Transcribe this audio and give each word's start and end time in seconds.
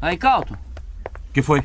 Aí, 0.00 0.16
Calton, 0.16 0.56
que 1.32 1.42
foi? 1.42 1.62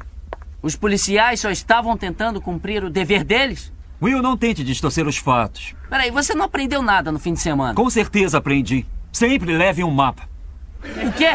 os 0.61 0.75
policiais 0.75 1.39
só 1.39 1.49
estavam 1.49 1.97
tentando 1.97 2.39
cumprir 2.39 2.83
o 2.83 2.89
dever 2.89 3.23
deles? 3.23 3.71
Will, 4.01 4.21
não 4.21 4.35
tente 4.37 4.63
distorcer 4.63 5.07
os 5.07 5.17
fatos. 5.17 5.75
Peraí, 5.89 6.09
você 6.09 6.33
não 6.33 6.45
aprendeu 6.45 6.81
nada 6.81 7.11
no 7.11 7.19
fim 7.19 7.33
de 7.33 7.39
semana? 7.39 7.73
Com 7.73 7.89
certeza 7.89 8.37
aprendi. 8.37 8.85
Sempre 9.11 9.55
leve 9.55 9.83
um 9.83 9.91
mapa. 9.91 10.23
O 10.83 11.11
quê? 11.13 11.29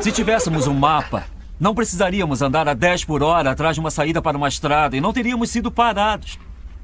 Se 0.00 0.10
tivéssemos 0.10 0.66
um 0.66 0.74
mapa, 0.74 1.24
não 1.60 1.74
precisaríamos 1.74 2.40
andar 2.40 2.68
a 2.68 2.74
10 2.74 3.04
por 3.04 3.22
hora 3.22 3.50
atrás 3.50 3.74
de 3.76 3.80
uma 3.80 3.90
saída 3.90 4.22
para 4.22 4.36
uma 4.36 4.48
estrada 4.48 4.96
e 4.96 5.00
não 5.00 5.12
teríamos 5.12 5.50
sido 5.50 5.70
parados. 5.70 6.38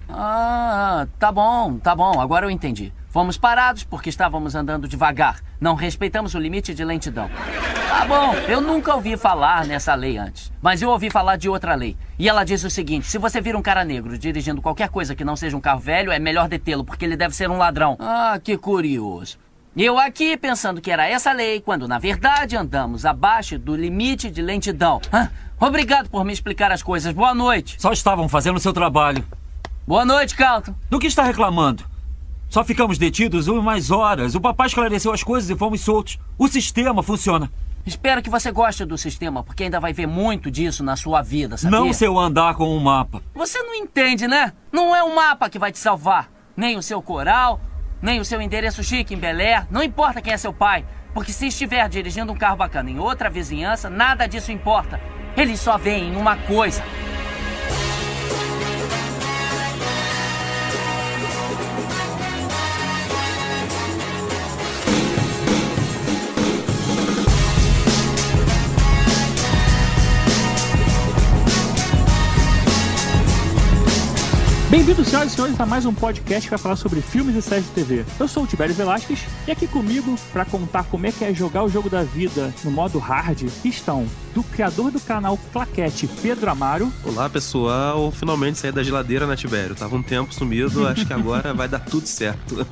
Ah, 0.09 1.07
tá 1.19 1.31
bom, 1.31 1.79
tá 1.79 1.95
bom, 1.95 2.21
agora 2.21 2.47
eu 2.47 2.51
entendi. 2.51 2.93
Fomos 3.11 3.37
parados 3.37 3.83
porque 3.83 4.09
estávamos 4.09 4.55
andando 4.55 4.87
devagar. 4.87 5.41
Não 5.61 5.75
respeitamos 5.75 6.37
o 6.37 6.39
limite 6.39 6.73
de 6.73 6.85
lentidão. 6.85 7.29
Tá 7.89 8.05
bom, 8.07 8.33
eu 8.49 8.61
nunca 8.61 8.95
ouvi 8.95 9.17
falar 9.17 9.67
nessa 9.67 9.97
lei 9.97 10.17
antes. 10.17 10.53
Mas 10.63 10.81
eu 10.81 10.89
ouvi 10.89 11.11
falar 11.11 11.35
de 11.35 11.49
outra 11.49 11.75
lei. 11.75 11.97
E 12.17 12.29
ela 12.29 12.45
diz 12.45 12.63
o 12.63 12.71
seguinte: 12.71 13.09
se 13.09 13.19
você 13.19 13.41
vir 13.41 13.57
um 13.57 13.63
cara 13.63 13.85
negro 13.85 14.17
dirigindo 14.17 14.63
qualquer 14.63 14.89
coisa 14.91 15.17
que 15.17 15.25
não 15.25 15.35
seja 15.35 15.57
um 15.57 15.61
carro 15.61 15.81
velho, 15.81 16.13
é 16.13 16.21
melhor 16.21 16.47
detê-lo, 16.49 16.85
porque 16.85 17.05
ele 17.05 17.17
deve 17.17 17.35
ser 17.35 17.51
um 17.51 17.59
ladrão. 17.59 17.97
Ah, 17.99 18.39
que 18.43 18.57
curioso. 18.57 19.39
Eu 19.77 19.99
aqui 19.99 20.37
pensando 20.37 20.81
que 20.81 20.91
era 20.91 21.09
essa 21.09 21.33
lei, 21.33 21.61
quando 21.61 21.89
na 21.89 21.99
verdade 21.99 22.57
andamos 22.57 23.05
abaixo 23.05 23.59
do 23.59 23.75
limite 23.75 24.31
de 24.31 24.41
lentidão. 24.41 25.01
Ah, 25.13 25.31
obrigado 25.59 26.09
por 26.09 26.25
me 26.25 26.33
explicar 26.33 26.71
as 26.71 26.83
coisas. 26.83 27.13
Boa 27.13 27.35
noite. 27.35 27.75
Só 27.77 27.91
estavam 27.93 28.29
fazendo 28.29 28.61
seu 28.61 28.73
trabalho. 28.73 29.25
Boa 29.85 30.05
noite, 30.05 30.37
Calton. 30.37 30.77
Do 30.89 31.01
que 31.01 31.09
está 31.09 31.25
reclamando? 31.25 31.90
Só 32.51 32.65
ficamos 32.65 32.99
detidos 32.99 33.47
umas 33.47 33.93
horas. 33.93 34.35
O 34.35 34.41
papai 34.41 34.67
esclareceu 34.67 35.13
as 35.13 35.23
coisas 35.23 35.49
e 35.49 35.55
fomos 35.55 35.83
soltos. 35.83 36.19
O 36.37 36.49
sistema 36.49 37.01
funciona. 37.01 37.49
Espero 37.87 38.21
que 38.21 38.29
você 38.29 38.51
goste 38.51 38.85
do 38.85 38.99
sistema, 38.99 39.45
porque 39.45 39.63
ainda 39.63 39.79
vai 39.79 39.93
ver 39.93 40.09
muito 40.09 40.51
disso 40.51 40.83
na 40.83 40.97
sua 40.97 41.23
vida, 41.23 41.57
sabia? 41.57 41.79
Não 41.79 41.93
se 41.93 42.05
eu 42.05 42.19
andar 42.19 42.57
com 42.57 42.77
um 42.77 42.81
mapa. 42.81 43.23
Você 43.37 43.63
não 43.63 43.73
entende, 43.73 44.27
né? 44.27 44.53
Não 44.73 44.95
é 44.95 45.03
o 45.03 45.15
mapa 45.15 45.49
que 45.49 45.61
vai 45.61 45.71
te 45.71 45.79
salvar. 45.79 46.29
Nem 46.57 46.77
o 46.77 46.83
seu 46.83 47.01
coral, 47.01 47.61
nem 48.03 48.19
o 48.19 48.25
seu 48.25 48.43
endereço 48.43 48.83
chique 48.83 49.15
em 49.15 49.19
Belé. 49.19 49.65
Não 49.71 49.81
importa 49.81 50.21
quem 50.21 50.33
é 50.33 50.37
seu 50.37 50.53
pai. 50.53 50.85
Porque 51.15 51.33
se 51.33 51.47
estiver 51.47 51.89
dirigindo 51.89 52.33
um 52.33 52.37
carro 52.37 52.57
bacana 52.57 52.91
em 52.91 52.99
outra 52.99 53.31
vizinhança, 53.31 53.89
nada 53.89 54.27
disso 54.27 54.51
importa. 54.51 55.01
Eles 55.37 55.61
só 55.61 55.79
veem 55.79 56.17
uma 56.17 56.37
coisa. 56.37 56.83
Bem-vindos, 74.71 75.09
senhoras 75.09 75.33
e 75.33 75.35
senhores, 75.35 75.59
a 75.59 75.67
mais 75.67 75.85
um 75.85 75.93
podcast 75.93 76.43
que 76.47 76.51
vai 76.51 76.59
falar 76.59 76.77
sobre 76.77 77.01
filmes 77.01 77.35
e 77.35 77.43
séries 77.43 77.65
de 77.67 77.73
TV. 77.73 78.05
Eu 78.21 78.29
sou 78.29 78.45
o 78.45 78.47
Tibério 78.47 78.73
Velasquez 78.73 79.27
e 79.45 79.51
aqui 79.51 79.67
comigo 79.67 80.17
para 80.33 80.45
contar 80.45 80.85
como 80.85 81.07
é 81.09 81.11
que 81.11 81.25
é 81.25 81.35
jogar 81.35 81.65
o 81.65 81.69
jogo 81.69 81.91
da 81.91 82.05
vida 82.05 82.55
no 82.63 82.71
modo 82.71 83.01
hard 83.01 83.43
estão 83.65 84.07
do 84.33 84.45
criador 84.45 84.93
do 84.93 85.01
canal 85.01 85.37
Claquete, 85.53 86.07
Pedro 86.23 86.49
Amaro. 86.49 86.93
Olá, 87.03 87.29
pessoal. 87.29 88.13
Finalmente 88.13 88.59
saí 88.59 88.71
da 88.71 88.81
geladeira, 88.81 89.27
né, 89.27 89.35
Tibério? 89.35 89.75
Tava 89.75 89.97
um 89.97 90.03
tempo 90.05 90.33
sumido, 90.33 90.87
acho 90.89 91.05
que 91.05 91.13
agora 91.13 91.53
vai 91.53 91.67
dar 91.67 91.81
tudo 91.81 92.07
certo. 92.07 92.65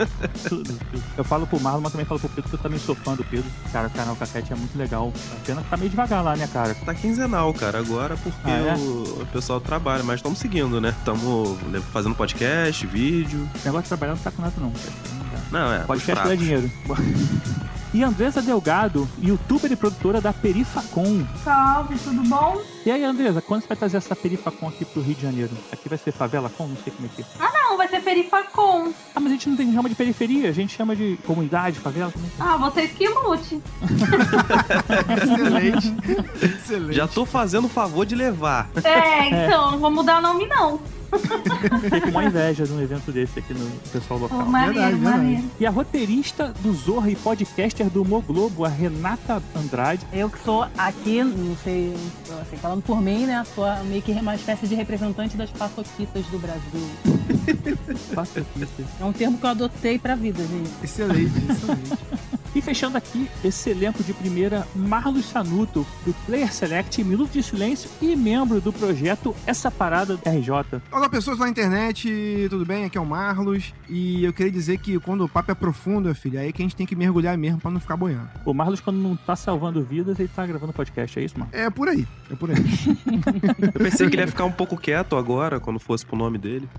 Tudo. 0.49 0.79
Eu 1.17 1.25
falo 1.25 1.49
pro 1.49 1.59
Marlon, 1.59 1.81
mas 1.81 1.91
também 1.91 2.07
falo 2.07 2.21
pro 2.21 2.29
Pedro, 2.29 2.49
que 2.49 2.55
eu 2.55 2.61
também 2.61 2.79
sou 2.79 2.95
fã 2.95 3.17
do 3.17 3.25
Pedro. 3.25 3.51
Cara, 3.73 3.89
o 3.89 3.91
canal 3.91 4.15
Claquete 4.15 4.53
é 4.53 4.57
muito 4.57 4.79
legal. 4.79 5.13
A 5.33 5.45
pena 5.45 5.63
que 5.63 5.69
tá 5.69 5.77
meio 5.77 5.91
devagar 5.91 6.23
lá, 6.23 6.37
né, 6.37 6.47
cara? 6.47 6.77
Tá 6.77 6.95
quinzenal, 6.95 7.53
cara, 7.53 7.81
agora 7.81 8.17
porque 8.17 8.39
Ah, 8.45 8.51
é? 8.51 8.75
o, 8.77 9.27
pessoal 9.33 9.61
trabalha, 9.61 10.05
mas 10.05 10.17
estamos 10.17 10.39
seguindo, 10.39 10.81
né? 10.81 10.95
Estamos 10.97 11.59
fazendo 11.89 12.15
podcast, 12.15 12.87
vídeo. 12.87 13.39
O 13.41 13.65
negócio 13.65 13.83
de 13.83 13.89
trabalhar 13.89 14.15
não 14.15 14.23
tá 14.23 14.31
com 14.31 14.43
nada, 14.43 14.55
não. 14.59 14.73
Não, 15.51 15.73
é. 15.73 15.81
Podcast 15.81 16.15
dá 16.15 16.29
fracos. 16.29 16.39
dinheiro. 16.39 16.71
E 17.95 18.03
Andresa 18.03 18.43
Delgado, 18.43 19.09
youtuber 19.19 19.73
e 19.73 19.75
produtora 19.75 20.21
da 20.21 20.31
Perifacom. 20.31 21.27
Salve, 21.43 21.97
tudo 21.99 22.23
bom? 22.29 22.61
E 22.85 22.91
aí, 22.91 23.03
Andresa, 23.03 23.41
quando 23.41 23.63
você 23.63 23.69
vai 23.69 23.77
trazer 23.79 23.97
essa 23.97 24.15
Perifacom 24.15 24.69
aqui 24.69 24.85
pro 24.85 25.01
Rio 25.01 25.15
de 25.15 25.23
Janeiro? 25.23 25.51
Aqui 25.73 25.89
vai 25.89 25.97
ser 25.97 26.13
favela 26.13 26.51
com? 26.51 26.69
Não 26.69 26.77
sei 26.77 26.93
como 26.93 27.07
é 27.07 27.11
que 27.17 27.23
é. 27.23 27.25
Ah, 27.41 27.51
não, 27.51 27.79
vai 27.79 27.89
ser 27.89 28.03
Perifacom. 28.03 28.93
Ah, 29.15 29.21
mas 29.21 29.27
a 29.27 29.31
gente 29.31 29.49
não 29.49 29.57
tem, 29.57 29.73
chama 29.73 29.89
de 29.89 29.95
periferia, 29.95 30.51
a 30.51 30.53
gente 30.53 30.77
chama 30.77 30.95
de 30.95 31.19
comunidade, 31.27 31.81
favela 31.81 32.13
também. 32.13 32.31
Ah, 32.39 32.59
vocês 32.59 32.93
que 32.93 33.09
lute. 33.09 33.59
Excelente. 35.23 35.95
Excelente. 36.45 36.95
Já 36.95 37.09
tô 37.09 37.25
fazendo 37.25 37.65
o 37.65 37.71
favor 37.71 38.05
de 38.05 38.15
levar. 38.15 38.69
É, 38.85 39.47
então, 39.47 39.71
não 39.71 39.79
vou 39.79 39.91
mudar 39.91 40.19
o 40.19 40.23
nome, 40.23 40.47
não. 40.47 40.79
Fiquei 41.81 42.01
com 42.01 42.11
uma 42.11 42.25
inveja 42.25 42.65
de 42.65 42.73
um 42.73 42.81
evento 42.81 43.11
desse 43.11 43.39
aqui 43.39 43.55
no 43.55 43.71
pessoal 43.91 44.21
local. 44.21 44.45
maneiro, 44.47 44.75
verdade, 44.75 44.95
verdade. 44.97 45.17
maneiro. 45.17 45.45
E 45.59 45.67
a 45.67 45.71
roteirista 45.71 46.53
do 46.61 46.73
Zorra 46.73 47.11
e 47.11 47.17
podcaster 47.17 47.89
do 47.89 48.05
Mo 48.05 48.21
Globo, 48.21 48.65
a 48.65 48.69
Renata 48.69 49.43
Andrade. 49.57 50.07
Eu 50.13 50.29
que 50.29 50.39
sou 50.45 50.67
aqui, 50.77 51.23
não 51.23 51.57
sei, 51.65 51.95
assim, 52.43 52.57
falando 52.57 52.83
por 52.83 53.01
mim, 53.01 53.27
né? 53.27 53.45
Sou 53.55 53.65
meio 53.85 54.03
que 54.03 54.13
uma 54.13 54.35
espécie 54.35 54.67
de 54.67 54.75
representante 54.75 55.37
das 55.37 55.51
paçoquitas 55.51 56.27
do 56.27 56.39
Brasil. 56.39 56.89
Isso. 58.57 58.85
É 59.01 59.05
um 59.05 59.13
termo 59.13 59.39
que 59.39 59.45
eu 59.45 59.51
adotei 59.51 59.99
pra 59.99 60.15
vida, 60.15 60.43
gente. 60.43 60.71
Excelente, 60.83 61.33
excelente. 61.51 61.99
E 62.55 62.63
fechando 62.63 62.97
aqui 62.97 63.29
esse 63.45 63.71
elenco 63.71 64.03
de 64.03 64.13
primeira, 64.13 64.67
Marlos 64.75 65.27
Sanuto, 65.27 65.87
do 66.05 66.15
Player 66.27 66.53
Select, 66.53 67.05
Minuto 67.05 67.31
de 67.33 67.43
Silêncio 67.43 67.89
e 68.01 68.17
membro 68.17 68.61
do 68.61 68.73
projeto 68.73 69.37
Essa 69.47 69.71
Parada 69.71 70.17
do 70.17 70.23
RJ. 70.29 70.81
Olá, 70.91 71.09
pessoas 71.09 71.39
na 71.39 71.49
internet, 71.49 72.47
tudo 72.51 72.65
bem? 72.65 72.85
Aqui 72.87 72.97
é 72.99 73.01
o 73.01 73.07
Marlos. 73.07 73.73
E 73.89 74.25
eu 74.25 74.33
queria 74.33 74.51
dizer 74.51 74.79
que 74.79 74.99
quando 74.99 75.25
o 75.25 75.29
papo 75.29 75.53
é 75.53 75.55
profundo, 75.55 76.13
filho, 76.15 76.41
aí 76.41 76.53
que 76.53 76.63
a 76.63 76.65
gente 76.65 76.75
tem 76.75 76.87
que 76.87 76.97
mergulhar 76.97 77.37
mesmo 77.37 77.61
pra 77.61 77.71
não 77.71 77.79
ficar 77.79 77.97
boiando. 77.97 78.29
O 78.45 78.53
Marlos, 78.55 78.81
quando 78.81 78.97
não 78.97 79.15
tá 79.15 79.37
salvando 79.37 79.83
vidas, 79.85 80.19
ele 80.19 80.31
tá 80.35 80.45
gravando 80.47 80.73
podcast, 80.73 81.19
é 81.19 81.23
isso, 81.25 81.39
mano? 81.39 81.51
É 81.53 81.69
por 81.71 81.87
aí, 81.89 82.07
é 82.31 82.35
por 82.35 82.51
aí. 82.51 82.57
Eu 83.63 83.73
pensei 83.81 84.09
que 84.09 84.17
ele 84.17 84.23
ia 84.23 84.29
ficar 84.29 84.47
um 84.47 84.53
pouco 84.53 84.77
quieto 84.77 85.17
agora, 85.17 85.61
quando 85.61 85.79
fosse 85.79 86.05
pro 86.05 86.17
nome 86.17 86.39
dele. 86.39 86.69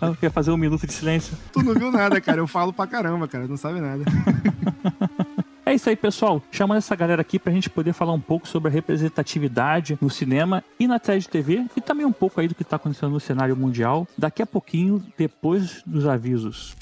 Ah, 0.00 0.12
Quer 0.18 0.32
fazer 0.32 0.50
um 0.50 0.56
minuto 0.56 0.84
de 0.84 0.92
silêncio? 0.92 1.36
tu 1.52 1.62
não 1.62 1.74
viu 1.74 1.92
nada, 1.92 2.20
cara. 2.20 2.38
Eu 2.40 2.46
falo 2.48 2.72
pra 2.72 2.88
caramba, 2.88 3.28
cara. 3.28 3.46
Não 3.46 3.56
sabe 3.56 3.80
nada. 3.80 4.02
É 5.64 5.74
isso 5.74 5.88
aí, 5.88 5.96
pessoal. 5.96 6.42
Chamando 6.50 6.78
essa 6.78 6.94
galera 6.94 7.22
aqui 7.22 7.38
pra 7.38 7.52
gente 7.52 7.70
poder 7.70 7.92
falar 7.92 8.12
um 8.12 8.20
pouco 8.20 8.46
sobre 8.46 8.68
a 8.68 8.72
representatividade 8.72 9.96
no 10.02 10.10
cinema 10.10 10.62
e 10.78 10.86
na 10.86 11.00
série 11.02 11.20
de 11.20 11.28
TV 11.28 11.64
e 11.74 11.80
também 11.80 12.04
um 12.04 12.12
pouco 12.12 12.40
aí 12.40 12.48
do 12.48 12.54
que 12.54 12.62
tá 12.62 12.76
acontecendo 12.76 13.12
no 13.12 13.20
cenário 13.20 13.56
mundial. 13.56 14.06
Daqui 14.18 14.42
a 14.42 14.46
pouquinho, 14.46 15.02
depois 15.16 15.82
dos 15.86 16.06
avisos. 16.06 16.76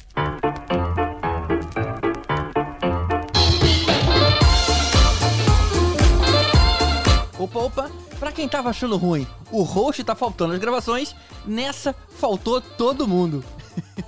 Opa, 7.39 7.59
opa, 7.61 7.91
pra 8.19 8.33
quem 8.33 8.49
tava 8.49 8.71
achando 8.71 8.97
ruim, 8.97 9.25
o 9.53 9.63
host 9.63 10.03
tá 10.03 10.17
faltando 10.17 10.55
as 10.55 10.59
gravações, 10.59 11.15
nessa 11.47 11.95
faltou 12.19 12.61
todo 12.61 13.07
mundo. 13.07 13.45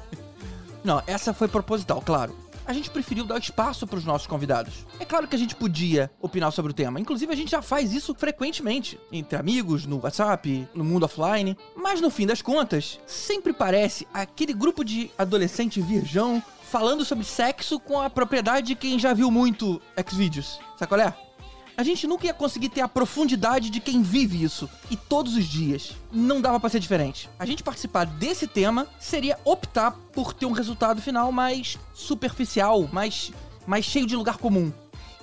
Não, 0.83 1.01
essa 1.07 1.33
foi 1.33 1.47
proposital, 1.47 2.03
claro. 2.05 2.42
A 2.65 2.73
gente 2.73 2.91
preferiu 2.91 3.25
dar 3.25 3.39
espaço 3.39 3.87
pros 3.87 4.05
nossos 4.05 4.27
convidados. 4.27 4.87
É 5.01 5.05
claro 5.05 5.27
que 5.27 5.35
a 5.35 5.39
gente 5.39 5.57
podia 5.57 6.11
opinar 6.21 6.53
sobre 6.53 6.71
o 6.71 6.75
tema, 6.75 7.01
inclusive 7.01 7.33
a 7.33 7.37
gente 7.37 7.51
já 7.51 7.61
faz 7.61 7.93
isso 7.93 8.15
frequentemente, 8.15 8.99
entre 9.11 9.37
amigos, 9.37 9.85
no 9.85 10.01
WhatsApp, 10.03 10.69
no 10.75 10.85
mundo 10.85 11.05
offline. 11.05 11.57
Mas 11.77 12.01
no 12.01 12.11
fim 12.11 12.27
das 12.27 12.41
contas, 12.41 13.01
sempre 13.07 13.53
parece 13.53 14.07
aquele 14.15 14.53
grupo 14.53 14.85
de 14.85 15.11
adolescente 15.19 15.81
virgão 15.81 16.43
falando 16.63 17.05
sobre 17.05 17.25
sexo 17.25 17.79
com 17.79 18.01
a 18.01 18.09
propriedade 18.09 18.69
de 18.69 18.75
quem 18.75 18.99
já 18.99 19.13
viu 19.13 19.31
muito 19.31 19.81
Xvideos. 20.09 20.59
Sabe 20.79 20.89
qual 20.89 21.01
é? 21.01 21.15
A 21.77 21.83
gente 21.83 22.07
nunca 22.07 22.27
ia 22.27 22.35
conseguir 22.35 22.69
ter 22.69 22.83
a 22.83 22.89
profundidade 22.89 23.71
de 23.71 23.81
quem 23.81 24.03
vive 24.03 24.43
isso. 24.43 24.69
E 24.91 24.97
todos 24.97 25.35
os 25.35 25.47
dias. 25.47 25.93
Não 26.13 26.41
dava 26.41 26.61
pra 26.61 26.69
ser 26.69 26.79
diferente. 26.79 27.31
A 27.39 27.47
gente 27.47 27.63
participar 27.63 28.05
desse 28.05 28.47
tema 28.47 28.87
seria 29.01 29.39
optar 29.45 29.93
por 30.13 30.35
ter 30.35 30.47
um 30.47 30.53
resultado 30.53 31.01
final 31.01 31.33
mais 31.33 31.79
superficial, 31.95 32.89
mais, 32.93 33.33
mais 33.67 33.85
cheio 33.85 34.07
de 34.07 34.15
lugar 34.15 34.37
comum. 34.37 34.71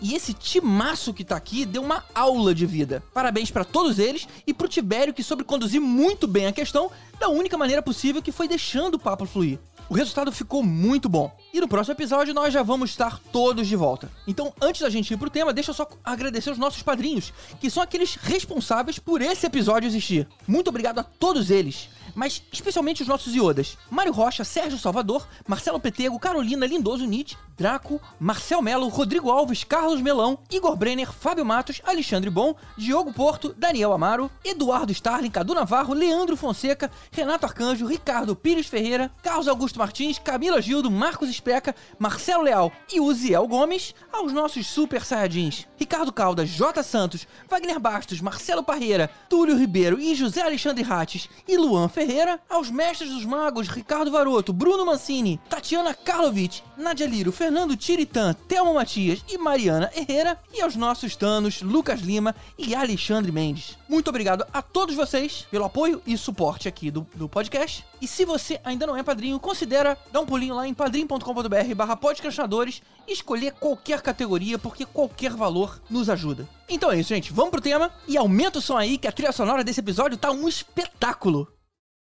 E 0.01 0.15
esse 0.15 0.33
timaço 0.33 1.13
que 1.13 1.25
tá 1.25 1.35
aqui 1.35 1.65
deu 1.65 1.81
uma 1.81 2.03
aula 2.15 2.55
de 2.55 2.65
vida. 2.65 3.03
Parabéns 3.13 3.51
pra 3.51 3.65
todos 3.65 3.99
eles 3.99 4.27
e 4.47 4.53
pro 4.53 4.67
Tibério 4.67 5.13
que 5.13 5.21
soube 5.21 5.43
conduzir 5.43 5.81
muito 5.81 6.25
bem 6.25 6.47
a 6.47 6.53
questão 6.53 6.89
da 7.19 7.27
única 7.27 7.57
maneira 7.57 7.81
possível 7.81 8.21
que 8.21 8.31
foi 8.31 8.47
deixando 8.47 8.95
o 8.95 8.99
papo 8.99 9.25
fluir. 9.25 9.59
O 9.89 9.95
resultado 9.95 10.31
ficou 10.31 10.61
muito 10.63 11.09
bom. 11.09 11.35
E 11.51 11.59
no 11.59 11.67
próximo 11.67 11.95
episódio 11.95 12.33
nós 12.33 12.53
já 12.53 12.61
vamos 12.61 12.91
estar 12.91 13.19
todos 13.31 13.67
de 13.67 13.75
volta. 13.75 14.11
Então, 14.27 14.53
antes 14.61 14.81
da 14.81 14.89
gente 14.89 15.11
ir 15.11 15.17
pro 15.17 15.29
tema, 15.31 15.51
deixa 15.51 15.71
eu 15.71 15.75
só 15.75 15.87
agradecer 16.05 16.51
os 16.51 16.59
nossos 16.59 16.83
padrinhos, 16.83 17.33
que 17.59 17.69
são 17.71 17.81
aqueles 17.81 18.13
responsáveis 18.15 18.99
por 18.99 19.19
esse 19.21 19.47
episódio 19.47 19.87
existir. 19.87 20.27
Muito 20.47 20.67
obrigado 20.67 20.99
a 20.99 21.03
todos 21.03 21.49
eles. 21.49 21.89
mas 22.15 22.41
especialmente 22.51 23.01
os 23.01 23.07
nossos 23.07 23.33
iodas. 23.35 23.77
Mário 23.89 24.11
Rocha, 24.11 24.43
Sérgio 24.43 24.77
Salvador, 24.77 25.27
Marcelo 25.47 25.79
Petego, 25.79 26.19
Carolina 26.19 26.65
Lindoso 26.65 27.05
Nietzsche, 27.05 27.37
Draco, 27.59 28.01
Marcel 28.17 28.61
Melo, 28.61 28.87
Rodrigo 28.87 29.29
Alves, 29.29 29.65
Carlos 29.65 30.01
Melão, 30.01 30.39
Igor 30.49 30.77
Brenner, 30.77 31.11
Fábio 31.11 31.43
Matos, 31.43 31.81
Alexandre 31.83 32.29
Bom, 32.29 32.55
Diogo 32.77 33.11
Porto, 33.11 33.53
Daniel 33.57 33.91
Amaro, 33.91 34.31
Eduardo 34.45 34.93
Starling, 34.93 35.29
Cadu 35.29 35.53
Navarro, 35.53 35.93
Leandro 35.93 36.37
Fonseca, 36.37 36.89
Renato 37.11 37.45
Arcanjo, 37.45 37.85
Ricardo 37.85 38.33
Pires 38.33 38.67
Ferreira, 38.67 39.11
Carlos 39.21 39.49
Augusto 39.49 39.77
Martins, 39.77 40.17
Camila 40.17 40.61
Gildo, 40.61 40.89
Marcos 40.89 41.29
Especa, 41.29 41.75
Marcelo 41.99 42.43
Leal 42.43 42.71
e 42.89 43.01
Uziel 43.01 43.45
Gomes, 43.45 43.93
aos 44.09 44.31
nossos 44.31 44.65
super 44.65 45.03
saiyajins, 45.03 45.67
Ricardo 45.77 46.13
Caldas, 46.13 46.49
J. 46.49 46.81
Santos, 46.81 47.27
Wagner 47.49 47.77
Bastos, 47.77 48.21
Marcelo 48.21 48.63
Parreira, 48.63 49.09
Túlio 49.27 49.57
Ribeiro 49.57 49.99
e 49.99 50.15
José 50.15 50.41
Alexandre 50.41 50.83
Rates 50.83 51.29
e 51.45 51.57
Luan 51.57 51.89
Ferreira, 51.89 52.39
aos 52.49 52.71
mestres 52.71 53.09
dos 53.09 53.25
magos 53.25 53.67
Ricardo 53.67 54.11
Varoto, 54.11 54.53
Bruno 54.53 54.85
Mancini, 54.85 55.41
Tatiana 55.49 55.93
Karlovic, 55.93 56.61
Nadia 56.77 57.05
Liro, 57.05 57.33
Fernando 57.49 57.75
Tiritã, 57.75 58.31
Thelma 58.47 58.73
Matias 58.75 59.25
e 59.27 59.35
Mariana 59.35 59.89
Herrera, 59.95 60.37
e 60.53 60.61
aos 60.61 60.75
nossos 60.75 61.15
tanos 61.15 61.63
Lucas 61.63 61.99
Lima 61.99 62.35
e 62.55 62.75
Alexandre 62.75 63.31
Mendes. 63.31 63.75
Muito 63.89 64.07
obrigado 64.07 64.45
a 64.53 64.61
todos 64.61 64.95
vocês 64.95 65.47
pelo 65.49 65.65
apoio 65.65 65.99
e 66.05 66.15
suporte 66.15 66.67
aqui 66.67 66.91
do, 66.91 67.07
do 67.15 67.27
podcast. 67.27 67.83
E 67.99 68.07
se 68.07 68.23
você 68.23 68.61
ainda 68.63 68.85
não 68.85 68.95
é 68.95 69.01
padrinho, 69.01 69.39
considera 69.39 69.97
dar 70.11 70.19
um 70.19 70.27
pulinho 70.27 70.53
lá 70.53 70.67
em 70.67 70.75
padrim.com.br 70.75 71.75
barra 71.75 71.97
podcastinadores 71.97 72.83
e 73.07 73.13
escolher 73.13 73.53
qualquer 73.53 74.03
categoria, 74.03 74.59
porque 74.59 74.85
qualquer 74.85 75.31
valor 75.31 75.81
nos 75.89 76.07
ajuda. 76.07 76.47
Então 76.69 76.91
é 76.91 76.99
isso, 76.99 77.09
gente. 77.09 77.33
Vamos 77.33 77.49
pro 77.49 77.61
tema 77.61 77.91
e 78.07 78.15
aumenta 78.15 78.59
o 78.59 78.61
som 78.61 78.77
aí 78.77 78.95
que 78.95 79.07
a 79.07 79.11
trilha 79.11 79.31
sonora 79.31 79.63
desse 79.63 79.79
episódio 79.79 80.19
tá 80.19 80.29
um 80.29 80.47
espetáculo. 80.47 81.51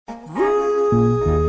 Yes, 0.08 1.43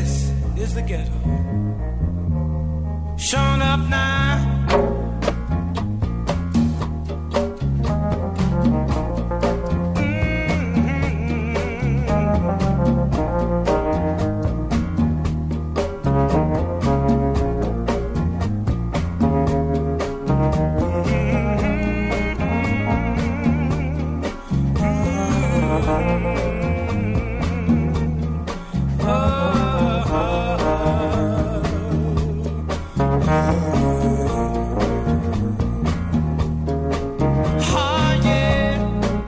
this 0.00 0.30
is 0.58 0.74
the 0.74 0.82
ghetto. 0.82 1.18
Showing 3.16 3.62
up 3.62 3.80
now. 3.88 4.35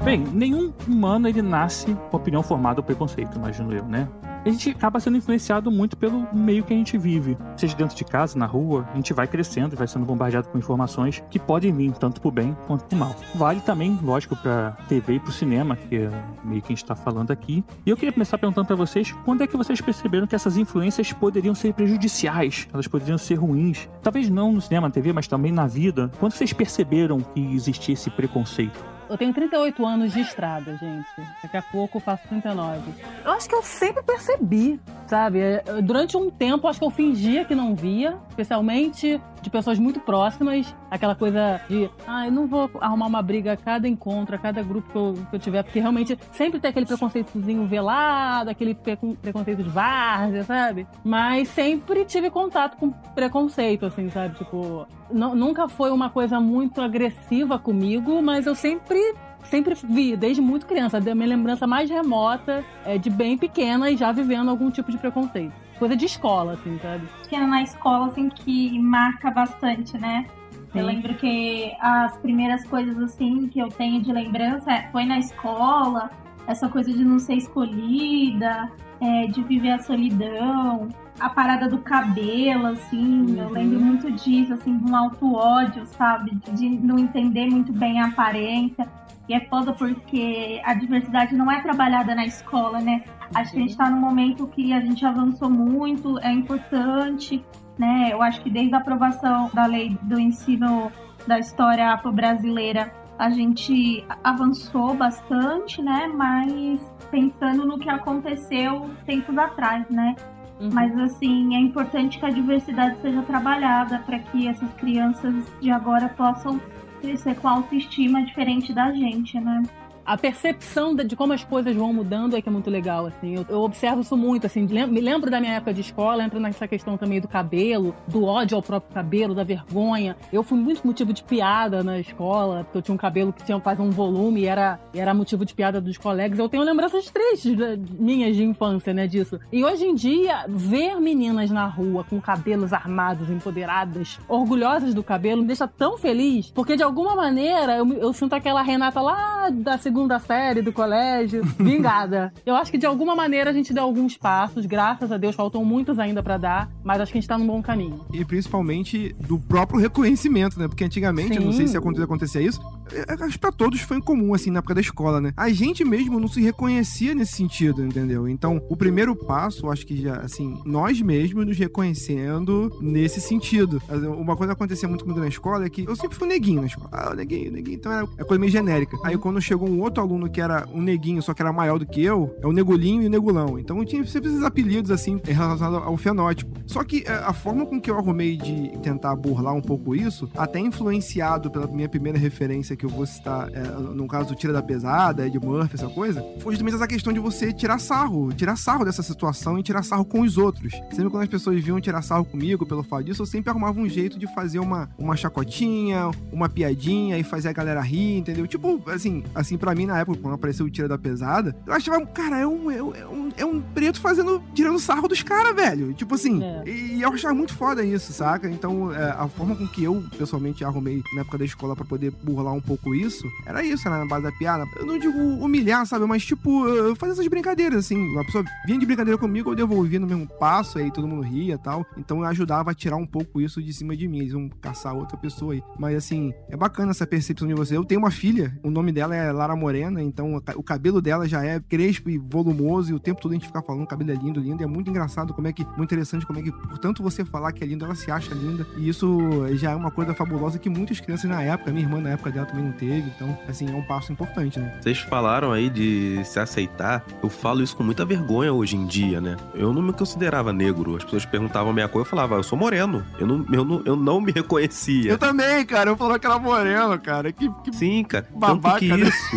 Bem, 0.08 0.24
nenhum 0.32 0.72
humano 0.86 1.28
ele 1.28 1.42
nasce 1.42 1.94
com 2.10 2.16
opinião 2.16 2.42
formada 2.42 2.80
ou 2.80 2.82
preconceito, 2.82 3.36
imagino 3.36 3.74
eu, 3.74 3.84
né? 3.84 4.08
A 4.42 4.48
gente 4.48 4.70
acaba 4.70 4.98
sendo 5.00 5.18
influenciado 5.18 5.70
muito 5.70 5.98
pelo 5.98 6.26
meio 6.34 6.64
que 6.64 6.72
a 6.72 6.76
gente 6.78 6.96
vive. 6.96 7.36
Seja 7.58 7.76
dentro 7.76 7.94
de 7.94 8.06
casa, 8.06 8.38
na 8.38 8.46
rua, 8.46 8.88
a 8.90 8.96
gente 8.96 9.12
vai 9.12 9.26
crescendo 9.26 9.74
e 9.74 9.76
vai 9.76 9.86
sendo 9.86 10.06
bombardeado 10.06 10.48
com 10.48 10.56
informações 10.56 11.22
que 11.28 11.38
podem 11.38 11.74
vir 11.74 11.92
tanto 11.92 12.22
pro 12.22 12.30
bem 12.30 12.56
quanto 12.66 12.86
pro 12.86 12.96
mal. 12.96 13.14
Vale 13.34 13.60
também, 13.60 13.98
lógico, 14.02 14.34
pra 14.34 14.70
TV 14.88 15.16
e 15.16 15.20
pro 15.20 15.30
cinema, 15.30 15.76
que 15.76 15.96
é 15.96 16.10
meio 16.42 16.62
que 16.62 16.72
a 16.72 16.74
gente 16.74 16.86
tá 16.86 16.94
falando 16.96 17.30
aqui. 17.30 17.62
E 17.84 17.90
eu 17.90 17.96
queria 17.96 18.10
começar 18.10 18.38
perguntando 18.38 18.66
pra 18.66 18.76
vocês, 18.76 19.12
quando 19.26 19.42
é 19.42 19.46
que 19.46 19.58
vocês 19.58 19.78
perceberam 19.78 20.26
que 20.26 20.34
essas 20.34 20.56
influências 20.56 21.12
poderiam 21.12 21.54
ser 21.54 21.74
prejudiciais? 21.74 22.66
Elas 22.72 22.88
poderiam 22.88 23.18
ser 23.18 23.34
ruins? 23.34 23.86
Talvez 24.02 24.30
não 24.30 24.52
no 24.52 24.60
cinema, 24.62 24.88
na 24.88 24.90
TV, 24.90 25.12
mas 25.12 25.28
também 25.28 25.52
na 25.52 25.66
vida. 25.66 26.10
Quando 26.18 26.32
vocês 26.32 26.54
perceberam 26.54 27.20
que 27.20 27.54
existia 27.54 27.92
esse 27.92 28.08
preconceito? 28.08 28.96
Eu 29.08 29.16
tenho 29.16 29.32
38 29.32 29.86
anos 29.86 30.12
de 30.12 30.20
estrada, 30.20 30.76
gente. 30.76 31.08
Daqui 31.42 31.56
a 31.56 31.62
pouco 31.62 31.96
eu 31.96 32.00
faço 32.00 32.28
39. 32.28 32.92
Eu 33.24 33.32
acho 33.32 33.48
que 33.48 33.54
eu 33.54 33.62
sempre 33.62 34.02
percebi, 34.02 34.78
sabe? 35.06 35.40
Durante 35.82 36.16
um 36.16 36.30
tempo, 36.30 36.68
acho 36.68 36.78
que 36.78 36.84
eu 36.84 36.90
fingia 36.90 37.44
que 37.44 37.54
não 37.54 37.74
via, 37.74 38.18
especialmente 38.28 39.20
de 39.40 39.50
pessoas 39.50 39.78
muito 39.78 40.00
próximas. 40.00 40.74
Aquela 40.90 41.14
coisa 41.14 41.60
de, 41.68 41.88
ah, 42.06 42.26
eu 42.26 42.32
não 42.32 42.46
vou 42.46 42.70
arrumar 42.80 43.06
uma 43.06 43.22
briga 43.22 43.52
a 43.52 43.56
cada 43.56 43.86
encontro, 43.88 44.34
a 44.34 44.38
cada 44.38 44.62
grupo 44.62 44.90
que 44.90 44.96
eu, 44.96 45.14
que 45.30 45.36
eu 45.36 45.40
tiver, 45.40 45.62
porque 45.62 45.80
realmente 45.80 46.18
sempre 46.32 46.58
tem 46.60 46.70
aquele 46.70 46.86
preconceitozinho 46.86 47.66
velado, 47.66 48.50
aquele 48.50 48.74
precon- 48.74 49.14
preconceito 49.14 49.62
de 49.62 49.68
várzea, 49.68 50.44
sabe? 50.44 50.86
Mas 51.04 51.48
sempre 51.48 52.04
tive 52.04 52.30
contato 52.30 52.76
com 52.76 52.90
preconceito, 52.90 53.86
assim, 53.86 54.08
sabe? 54.10 54.34
Tipo, 54.36 54.86
nu- 55.10 55.34
nunca 55.34 55.68
foi 55.68 55.90
uma 55.90 56.10
coisa 56.10 56.40
muito 56.40 56.80
agressiva 56.80 57.58
comigo, 57.58 58.20
mas 58.22 58.46
eu 58.46 58.54
sempre 58.54 58.98
sempre 59.48 59.74
vi, 59.74 60.16
desde 60.16 60.40
muito 60.40 60.66
criança, 60.66 61.00
da 61.00 61.14
minha 61.14 61.28
lembrança 61.28 61.66
mais 61.66 61.90
remota 61.90 62.64
é 62.84 62.98
de 62.98 63.10
bem 63.10 63.36
pequena 63.36 63.90
e 63.90 63.96
já 63.96 64.12
vivendo 64.12 64.48
algum 64.48 64.70
tipo 64.70 64.90
de 64.90 64.98
preconceito. 64.98 65.52
Coisa 65.78 65.96
de 65.96 66.06
escola, 66.06 66.52
assim, 66.54 66.78
sabe? 66.80 67.08
que 67.28 67.36
é 67.36 67.46
na 67.46 67.62
escola, 67.62 68.06
assim, 68.06 68.28
que 68.28 68.78
marca 68.78 69.30
bastante, 69.30 69.96
né? 69.98 70.26
Eu 70.74 70.80
Sim. 70.80 70.86
lembro 70.86 71.14
que 71.14 71.72
as 71.80 72.16
primeiras 72.18 72.66
coisas, 72.66 72.98
assim, 72.98 73.48
que 73.48 73.58
eu 73.58 73.68
tenho 73.68 74.02
de 74.02 74.12
lembrança 74.12 74.70
é, 74.70 74.88
foi 74.90 75.04
na 75.04 75.18
escola, 75.18 76.10
essa 76.46 76.68
coisa 76.68 76.92
de 76.92 77.04
não 77.04 77.18
ser 77.18 77.34
escolhida, 77.34 78.70
é, 79.00 79.26
de 79.26 79.42
viver 79.42 79.70
a 79.72 79.78
solidão, 79.78 80.88
a 81.20 81.28
parada 81.28 81.68
do 81.68 81.78
cabelo, 81.78 82.66
assim, 82.68 83.38
eu 83.38 83.46
Uhum. 83.46 83.52
lembro 83.52 83.80
muito 83.80 84.10
disso, 84.12 84.54
assim, 84.54 84.76
de 84.78 84.90
um 84.90 84.94
auto-ódio, 84.96 85.84
sabe? 85.86 86.30
De 86.52 86.68
não 86.68 86.98
entender 86.98 87.46
muito 87.46 87.72
bem 87.72 88.00
a 88.00 88.06
aparência. 88.06 88.86
E 89.28 89.34
é 89.34 89.40
foda 89.40 89.72
porque 89.74 90.60
a 90.64 90.72
diversidade 90.74 91.34
não 91.36 91.50
é 91.50 91.60
trabalhada 91.60 92.14
na 92.14 92.24
escola, 92.24 92.80
né? 92.80 93.02
Acho 93.34 93.52
que 93.52 93.58
a 93.58 93.60
gente 93.60 93.76
tá 93.76 93.90
num 93.90 94.00
momento 94.00 94.46
que 94.46 94.72
a 94.72 94.80
gente 94.80 95.04
avançou 95.04 95.50
muito, 95.50 96.18
é 96.20 96.32
importante, 96.32 97.44
né? 97.78 98.08
Eu 98.10 98.22
acho 98.22 98.40
que 98.42 98.48
desde 98.48 98.74
a 98.74 98.78
aprovação 98.78 99.50
da 99.52 99.66
lei 99.66 99.98
do 100.02 100.18
ensino 100.18 100.90
da 101.26 101.38
história 101.38 101.90
afro-brasileira, 101.92 102.90
a 103.18 103.30
gente 103.30 104.04
avançou 104.22 104.94
bastante, 104.94 105.82
né? 105.82 106.06
Mas 106.14 106.80
pensando 107.10 107.66
no 107.66 107.78
que 107.78 107.90
aconteceu 107.90 108.88
tempos 109.04 109.36
atrás, 109.36 109.88
né? 109.90 110.14
Uhum. 110.60 110.70
Mas 110.72 110.96
assim, 110.98 111.54
é 111.54 111.58
importante 111.58 112.18
que 112.18 112.26
a 112.26 112.30
diversidade 112.30 112.98
seja 113.00 113.22
trabalhada 113.22 113.98
para 114.00 114.18
que 114.18 114.46
essas 114.46 114.72
crianças 114.74 115.34
de 115.60 115.70
agora 115.70 116.08
possam 116.10 116.60
crescer 117.00 117.36
com 117.36 117.48
autoestima 117.48 118.24
diferente 118.24 118.72
da 118.72 118.92
gente, 118.92 119.38
né? 119.40 119.62
A 120.08 120.16
percepção 120.16 120.94
de, 120.94 121.14
como 121.14 121.34
as 121.34 121.44
coisas 121.44 121.76
vão 121.76 121.92
mudando 121.92 122.34
é 122.34 122.40
que 122.40 122.48
é 122.48 122.52
muito 122.52 122.70
legal, 122.70 123.04
assim. 123.04 123.36
Eu, 123.36 123.46
eu 123.46 123.60
observo 123.60 124.00
isso 124.00 124.16
muito, 124.16 124.46
assim. 124.46 124.62
me 124.62 125.00
lembro 125.02 125.30
da 125.30 125.38
minha 125.38 125.52
época 125.52 125.74
de 125.74 125.82
escola, 125.82 126.24
entra 126.24 126.40
nessa 126.40 126.66
questão 126.66 126.96
também 126.96 127.20
do 127.20 127.28
cabelo, 127.28 127.94
do 128.06 128.24
ódio 128.24 128.56
ao 128.56 128.62
próprio 128.62 128.94
cabelo, 128.94 129.34
da 129.34 129.44
vergonha. 129.44 130.16
Eu 130.32 130.42
fui 130.42 130.56
muito 130.56 130.86
motivo 130.86 131.12
de 131.12 131.22
piada 131.22 131.84
na 131.84 131.98
escola, 131.98 132.64
porque 132.64 132.78
eu 132.78 132.82
tinha 132.82 132.94
um 132.94 132.98
cabelo 132.98 133.34
que 133.34 133.44
tinha 133.44 133.60
faz 133.60 133.78
um 133.78 133.90
volume 133.90 134.42
e 134.42 134.46
era, 134.46 134.80
era 134.94 135.12
motivo 135.12 135.44
de 135.44 135.52
piada 135.52 135.78
dos 135.78 135.98
colegas. 135.98 136.38
Eu 136.38 136.48
tenho 136.48 136.62
lembranças 136.62 137.10
tristes 137.10 137.54
minhas 137.98 138.34
de 138.34 138.44
infância, 138.44 138.94
né, 138.94 139.06
disso. 139.06 139.38
E 139.52 139.62
hoje 139.62 139.84
em 139.84 139.94
dia, 139.94 140.46
ver 140.48 140.98
meninas 141.00 141.50
na 141.50 141.66
rua 141.66 142.02
com 142.02 142.18
cabelos 142.18 142.72
armados, 142.72 143.28
empoderadas, 143.28 144.18
orgulhosas 144.26 144.94
do 144.94 145.02
cabelo, 145.02 145.42
me 145.42 145.48
deixa 145.48 145.68
tão 145.68 145.98
feliz, 145.98 146.50
porque 146.50 146.76
de 146.76 146.82
alguma 146.82 147.14
maneira 147.14 147.76
eu, 147.76 147.92
eu 147.94 148.12
sinto 148.14 148.32
aquela 148.32 148.62
Renata 148.62 149.02
lá 149.02 149.50
da 149.50 149.76
segunda 149.76 149.97
série 150.18 150.62
do 150.62 150.72
colégio, 150.72 151.42
vingada. 151.58 152.32
eu 152.44 152.54
acho 152.54 152.70
que 152.70 152.78
de 152.78 152.86
alguma 152.86 153.14
maneira 153.16 153.50
a 153.50 153.52
gente 153.52 153.72
deu 153.72 153.82
alguns 153.82 154.16
passos, 154.16 154.66
graças 154.66 155.10
a 155.10 155.16
Deus, 155.16 155.34
faltam 155.34 155.64
muitos 155.64 155.98
ainda 155.98 156.22
pra 156.22 156.36
dar, 156.36 156.70
mas 156.84 157.00
acho 157.00 157.12
que 157.12 157.18
a 157.18 157.20
gente 157.20 157.28
tá 157.28 157.38
num 157.38 157.46
bom 157.46 157.62
caminho. 157.62 158.04
E 158.12 158.24
principalmente 158.24 159.14
do 159.20 159.38
próprio 159.38 159.80
reconhecimento, 159.80 160.58
né? 160.58 160.68
Porque 160.68 160.84
antigamente, 160.84 161.36
eu 161.36 161.42
não 161.42 161.52
sei 161.52 161.66
Sim. 161.66 161.72
se 161.72 162.02
acontecia, 162.02 162.40
isso, 162.40 162.60
é, 162.92 163.24
acho 163.24 163.32
que 163.32 163.38
pra 163.38 163.52
todos 163.52 163.80
foi 163.80 164.00
comum, 164.00 164.34
assim, 164.34 164.50
na 164.50 164.58
época 164.58 164.74
da 164.74 164.80
escola, 164.80 165.20
né? 165.20 165.32
A 165.36 165.48
gente 165.50 165.84
mesmo 165.84 166.20
não 166.20 166.28
se 166.28 166.40
reconhecia 166.40 167.14
nesse 167.14 167.32
sentido, 167.32 167.84
entendeu? 167.84 168.28
Então, 168.28 168.62
o 168.68 168.76
primeiro 168.76 169.14
passo, 169.14 169.70
acho 169.70 169.86
que 169.86 170.00
já, 170.00 170.16
assim, 170.16 170.60
nós 170.64 171.00
mesmos 171.00 171.46
nos 171.46 171.58
reconhecendo 171.58 172.76
nesse 172.80 173.20
sentido. 173.20 173.82
Uma 173.88 174.36
coisa 174.36 174.54
que 174.54 174.58
acontecia 174.58 174.88
muito 174.88 175.04
comigo 175.04 175.20
na 175.20 175.28
escola 175.28 175.64
é 175.64 175.70
que 175.70 175.84
eu 175.86 175.96
sempre 175.96 176.16
fui 176.16 176.28
neguinho 176.28 176.60
na 176.60 176.66
escola. 176.66 176.88
Ah, 176.92 177.14
neguinho, 177.14 177.52
neguinho. 177.52 177.76
Então 177.76 177.92
era 177.92 178.04
a 178.04 178.24
coisa 178.24 178.38
meio 178.38 178.50
genérica. 178.52 178.96
Aí 179.04 179.16
quando 179.16 179.40
chegou 179.40 179.68
um 179.68 179.80
outro 179.80 179.87
outro 179.88 180.02
aluno 180.02 180.28
que 180.28 180.40
era 180.40 180.66
um 180.72 180.80
neguinho, 180.80 181.22
só 181.22 181.34
que 181.34 181.42
era 181.42 181.52
maior 181.52 181.78
do 181.78 181.86
que 181.86 182.02
eu, 182.02 182.34
é 182.42 182.46
o 182.46 182.52
negulinho 182.52 183.02
e 183.02 183.06
o 183.06 183.10
negulão. 183.10 183.58
Então 183.58 183.78
eu 183.78 183.84
tinha 183.84 184.04
sempre 184.06 184.30
esses 184.30 184.42
apelidos, 184.42 184.90
assim, 184.90 185.20
relacionados 185.24 185.86
ao 185.86 185.96
fenótipo. 185.96 186.58
Só 186.66 186.84
que 186.84 187.04
é, 187.06 187.12
a 187.12 187.32
forma 187.32 187.66
com 187.66 187.80
que 187.80 187.90
eu 187.90 187.96
arrumei 187.96 188.36
de 188.36 188.78
tentar 188.82 189.16
burlar 189.16 189.54
um 189.54 189.60
pouco 189.60 189.94
isso, 189.94 190.30
até 190.36 190.60
influenciado 190.60 191.50
pela 191.50 191.66
minha 191.66 191.88
primeira 191.88 192.18
referência 192.18 192.76
que 192.76 192.84
eu 192.84 192.90
vou 192.90 193.06
citar, 193.06 193.48
é, 193.52 193.62
no 193.94 194.06
caso 194.06 194.28
do 194.28 194.34
Tira 194.34 194.52
da 194.52 194.62
Pesada, 194.62 195.26
Ed 195.26 195.38
Murphy, 195.38 195.74
essa 195.74 195.88
coisa, 195.88 196.24
foi 196.40 196.52
justamente 196.52 196.74
essa 196.74 196.86
questão 196.86 197.12
de 197.12 197.20
você 197.20 197.52
tirar 197.52 197.78
sarro, 197.78 198.32
tirar 198.32 198.56
sarro 198.56 198.84
dessa 198.84 199.02
situação 199.02 199.58
e 199.58 199.62
tirar 199.62 199.82
sarro 199.82 200.04
com 200.04 200.20
os 200.20 200.36
outros. 200.36 200.72
Sempre 200.90 201.10
quando 201.10 201.22
as 201.22 201.28
pessoas 201.28 201.62
vinham 201.62 201.80
tirar 201.80 202.02
sarro 202.02 202.24
comigo 202.24 202.66
pelo 202.66 202.82
fato 202.82 203.04
disso, 203.04 203.22
eu 203.22 203.26
sempre 203.26 203.50
arrumava 203.50 203.80
um 203.80 203.88
jeito 203.88 204.18
de 204.18 204.26
fazer 204.34 204.58
uma, 204.58 204.90
uma 204.98 205.16
chacotinha, 205.16 206.10
uma 206.30 206.48
piadinha 206.48 207.18
e 207.18 207.22
fazer 207.22 207.48
a 207.48 207.52
galera 207.52 207.80
rir, 207.80 208.18
entendeu? 208.18 208.46
Tipo, 208.46 208.82
assim, 208.90 209.24
assim 209.34 209.56
para 209.68 209.74
mim 209.74 209.84
na 209.84 209.98
época, 209.98 210.18
quando 210.22 210.32
apareceu 210.32 210.64
o 210.64 210.70
Tira 210.70 210.88
da 210.88 210.96
Pesada, 210.96 211.54
eu 211.66 211.74
achava, 211.74 212.04
cara, 212.06 212.38
é 212.38 212.46
um, 212.46 212.70
é 212.70 212.82
um, 212.82 212.94
é 213.36 213.44
um, 213.44 213.58
é 213.58 213.62
preto 213.74 214.00
fazendo, 214.00 214.42
tirando 214.54 214.78
sarro 214.78 215.06
dos 215.06 215.22
caras, 215.22 215.54
velho. 215.54 215.92
Tipo 215.92 216.14
assim, 216.14 216.42
É. 216.42 216.62
e 216.66 217.02
eu 217.02 217.12
achava 217.12 217.34
muito 217.34 217.52
foda 217.54 217.84
isso, 217.84 218.10
saca? 218.14 218.48
Então, 218.48 218.90
é, 218.90 219.10
a 219.10 219.28
forma 219.28 219.54
com 219.54 219.68
que 219.68 219.84
eu, 219.84 220.02
pessoalmente, 220.16 220.64
arrumei 220.64 221.02
na 221.14 221.20
época 221.20 221.36
da 221.36 221.44
escola 221.44 221.76
pra 221.76 221.84
poder 221.84 222.10
burlar 222.22 222.54
um 222.54 222.62
pouco 222.62 222.94
isso, 222.94 223.26
era 223.44 223.62
isso, 223.62 223.86
era 223.86 223.98
na 223.98 224.06
base 224.06 224.22
da 224.22 224.32
piada. 224.32 224.64
Eu 224.76 224.86
não 224.86 224.98
digo 224.98 225.18
humilhar, 225.18 225.84
sabe? 225.84 226.06
Mas, 226.06 226.24
tipo, 226.24 226.66
eu 226.66 226.96
fazer 226.96 227.12
essas 227.12 227.28
brincadeiras, 227.28 227.80
assim. 227.84 227.96
Uma 228.12 228.24
pessoa 228.24 228.42
vinha 228.66 228.78
de 228.78 228.86
brincadeira 228.86 229.18
comigo, 229.18 229.50
eu 229.50 229.54
devolvia 229.54 230.00
no 230.00 230.06
mesmo 230.06 230.26
passo, 230.26 230.78
aí 230.78 230.90
todo 230.90 231.06
mundo 231.06 231.20
ria 231.20 231.56
e 231.56 231.58
tal. 231.58 231.84
Então, 231.98 232.20
eu 232.20 232.24
ajudava 232.24 232.70
a 232.70 232.74
tirar 232.74 232.96
um 232.96 233.06
pouco 233.06 233.38
isso 233.38 233.62
de 233.62 233.70
cima 233.74 233.94
de 233.94 234.08
mim. 234.08 234.20
Eles 234.20 234.32
iam 234.32 234.48
caçar 234.62 234.94
outra 234.96 235.18
pessoa 235.18 235.52
aí. 235.52 235.62
Mas, 235.78 235.94
assim, 235.94 236.32
é 236.48 236.56
bacana 236.56 236.90
essa 236.92 237.06
percepção 237.06 237.46
de 237.46 237.52
você. 237.52 237.76
Eu 237.76 237.84
tenho 237.84 238.00
uma 238.00 238.10
filha, 238.10 238.58
o 238.62 238.70
nome 238.70 238.92
dela 238.92 239.14
é 239.14 239.30
Lara 239.32 239.57
Morena, 239.58 240.02
então 240.02 240.34
o 240.36 240.40
ca- 240.40 240.54
o 240.56 240.62
cabelo 240.62 241.00
dela 241.02 241.28
já 241.28 241.44
é 241.44 241.60
crespo 241.60 242.08
e 242.10 242.16
volumoso, 242.18 242.92
e 242.92 242.94
o 242.94 242.98
tempo 243.00 243.20
todo 243.20 243.32
a 243.32 243.34
gente 243.34 243.46
fica 243.46 243.60
falando, 243.62 243.82
o 243.82 243.86
cabelo 243.86 244.10
é 244.10 244.14
lindo, 244.14 244.40
lindo. 244.40 244.62
E 244.62 244.64
é 244.64 244.66
muito 244.66 244.88
engraçado 244.90 245.34
como 245.34 245.46
é 245.48 245.52
que, 245.52 245.64
muito 245.76 245.84
interessante 245.84 246.24
como 246.26 246.38
é 246.38 246.42
que, 246.42 246.52
por 246.52 246.78
tanto 246.78 247.02
você 247.02 247.24
falar 247.24 247.52
que 247.52 247.62
é 247.62 247.66
lindo, 247.66 247.84
ela 247.84 247.94
se 247.94 248.10
acha 248.10 248.34
linda. 248.34 248.66
E 248.76 248.88
isso 248.88 249.18
já 249.56 249.72
é 249.72 249.74
uma 249.74 249.90
coisa 249.90 250.14
fabulosa 250.14 250.58
que 250.58 250.68
muitas 250.70 251.00
crianças 251.00 251.28
na 251.28 251.42
época, 251.42 251.70
minha 251.72 251.84
irmã 251.84 252.00
na 252.00 252.10
época 252.10 252.30
dela 252.30 252.46
também 252.46 252.64
não 252.64 252.72
teve. 252.72 253.10
Então, 253.16 253.36
assim, 253.48 253.68
é 253.68 253.74
um 253.74 253.82
passo 253.82 254.12
importante, 254.12 254.58
né? 254.58 254.78
Vocês 254.80 254.98
falaram 255.00 255.52
aí 255.52 255.68
de 255.68 256.22
se 256.24 256.38
aceitar. 256.38 257.04
Eu 257.22 257.28
falo 257.28 257.62
isso 257.62 257.76
com 257.76 257.82
muita 257.82 258.04
vergonha 258.04 258.52
hoje 258.52 258.76
em 258.76 258.86
dia, 258.86 259.20
né? 259.20 259.36
Eu 259.54 259.72
não 259.72 259.82
me 259.82 259.92
considerava 259.92 260.52
negro. 260.52 260.96
As 260.96 261.04
pessoas 261.04 261.24
perguntavam 261.26 261.70
a 261.70 261.74
minha 261.74 261.88
cor, 261.88 262.02
eu 262.02 262.04
falava, 262.04 262.36
eu 262.36 262.42
sou 262.42 262.58
moreno. 262.58 263.04
Eu 263.18 263.26
não, 263.26 263.44
eu 263.52 263.64
não, 263.64 263.82
eu 263.84 263.96
não 263.96 264.20
me 264.20 264.32
reconhecia. 264.32 265.10
Eu 265.10 265.18
também, 265.18 265.64
cara. 265.66 265.90
Eu 265.90 265.96
falava 265.96 266.18
que 266.18 266.26
era 266.26 266.38
moreno, 266.38 266.98
cara. 267.00 267.32
Que, 267.32 267.48
que... 267.64 267.74
Sim, 267.74 268.04
cara. 268.04 268.26
Babaca, 268.34 268.78
Tanto 268.78 268.78
que 268.80 268.88
né? 268.88 269.08
isso, 269.08 269.36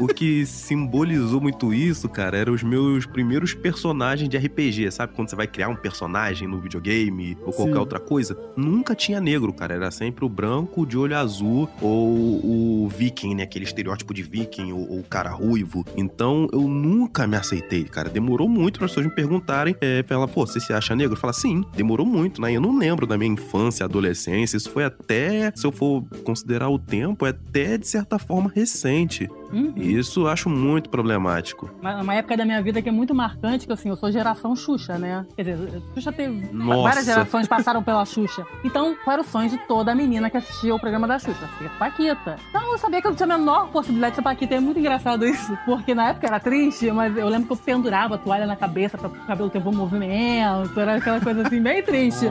o 0.00 0.08
que 0.08 0.46
simbolizou 0.46 1.40
muito 1.40 1.74
isso, 1.74 2.08
cara, 2.08 2.36
eram 2.36 2.54
os 2.54 2.62
meus 2.62 3.04
primeiros 3.04 3.52
personagens 3.52 4.28
de 4.28 4.36
RPG. 4.36 4.90
Sabe 4.90 5.12
quando 5.14 5.28
você 5.28 5.36
vai 5.36 5.46
criar 5.46 5.68
um 5.68 5.76
personagem 5.76 6.48
no 6.48 6.58
videogame 6.58 7.36
ou 7.44 7.52
qualquer 7.52 7.74
Sim. 7.74 7.78
outra 7.78 8.00
coisa? 8.00 8.36
Nunca 8.56 8.94
tinha 8.94 9.20
negro, 9.20 9.52
cara. 9.52 9.74
Era 9.74 9.90
sempre 9.90 10.24
o 10.24 10.28
branco 10.28 10.86
de 10.86 10.96
olho 10.96 11.16
azul 11.16 11.68
ou 11.80 12.84
o 12.84 12.88
viking, 12.88 13.34
né? 13.34 13.42
Aquele 13.42 13.66
estereótipo 13.66 14.14
de 14.14 14.22
viking 14.22 14.72
ou 14.72 14.98
o 14.98 15.02
cara 15.02 15.30
ruivo. 15.30 15.84
Então 15.96 16.48
eu 16.52 16.62
nunca 16.62 17.26
me 17.26 17.36
aceitei, 17.36 17.84
cara. 17.84 18.08
Demorou 18.08 18.48
muito 18.48 18.78
para 18.78 18.86
as 18.86 18.92
pessoas 18.92 19.06
me 19.06 19.14
perguntarem. 19.14 19.76
É, 19.80 20.02
pra 20.02 20.16
ela, 20.16 20.28
pô, 20.28 20.46
você 20.46 20.58
se 20.60 20.72
acha 20.72 20.96
negro? 20.96 21.16
Fala, 21.16 21.32
sim, 21.32 21.62
demorou 21.74 22.06
muito, 22.06 22.40
né? 22.40 22.52
Eu 22.52 22.60
não 22.60 22.76
lembro 22.76 23.06
da 23.06 23.18
minha 23.18 23.32
infância, 23.32 23.84
adolescência. 23.84 24.56
Isso 24.56 24.70
foi 24.70 24.84
até, 24.84 25.52
se 25.54 25.66
eu 25.66 25.72
for 25.72 26.02
considerar 26.24 26.70
o 26.70 26.78
tempo, 26.78 27.26
é 27.26 27.30
até 27.30 27.76
de 27.76 27.86
certa 27.86 28.18
forma 28.18 28.50
recente. 28.54 29.28
Uhum. 29.52 29.72
E 29.76 29.89
isso 29.98 30.20
eu 30.22 30.28
acho 30.28 30.48
muito 30.48 30.88
problemático. 30.88 31.70
Uma, 31.80 32.02
uma 32.02 32.14
época 32.14 32.36
da 32.36 32.44
minha 32.44 32.62
vida 32.62 32.80
que 32.80 32.88
é 32.88 32.92
muito 32.92 33.14
marcante, 33.14 33.66
que 33.66 33.72
assim, 33.72 33.88
eu 33.88 33.96
sou 33.96 34.10
geração 34.10 34.54
Xuxa, 34.54 34.98
né? 34.98 35.26
Quer 35.36 35.44
dizer, 35.44 35.82
Xuxa 35.94 36.12
teve. 36.12 36.48
Nossa. 36.52 36.82
Várias 36.82 37.04
gerações 37.06 37.48
passaram 37.48 37.82
pela 37.82 38.04
Xuxa. 38.04 38.46
Então, 38.64 38.94
qual 39.04 39.14
era 39.14 39.22
o 39.22 39.24
sonho 39.24 39.50
de 39.50 39.58
toda 39.66 39.94
menina 39.94 40.30
que 40.30 40.36
assistia 40.36 40.74
o 40.74 40.78
programa 40.78 41.06
da 41.06 41.18
Xuxa? 41.18 41.48
Ser 41.58 41.70
Paquita. 41.78 42.36
Então, 42.48 42.72
eu 42.72 42.78
sabia 42.78 43.00
que 43.00 43.06
eu 43.06 43.10
não 43.10 43.16
tinha 43.16 43.34
a 43.34 43.38
menor 43.38 43.68
possibilidade 43.68 44.12
de 44.12 44.16
ser 44.16 44.22
Paquita. 44.22 44.54
É 44.54 44.60
muito 44.60 44.78
engraçado 44.78 45.24
isso. 45.24 45.56
Porque 45.64 45.94
na 45.94 46.10
época 46.10 46.26
era 46.26 46.40
triste, 46.40 46.90
mas 46.90 47.16
eu 47.16 47.28
lembro 47.28 47.46
que 47.46 47.52
eu 47.52 47.56
pendurava 47.56 48.14
a 48.14 48.18
toalha 48.18 48.46
na 48.46 48.56
cabeça 48.56 48.96
pra 48.96 49.08
o 49.08 49.10
cabelo 49.26 49.50
ter 49.50 49.60
bom 49.60 49.72
movimento. 49.72 50.78
Era 50.78 50.96
aquela 50.96 51.20
coisa 51.20 51.42
assim, 51.46 51.60
bem 51.60 51.82
triste. 51.82 52.26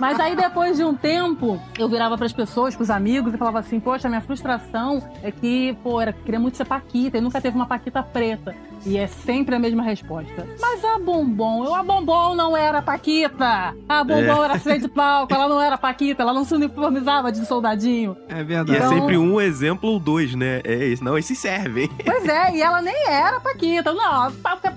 Mas 0.00 0.18
aí 0.20 0.36
depois 0.36 0.76
de 0.76 0.84
um 0.84 0.94
tempo, 0.94 1.60
eu 1.78 1.88
virava 1.88 2.16
pras 2.16 2.32
pessoas, 2.32 2.74
pros 2.74 2.90
amigos, 2.90 3.34
e 3.34 3.36
falava 3.36 3.58
assim: 3.58 3.80
Poxa, 3.80 4.08
minha 4.08 4.20
frustração 4.20 5.02
é 5.22 5.30
que, 5.30 5.76
pô, 5.82 6.00
era, 6.00 6.12
queria 6.36 6.40
muito 6.40 6.56
ser 6.56 6.64
Paquita 6.66 7.18
e 7.18 7.20
nunca 7.20 7.40
teve 7.40 7.56
uma 7.56 7.66
Paquita 7.66 8.02
preta. 8.02 8.54
E 8.84 8.96
é 8.96 9.06
sempre 9.06 9.54
a 9.56 9.58
mesma 9.58 9.82
resposta. 9.82 10.46
Mas 10.60 10.84
a 10.84 10.98
Bombom, 10.98 11.64
eu, 11.64 11.74
a 11.74 11.82
Bombom 11.82 12.34
não 12.34 12.56
era 12.56 12.80
Paquita. 12.82 13.74
A 13.88 14.04
Bombom 14.04 14.42
É. 14.42 14.44
era 14.44 14.58
freio 14.58 14.80
de 14.80 14.88
palco, 14.88 15.32
ela 15.34 15.48
não 15.48 15.60
era 15.60 15.76
Paquita, 15.78 16.22
ela 16.22 16.32
não 16.32 16.44
se 16.44 16.54
uniformizava 16.54 17.32
de 17.32 17.44
soldadinho. 17.46 18.16
É 18.28 18.40
E 18.40 18.44
verdade. 18.44 18.74
é 18.76 18.76
Então- 18.84 18.90
sempre 18.92 19.16
um 19.18 19.40
exemplo 19.40 19.90
ou 19.90 19.98
dois, 19.98 20.34
né? 20.34 20.60
É 20.64 20.74
esse. 20.84 21.02
Não, 21.02 21.16
esses 21.18 21.38
servem. 21.38 21.88
Pois 22.04 22.28
é, 22.28 22.54
e 22.54 22.62
ela 22.62 22.80
nem 22.82 22.94
era 23.08 23.40
Paquita. 23.40 23.92
Não, 23.92 24.04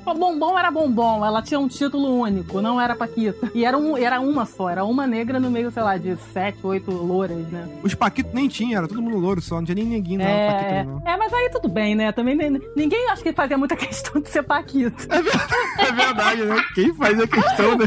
a 0.07 0.13
Bombom 0.13 0.57
era 0.57 0.71
Bombom. 0.71 1.23
Ela 1.25 1.41
tinha 1.41 1.59
um 1.59 1.67
título 1.67 2.19
único, 2.21 2.61
não 2.61 2.79
era 2.81 2.95
Paquita. 2.95 3.51
E 3.53 3.63
era, 3.65 3.77
um, 3.77 3.95
era 3.97 4.19
uma 4.19 4.45
só, 4.45 4.69
era 4.69 4.83
uma 4.85 5.05
negra 5.05 5.39
no 5.39 5.51
meio, 5.51 5.69
sei 5.71 5.83
lá, 5.83 5.97
de 5.97 6.15
sete, 6.33 6.59
oito 6.65 6.89
louras, 6.91 7.37
né? 7.49 7.67
Os 7.83 7.93
Paquitos 7.93 8.33
nem 8.33 8.47
tinha, 8.47 8.77
era 8.77 8.87
todo 8.87 9.01
mundo 9.01 9.17
louro 9.17 9.41
só. 9.41 9.55
Não 9.57 9.65
tinha 9.65 9.75
nem 9.75 9.85
neguinho, 9.85 10.19
não. 10.19 10.25
É, 10.25 10.51
Paquito, 10.51 10.89
não. 10.89 11.01
é, 11.13 11.17
mas 11.17 11.33
aí 11.33 11.48
tudo 11.49 11.67
bem, 11.67 11.95
né? 11.95 12.11
Também 12.11 12.35
nem- 12.35 12.59
ninguém 12.75 13.09
acho 13.09 13.21
que 13.23 13.33
fazia 13.33 13.57
muita 13.57 13.75
questão 13.77 14.21
de 14.21 14.29
ser 14.29 14.43
Paquita. 14.43 15.07
É 15.79 15.91
verdade, 15.91 16.43
né? 16.43 16.55
Quem 16.75 16.93
faz 16.93 17.19
a 17.19 17.27
questão, 17.27 17.77
né? 17.77 17.85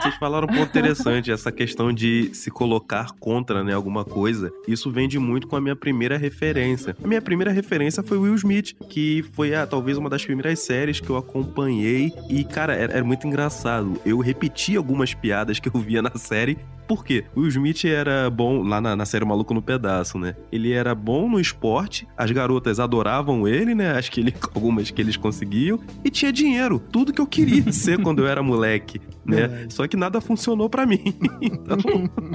Vocês 0.00 0.14
falaram 0.16 0.46
um 0.50 0.54
ponto 0.54 0.68
interessante, 0.68 1.30
essa 1.32 1.50
questão 1.50 1.92
de 1.92 2.30
se 2.34 2.50
colocar 2.50 3.12
contra, 3.18 3.64
né, 3.64 3.72
alguma 3.72 4.04
coisa. 4.04 4.52
Isso 4.68 4.90
vende 4.90 5.18
muito 5.18 5.46
com 5.46 5.56
a 5.56 5.60
minha 5.60 5.76
primeira 5.76 6.16
referência. 6.18 6.96
A 7.02 7.06
minha 7.06 7.22
primeira 7.22 7.50
referência 7.50 8.02
foi 8.02 8.18
Will 8.18 8.34
Smith, 8.34 8.74
que 8.88 9.24
foi 9.32 9.54
ah, 9.54 9.66
talvez 9.66 9.96
uma 9.96 10.10
das 10.10 10.24
primeiras 10.24 10.58
séries 10.60 11.00
que 11.00 11.08
eu 11.10 11.16
acompanhei. 11.16 12.12
E, 12.28 12.44
cara, 12.44 12.74
era, 12.74 12.92
era 12.94 13.04
muito 13.04 13.26
engraçado. 13.26 13.98
Eu 14.04 14.18
repeti 14.18 14.76
algumas 14.76 15.14
piadas 15.14 15.58
que 15.58 15.68
eu 15.68 15.80
via 15.80 16.02
na 16.02 16.10
série. 16.16 16.58
Por 16.86 17.04
quê? 17.04 17.24
Will 17.36 17.48
Smith 17.48 17.84
era 17.84 18.28
bom 18.30 18.62
lá 18.62 18.80
na, 18.80 18.94
na 18.96 19.04
série 19.06 19.24
Maluco 19.24 19.54
no 19.54 19.62
Pedaço, 19.62 20.18
né? 20.18 20.34
Ele 20.52 20.72
era 20.72 20.94
bom 20.94 21.28
no 21.28 21.40
esporte, 21.40 22.06
as 22.16 22.30
garotas 22.30 22.78
adoravam 22.80 23.46
ele, 23.48 23.74
né? 23.74 23.92
Acho 23.92 24.10
que 24.10 24.20
ele, 24.20 24.34
algumas 24.54 24.90
que 24.90 25.00
eles 25.00 25.16
conseguiam, 25.16 25.78
e 26.04 26.10
tinha 26.10 26.32
dinheiro. 26.32 26.78
Tudo 26.78 27.12
que 27.12 27.20
eu 27.20 27.26
queria 27.26 27.70
ser 27.72 28.00
quando 28.02 28.20
eu 28.20 28.26
era 28.26 28.42
moleque, 28.42 29.00
né? 29.24 29.46
Verdade. 29.48 29.74
Só 29.74 29.86
que 29.86 29.96
nada 29.96 30.20
funcionou 30.20 30.68
pra 30.68 30.86
mim. 30.86 31.02
Então, 31.44 31.76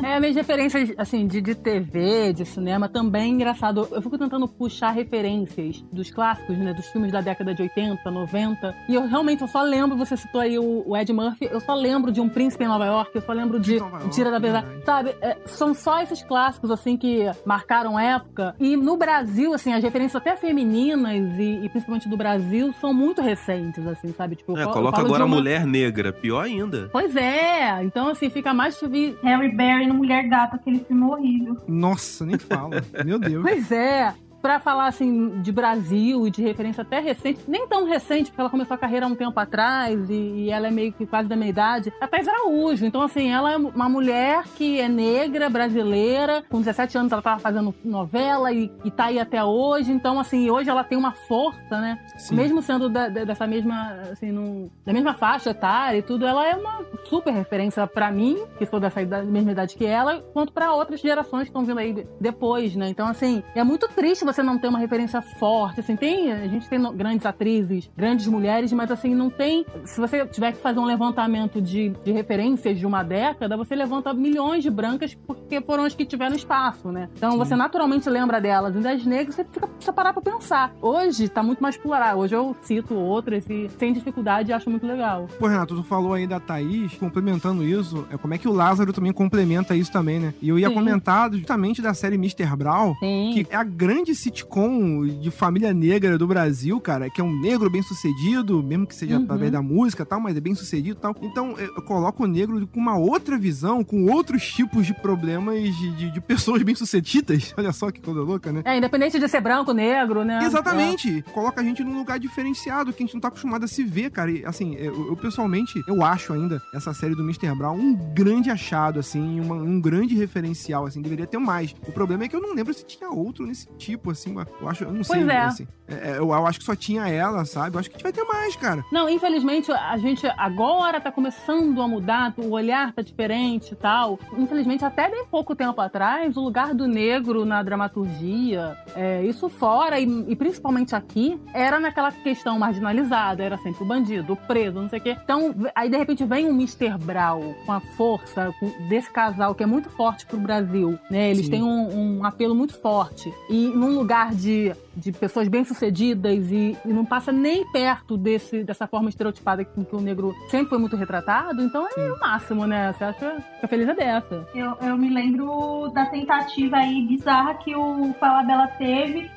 É, 0.03 0.19
minhas 0.19 0.35
referências, 0.35 0.91
assim, 0.97 1.25
de, 1.27 1.41
de 1.41 1.55
TV, 1.55 2.31
de 2.33 2.45
cinema, 2.45 2.87
também 2.87 3.23
é 3.23 3.27
engraçado. 3.27 3.87
Eu 3.91 4.01
fico 4.01 4.17
tentando 4.17 4.47
puxar 4.47 4.91
referências 4.91 5.83
dos 5.91 6.11
clássicos, 6.11 6.57
né? 6.57 6.73
Dos 6.73 6.87
filmes 6.87 7.11
da 7.11 7.21
década 7.21 7.53
de 7.53 7.61
80, 7.63 8.09
90. 8.09 8.75
E 8.87 8.93
eu 8.95 9.07
realmente, 9.07 9.41
eu 9.41 9.47
só 9.47 9.61
lembro, 9.61 9.97
você 9.97 10.15
citou 10.15 10.41
aí 10.41 10.57
o, 10.59 10.83
o 10.85 10.95
Ed 10.97 11.11
Murphy, 11.11 11.49
eu 11.51 11.59
só 11.59 11.73
lembro 11.73 12.11
de 12.11 12.21
Um 12.21 12.29
Príncipe 12.29 12.63
em 12.63 12.67
Nova 12.67 12.85
York, 12.85 13.11
eu 13.15 13.21
só 13.21 13.33
lembro 13.33 13.59
de 13.59 13.75
York, 13.75 14.09
Tira 14.09 14.31
da 14.31 14.38
Verdade. 14.39 14.65
verdade. 14.67 14.85
Sabe, 14.85 15.15
é, 15.21 15.37
são 15.45 15.73
só 15.73 16.01
esses 16.01 16.21
clássicos, 16.23 16.71
assim, 16.71 16.97
que 16.97 17.25
marcaram 17.45 17.99
época. 17.99 18.55
E 18.59 18.75
no 18.75 18.97
Brasil, 18.97 19.53
assim, 19.53 19.73
as 19.73 19.83
referências 19.83 20.15
até 20.15 20.35
femininas 20.35 21.37
e, 21.37 21.59
e 21.63 21.69
principalmente 21.69 22.07
do 22.09 22.17
Brasil 22.17 22.73
são 22.81 22.93
muito 22.93 23.21
recentes, 23.21 23.85
assim, 23.85 24.13
sabe? 24.13 24.35
Tipo, 24.35 24.57
é, 24.57 24.63
eu 24.63 24.69
coloca 24.69 24.99
agora 25.01 25.23
a 25.23 25.25
uma- 25.25 25.35
mulher 25.37 25.65
negra, 25.65 26.11
pior 26.11 26.45
ainda. 26.45 26.89
Pois 26.91 27.15
é, 27.15 27.83
então 27.83 28.07
assim, 28.09 28.29
fica 28.29 28.53
mais 28.53 28.79
vi- 28.81 29.17
Harry 29.23 29.55
Berry 29.55 29.87
no 29.87 29.93
Mulher 29.93 30.27
Gato, 30.27 30.55
aquele 30.55 30.79
filme 30.79 31.03
horrível. 31.03 31.57
Nossa, 31.67 32.25
nem 32.25 32.37
fala. 32.37 32.81
Meu 33.05 33.19
Deus. 33.19 33.43
Pois 33.43 33.71
é. 33.71 34.13
Pra 34.41 34.59
falar 34.59 34.87
assim 34.87 35.41
de 35.41 35.51
Brasil 35.51 36.25
e 36.27 36.31
de 36.31 36.41
referência 36.41 36.81
até 36.81 36.99
recente, 36.99 37.41
nem 37.47 37.67
tão 37.67 37.85
recente, 37.85 38.29
porque 38.31 38.39
ela 38.39 38.49
começou 38.49 38.73
a 38.75 38.77
carreira 38.77 39.05
há 39.05 39.09
um 39.09 39.15
tempo 39.15 39.37
atrás 39.39 40.09
e, 40.09 40.13
e 40.13 40.49
ela 40.49 40.67
é 40.67 40.71
meio 40.71 40.93
que 40.93 41.05
quase 41.05 41.27
da 41.27 41.35
minha 41.35 41.49
idade, 41.49 41.91
a 41.99 42.07
Thais 42.07 42.27
Araújo. 42.27 42.85
Então, 42.85 43.01
assim, 43.01 43.29
ela 43.31 43.51
é 43.51 43.57
uma 43.57 43.89
mulher 43.89 44.43
que 44.55 44.79
é 44.79 44.87
negra, 44.87 45.49
brasileira, 45.49 46.43
com 46.49 46.59
17 46.59 46.97
anos 46.97 47.11
ela 47.11 47.21
tava 47.21 47.39
fazendo 47.39 47.73
novela 47.83 48.51
e, 48.51 48.71
e 48.85 48.91
tá 48.91 49.05
aí 49.05 49.19
até 49.19 49.43
hoje. 49.43 49.91
Então, 49.91 50.19
assim, 50.19 50.49
hoje 50.49 50.69
ela 50.69 50.83
tem 50.83 50.97
uma 50.97 51.11
força, 51.11 51.79
né? 51.79 51.99
Sim. 52.17 52.35
Mesmo 52.35 52.61
sendo 52.61 52.89
da- 52.89 53.09
da- 53.09 53.23
dessa 53.25 53.45
mesma, 53.45 53.91
assim, 54.11 54.31
num- 54.31 54.69
da 54.85 54.93
mesma 54.93 55.13
faixa 55.13 55.49
etária 55.49 55.97
e 55.97 56.01
tudo, 56.01 56.25
ela 56.25 56.47
é 56.47 56.55
uma 56.55 56.83
super 57.05 57.33
referência 57.33 57.85
pra 57.87 58.09
mim, 58.11 58.37
que 58.57 58.65
sou 58.65 58.79
dessa 58.79 59.01
idade- 59.01 59.27
mesma 59.27 59.51
idade 59.51 59.75
que 59.75 59.85
ela, 59.85 60.21
quanto 60.33 60.53
pra 60.53 60.73
outras 60.73 60.99
gerações 61.01 61.43
que 61.43 61.49
estão 61.49 61.65
vindo 61.65 61.77
aí 61.79 61.93
de- 61.93 62.07
depois, 62.21 62.75
né? 62.75 62.87
Então, 62.89 63.07
assim, 63.07 63.43
é 63.55 63.63
muito 63.63 63.87
triste 63.89 64.23
você 64.33 64.43
não 64.43 64.57
tem 64.57 64.69
uma 64.69 64.79
referência 64.79 65.21
forte, 65.21 65.79
assim, 65.79 65.95
tem, 65.95 66.31
a 66.31 66.47
gente 66.47 66.69
tem 66.69 66.79
grandes 66.95 67.25
atrizes, 67.25 67.89
grandes 67.97 68.27
mulheres, 68.27 68.71
mas 68.71 68.91
assim, 68.91 69.15
não 69.15 69.29
tem, 69.29 69.65
se 69.85 69.99
você 69.99 70.25
tiver 70.25 70.51
que 70.51 70.61
fazer 70.61 70.79
um 70.79 70.85
levantamento 70.85 71.61
de, 71.61 71.89
de 72.03 72.11
referências 72.11 72.77
de 72.77 72.85
uma 72.85 73.03
década, 73.03 73.57
você 73.57 73.75
levanta 73.75 74.13
milhões 74.13 74.63
de 74.63 74.69
brancas 74.69 75.15
porque 75.15 75.61
foram 75.61 75.83
as 75.83 75.95
que 75.95 76.05
tiveram 76.05 76.35
espaço, 76.35 76.91
né? 76.91 77.09
Então 77.15 77.37
você 77.37 77.55
naturalmente 77.55 78.09
lembra 78.09 78.39
delas, 78.39 78.75
e 78.75 78.79
das 78.79 79.03
negras 79.05 79.35
você 79.35 79.43
fica 79.43 79.67
precisa 79.67 79.93
parar 79.93 80.13
pra 80.13 80.21
pensar. 80.21 80.73
Hoje 80.81 81.29
tá 81.29 81.41
muito 81.41 81.63
mais 81.63 81.77
plural, 81.77 82.19
hoje 82.19 82.35
eu 82.35 82.55
cito 82.63 82.93
outras 82.93 83.49
e 83.49 83.69
sem 83.79 83.93
dificuldade 83.93 84.51
acho 84.51 84.69
muito 84.69 84.85
legal. 84.85 85.27
Pô, 85.39 85.47
Renato, 85.47 85.75
tu 85.75 85.83
falou 85.83 86.13
aí 86.13 86.27
da 86.27 86.39
Thaís, 86.39 86.93
complementando 86.95 87.63
isso, 87.63 88.05
é 88.11 88.17
como 88.17 88.33
é 88.33 88.37
que 88.37 88.47
o 88.47 88.51
Lázaro 88.51 88.91
também 88.91 89.13
complementa 89.13 89.75
isso 89.75 89.91
também, 89.91 90.19
né? 90.19 90.33
E 90.41 90.49
eu 90.49 90.59
ia 90.59 90.67
Sim. 90.67 90.73
comentar 90.73 91.31
justamente 91.33 91.81
da 91.81 91.93
série 91.93 92.15
Mr. 92.15 92.55
Brown, 92.55 92.93
Sim. 92.99 93.31
que 93.33 93.47
é 93.49 93.55
a 93.55 93.63
grande 93.63 94.13
sitcom 94.19 95.05
de 95.05 95.31
família 95.31 95.73
negra 95.73 96.17
do 96.17 96.27
Brasil, 96.27 96.79
cara, 96.79 97.09
que 97.09 97.21
é 97.21 97.23
um 97.23 97.39
negro 97.39 97.69
bem 97.69 97.81
sucedido, 97.81 98.61
mesmo 98.63 98.85
que 98.87 98.95
seja 98.95 99.17
Uhum. 99.17 99.23
através 99.23 99.51
da 99.51 99.61
música 99.61 100.03
e 100.03 100.05
tal, 100.05 100.19
mas 100.19 100.35
é 100.35 100.39
bem 100.39 100.53
sucedido 100.55 100.97
e 100.97 101.01
tal. 101.01 101.15
Então 101.21 101.55
eu 101.57 101.81
coloco 101.81 102.23
o 102.23 102.27
negro 102.27 102.65
com 102.67 102.79
uma 102.79 102.97
outra 102.97 103.37
visão, 103.37 103.83
com 103.83 104.05
outros 104.05 104.43
tipos 104.51 104.85
de 104.85 104.93
problemas 104.93 105.63
de, 105.75 105.91
de- 105.95 106.11
de 106.11 106.21
pessoas 106.21 106.61
bem 106.63 106.75
sucedidas. 106.75 107.53
Olha 107.57 107.71
só 107.71 107.91
que 107.91 107.99
coisa 108.01 108.21
louca, 108.21 108.51
né? 108.51 108.61
É, 108.65 108.77
independente 108.77 109.19
de 109.19 109.27
ser 109.27 109.41
branco, 109.41 109.71
negro, 109.73 110.23
né? 110.23 110.39
Exatamente. 110.43 111.23
Coloca 111.33 111.61
a 111.61 111.63
gente 111.63 111.83
num 111.83 111.97
lugar 111.97 112.19
diferenciado, 112.19 112.91
que 112.93 113.03
a 113.03 113.05
gente 113.05 113.13
não 113.13 113.21
tá 113.21 113.27
acostumado 113.29 113.63
a 113.63 113.67
se 113.67 113.83
ver, 113.83 114.11
cara. 114.11 114.31
E, 114.31 114.45
assim, 114.45 114.75
eu, 114.75 115.07
eu, 115.07 115.15
pessoalmente, 115.15 115.81
eu 115.87 116.03
acho 116.03 116.33
ainda 116.33 116.61
essa 116.73 116.93
série 116.93 117.15
do 117.15 117.23
Mr. 117.23 117.53
Brown 117.55 117.77
um 117.77 117.93
grande 118.13 118.49
achado, 118.49 118.99
assim, 118.99 119.39
uma- 119.39 119.55
um 119.55 119.79
grande 119.79 120.15
referencial, 120.15 120.85
assim, 120.85 121.01
deveria 121.01 121.25
ter 121.27 121.37
mais. 121.37 121.73
O 121.87 121.91
problema 121.91 122.23
é 122.23 122.27
que 122.27 122.35
eu 122.35 122.41
não 122.41 122.53
lembro 122.53 122.73
se 122.73 122.85
tinha 122.85 123.09
outro 123.09 123.45
nesse 123.45 123.67
tipo, 123.77 124.08
assim, 124.11 124.33
mas 124.33 124.47
eu 124.61 124.69
acho, 124.69 124.83
eu 124.83 124.91
não 124.91 125.03
sei, 125.03 125.17
Pois 125.17 125.27
é. 125.29 125.37
assim. 125.39 125.67
É, 125.87 125.93
é, 125.93 126.11
eu, 126.19 126.29
eu 126.29 126.45
acho 126.47 126.59
que 126.59 126.65
só 126.65 126.75
tinha 126.75 127.07
ela, 127.07 127.43
sabe? 127.45 127.75
Eu 127.75 127.79
acho 127.79 127.89
que 127.89 127.95
a 127.95 127.97
gente 127.97 128.03
vai 128.03 128.13
ter 128.13 128.23
mais, 128.23 128.55
cara. 128.55 128.83
Não, 128.91 129.09
infelizmente, 129.09 129.71
a 129.71 129.97
gente 129.97 130.27
agora 130.37 131.01
tá 131.01 131.11
começando 131.11 131.81
a 131.81 131.87
mudar, 131.87 132.33
o 132.37 132.51
olhar 132.51 132.93
tá 132.93 133.01
diferente 133.01 133.71
e 133.71 133.75
tal. 133.75 134.19
Infelizmente, 134.37 134.85
até 134.85 135.09
bem 135.09 135.25
pouco 135.25 135.55
tempo 135.55 135.79
atrás, 135.81 136.37
o 136.37 136.41
lugar 136.41 136.73
do 136.75 136.87
negro 136.87 137.43
na 137.45 137.63
dramaturgia, 137.63 138.77
é, 138.95 139.23
isso 139.25 139.49
fora, 139.49 139.99
e, 139.99 140.05
e 140.27 140.35
principalmente 140.35 140.95
aqui, 140.95 141.39
era 141.53 141.79
naquela 141.79 142.11
questão 142.11 142.57
marginalizada, 142.59 143.43
era 143.43 143.57
sempre 143.57 143.83
o 143.83 143.87
bandido, 143.87 144.33
o 144.33 144.35
preso, 144.35 144.79
não 144.81 144.89
sei 144.89 144.99
o 144.99 145.01
quê. 145.01 145.17
Então, 145.23 145.53
aí 145.75 145.89
de 145.89 145.97
repente 145.97 146.23
vem 146.25 146.45
um 146.47 146.51
Mr. 146.51 146.97
Brown 146.99 147.53
com 147.65 147.71
a 147.71 147.79
força 147.97 148.53
com- 148.59 148.71
desse 148.87 149.09
casal 149.11 149.55
que 149.55 149.63
é 149.63 149.65
muito 149.65 149.89
forte 149.89 150.25
pro 150.25 150.37
Brasil, 150.37 150.97
né? 151.09 151.31
Eles 151.31 151.45
Sim. 151.45 151.51
têm 151.51 151.63
um, 151.63 152.19
um 152.19 152.25
apelo 152.25 152.53
muito 152.55 152.79
forte. 152.79 153.33
E 153.49 153.67
num 153.69 153.98
lugar 153.99 154.33
de, 154.33 154.73
de 154.95 155.11
pessoas 155.11 155.47
bem-sucedidas 155.47 156.51
e, 156.51 156.77
e 156.85 156.89
não 156.89 157.05
passa 157.05 157.31
nem 157.31 157.69
perto 157.71 158.17
desse, 158.17 158.63
dessa 158.63 158.87
forma 158.87 159.09
estereotipada 159.09 159.63
com 159.65 159.83
que 159.83 159.95
o 159.95 160.01
negro 160.01 160.33
sempre 160.49 160.69
foi 160.69 160.77
muito 160.77 160.95
retratado, 160.95 161.61
então 161.61 161.87
é 161.95 162.11
o 162.11 162.19
máximo, 162.19 162.65
né? 162.65 162.93
Você 162.93 163.03
acha 163.03 163.35
que 163.59 163.65
a 163.65 163.67
feliz 163.67 163.87
é 163.87 163.93
dessa. 163.93 164.47
Eu, 164.55 164.75
eu 164.81 164.97
me 164.97 165.09
lembro 165.09 165.89
da 165.93 166.05
tentativa 166.05 166.77
aí 166.77 167.05
bizarra 167.07 167.55
que 167.55 167.75
o 167.75 168.13
Falabella 168.19 168.67
teve 168.77 169.29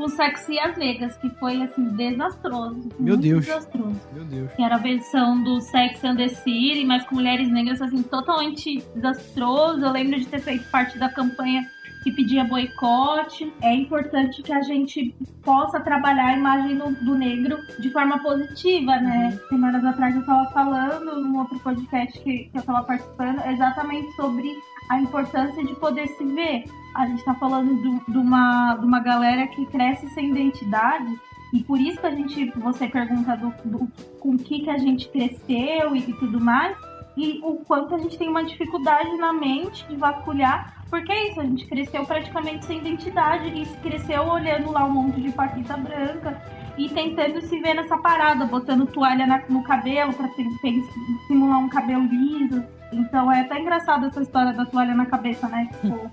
com 0.00 0.08
Sexy 0.08 0.54
e 0.54 0.60
as 0.60 0.76
Vegas, 0.76 1.16
que 1.18 1.28
foi 1.30 1.62
assim, 1.62 1.84
desastroso. 1.90 2.88
Meu 2.98 3.16
Deus. 3.16 3.44
Desastroso. 3.44 4.00
Meu 4.12 4.24
Deus. 4.24 4.50
Que 4.52 4.62
era 4.62 4.76
a 4.76 4.78
versão 4.78 5.42
do 5.42 5.60
Sex 5.60 6.02
and 6.02 6.16
the 6.16 6.28
City, 6.28 6.84
mas 6.86 7.04
com 7.04 7.16
mulheres 7.16 7.50
negras, 7.50 7.82
assim, 7.82 8.02
totalmente 8.02 8.82
desastroso. 8.94 9.84
Eu 9.84 9.92
lembro 9.92 10.18
de 10.18 10.26
ter 10.26 10.40
feito 10.40 10.68
parte 10.70 10.98
da 10.98 11.10
campanha 11.10 11.68
que 12.02 12.10
pedia 12.12 12.44
boicote. 12.44 13.52
É 13.60 13.74
importante 13.74 14.42
que 14.42 14.52
a 14.52 14.62
gente 14.62 15.14
possa 15.42 15.80
trabalhar 15.80 16.26
a 16.28 16.36
imagem 16.36 16.76
do, 16.76 16.94
do 17.04 17.14
negro 17.14 17.58
de 17.78 17.90
forma 17.90 18.18
positiva, 18.18 18.96
né? 18.96 19.38
Semanas 19.48 19.84
atrás 19.84 20.14
eu 20.14 20.20
estava 20.20 20.50
falando, 20.50 21.20
num 21.20 21.38
outro 21.38 21.58
podcast 21.60 22.18
que, 22.20 22.44
que 22.44 22.50
eu 22.56 22.60
estava 22.60 22.82
participando, 22.84 23.40
exatamente 23.46 24.10
sobre 24.16 24.50
a 24.90 25.00
importância 25.00 25.64
de 25.64 25.74
poder 25.76 26.06
se 26.08 26.24
ver. 26.24 26.64
A 26.96 27.06
gente 27.06 27.18
está 27.20 27.34
falando 27.34 27.74
do- 27.82 28.12
de, 28.12 28.18
uma, 28.18 28.74
de 28.76 28.84
uma 28.84 29.00
galera 29.00 29.46
que 29.48 29.64
cresce 29.66 30.08
sem 30.10 30.30
identidade. 30.30 31.18
E 31.52 31.62
por 31.64 31.80
isso 31.80 32.00
que 32.00 32.06
a 32.06 32.10
gente, 32.10 32.50
você 32.56 32.86
pergunta 32.88 33.36
do, 33.36 33.52
do- 33.64 33.88
com 34.20 34.30
o 34.30 34.38
que, 34.38 34.60
que 34.60 34.70
a 34.70 34.78
gente 34.78 35.08
cresceu 35.08 35.94
e, 35.94 35.98
e 35.98 36.12
tudo 36.14 36.40
mais, 36.40 36.76
e 37.16 37.40
o 37.42 37.56
quanto 37.66 37.94
a 37.94 37.98
gente 37.98 38.16
tem 38.16 38.28
uma 38.28 38.44
dificuldade 38.44 39.16
na 39.16 39.32
mente 39.32 39.86
de 39.88 39.96
vasculhar, 39.96 40.79
porque 40.90 41.12
é 41.12 41.30
isso, 41.30 41.40
a 41.40 41.44
gente 41.44 41.66
cresceu 41.66 42.04
praticamente 42.04 42.64
sem 42.66 42.78
identidade 42.78 43.48
e 43.48 43.64
se 43.64 43.76
cresceu 43.78 44.24
olhando 44.26 44.72
lá 44.72 44.84
um 44.84 44.90
monte 44.90 45.20
de 45.20 45.30
paquita 45.30 45.76
branca 45.76 46.40
e 46.76 46.88
tentando 46.88 47.40
se 47.42 47.60
ver 47.60 47.74
nessa 47.74 47.96
parada, 47.98 48.44
botando 48.44 48.86
toalha 48.86 49.26
na- 49.26 49.42
no 49.48 49.62
cabelo 49.62 50.12
ter- 50.12 50.82
simular 51.26 51.58
um 51.58 51.68
cabelo 51.68 52.02
liso. 52.04 52.62
Então 52.92 53.30
é 53.30 53.40
até 53.42 53.60
engraçado 53.60 54.06
essa 54.06 54.20
história 54.20 54.52
da 54.52 54.64
toalha 54.66 54.94
na 54.94 55.06
cabeça, 55.06 55.48
né? 55.48 55.68
Tipo, 55.80 56.10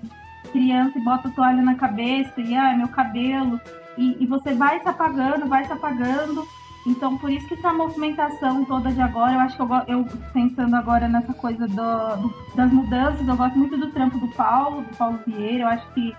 criança 0.52 0.98
e 0.98 1.02
bota 1.04 1.28
toalha 1.30 1.62
na 1.62 1.74
cabeça 1.74 2.40
e 2.40 2.54
ah, 2.54 2.74
meu 2.76 2.88
cabelo. 2.88 3.60
E, 3.96 4.16
e 4.22 4.26
você 4.26 4.54
vai 4.54 4.80
se 4.80 4.88
apagando, 4.88 5.46
vai 5.48 5.64
se 5.64 5.72
apagando. 5.72 6.46
Então, 6.86 7.18
por 7.18 7.30
isso 7.30 7.46
que 7.46 7.54
essa 7.54 7.72
movimentação 7.72 8.64
toda 8.64 8.90
de 8.90 9.00
agora, 9.00 9.32
eu 9.34 9.40
acho 9.40 9.56
que 9.56 9.62
eu, 9.62 9.68
eu 9.88 10.04
pensando 10.32 10.74
agora 10.74 11.06
nessa 11.08 11.34
coisa 11.34 11.66
do- 11.66 12.22
do- 12.22 12.34
das 12.54 12.72
mudanças, 12.72 13.26
eu 13.26 13.36
gosto 13.36 13.58
muito 13.58 13.76
do 13.76 13.88
trampo 13.90 14.18
do 14.18 14.28
Paulo, 14.28 14.82
do 14.82 14.96
Paulo 14.96 15.18
Vieira, 15.26 15.64
eu 15.64 15.68
acho 15.68 15.86
que 15.92 16.14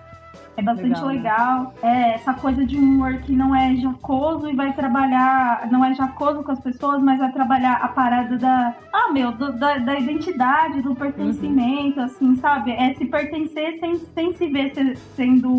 é 0.57 0.61
bastante 0.61 0.89
Legal, 0.89 1.07
né? 1.07 1.13
legal. 1.13 1.73
É, 1.81 2.13
essa 2.15 2.33
coisa 2.33 2.65
de 2.65 2.77
um 2.77 2.83
humor 2.83 3.13
que 3.19 3.31
não 3.31 3.55
é 3.55 3.75
jacoso 3.77 4.47
e 4.49 4.55
vai 4.55 4.73
trabalhar, 4.73 5.67
não 5.71 5.83
é 5.83 5.93
jacoso 5.95 6.43
com 6.43 6.51
as 6.51 6.59
pessoas, 6.59 7.01
mas 7.01 7.17
vai 7.17 7.31
trabalhar 7.31 7.75
a 7.81 7.87
parada 7.87 8.37
da, 8.37 8.75
ah, 8.93 9.11
meu, 9.11 9.31
do- 9.31 9.53
da, 9.53 9.77
da 9.77 9.97
identidade, 9.97 10.81
do 10.81 10.93
pertencimento, 10.93 12.01
assim, 12.01 12.35
sabe? 12.35 12.71
É 12.71 12.93
se 12.93 13.05
pertencer 13.05 13.79
sem, 13.79 13.97
sem 14.13 14.33
se 14.33 14.47
ver 14.49 14.73
se- 14.75 14.95
sendo 15.15 15.49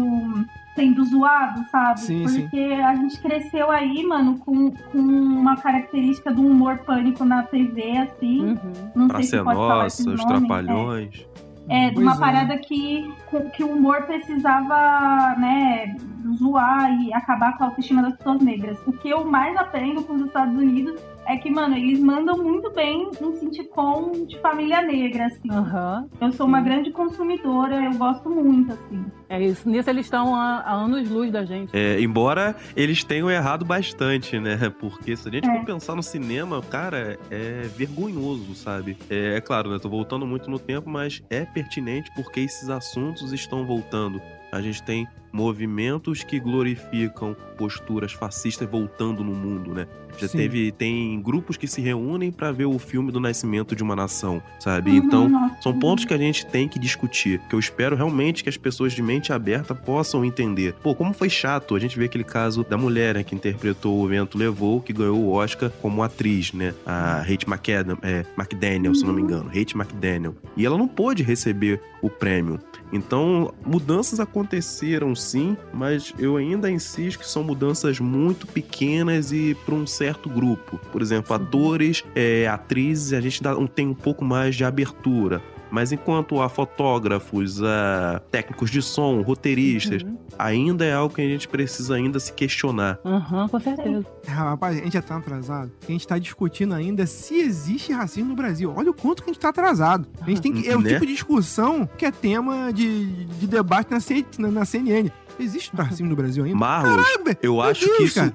sendo 0.74 1.04
zoado, 1.04 1.64
sabe? 1.70 2.00
Sim, 2.00 2.26
sim. 2.28 2.42
Porque 2.42 2.58
a 2.58 2.94
gente 2.94 3.20
cresceu 3.20 3.70
aí, 3.70 4.04
mano, 4.04 4.38
com, 4.38 4.70
com 4.70 4.98
uma 4.98 5.56
característica 5.56 6.32
do 6.32 6.46
humor 6.46 6.78
pânico 6.78 7.24
na 7.24 7.42
TV, 7.42 7.98
assim. 7.98 8.40
Uhum. 8.40 8.90
Não 8.94 9.08
Pra 9.08 9.16
sei 9.16 9.24
se 9.24 9.30
ser 9.30 9.44
pode 9.44 9.56
falar 9.56 9.86
esses 9.86 10.06
nossa, 10.06 10.18
os 10.18 10.24
nomes, 10.24 10.42
é. 10.42 10.46
trapalhões. 10.46 11.26
É, 11.68 11.88
de 11.88 11.94
Pois 11.94 12.06
uma 12.06 12.16
é. 12.16 12.18
parada 12.18 12.58
que, 12.58 13.12
que 13.54 13.62
o 13.62 13.72
humor 13.72 14.02
precisava, 14.02 15.36
né, 15.38 15.94
zoar 16.36 17.00
e 17.00 17.12
acabar 17.12 17.56
com 17.56 17.64
a 17.64 17.66
autoestima 17.68 18.02
das 18.02 18.16
pessoas 18.16 18.40
negras. 18.42 18.76
O 18.86 18.92
que 18.92 19.08
eu 19.08 19.24
mais 19.24 19.56
aprendo 19.56 20.02
com 20.02 20.14
os 20.14 20.26
Estados 20.26 20.54
Unidos 20.54 21.00
é 21.32 21.36
que, 21.36 21.50
mano, 21.50 21.76
eles 21.76 22.00
mandam 22.00 22.36
muito 22.38 22.70
bem 22.72 23.08
um 23.20 23.36
sitcom 23.36 24.26
de 24.26 24.38
família 24.40 24.82
negra, 24.82 25.26
assim. 25.26 25.50
Aham. 25.50 26.08
Eu 26.20 26.32
sou 26.32 26.46
uma 26.46 26.60
grande 26.60 26.90
consumidora, 26.90 27.84
eu 27.84 27.92
gosto 27.94 28.28
muito, 28.28 28.72
assim. 28.72 29.04
É 29.28 29.40
isso. 29.40 29.68
Nisso 29.68 29.88
eles 29.88 30.06
estão 30.06 30.34
há, 30.34 30.60
há 30.60 30.72
anos-luz 30.72 31.30
da 31.30 31.44
gente. 31.44 31.70
É, 31.72 32.00
embora 32.00 32.56
eles 32.76 33.04
tenham 33.04 33.30
errado 33.30 33.64
bastante, 33.64 34.38
né? 34.40 34.72
Porque 34.80 35.16
se 35.16 35.28
a 35.28 35.30
gente 35.32 35.48
É. 35.48 35.56
for 35.58 35.64
pensar 35.64 35.94
no 35.94 36.02
cinema, 36.02 36.60
cara, 36.62 37.18
é 37.30 37.62
vergonhoso, 37.76 38.54
sabe? 38.54 38.96
É, 39.08 39.36
é 39.36 39.40
claro, 39.40 39.70
né? 39.70 39.78
Tô 39.78 39.88
voltando 39.88 40.26
muito 40.26 40.50
no 40.50 40.58
tempo, 40.58 40.90
mas 40.90 41.22
é 41.30 41.44
pertinente 41.44 42.10
porque 42.14 42.40
esses 42.40 42.68
assuntos 42.68 43.32
estão 43.32 43.64
voltando. 43.64 44.20
A 44.52 44.60
gente 44.60 44.82
tem 44.82 45.06
movimentos 45.32 46.22
que 46.22 46.38
glorificam 46.38 47.36
posturas 47.56 48.12
fascistas 48.12 48.68
voltando 48.68 49.22
no 49.22 49.34
mundo, 49.34 49.74
né? 49.74 49.86
Já 50.18 50.26
Sim. 50.26 50.38
teve 50.38 50.72
tem 50.72 51.20
grupos 51.20 51.56
que 51.56 51.66
se 51.66 51.80
reúnem 51.80 52.32
pra 52.32 52.50
ver 52.50 52.64
o 52.64 52.78
filme 52.78 53.12
do 53.12 53.20
nascimento 53.20 53.76
de 53.76 53.82
uma 53.82 53.94
nação, 53.94 54.42
sabe? 54.58 54.90
Uhum, 54.90 54.96
Então, 54.96 55.50
são 55.60 55.78
pontos 55.78 56.04
que 56.04 56.12
a 56.12 56.18
gente 56.18 56.44
tem 56.46 56.66
que 56.68 56.78
discutir, 56.78 57.40
que 57.48 57.54
eu 57.54 57.58
espero 57.58 57.94
realmente 57.94 58.42
que 58.42 58.48
as 58.48 58.56
pessoas 58.56 58.92
de 58.92 59.02
mente 59.02 59.32
aberta 59.32 59.74
possam 59.74 60.24
entender. 60.24 60.74
Pô, 60.82 60.94
como 60.94 61.12
foi 61.12 61.28
chato 61.30 61.74
a 61.74 61.78
gente 61.78 61.98
ver 61.98 62.06
aquele 62.06 62.24
caso 62.24 62.64
da 62.64 62.76
mulher 62.76 63.14
né, 63.14 63.22
que 63.22 63.34
interpretou 63.34 64.02
o 64.02 64.06
Vento 64.08 64.36
Levou, 64.36 64.80
que 64.80 64.92
ganhou 64.92 65.18
o 65.18 65.32
Oscar 65.32 65.70
como 65.80 66.02
atriz, 66.02 66.52
né? 66.52 66.74
A 66.84 67.20
Hate 67.20 67.48
McAdam, 67.48 67.98
é, 68.02 68.24
McDaniel, 68.36 68.94
se 68.94 69.04
não 69.04 69.12
me 69.12 69.22
engano. 69.22 69.48
Hate 69.48 69.76
McDaniel. 69.76 70.34
E 70.56 70.66
ela 70.66 70.76
não 70.76 70.88
pôde 70.88 71.22
receber 71.22 71.80
o 72.02 72.08
prêmio. 72.10 72.58
Então, 72.92 73.54
mudanças 73.64 74.18
aconteceram 74.18 75.14
sim, 75.20 75.56
mas 75.72 76.12
eu 76.18 76.36
ainda 76.36 76.70
insisto 76.70 77.18
que 77.18 77.28
são 77.28 77.42
mudanças 77.44 78.00
muito 78.00 78.46
pequenas 78.46 79.32
e 79.32 79.54
para 79.64 79.74
um 79.74 79.86
certo 79.86 80.28
grupo. 80.28 80.78
Por 80.90 81.02
exemplo, 81.02 81.34
atores, 81.34 82.04
é, 82.14 82.48
atrizes, 82.48 83.12
a 83.12 83.20
gente 83.20 83.42
dá, 83.42 83.54
tem 83.74 83.88
um 83.88 83.94
pouco 83.94 84.24
mais 84.24 84.56
de 84.56 84.64
abertura. 84.64 85.42
Mas 85.70 85.92
enquanto 85.92 86.40
há 86.40 86.48
fotógrafos, 86.48 87.62
há 87.62 88.20
técnicos 88.30 88.70
de 88.70 88.82
som, 88.82 89.20
roteiristas, 89.22 90.02
Uhum. 90.02 90.16
ainda 90.38 90.84
é 90.84 90.92
algo 90.94 91.14
que 91.14 91.20
a 91.22 91.28
gente 91.28 91.46
precisa 91.48 91.94
ainda 91.94 92.18
se 92.18 92.32
questionar. 92.32 92.98
Aham, 93.04 93.48
com 93.48 93.60
certeza. 93.60 94.04
Rapaz, 94.26 94.78
a 94.78 94.80
gente 94.82 94.92
já 94.94 95.02
tá 95.02 95.16
atrasado. 95.16 95.70
A 95.88 95.92
gente 95.92 96.06
tá 96.06 96.18
discutindo 96.18 96.74
ainda 96.74 97.06
se 97.06 97.36
existe 97.38 97.92
racismo 97.92 98.30
no 98.30 98.36
Brasil. 98.36 98.72
Olha 98.76 98.90
o 98.90 98.94
quanto 98.94 99.22
que 99.22 99.30
a 99.30 99.32
gente 99.32 99.40
tá 99.42 99.50
atrasado. 99.50 100.06
A 100.20 100.28
gente 100.28 100.40
tem 100.42 100.52
que. 100.52 100.68
É 100.68 100.76
o 100.76 100.80
Né? 100.80 100.94
tipo 100.94 101.06
de 101.06 101.12
discussão 101.12 101.88
que 101.96 102.04
é 102.06 102.10
tema 102.10 102.72
de, 102.72 103.06
de 103.24 103.46
debate 103.46 103.90
na, 103.90 104.00
C- 104.00 104.24
na, 104.38 104.48
na 104.50 104.64
CNN. 104.64 105.10
Existe 105.38 105.74
racismo 105.74 106.08
no 106.08 106.16
Brasil 106.16 106.44
ainda? 106.44 106.56
Marlos, 106.56 106.96
Caralho, 107.04 107.24
velho. 107.24 107.38
eu 107.42 107.60
acho 107.62 107.84
Deus, 107.86 107.96
que 107.96 108.02
isso. 108.04 108.14
cara. 108.16 108.34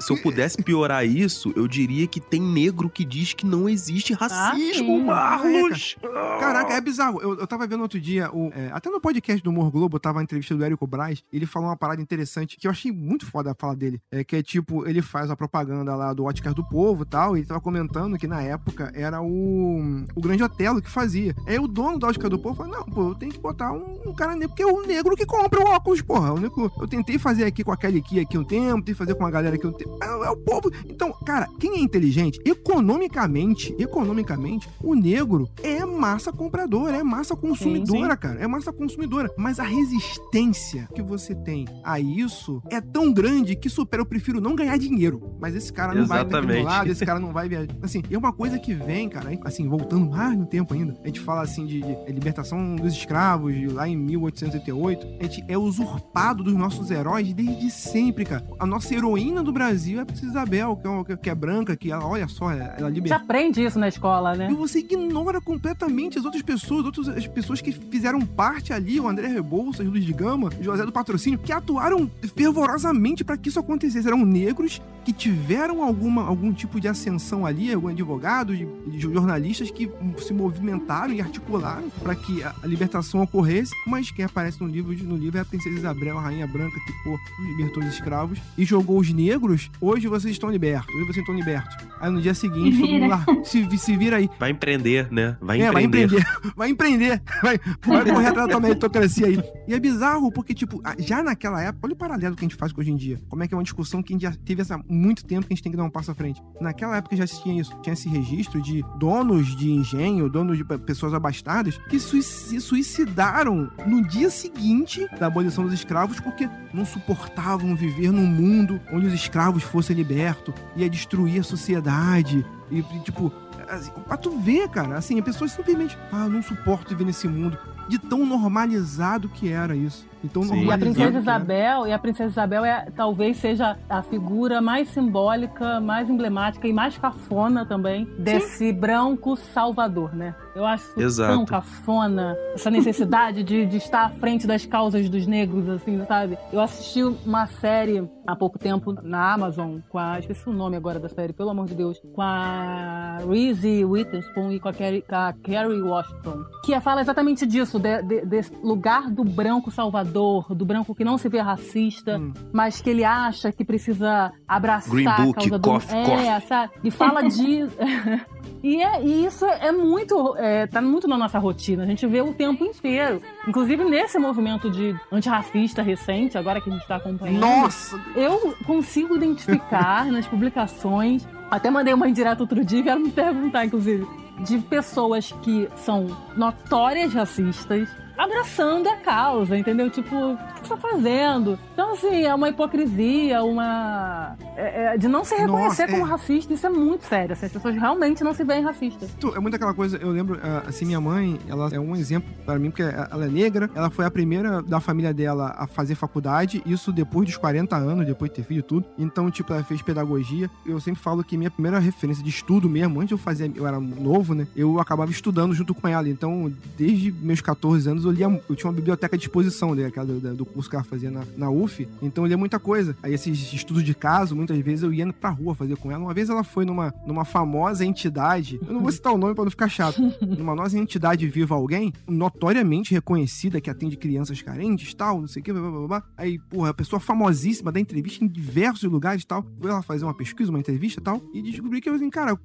Se 0.00 0.12
eu 0.12 0.22
pudesse 0.22 0.62
piorar 0.62 1.06
isso, 1.06 1.52
eu 1.56 1.66
diria 1.66 2.06
que 2.06 2.20
tem 2.20 2.40
negro 2.40 2.90
que 2.90 3.04
diz 3.04 3.32
que 3.32 3.46
não 3.46 3.68
existe 3.68 4.12
racismo, 4.12 4.98
sim. 4.98 5.04
Marlos. 5.04 5.96
Caraca, 6.40 6.74
é 6.74 6.80
bizarro. 6.80 7.20
Eu, 7.20 7.38
eu 7.38 7.46
tava 7.46 7.66
vendo 7.66 7.82
outro 7.82 8.00
dia, 8.00 8.30
o, 8.32 8.50
é, 8.54 8.70
até 8.72 8.90
no 8.90 9.00
podcast 9.00 9.42
do 9.42 9.50
Humor 9.50 9.70
Globo, 9.70 9.96
eu 9.96 10.00
tava 10.00 10.18
na 10.18 10.24
entrevista 10.24 10.54
do 10.54 10.64
Érico 10.64 10.86
Braz, 10.86 11.22
ele 11.32 11.46
falou 11.46 11.68
uma 11.68 11.76
parada 11.76 12.02
interessante 12.02 12.56
que 12.56 12.66
eu 12.66 12.70
achei 12.70 12.92
muito 12.92 13.26
foda 13.26 13.52
a 13.52 13.54
fala 13.54 13.74
dele. 13.76 14.00
É 14.10 14.24
que 14.24 14.36
é 14.36 14.42
tipo, 14.42 14.86
ele 14.86 15.02
faz 15.02 15.30
a 15.30 15.36
propaganda 15.36 15.94
lá 15.94 16.12
do 16.12 16.24
Óticas 16.24 16.54
do 16.54 16.64
Povo 16.64 17.02
e 17.02 17.06
tal, 17.06 17.36
e 17.36 17.40
ele 17.40 17.46
tava 17.46 17.60
comentando 17.60 18.18
que 18.18 18.26
na 18.26 18.42
época 18.42 18.92
era 18.94 19.20
o, 19.20 20.04
o 20.14 20.20
Grande 20.20 20.42
Otelo 20.42 20.82
que 20.82 20.90
fazia. 20.90 21.34
Aí 21.46 21.58
o 21.58 21.68
dono 21.68 21.98
da 21.98 22.08
Ótica 22.08 22.28
do 22.28 22.38
Povo 22.38 22.56
falou: 22.56 22.72
Não, 22.72 22.84
pô, 22.84 23.08
eu 23.10 23.14
tenho 23.14 23.32
que 23.32 23.38
botar 23.38 23.72
um, 23.72 24.00
um 24.06 24.14
cara 24.14 24.34
negro, 24.34 24.48
porque 24.48 24.62
é 24.62 24.66
o 24.66 24.86
negro 24.86 25.16
que 25.16 25.26
compra 25.26 25.60
o 25.60 25.68
óculos, 25.68 26.02
porra. 26.02 26.32
O 26.32 26.40
negro, 26.40 26.72
eu 26.78 26.88
tentei 26.88 27.18
fazer 27.18 27.44
aqui 27.44 27.64
com 27.64 27.72
a 27.72 27.76
Kelly 27.76 28.02
Key 28.02 28.20
aqui 28.20 28.38
um 28.38 28.44
tempo, 28.44 28.76
tentei 28.76 28.94
fazer 28.94 29.14
com 29.14 29.24
uma 29.24 29.30
galera 29.30 29.55
aqui 29.56 29.66
um 29.66 29.72
tempo. 29.72 29.98
É, 30.02 30.06
é 30.06 30.30
o 30.30 30.36
povo. 30.36 30.70
Então, 30.88 31.12
cara, 31.24 31.48
quem 31.58 31.74
é 31.74 31.80
inteligente, 31.80 32.40
economicamente, 32.44 33.74
economicamente, 33.78 34.68
o 34.82 34.94
negro 34.94 35.48
é 35.62 35.84
massa 35.84 36.32
compradora, 36.32 36.96
é 36.96 37.02
massa 37.02 37.36
consumidora, 37.36 38.16
cara. 38.16 38.40
É 38.40 38.46
massa 38.46 38.72
consumidora. 38.72 39.30
Mas 39.36 39.58
a 39.58 39.64
resistência 39.64 40.88
que 40.94 41.02
você 41.02 41.34
tem 41.34 41.66
a 41.82 41.98
isso 42.00 42.62
é 42.70 42.80
tão 42.80 43.12
grande 43.12 43.56
que 43.56 43.68
supera. 43.68 44.02
Eu 44.02 44.06
prefiro 44.06 44.40
não 44.40 44.54
ganhar 44.54 44.76
dinheiro. 44.78 45.34
Mas 45.40 45.54
esse 45.54 45.72
cara 45.72 45.94
não 45.94 46.06
vai 46.06 46.18
daquele 46.18 46.36
Exatamente. 46.36 46.64
lado, 46.64 46.90
esse 46.90 47.06
cara 47.06 47.20
não 47.20 47.32
vai 47.32 47.48
viajar. 47.48 47.68
Assim, 47.82 48.02
é 48.10 48.18
uma 48.18 48.32
coisa 48.32 48.58
que 48.58 48.74
vem, 48.74 49.08
cara, 49.08 49.30
assim, 49.44 49.68
voltando 49.68 50.10
mais 50.10 50.36
no 50.36 50.46
tempo 50.46 50.74
ainda. 50.74 50.94
A 51.02 51.06
gente 51.06 51.20
fala 51.20 51.42
assim 51.42 51.66
de, 51.66 51.80
de 51.80 52.12
libertação 52.12 52.76
dos 52.76 52.92
escravos, 52.92 53.54
de 53.54 53.66
lá 53.68 53.88
em 53.88 53.96
1888. 53.96 55.06
A 55.20 55.22
gente 55.24 55.44
é 55.48 55.56
usurpado 55.56 56.42
dos 56.42 56.54
nossos 56.54 56.90
heróis 56.90 57.32
desde 57.32 57.70
sempre, 57.70 58.24
cara. 58.24 58.46
A 58.58 58.66
nossa 58.66 58.94
heroína 58.94 59.42
do 59.46 59.52
Brasil 59.52 59.98
é 59.98 60.02
a 60.02 60.06
Princesa 60.06 60.28
Isabel, 60.32 60.76
que 60.76 60.86
é, 60.86 60.90
uma- 60.90 61.04
que 61.04 61.30
é 61.30 61.34
branca, 61.34 61.74
que 61.76 61.90
ela, 61.90 62.06
olha 62.06 62.28
só, 62.28 62.50
ela 62.50 62.74
Você 62.78 62.90
libertou. 62.90 63.16
aprende 63.16 63.64
isso 63.64 63.78
na 63.78 63.88
escola, 63.88 64.34
E 64.34 64.38
né? 64.38 64.48
você 64.50 64.80
ignora 64.80 65.40
completamente 65.40 66.18
as 66.18 66.24
outras 66.24 66.42
pessoas, 66.42 66.84
outras, 66.84 67.08
as 67.08 67.26
pessoas 67.26 67.60
que 67.60 67.72
fizeram 67.72 68.20
parte 68.20 68.72
ali, 68.72 69.00
o 69.00 69.08
André 69.08 69.28
Rebouças, 69.28 69.86
Luiz 69.86 70.04
de 70.04 70.12
Gama, 70.12 70.50
José 70.60 70.84
do 70.84 70.92
Patrocínio, 70.92 71.38
que 71.38 71.52
atuaram 71.52 72.10
fervorosamente 72.34 73.24
para 73.24 73.36
que 73.36 73.48
isso 73.48 73.58
acontecesse. 73.58 74.06
Eram 74.06 74.24
negros 74.24 74.80
que 75.04 75.12
tiveram 75.12 75.82
alguma, 75.82 76.22
algum 76.26 76.52
tipo 76.52 76.80
de 76.80 76.88
ascensão 76.88 77.46
ali, 77.46 77.72
algum 77.72 77.88
advogado, 77.88 78.56
de, 78.56 78.66
de 78.90 78.98
jornalistas 78.98 79.70
que 79.70 79.88
se 80.18 80.32
movimentaram 80.34 81.12
e 81.14 81.20
articularam 81.20 81.88
para 82.02 82.14
que 82.14 82.42
a, 82.42 82.54
a 82.62 82.66
libertação 82.66 83.22
ocorresse, 83.22 83.72
mas 83.86 84.10
quem 84.10 84.24
aparece 84.24 84.60
no 84.60 84.66
livro, 84.68 84.92
no 85.04 85.16
livro 85.16 85.38
é 85.38 85.42
a 85.42 85.44
Princesa 85.44 85.76
Isabel, 85.76 86.18
a 86.18 86.22
Rainha 86.22 86.46
Branca, 86.46 86.74
que 86.86 86.92
pô, 87.04 87.16
libertou 87.56 87.82
os 87.84 87.88
escravos 87.90 88.38
e 88.58 88.64
jogou 88.64 88.98
os 88.98 89.12
negros. 89.12 89.35
Hoje 89.80 90.08
vocês 90.08 90.32
estão 90.32 90.50
libertos, 90.50 90.88
hoje 90.94 91.04
vocês 91.06 91.18
estão 91.18 91.34
libertos. 91.34 91.76
Aí 92.00 92.10
no 92.10 92.20
dia 92.20 92.34
seguinte, 92.34 92.76
Se 92.76 92.80
todo 92.82 92.90
mundo 92.92 93.08
lá, 93.08 93.24
se, 93.44 93.78
se 93.78 93.96
vira 93.96 94.16
aí. 94.16 94.28
Vai 94.38 94.50
empreender, 94.50 95.10
né? 95.12 95.36
Vai 95.40 95.60
É, 95.62 95.72
vai 95.72 95.84
empreender. 95.84 96.18
empreender. 96.20 96.26
Vai 96.56 96.70
empreender. 96.70 97.22
Vai, 97.42 97.58
vai 97.84 98.04
correr 98.12 98.26
atrás 98.26 98.46
da 98.46 98.52
tua 98.52 98.60
meritocracia 98.60 99.26
aí. 99.26 99.38
E 99.68 99.74
é 99.74 99.78
bizarro, 99.80 100.30
porque, 100.32 100.54
tipo, 100.54 100.80
já 100.98 101.22
naquela 101.22 101.62
época, 101.62 101.86
olha 101.86 101.92
o 101.92 101.96
paralelo 101.96 102.34
que 102.36 102.44
a 102.44 102.48
gente 102.48 102.56
faz 102.56 102.72
com 102.72 102.80
hoje 102.80 102.90
em 102.92 102.96
dia. 102.96 103.18
Como 103.28 103.42
é 103.42 103.48
que 103.48 103.54
é 103.54 103.56
uma 103.56 103.62
discussão 103.62 104.02
que 104.02 104.12
a 104.12 104.14
gente 104.14 104.22
já 104.22 104.32
teve 104.32 104.62
há 104.62 104.80
muito 104.88 105.24
tempo 105.24 105.46
que 105.46 105.52
a 105.52 105.56
gente 105.56 105.62
tem 105.62 105.72
que 105.72 105.76
dar 105.78 105.84
um 105.84 105.90
passo 105.90 106.10
à 106.10 106.14
frente. 106.14 106.42
Naquela 106.60 106.96
época 106.96 107.16
já 107.16 107.26
tinha 107.26 107.60
isso. 107.60 107.74
Tinha 107.82 107.92
esse 107.94 108.08
registro 108.08 108.60
de 108.60 108.84
donos 108.98 109.56
de 109.56 109.70
engenho, 109.70 110.28
donos 110.28 110.56
de 110.56 110.64
pe- 110.64 110.78
pessoas 110.78 111.12
abastadas, 111.14 111.78
que 111.90 111.98
se 111.98 112.60
suicidaram 112.60 113.70
no 113.86 114.02
dia 114.06 114.30
seguinte 114.30 115.06
da 115.18 115.26
abolição 115.26 115.64
dos 115.64 115.72
escravos 115.74 116.20
porque 116.20 116.48
não 116.72 116.84
suportavam 116.84 117.74
viver 117.74 118.10
num 118.12 118.26
mundo 118.26 118.80
onde 118.92 119.06
os 119.06 119.14
escravos 119.26 119.62
fossem 119.62 119.94
libertos, 119.94 120.54
ia 120.74 120.88
destruir 120.88 121.40
a 121.40 121.44
sociedade. 121.44 122.44
E, 122.70 122.82
tipo, 123.00 123.32
assim, 123.68 123.90
pra 124.06 124.16
tu 124.16 124.38
ver, 124.38 124.68
cara, 124.68 124.96
assim, 124.96 125.18
a 125.18 125.22
pessoa 125.22 125.48
simplesmente, 125.48 125.96
ah, 126.12 126.24
eu 126.24 126.30
não 126.30 126.42
suporto 126.42 126.90
viver 126.90 127.04
nesse 127.04 127.28
mundo. 127.28 127.58
De 127.88 128.00
tão 128.00 128.26
normalizado 128.26 129.28
que 129.28 129.52
era 129.52 129.76
isso. 129.76 130.04
De 130.20 130.28
tão 130.28 130.42
Sim. 130.42 130.64
E 130.64 130.72
a 130.72 130.76
princesa. 130.76 131.18
Isabel, 131.20 131.86
e 131.86 131.92
a 131.92 131.98
princesa 131.98 132.30
Isabel 132.30 132.64
é 132.64 132.88
talvez 132.96 133.36
seja 133.36 133.78
a 133.88 134.02
figura 134.02 134.60
mais 134.60 134.88
simbólica, 134.88 135.78
mais 135.78 136.10
emblemática 136.10 136.66
e 136.66 136.72
mais 136.72 136.98
cafona 136.98 137.64
também 137.64 138.04
desse 138.18 138.72
branco 138.72 139.36
salvador, 139.36 140.16
né? 140.16 140.34
Eu 140.56 140.64
acho 140.64 140.98
Exato. 140.98 141.34
tão 141.34 141.44
cafona, 141.44 142.34
essa 142.54 142.70
necessidade 142.70 143.42
de, 143.42 143.66
de 143.66 143.76
estar 143.76 144.06
à 144.06 144.08
frente 144.10 144.46
das 144.46 144.64
causas 144.64 145.08
dos 145.10 145.26
negros, 145.26 145.68
assim, 145.68 146.02
sabe? 146.06 146.38
Eu 146.52 146.60
assisti 146.60 147.02
uma 147.02 147.46
série 147.46 148.08
há 148.26 148.34
pouco 148.34 148.58
tempo 148.58 148.92
na 149.02 149.34
Amazon 149.34 149.78
com 149.90 149.98
a. 149.98 150.18
Esqueci 150.18 150.48
o 150.48 150.52
nome 150.52 150.74
agora 150.76 150.98
da 150.98 151.08
série, 151.10 151.32
pelo 151.34 151.50
amor 151.50 151.66
de 151.66 151.74
Deus. 151.74 152.00
Com 152.14 152.22
a 152.22 153.18
Reese 153.28 153.84
Witherspoon 153.84 154.52
e 154.52 154.58
com 154.60 154.68
a 154.68 154.72
Carrie, 154.72 155.02
com 155.02 155.14
a 155.14 155.34
Carrie 155.34 155.82
Washington. 155.82 156.44
Que 156.64 156.80
fala 156.80 157.02
exatamente 157.02 157.46
disso, 157.46 157.78
de- 157.78 158.02
de- 158.02 158.24
desse 158.24 158.52
lugar 158.62 159.10
do 159.10 159.22
branco 159.24 159.70
salvador, 159.70 160.54
do 160.54 160.64
branco 160.64 160.94
que 160.94 161.04
não 161.04 161.18
se 161.18 161.28
vê 161.28 161.38
racista, 161.40 162.18
Hum. 162.18 162.32
mas 162.52 162.80
que 162.80 162.88
ele 162.90 163.04
acha 163.04 163.52
que 163.52 163.64
precisa 163.64 164.32
abraçar 164.48 164.90
Green 164.94 165.06
a 165.06 165.16
Book, 165.20 165.34
causa 165.34 165.58
cough, 165.58 165.86
do. 165.86 165.94
É, 166.10 166.40
sabe? 166.40 166.72
E 166.82 166.90
fala 166.90 167.22
de. 167.28 167.66
E, 168.62 168.82
é- 168.82 169.04
e 169.04 169.24
isso 169.26 169.44
é 169.44 169.70
muito. 169.70 170.34
É, 170.38 170.45
tá 170.70 170.80
muito 170.80 171.06
na 171.08 171.16
nossa 171.16 171.38
rotina. 171.38 171.82
A 171.82 171.86
gente 171.86 172.06
vê 172.06 172.20
o 172.20 172.32
tempo 172.32 172.64
inteiro. 172.64 173.22
Inclusive 173.46 173.84
nesse 173.84 174.18
movimento 174.18 174.70
de 174.70 174.94
antirracista 175.10 175.82
recente, 175.82 176.36
agora 176.36 176.60
que 176.60 176.70
a 176.70 176.72
gente 176.72 176.86
tá 176.86 176.96
acompanhando. 176.96 177.40
Nossa! 177.40 178.00
Eu 178.14 178.54
consigo 178.66 179.16
identificar 179.16 180.06
nas 180.10 180.26
publicações. 180.26 181.26
Até 181.50 181.70
mandei 181.70 181.94
uma 181.94 182.08
indireta 182.08 182.42
outro 182.42 182.64
dia 182.64 182.80
e 182.80 182.82
vieram 182.82 183.00
me 183.00 183.10
perguntar, 183.10 183.64
inclusive. 183.64 184.06
De 184.40 184.58
pessoas 184.58 185.32
que 185.42 185.68
são 185.76 186.06
notórias 186.36 187.14
racistas 187.14 187.88
abraçando 188.16 188.88
a 188.88 188.96
causa, 188.96 189.56
entendeu? 189.56 189.90
Tipo, 189.90 190.14
o 190.32 190.36
que 190.36 190.68
você 190.68 190.74
tá 190.74 190.76
fazendo? 190.76 191.58
Então, 191.72 191.92
assim, 191.92 192.24
é 192.24 192.34
uma 192.34 192.48
hipocrisia, 192.48 193.42
uma. 193.42 194.36
é- 194.56 194.94
é 194.94 194.98
de 194.98 195.08
não 195.08 195.24
se 195.24 195.34
reconhecer 195.34 195.82
Nossa, 195.82 195.92
como 195.92 196.06
é. 196.06 196.10
racista. 196.10 196.52
Isso 196.54 196.66
é 196.66 196.70
muito 196.70 197.04
sério. 197.04 197.32
Assim, 197.32 197.46
as 197.46 197.52
pessoas 197.52 197.74
realmente 197.74 198.24
não 198.24 198.32
se 198.32 198.42
veem 198.44 198.62
racistas. 198.64 199.10
É 199.34 199.40
muito 199.40 199.54
aquela 199.54 199.74
coisa, 199.74 199.96
eu 199.98 200.10
lembro, 200.10 200.38
ah, 200.42 200.62
assim, 200.66 200.84
minha 200.86 201.00
mãe, 201.00 201.38
ela 201.48 201.68
é 201.72 201.78
um 201.78 201.94
exemplo 201.94 202.32
para 202.44 202.58
mim, 202.58 202.70
porque 202.70 202.82
ela 202.82 203.26
é 203.26 203.28
negra, 203.28 203.70
ela 203.74 203.90
foi 203.90 204.04
a 204.04 204.10
primeira 204.10 204.62
da 204.62 204.80
família 204.80 205.12
dela 205.12 205.54
a 205.56 205.66
fazer 205.66 205.94
faculdade, 205.94 206.62
isso 206.64 206.92
depois 206.92 207.26
dos 207.26 207.36
40 207.36 207.76
anos, 207.76 208.06
depois 208.06 208.30
de 208.30 208.36
ter 208.36 208.42
filho 208.44 208.60
e 208.60 208.62
tudo. 208.62 208.86
Então, 208.98 209.30
tipo, 209.30 209.52
ela 209.52 209.62
fez 209.62 209.82
pedagogia. 209.82 210.50
Eu 210.64 210.80
sempre 210.80 211.02
falo 211.02 211.22
que 211.22 211.36
minha 211.36 211.50
primeira 211.50 211.78
referência 211.78 212.22
de 212.24 212.30
estudo 212.30 212.68
mesmo, 212.68 213.00
antes 213.00 213.12
eu 213.12 213.18
fazia, 213.18 213.50
eu 213.54 213.66
era 213.66 213.78
novo, 213.78 214.34
né? 214.34 214.46
Eu 214.56 214.80
acabava 214.80 215.10
estudando 215.10 215.54
junto 215.54 215.74
com 215.74 215.86
ela. 215.86 216.08
Então, 216.08 216.50
desde 216.78 217.12
meus 217.12 217.40
14 217.40 217.88
anos, 217.90 218.05
eu 218.08 218.12
lia, 218.12 218.42
eu 218.48 218.56
tinha 218.56 218.68
uma 218.68 218.76
biblioteca 218.76 219.16
à 219.16 219.18
disposição, 219.18 219.74
né? 219.74 219.86
Aquela 219.86 220.06
do, 220.06 220.34
do 220.34 220.44
curso 220.44 220.68
que 220.68 220.76
ela 220.76 220.84
fazia 220.84 221.10
na, 221.10 221.24
na 221.36 221.50
UF. 221.50 221.88
Então, 222.02 222.24
eu 222.24 222.28
lia 222.28 222.36
muita 222.36 222.58
coisa. 222.58 222.96
Aí, 223.02 223.14
esses 223.14 223.52
estudos 223.52 223.82
de 223.82 223.94
caso, 223.94 224.34
muitas 224.34 224.58
vezes 224.58 224.82
eu 224.82 224.92
ia 224.92 225.12
pra 225.12 225.30
rua 225.30 225.54
fazer 225.54 225.76
com 225.76 225.90
ela. 225.90 226.02
Uma 226.02 226.14
vez 226.14 226.28
ela 226.28 226.44
foi 226.44 226.64
numa, 226.64 226.92
numa 227.06 227.24
famosa 227.24 227.84
entidade, 227.84 228.58
eu 228.66 228.72
não 228.72 228.80
vou 228.80 228.92
citar 228.92 229.12
o 229.12 229.18
nome 229.18 229.34
pra 229.34 229.44
não 229.44 229.50
ficar 229.50 229.68
chato, 229.68 230.00
numa 230.20 230.54
nossa 230.54 230.78
entidade 230.78 231.26
viva 231.28 231.54
alguém, 231.54 231.92
notoriamente 232.06 232.92
reconhecida 232.92 233.60
que 233.60 233.70
atende 233.70 233.96
crianças 233.96 234.40
carentes 234.42 234.94
tal, 234.94 235.20
não 235.20 235.28
sei 235.28 235.40
o 235.40 235.44
que, 235.44 235.52
blá, 235.52 235.70
blá, 235.70 235.86
blá. 235.86 236.02
Aí, 236.16 236.38
porra, 236.38 236.70
a 236.70 236.74
pessoa 236.74 237.00
famosíssima 237.00 237.70
da 237.70 237.80
entrevista 237.80 238.24
em 238.24 238.28
diversos 238.28 238.90
lugares 238.90 239.24
tal, 239.24 239.44
foi 239.60 239.70
ela 239.70 239.82
fazer 239.82 240.04
uma 240.04 240.14
pesquisa, 240.14 240.50
uma 240.50 240.60
entrevista 240.60 241.00
tal, 241.00 241.20
e 241.32 241.42
descobri 241.42 241.80
que 241.80 241.88
eu 241.88 241.94
assim, 241.94 242.10
cara, 242.10 242.36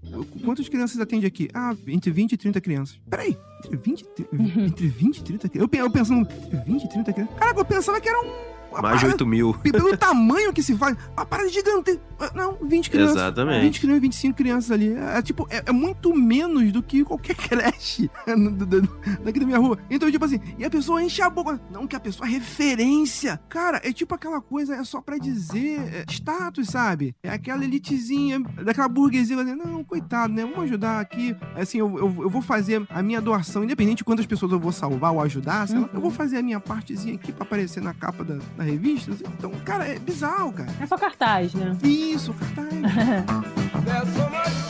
quantas 0.43 0.67
crianças 0.69 0.99
atende 0.99 1.25
aqui? 1.25 1.49
Ah, 1.53 1.75
entre 1.87 2.11
20 2.11 2.33
e 2.33 2.37
30 2.37 2.61
crianças. 2.61 2.99
Peraí, 3.09 3.37
entre 3.65 3.77
20 3.77 4.01
e 4.01 4.03
30, 4.05 4.35
entre 4.65 4.87
20 4.87 5.17
e 5.17 5.23
30 5.23 5.49
crianças? 5.49 5.73
Eu, 5.73 5.79
eu 5.79 5.91
pensando, 5.91 6.21
entre 6.21 6.57
20 6.57 6.83
e 6.83 6.89
30 6.89 7.13
crianças? 7.13 7.35
Caraca, 7.37 7.59
eu 7.59 7.65
pensava 7.65 8.01
que 8.01 8.09
era 8.09 8.19
um... 8.19 8.60
Mais 8.71 8.99
de 8.99 9.05
parada- 9.05 9.07
8 9.07 9.25
mil. 9.25 9.53
pelo 9.63 9.97
tamanho 9.97 10.53
que 10.53 10.61
se 10.63 10.75
faz, 10.75 10.95
uma 11.15 11.25
parada 11.25 11.49
gigante. 11.49 11.99
Não, 12.35 12.57
20 12.61 12.89
crianças. 12.91 13.15
Exatamente. 13.15 13.61
20 13.63 13.79
crianças, 13.81 14.01
25 14.01 14.37
crianças 14.37 14.71
ali. 14.71 14.93
É, 14.93 15.21
tipo, 15.21 15.47
é, 15.49 15.63
é 15.65 15.71
muito 15.71 16.15
menos 16.15 16.71
do 16.71 16.83
que 16.83 17.03
qualquer 17.03 17.33
creche 17.35 18.09
daqui 19.23 19.39
da 19.39 19.45
minha 19.45 19.57
rua. 19.57 19.77
Então, 19.89 20.09
tipo 20.11 20.23
assim, 20.23 20.39
e 20.57 20.63
a 20.65 20.69
pessoa 20.69 21.01
enche 21.03 21.21
a 21.21 21.29
boca. 21.29 21.59
Não 21.71 21.87
que 21.87 21.95
a 21.95 21.99
pessoa 21.99 22.27
é 22.27 22.31
referência. 22.31 23.39
Cara, 23.49 23.81
é 23.83 23.91
tipo 23.91 24.13
aquela 24.15 24.39
coisa, 24.41 24.75
é 24.75 24.83
só 24.83 25.01
pra 25.01 25.17
dizer 25.17 25.79
é, 25.93 26.05
status, 26.09 26.67
sabe? 26.67 27.15
É 27.23 27.29
aquela 27.29 27.63
elitezinha, 27.63 28.39
daquela 28.63 28.87
burguesia. 28.87 29.35
dizer, 29.37 29.55
Não, 29.55 29.83
coitado, 29.83 30.33
né? 30.33 30.43
Vamos 30.43 30.63
ajudar 30.65 30.99
aqui. 30.99 31.35
Assim, 31.55 31.79
eu, 31.79 31.87
eu, 31.97 32.23
eu 32.23 32.29
vou 32.29 32.41
fazer 32.41 32.85
a 32.89 33.01
minha 33.01 33.19
doação, 33.21 33.63
independente 33.63 33.97
de 33.97 34.03
quantas 34.03 34.25
pessoas 34.25 34.51
eu 34.51 34.59
vou 34.59 34.71
salvar 34.71 35.11
ou 35.13 35.21
ajudar, 35.21 35.67
sei 35.67 35.79
lá, 35.79 35.89
eu 35.93 35.99
vou 36.01 36.11
fazer 36.11 36.37
a 36.37 36.41
minha 36.43 36.59
partezinha 36.59 37.15
aqui 37.15 37.31
pra 37.31 37.43
aparecer 37.43 37.81
na 37.81 37.93
capa 37.93 38.23
da, 38.23 38.37
da 38.61 38.63
revista. 38.63 39.11
Então, 39.11 39.51
cara, 39.65 39.87
é 39.87 39.99
bizarro, 39.99 40.53
cara. 40.53 40.69
É 40.79 40.85
só 40.85 40.97
cartaz, 40.97 41.53
né? 41.53 41.75
Isso, 41.83 42.33
cartaz. 42.33 42.69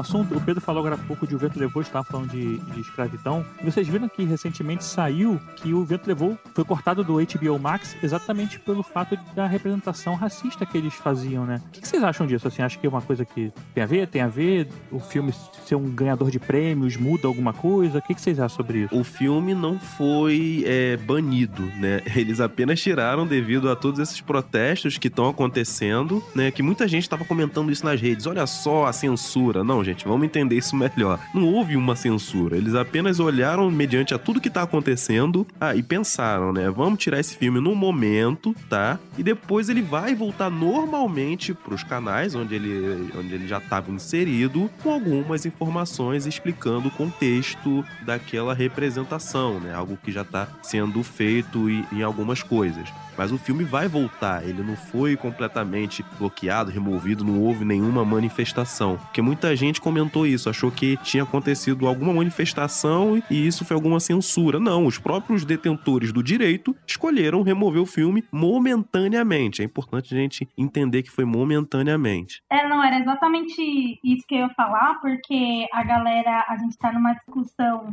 assunto, 0.00 0.36
o 0.36 0.40
Pedro 0.40 0.60
falou 0.60 0.80
agora 0.80 0.94
há 1.00 1.06
pouco 1.06 1.26
de 1.26 1.34
O 1.34 1.38
Vento 1.38 1.58
Levou, 1.58 1.82
estava 1.82 2.04
falando 2.04 2.30
de, 2.30 2.58
de 2.58 2.80
escravidão. 2.80 3.44
E 3.60 3.70
vocês 3.70 3.86
viram 3.86 4.08
que 4.08 4.24
recentemente 4.24 4.84
saiu 4.84 5.40
que 5.56 5.72
O 5.72 5.84
Vento 5.84 6.06
Levou 6.06 6.38
foi 6.54 6.64
cortado 6.64 7.04
do 7.04 7.14
HBO 7.14 7.58
Max 7.58 7.96
exatamente 8.02 8.58
pelo 8.58 8.82
fato 8.82 9.18
da 9.34 9.46
representação 9.46 10.14
racista 10.14 10.64
que 10.66 10.76
eles 10.76 10.94
faziam, 10.94 11.44
né? 11.44 11.60
O 11.66 11.70
que 11.70 11.86
vocês 11.86 12.02
acham 12.02 12.26
disso? 12.26 12.48
Assim, 12.48 12.62
acho 12.62 12.78
que 12.78 12.86
é 12.86 12.90
uma 12.90 13.02
coisa 13.02 13.24
que 13.24 13.52
tem 13.74 13.82
a 13.82 13.86
ver? 13.86 14.08
Tem 14.08 14.22
a 14.22 14.28
ver? 14.28 14.68
O 14.90 15.00
filme 15.00 15.32
ser 15.66 15.74
um 15.74 15.90
ganhador 15.90 16.30
de 16.30 16.38
prêmios 16.38 16.96
muda 16.96 17.26
alguma 17.26 17.52
coisa? 17.52 17.98
O 17.98 18.02
que 18.02 18.20
vocês 18.20 18.38
acham 18.38 18.56
sobre 18.56 18.84
isso? 18.84 18.96
O 18.96 19.04
filme 19.04 19.54
não 19.54 19.78
foi 19.78 20.64
é, 20.66 20.96
banido, 20.96 21.62
né? 21.76 22.02
Eles 22.14 22.40
apenas 22.40 22.80
tiraram 22.80 23.26
devido 23.26 23.70
a 23.70 23.76
todos 23.76 24.00
esses 24.00 24.20
protestos 24.20 24.98
que 24.98 25.08
estão 25.08 25.28
acontecendo, 25.28 26.22
né? 26.34 26.50
Que 26.50 26.62
muita 26.62 26.86
gente 26.88 27.02
estava 27.02 27.24
comentando 27.24 27.70
isso 27.70 27.84
nas 27.84 28.00
redes. 28.00 28.26
Olha 28.26 28.46
só 28.46 28.86
a 28.86 28.92
censura. 28.92 29.64
Não, 29.64 29.82
gente, 29.82 29.89
vamos 30.04 30.24
entender 30.24 30.56
isso 30.56 30.76
melhor. 30.76 31.18
Não 31.34 31.44
houve 31.44 31.76
uma 31.76 31.96
censura. 31.96 32.56
Eles 32.56 32.74
apenas 32.74 33.20
olharam 33.20 33.70
mediante 33.70 34.14
a 34.14 34.18
tudo 34.18 34.40
que 34.40 34.50
tá 34.50 34.62
acontecendo 34.62 35.46
ah, 35.60 35.74
e 35.74 35.82
pensaram, 35.82 36.52
né? 36.52 36.70
Vamos 36.70 36.98
tirar 36.98 37.20
esse 37.20 37.36
filme 37.36 37.60
no 37.60 37.74
momento, 37.74 38.54
tá? 38.68 38.98
E 39.16 39.22
depois 39.22 39.68
ele 39.68 39.82
vai 39.82 40.14
voltar 40.14 40.50
normalmente 40.50 41.54
pros 41.54 41.82
canais 41.82 42.34
onde 42.34 42.54
ele, 42.54 43.10
onde 43.18 43.34
ele 43.34 43.46
já 43.46 43.58
estava 43.58 43.90
inserido, 43.90 44.70
com 44.82 44.92
algumas 44.92 45.46
informações 45.46 46.26
explicando 46.26 46.88
o 46.88 46.90
contexto 46.90 47.84
daquela 48.02 48.54
representação, 48.54 49.60
né? 49.60 49.74
Algo 49.74 49.98
que 50.02 50.12
já 50.12 50.24
tá 50.24 50.48
sendo 50.62 51.02
feito 51.02 51.68
em 51.68 52.02
algumas 52.02 52.42
coisas. 52.42 52.88
Mas 53.20 53.32
o 53.32 53.36
filme 53.36 53.64
vai 53.64 53.86
voltar, 53.86 54.48
ele 54.48 54.62
não 54.62 54.74
foi 54.74 55.14
completamente 55.14 56.02
bloqueado, 56.18 56.70
removido, 56.70 57.22
não 57.22 57.38
houve 57.38 57.66
nenhuma 57.66 58.02
manifestação. 58.02 58.96
Porque 58.96 59.20
muita 59.20 59.54
gente 59.54 59.78
comentou 59.78 60.26
isso, 60.26 60.48
achou 60.48 60.70
que 60.70 60.96
tinha 61.02 61.24
acontecido 61.24 61.86
alguma 61.86 62.14
manifestação 62.14 63.22
e 63.30 63.46
isso 63.46 63.62
foi 63.62 63.74
alguma 63.74 64.00
censura. 64.00 64.58
Não, 64.58 64.86
os 64.86 64.96
próprios 64.96 65.44
detentores 65.44 66.14
do 66.14 66.22
direito 66.22 66.74
escolheram 66.86 67.42
remover 67.42 67.82
o 67.82 67.86
filme 67.86 68.24
momentaneamente. 68.32 69.60
É 69.60 69.66
importante 69.66 70.14
a 70.14 70.16
gente 70.16 70.48
entender 70.56 71.02
que 71.02 71.10
foi 71.10 71.26
momentaneamente. 71.26 72.42
É, 72.48 72.66
não, 72.66 72.82
era 72.82 73.00
exatamente 73.00 74.00
isso 74.02 74.24
que 74.26 74.34
eu 74.34 74.46
ia 74.46 74.54
falar, 74.54 74.98
porque 75.02 75.66
a 75.74 75.84
galera, 75.84 76.46
a 76.48 76.56
gente 76.56 76.78
tá 76.78 76.90
numa 76.90 77.12
discussão 77.12 77.92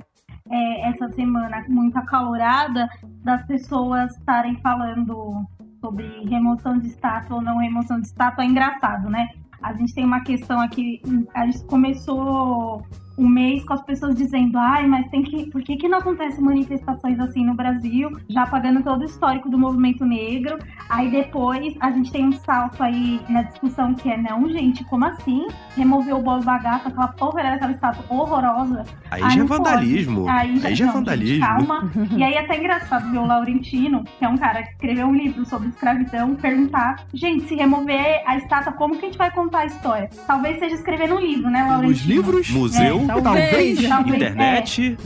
é, 0.49 0.89
essa 0.89 1.09
semana 1.09 1.63
muito 1.67 1.97
acalorada 1.97 2.89
das 3.23 3.45
pessoas 3.45 4.15
estarem 4.17 4.55
falando 4.61 5.45
sobre 5.79 6.05
remoção 6.27 6.77
de 6.79 6.87
estátua 6.87 7.37
ou 7.37 7.41
não 7.41 7.57
remoção 7.57 7.99
de 7.99 8.07
estátua. 8.07 8.43
É 8.43 8.47
engraçado, 8.47 9.09
né? 9.09 9.27
A 9.61 9.73
gente 9.73 9.93
tem 9.93 10.05
uma 10.05 10.21
questão 10.21 10.59
aqui, 10.59 11.01
a 11.33 11.45
gente 11.45 11.63
começou 11.65 12.85
um 13.17 13.27
mês 13.27 13.63
com 13.65 13.73
as 13.73 13.81
pessoas 13.83 14.15
dizendo, 14.15 14.57
ai, 14.57 14.85
mas 14.87 15.07
tem 15.09 15.23
que. 15.23 15.49
Por 15.49 15.61
que, 15.63 15.75
que 15.77 15.87
não 15.87 15.97
acontecem 15.99 16.43
manifestações 16.43 17.19
assim 17.19 17.43
no 17.45 17.53
Brasil? 17.55 18.11
Já 18.29 18.43
apagando 18.43 18.83
todo 18.83 19.01
o 19.01 19.05
histórico 19.05 19.49
do 19.49 19.57
movimento 19.57 20.05
negro. 20.05 20.57
Aí 20.89 21.09
depois 21.09 21.73
a 21.79 21.91
gente 21.91 22.11
tem 22.11 22.25
um 22.27 22.31
salto 22.31 22.81
aí 22.83 23.19
na 23.29 23.41
discussão 23.43 23.93
que 23.93 24.09
é, 24.09 24.17
não, 24.17 24.47
gente, 24.49 24.83
como 24.85 25.05
assim? 25.05 25.47
Remover 25.75 26.15
o 26.15 26.21
bolo 26.21 26.43
bagaço, 26.43 26.87
aquela 26.87 27.07
porra 27.09 27.43
daquela 27.43 27.71
estátua 27.71 28.05
horrorosa. 28.09 28.83
Aí 29.11 29.21
Ah, 29.23 29.29
já 29.29 29.41
é 29.41 29.43
vandalismo. 29.45 30.29
Aí 30.29 30.59
já, 30.59 30.67
Aí 30.69 30.75
já 30.75 30.83
é 30.83 30.87
não, 30.87 30.93
gente, 30.93 31.05
vandalismo. 31.05 31.45
calma. 31.45 31.91
e 32.15 32.23
aí 32.23 32.33
é 32.33 32.39
até 32.39 32.57
engraçado 32.57 33.11
ver 33.11 33.17
o 33.17 33.25
Laurentino, 33.25 34.03
que 34.17 34.23
é 34.25 34.29
um 34.29 34.37
cara 34.37 34.63
que 34.63 34.71
escreveu 34.71 35.07
um 35.07 35.15
livro 35.15 35.45
sobre 35.45 35.69
escravidão, 35.69 36.35
perguntar, 36.35 37.03
gente, 37.13 37.47
se 37.47 37.55
remover 37.55 38.21
a 38.25 38.37
estátua, 38.37 38.73
como 38.73 38.95
que 38.97 39.05
a 39.05 39.07
gente 39.09 39.17
vai 39.17 39.31
contar 39.31 39.59
a 39.59 39.65
história? 39.65 40.09
Talvez 40.25 40.59
seja 40.59 40.75
escrevendo 40.75 41.15
um 41.15 41.19
livro, 41.19 41.49
né, 41.49 41.63
Laurentino? 41.63 41.91
Os 41.91 42.01
livros? 42.01 42.49
Museu, 42.51 43.06
Talvez. 43.07 43.87
Talvez, 43.87 44.15
internet. 44.15 44.97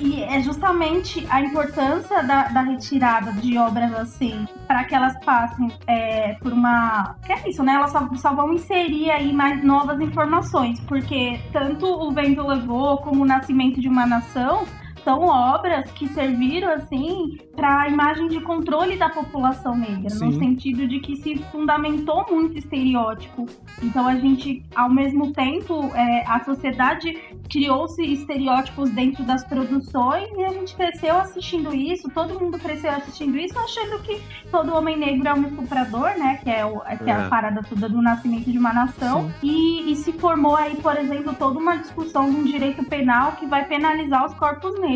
E 0.00 0.22
é 0.22 0.40
justamente 0.42 1.26
a 1.30 1.40
importância 1.40 2.22
da, 2.22 2.44
da 2.44 2.62
retirada 2.62 3.32
de 3.32 3.56
obras 3.58 3.92
assim, 3.94 4.46
para 4.66 4.84
que 4.84 4.94
elas 4.94 5.16
passem 5.24 5.70
é, 5.86 6.34
por 6.34 6.52
uma. 6.52 7.16
Que 7.24 7.32
é 7.32 7.48
isso, 7.48 7.62
né? 7.62 7.74
Elas 7.74 7.92
só, 7.92 8.08
só 8.16 8.34
vão 8.34 8.52
inserir 8.52 9.10
aí 9.10 9.32
mais 9.32 9.62
novas 9.64 10.00
informações, 10.00 10.80
porque 10.80 11.40
tanto 11.52 11.86
o 11.86 12.10
Vento 12.12 12.46
Levou 12.46 12.98
como 12.98 13.22
o 13.22 13.26
Nascimento 13.26 13.80
de 13.80 13.88
uma 13.88 14.06
Nação 14.06 14.64
são 15.04 15.24
obras 15.24 15.90
que 15.92 16.08
serviram 16.08 16.70
assim 16.72 17.38
para 17.54 17.82
a 17.82 17.88
imagem 17.88 18.28
de 18.28 18.40
controle 18.40 18.96
da 18.96 19.08
população 19.08 19.76
negra, 19.76 20.02
no 20.02 20.32
Sim. 20.32 20.38
sentido 20.38 20.86
de 20.88 21.00
que 21.00 21.16
se 21.16 21.36
fundamentou 21.52 22.26
muito 22.30 22.56
estereótipo. 22.58 23.46
Então 23.82 24.06
a 24.06 24.16
gente, 24.16 24.62
ao 24.74 24.88
mesmo 24.90 25.32
tempo, 25.32 25.90
é, 25.94 26.24
a 26.26 26.42
sociedade 26.44 27.16
criou-se 27.50 28.02
estereótipos 28.02 28.90
dentro 28.90 29.24
das 29.24 29.44
produções 29.44 30.28
e 30.36 30.44
a 30.44 30.48
gente 30.50 30.74
cresceu 30.74 31.16
assistindo 31.18 31.74
isso, 31.74 32.08
todo 32.10 32.38
mundo 32.38 32.58
cresceu 32.58 32.90
assistindo 32.92 33.36
isso, 33.36 33.58
achando 33.58 34.00
que 34.02 34.20
todo 34.50 34.74
homem 34.74 34.96
negro 34.96 35.28
é 35.28 35.34
um 35.34 35.42
estuprador, 35.46 36.10
né? 36.18 36.38
Que 36.42 36.50
é, 36.50 36.64
o, 36.64 36.80
que 36.80 37.10
é 37.10 37.12
É. 37.12 37.24
a 37.24 37.28
parada 37.28 37.62
toda 37.68 37.88
do 37.88 38.00
nascimento 38.00 38.50
de 38.50 38.58
uma 38.58 38.72
nação. 38.72 39.30
E, 39.42 39.90
e 39.90 39.96
se 39.96 40.12
formou 40.12 40.56
aí, 40.56 40.76
por 40.76 40.96
exemplo, 40.96 41.34
toda 41.34 41.58
uma 41.58 41.76
discussão 41.76 42.30
de 42.30 42.36
um 42.36 42.44
direito 42.44 42.84
penal 42.84 43.32
que 43.32 43.46
vai 43.46 43.64
penalizar 43.64 44.24
os 44.26 44.34
corpos 44.34 44.72
negros. 44.80 44.89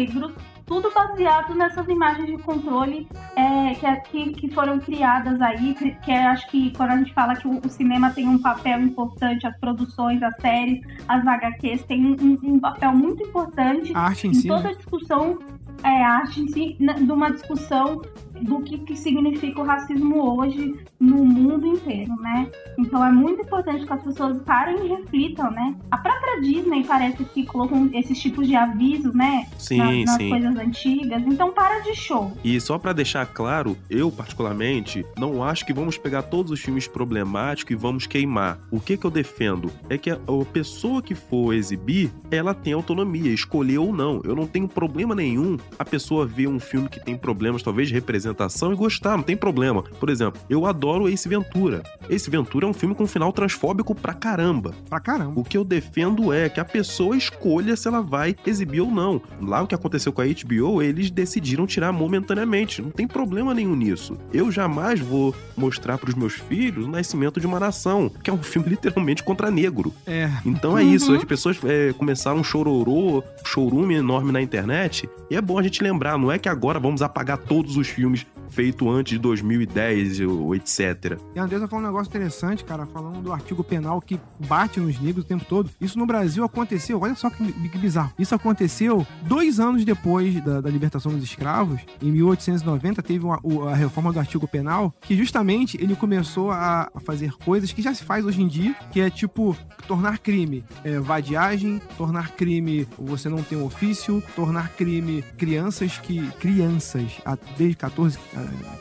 Tudo 0.66 0.90
baseado 0.94 1.54
nessas 1.54 1.86
imagens 1.88 2.26
de 2.26 2.38
controle 2.38 3.06
é, 3.36 3.74
que, 3.74 3.96
que, 4.24 4.32
que 4.32 4.48
foram 4.54 4.78
criadas 4.80 5.38
aí, 5.42 5.74
que, 5.74 5.90
que 5.96 6.10
é, 6.10 6.24
acho 6.26 6.48
que 6.50 6.70
quando 6.74 6.90
a 6.90 6.96
gente 6.96 7.12
fala 7.12 7.36
que 7.36 7.46
o, 7.46 7.60
o 7.62 7.68
cinema 7.68 8.08
tem 8.10 8.26
um 8.26 8.38
papel 8.38 8.80
importante, 8.80 9.46
as 9.46 9.54
produções, 9.58 10.22
as 10.22 10.34
séries, 10.36 10.80
as 11.06 11.26
HQs 11.26 11.84
têm 11.84 12.06
um, 12.06 12.16
um- 12.18 12.54
um 12.54 12.58
papel 12.60 12.92
muito 12.92 13.22
importante 13.22 13.92
A 13.94 14.00
arte 14.06 14.26
em 14.26 14.30
em 14.30 14.34
si, 14.34 14.48
toda 14.48 14.62
né? 14.62 14.70
a 14.70 14.72
discussão, 14.74 15.38
é, 15.82 16.40
em 16.40 16.48
si, 16.48 16.76
de 16.78 17.12
uma 17.12 17.30
discussão 17.30 18.00
do 18.40 18.60
que, 18.60 18.78
que 18.78 18.96
significa 18.96 19.60
o 19.60 19.64
racismo 19.64 20.38
hoje 20.38 20.74
no 20.98 21.24
mundo 21.24 21.66
inteiro, 21.66 22.14
né? 22.20 22.48
Então 22.78 23.04
é 23.04 23.12
muito 23.12 23.42
importante 23.42 23.86
que 23.86 23.92
as 23.92 24.02
pessoas 24.02 24.40
parem 24.42 24.84
e 24.84 24.88
reflitam, 24.88 25.50
né? 25.50 25.76
A 25.90 25.98
própria 25.98 26.40
Disney 26.40 26.84
parece 26.84 27.24
que 27.24 27.44
colocou 27.44 27.88
esses 27.92 28.18
tipos 28.18 28.46
de 28.46 28.56
avisos, 28.56 29.14
né? 29.14 29.46
Sim, 29.58 29.78
nas, 29.78 30.04
nas 30.06 30.16
sim. 30.16 30.30
coisas 30.30 30.56
antigas. 30.56 31.22
Então 31.26 31.52
para 31.52 31.80
de 31.80 31.94
show. 31.94 32.32
E 32.42 32.60
só 32.60 32.78
pra 32.78 32.92
deixar 32.92 33.26
claro, 33.26 33.76
eu 33.88 34.10
particularmente 34.10 35.04
não 35.18 35.42
acho 35.42 35.64
que 35.64 35.72
vamos 35.72 35.98
pegar 35.98 36.22
todos 36.22 36.50
os 36.50 36.60
filmes 36.60 36.88
problemáticos 36.88 37.72
e 37.72 37.76
vamos 37.76 38.06
queimar. 38.06 38.58
O 38.70 38.80
que 38.80 38.96
que 38.96 39.04
eu 39.04 39.10
defendo 39.10 39.70
é 39.88 39.96
que 39.96 40.10
a, 40.10 40.14
a 40.14 40.44
pessoa 40.52 41.02
que 41.02 41.14
for 41.14 41.54
exibir, 41.54 42.10
ela 42.30 42.54
tem 42.54 42.72
autonomia, 42.72 43.32
escolher 43.32 43.78
ou 43.78 43.92
não. 43.92 44.20
Eu 44.24 44.34
não 44.34 44.46
tenho 44.46 44.66
problema 44.66 45.14
nenhum 45.14 45.56
a 45.78 45.84
pessoa 45.84 46.26
ver 46.26 46.46
um 46.46 46.60
filme 46.60 46.88
que 46.88 47.00
tem 47.00 47.16
problemas, 47.16 47.62
talvez 47.62 47.88
de 47.88 47.94
representação 47.94 48.72
e 48.72 48.76
gostar, 48.76 49.16
não 49.16 49.24
tem 49.24 49.36
problema. 49.36 49.82
Por 49.82 50.08
exemplo, 50.08 50.40
eu 50.48 50.66
adoro 50.66 51.08
Ace 51.08 51.28
Ventura. 51.28 51.82
Ace 52.08 52.30
Ventura 52.30 52.66
é 52.66 52.68
um 52.68 52.74
filme 52.74 52.94
com 52.94 53.04
um 53.04 53.08
final 53.08 53.32
transfóbico 53.32 53.94
pra 53.94 54.14
caramba. 54.14 54.74
Pra 54.88 55.00
caramba. 55.00 55.40
O 55.40 55.44
que 55.44 55.56
eu 55.56 55.64
defendo 55.64 56.32
é 56.32 56.48
que 56.48 56.60
a 56.60 56.64
pessoa 56.64 57.16
escolha 57.16 57.76
se 57.76 57.88
ela 57.88 58.00
vai 58.00 58.36
exibir 58.46 58.80
ou 58.80 58.90
não. 58.90 59.20
Lá 59.40 59.62
o 59.62 59.66
que 59.66 59.74
aconteceu 59.74 60.12
com 60.12 60.22
a 60.22 60.26
HBO, 60.26 60.82
eles 60.82 61.10
decidiram 61.10 61.66
tirar 61.66 61.92
momentaneamente. 61.92 62.82
Não 62.82 62.90
tem 62.90 63.06
problema 63.06 63.54
nenhum 63.54 63.74
nisso. 63.74 64.16
Eu 64.32 64.50
jamais 64.50 65.00
vou 65.00 65.34
mostrar 65.56 65.98
pros 65.98 66.14
meus 66.14 66.34
filhos 66.34 66.86
o 66.86 66.90
Nascimento 66.90 67.40
de 67.40 67.46
uma 67.46 67.60
Nação, 67.60 68.10
que 68.22 68.30
é 68.30 68.32
um 68.32 68.42
filme 68.42 68.68
literalmente 68.74 69.22
contra 69.22 69.50
negro. 69.50 69.92
É. 70.06 70.30
Então 70.44 70.76
é 70.76 70.82
isso, 70.82 71.14
as 71.14 71.24
pessoas 71.24 71.58
é, 71.64 71.92
começaram 71.92 72.38
um 72.38 72.44
chororô, 72.44 73.22
chorume 73.44 73.94
enorme 73.94 74.32
na 74.32 74.40
internet, 74.40 75.08
e 75.30 75.36
é 75.36 75.40
bom 75.40 75.53
a 75.58 75.62
gente 75.62 75.82
lembrar, 75.82 76.18
não 76.18 76.30
é 76.30 76.38
que 76.38 76.48
agora 76.48 76.78
vamos 76.78 77.02
apagar 77.02 77.38
todos 77.38 77.76
os 77.76 77.88
filmes 77.88 78.26
feitos 78.54 78.86
antes 78.88 79.12
de 79.14 79.18
2010 79.18 80.20
ou 80.20 80.54
etc. 80.54 81.18
E 81.34 81.38
a 81.38 81.42
Andressa 81.44 81.66
falou 81.68 81.84
um 81.84 81.88
negócio 81.88 82.08
interessante, 82.08 82.64
cara, 82.64 82.86
falando 82.86 83.20
do 83.20 83.32
artigo 83.32 83.64
penal 83.64 84.00
que 84.00 84.18
bate 84.46 84.78
nos 84.80 84.98
negros 85.00 85.24
o 85.24 85.28
tempo 85.28 85.44
todo. 85.44 85.70
Isso 85.80 85.98
no 85.98 86.06
Brasil 86.06 86.44
aconteceu, 86.44 87.00
olha 87.00 87.14
só 87.14 87.28
que, 87.30 87.52
que 87.68 87.78
bizarro. 87.78 88.12
Isso 88.18 88.34
aconteceu 88.34 89.06
dois 89.22 89.58
anos 89.58 89.84
depois 89.84 90.42
da, 90.42 90.60
da 90.60 90.70
libertação 90.70 91.12
dos 91.12 91.22
escravos. 91.24 91.80
Em 92.02 92.10
1890 92.12 93.02
teve 93.02 93.24
uma- 93.24 93.40
a 93.70 93.74
reforma 93.74 94.12
do 94.12 94.18
artigo 94.18 94.46
penal, 94.46 94.94
que 95.00 95.16
justamente 95.16 95.76
ele 95.82 95.96
começou 95.96 96.50
a, 96.50 96.90
fazer 97.04 97.32
coisas 97.44 97.72
que 97.72 97.82
já 97.82 97.92
se 97.94 98.04
faz 98.04 98.24
hoje 98.24 98.40
em 98.42 98.48
dia, 98.48 98.74
que 98.92 99.00
é 99.00 99.10
tipo 99.10 99.56
tornar 99.88 100.18
crime 100.18 100.64
é, 100.84 100.98
vadiagem, 100.98 101.80
tornar 101.96 102.30
crime 102.32 102.86
você 102.98 103.28
não 103.28 103.42
tem 103.42 103.58
um 103.58 103.64
ofício, 103.64 104.22
tornar 104.36 104.70
crime 104.70 105.22
crianças 105.36 105.98
que 105.98 106.26
crianças 106.40 107.12
desde 107.58 107.76
14, 107.76 108.18